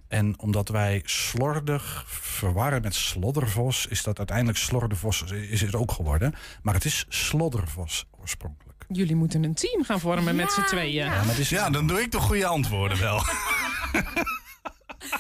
En 0.08 0.38
omdat 0.38 0.68
wij 0.68 1.02
slordig 1.04 2.04
verwarren 2.06 2.82
met 2.82 2.94
sloddervos, 2.94 3.86
is 3.86 4.02
dat 4.02 4.18
uiteindelijk 4.18 4.58
slordervos 4.58 5.22
is 5.22 5.60
het 5.60 5.74
ook 5.74 5.92
geworden. 5.92 6.34
Maar 6.62 6.74
het 6.74 6.84
is 6.84 7.06
sloddervos 7.08 8.04
oorspronkelijk. 8.20 8.84
Jullie 8.88 9.16
moeten 9.16 9.44
een 9.44 9.54
team 9.54 9.84
gaan 9.84 10.00
vormen 10.00 10.36
met 10.36 10.52
z'n 10.52 10.62
tweeën. 10.62 11.10
Ja, 11.48 11.70
dan 11.70 11.86
doe 11.86 12.00
ik 12.00 12.10
de 12.10 12.20
goede 12.20 12.46
antwoorden 12.46 13.00
wel. 13.00 13.20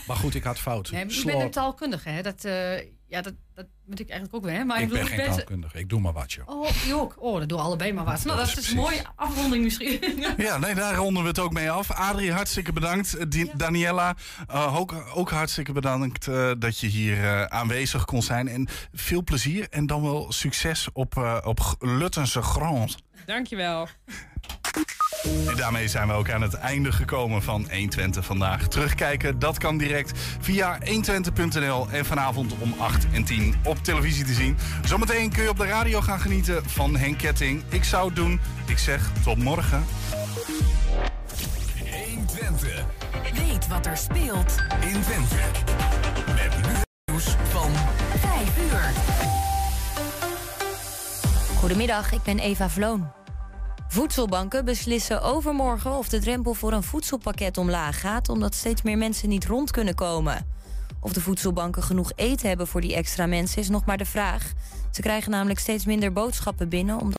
Maar 0.06 0.16
goed, 0.16 0.34
ik 0.34 0.44
had 0.44 0.58
fout. 0.58 0.90
Nee, 0.90 1.04
maar 1.04 1.14
Slor- 1.14 1.32
bent 1.32 1.42
een 1.42 1.50
taalkundige, 1.50 2.08
hè? 2.08 2.22
Dat, 2.22 2.44
eh, 2.44 2.52
ja, 3.12 3.20
dat, 3.22 3.34
dat 3.54 3.66
moet 3.84 4.00
ik 4.00 4.08
eigenlijk 4.10 4.44
ook 4.44 4.50
weer. 4.50 4.66
Maar 4.66 4.80
ik 4.82 4.88
ben 4.88 5.02
bedoel, 5.02 5.16
geen 5.16 5.30
taalkundige, 5.34 5.78
ik 5.78 5.88
doe 5.88 6.00
maar 6.00 6.12
wat, 6.12 6.32
joh. 6.32 6.48
Oh, 6.48 6.68
je 6.86 6.94
ook. 6.94 7.14
Oh, 7.18 7.38
dat 7.38 7.48
doen 7.48 7.58
allebei 7.58 7.92
maar 7.92 8.04
wat. 8.04 8.24
Nou, 8.24 8.36
Dat 8.38 8.46
dat, 8.46 8.56
is 8.56 8.64
is 8.64 8.70
een 8.70 8.76
mooie 8.76 9.02
afronding 9.16 9.64
misschien. 9.64 10.00
Ja, 10.36 10.58
nee, 10.58 10.74
daar 10.74 10.94
ronden 10.94 11.22
we 11.22 11.28
het 11.28 11.38
ook 11.38 11.52
mee 11.52 11.70
af. 11.70 11.90
Adrie, 11.90 12.32
hartstikke 12.32 12.72
bedankt. 12.72 13.14
Eh, 13.14 13.24
Di- 13.28 13.50
Daniela, 13.54 14.16
eh, 14.48 14.76
ook, 14.76 14.94
ook 15.14 15.30
hartstikke 15.30 15.72
bedankt 15.72 16.28
eh, 16.28 16.50
dat 16.58 16.78
je 16.78 16.86
hier 16.86 17.24
eh, 17.24 17.42
aanwezig 17.44 18.04
kon 18.04 18.22
zijn. 18.22 18.48
En 18.48 18.68
veel 18.92 19.22
plezier 19.24 19.66
en 19.70 19.86
dan 19.86 20.02
wel 20.02 20.32
succes 20.32 20.88
op, 20.92 21.16
eh, 21.16 21.38
op 21.44 21.60
Luttense 21.78 22.42
Grand. 22.42 22.96
Dankjewel. 23.26 23.88
En 25.22 25.56
daarmee 25.56 25.88
zijn 25.88 26.08
we 26.08 26.12
ook 26.12 26.30
aan 26.30 26.42
het 26.42 26.54
einde 26.54 26.92
gekomen 26.92 27.42
van 27.42 27.66
120 27.70 28.24
vandaag. 28.24 28.68
Terugkijken, 28.68 29.38
dat 29.38 29.58
kan 29.58 29.78
direct 29.78 30.18
via 30.40 30.78
120.nl 30.84 31.88
en 31.90 32.04
vanavond 32.04 32.54
om 32.58 32.74
8 32.78 33.06
en 33.12 33.24
10 33.24 33.54
op 33.64 33.84
televisie 33.84 34.24
te 34.24 34.32
zien. 34.32 34.56
Zometeen 34.84 35.30
kun 35.30 35.42
je 35.42 35.48
op 35.48 35.58
de 35.58 35.66
radio 35.66 36.00
gaan 36.00 36.20
genieten 36.20 36.70
van 36.70 36.96
Henk 36.96 37.18
Ketting. 37.18 37.62
Ik 37.68 37.84
zou 37.84 38.06
het 38.06 38.16
doen. 38.16 38.40
Ik 38.66 38.78
zeg 38.78 39.10
tot 39.24 39.38
morgen. 39.38 39.84
120. 42.06 42.84
Weet 43.34 43.68
wat 43.68 43.86
er 43.86 43.96
speelt 43.96 44.56
in 44.80 45.00
Twente. 45.02 45.36
Met 46.26 46.66
nu 46.66 46.72
nieuws 47.04 47.36
van 47.48 47.70
5 48.18 48.58
uur. 48.70 48.90
Goedemiddag, 51.58 52.12
ik 52.12 52.22
ben 52.22 52.38
Eva 52.38 52.68
Vloon. 52.68 53.21
Voedselbanken 53.92 54.64
beslissen 54.64 55.22
overmorgen 55.22 55.92
of 55.92 56.08
de 56.08 56.18
drempel 56.18 56.54
voor 56.54 56.72
een 56.72 56.82
voedselpakket 56.82 57.58
omlaag 57.58 58.00
gaat, 58.00 58.28
omdat 58.28 58.54
steeds 58.54 58.82
meer 58.82 58.98
mensen 58.98 59.28
niet 59.28 59.44
rond 59.44 59.70
kunnen 59.70 59.94
komen. 59.94 60.46
Of 61.00 61.12
de 61.12 61.20
voedselbanken 61.20 61.82
genoeg 61.82 62.12
eten 62.16 62.48
hebben 62.48 62.66
voor 62.66 62.80
die 62.80 62.94
extra 62.94 63.26
mensen 63.26 63.62
is 63.62 63.68
nog 63.68 63.84
maar 63.84 63.96
de 63.96 64.04
vraag. 64.04 64.52
Ze 64.90 65.00
krijgen 65.00 65.30
namelijk 65.30 65.58
steeds 65.58 65.84
minder 65.84 66.12
boodschappen 66.12 66.68
binnen, 66.68 66.98
omdat 66.98 67.10